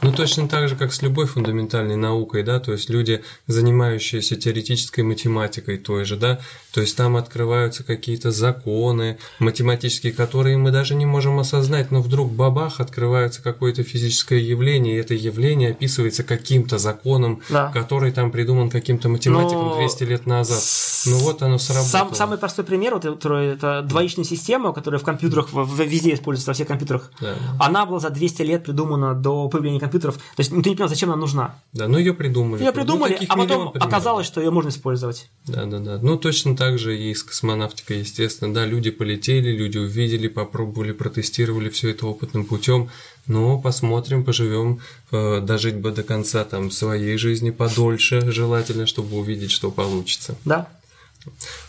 Ну, 0.00 0.12
точно 0.12 0.48
так 0.48 0.68
же, 0.68 0.76
как 0.76 0.92
с 0.92 1.02
любой 1.02 1.26
фундаментальной 1.26 1.96
наукой, 1.96 2.42
да, 2.42 2.60
то 2.60 2.72
есть 2.72 2.88
люди, 2.88 3.22
занимающиеся 3.46 4.36
теоретической 4.36 5.02
математикой 5.02 5.78
той 5.78 6.04
же, 6.04 6.16
да, 6.16 6.40
то 6.72 6.80
есть 6.80 6.96
там 6.96 7.16
открываются 7.16 7.82
какие-то 7.82 8.30
законы 8.30 9.18
математические, 9.40 10.12
которые 10.12 10.56
мы 10.56 10.70
даже 10.70 10.94
не 10.94 11.06
можем 11.06 11.40
осознать, 11.40 11.90
но 11.90 12.00
вдруг 12.00 12.30
бабах 12.30 12.80
открывается 12.80 13.42
какое-то 13.42 13.82
физическое 13.82 14.38
явление, 14.38 14.96
и 14.96 15.00
это 15.00 15.14
явление 15.14 15.70
описывается 15.70 16.22
каким-то 16.22 16.78
законом, 16.78 17.42
да. 17.48 17.72
который 17.72 18.12
там 18.12 18.30
придуман 18.30 18.70
каким-то 18.70 19.08
математиком 19.08 19.68
но... 19.68 19.76
200 19.78 20.04
лет 20.04 20.26
назад. 20.26 20.62
Ну 21.06 21.16
вот 21.18 21.42
оно 21.42 21.58
сработало. 21.58 21.90
Сам, 21.90 22.14
самый 22.14 22.38
простой 22.38 22.64
пример, 22.64 22.94
вот, 22.94 23.04
это 23.04 23.82
двоичная 23.82 24.24
система, 24.24 24.72
которая 24.72 25.00
в 25.00 25.04
компьютерах, 25.04 25.48
везде 25.52 26.14
используется, 26.14 26.50
во 26.50 26.54
всех 26.54 26.68
компьютерах, 26.68 27.10
да. 27.20 27.34
она 27.58 27.86
была 27.86 27.98
за 27.98 28.10
200 28.10 28.42
лет 28.42 28.64
придумана 28.64 29.14
до 29.14 29.48
появления 29.48 29.80
компьютеров. 29.88 30.16
То 30.16 30.40
есть 30.40 30.52
ну, 30.52 30.62
ты 30.62 30.70
не 30.70 30.76
понял, 30.76 30.88
зачем 30.88 31.10
она 31.10 31.18
нужна. 31.18 31.60
Да, 31.72 31.88
ну 31.88 31.98
ее 31.98 32.14
придумали. 32.14 32.62
Ее 32.62 32.72
придумали, 32.72 33.16
ну, 33.20 33.26
а 33.28 33.36
потом 33.36 33.72
оказалось, 33.74 34.26
что 34.26 34.40
ее 34.40 34.50
можно 34.50 34.68
использовать. 34.68 35.28
Да, 35.46 35.64
да, 35.64 35.78
да. 35.78 35.98
Ну 36.00 36.16
точно 36.16 36.56
так 36.56 36.78
же 36.78 36.98
и 36.98 37.14
с 37.14 37.22
космонавтикой, 37.22 38.00
естественно. 38.00 38.52
Да, 38.52 38.66
люди 38.66 38.90
полетели, 38.90 39.50
люди 39.50 39.78
увидели, 39.78 40.28
попробовали, 40.28 40.92
протестировали 40.92 41.68
все 41.68 41.90
это 41.90 42.06
опытным 42.06 42.44
путем. 42.44 42.90
Но 43.26 43.58
посмотрим, 43.58 44.24
поживем, 44.24 44.80
э, 45.12 45.40
дожить 45.40 45.76
бы 45.76 45.90
до 45.90 46.02
конца 46.02 46.44
там 46.44 46.70
своей 46.70 47.18
жизни 47.18 47.50
подольше, 47.50 48.30
желательно, 48.30 48.86
чтобы 48.86 49.18
увидеть, 49.18 49.50
что 49.50 49.70
получится. 49.70 50.34
Да. 50.44 50.68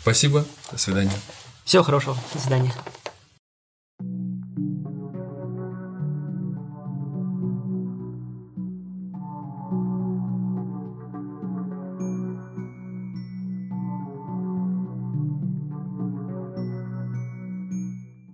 Спасибо. 0.01 0.45
До 0.71 0.77
свидания. 0.77 1.19
Всего 1.65 1.83
хорошего. 1.83 2.17
До 2.33 2.39
свидания. 2.39 2.73